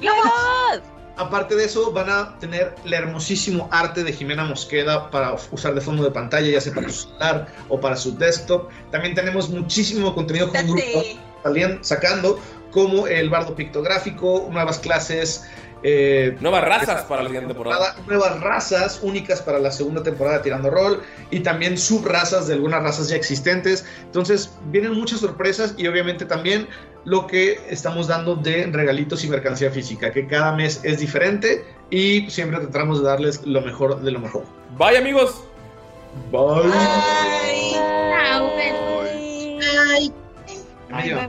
¡Lobos! 0.00 0.97
Aparte 1.18 1.56
de 1.56 1.64
eso, 1.64 1.90
van 1.92 2.08
a 2.08 2.38
tener 2.38 2.74
el 2.84 2.92
hermosísimo 2.94 3.68
arte 3.72 4.04
de 4.04 4.12
Jimena 4.12 4.44
Mosqueda 4.44 5.10
para 5.10 5.34
usar 5.50 5.74
de 5.74 5.80
fondo 5.80 6.04
de 6.04 6.12
pantalla, 6.12 6.48
ya 6.48 6.60
sea 6.60 6.72
para 6.72 6.88
su 6.88 7.08
celular 7.08 7.46
o 7.68 7.80
para 7.80 7.96
su 7.96 8.16
desktop. 8.16 8.68
También 8.92 9.14
tenemos 9.14 9.48
muchísimo 9.50 10.14
contenido 10.14 10.48
con 10.48 10.64
grupo 10.66 11.02
saliendo- 11.42 11.82
sacando, 11.82 12.40
como 12.70 13.08
el 13.08 13.30
bardo 13.30 13.54
pictográfico, 13.56 14.48
nuevas 14.52 14.78
clases. 14.78 15.44
Eh, 15.82 16.36
Nuevas 16.40 16.64
razas 16.64 17.02
para 17.04 17.22
la 17.22 17.28
siguiente 17.28 17.54
temporada. 17.54 17.96
Nuevas 18.06 18.40
razas 18.40 19.00
únicas 19.02 19.40
para 19.42 19.58
la 19.58 19.70
segunda 19.70 20.02
temporada 20.02 20.38
de 20.38 20.44
Tirando 20.44 20.70
Rol 20.70 21.02
y 21.30 21.40
también 21.40 21.78
subrazas 21.78 22.48
de 22.48 22.54
algunas 22.54 22.82
razas 22.82 23.08
ya 23.08 23.16
existentes. 23.16 23.86
Entonces, 24.02 24.52
vienen 24.66 24.92
muchas 24.94 25.20
sorpresas 25.20 25.74
y 25.76 25.86
obviamente 25.86 26.24
también 26.24 26.68
lo 27.04 27.26
que 27.26 27.60
estamos 27.70 28.08
dando 28.08 28.36
de 28.36 28.66
regalitos 28.66 29.24
y 29.24 29.28
mercancía 29.28 29.70
física, 29.70 30.10
que 30.10 30.26
cada 30.26 30.52
mes 30.52 30.80
es 30.82 30.98
diferente 30.98 31.64
y 31.90 32.28
siempre 32.30 32.60
tratamos 32.60 33.00
de 33.00 33.08
darles 33.08 33.46
lo 33.46 33.60
mejor 33.62 34.00
de 34.00 34.10
lo 34.10 34.18
mejor. 34.18 34.44
Bye 34.76 34.98
amigos. 34.98 35.42
Bye. 36.30 36.70
Ay. 39.90 40.12
Adiós. 40.90 41.28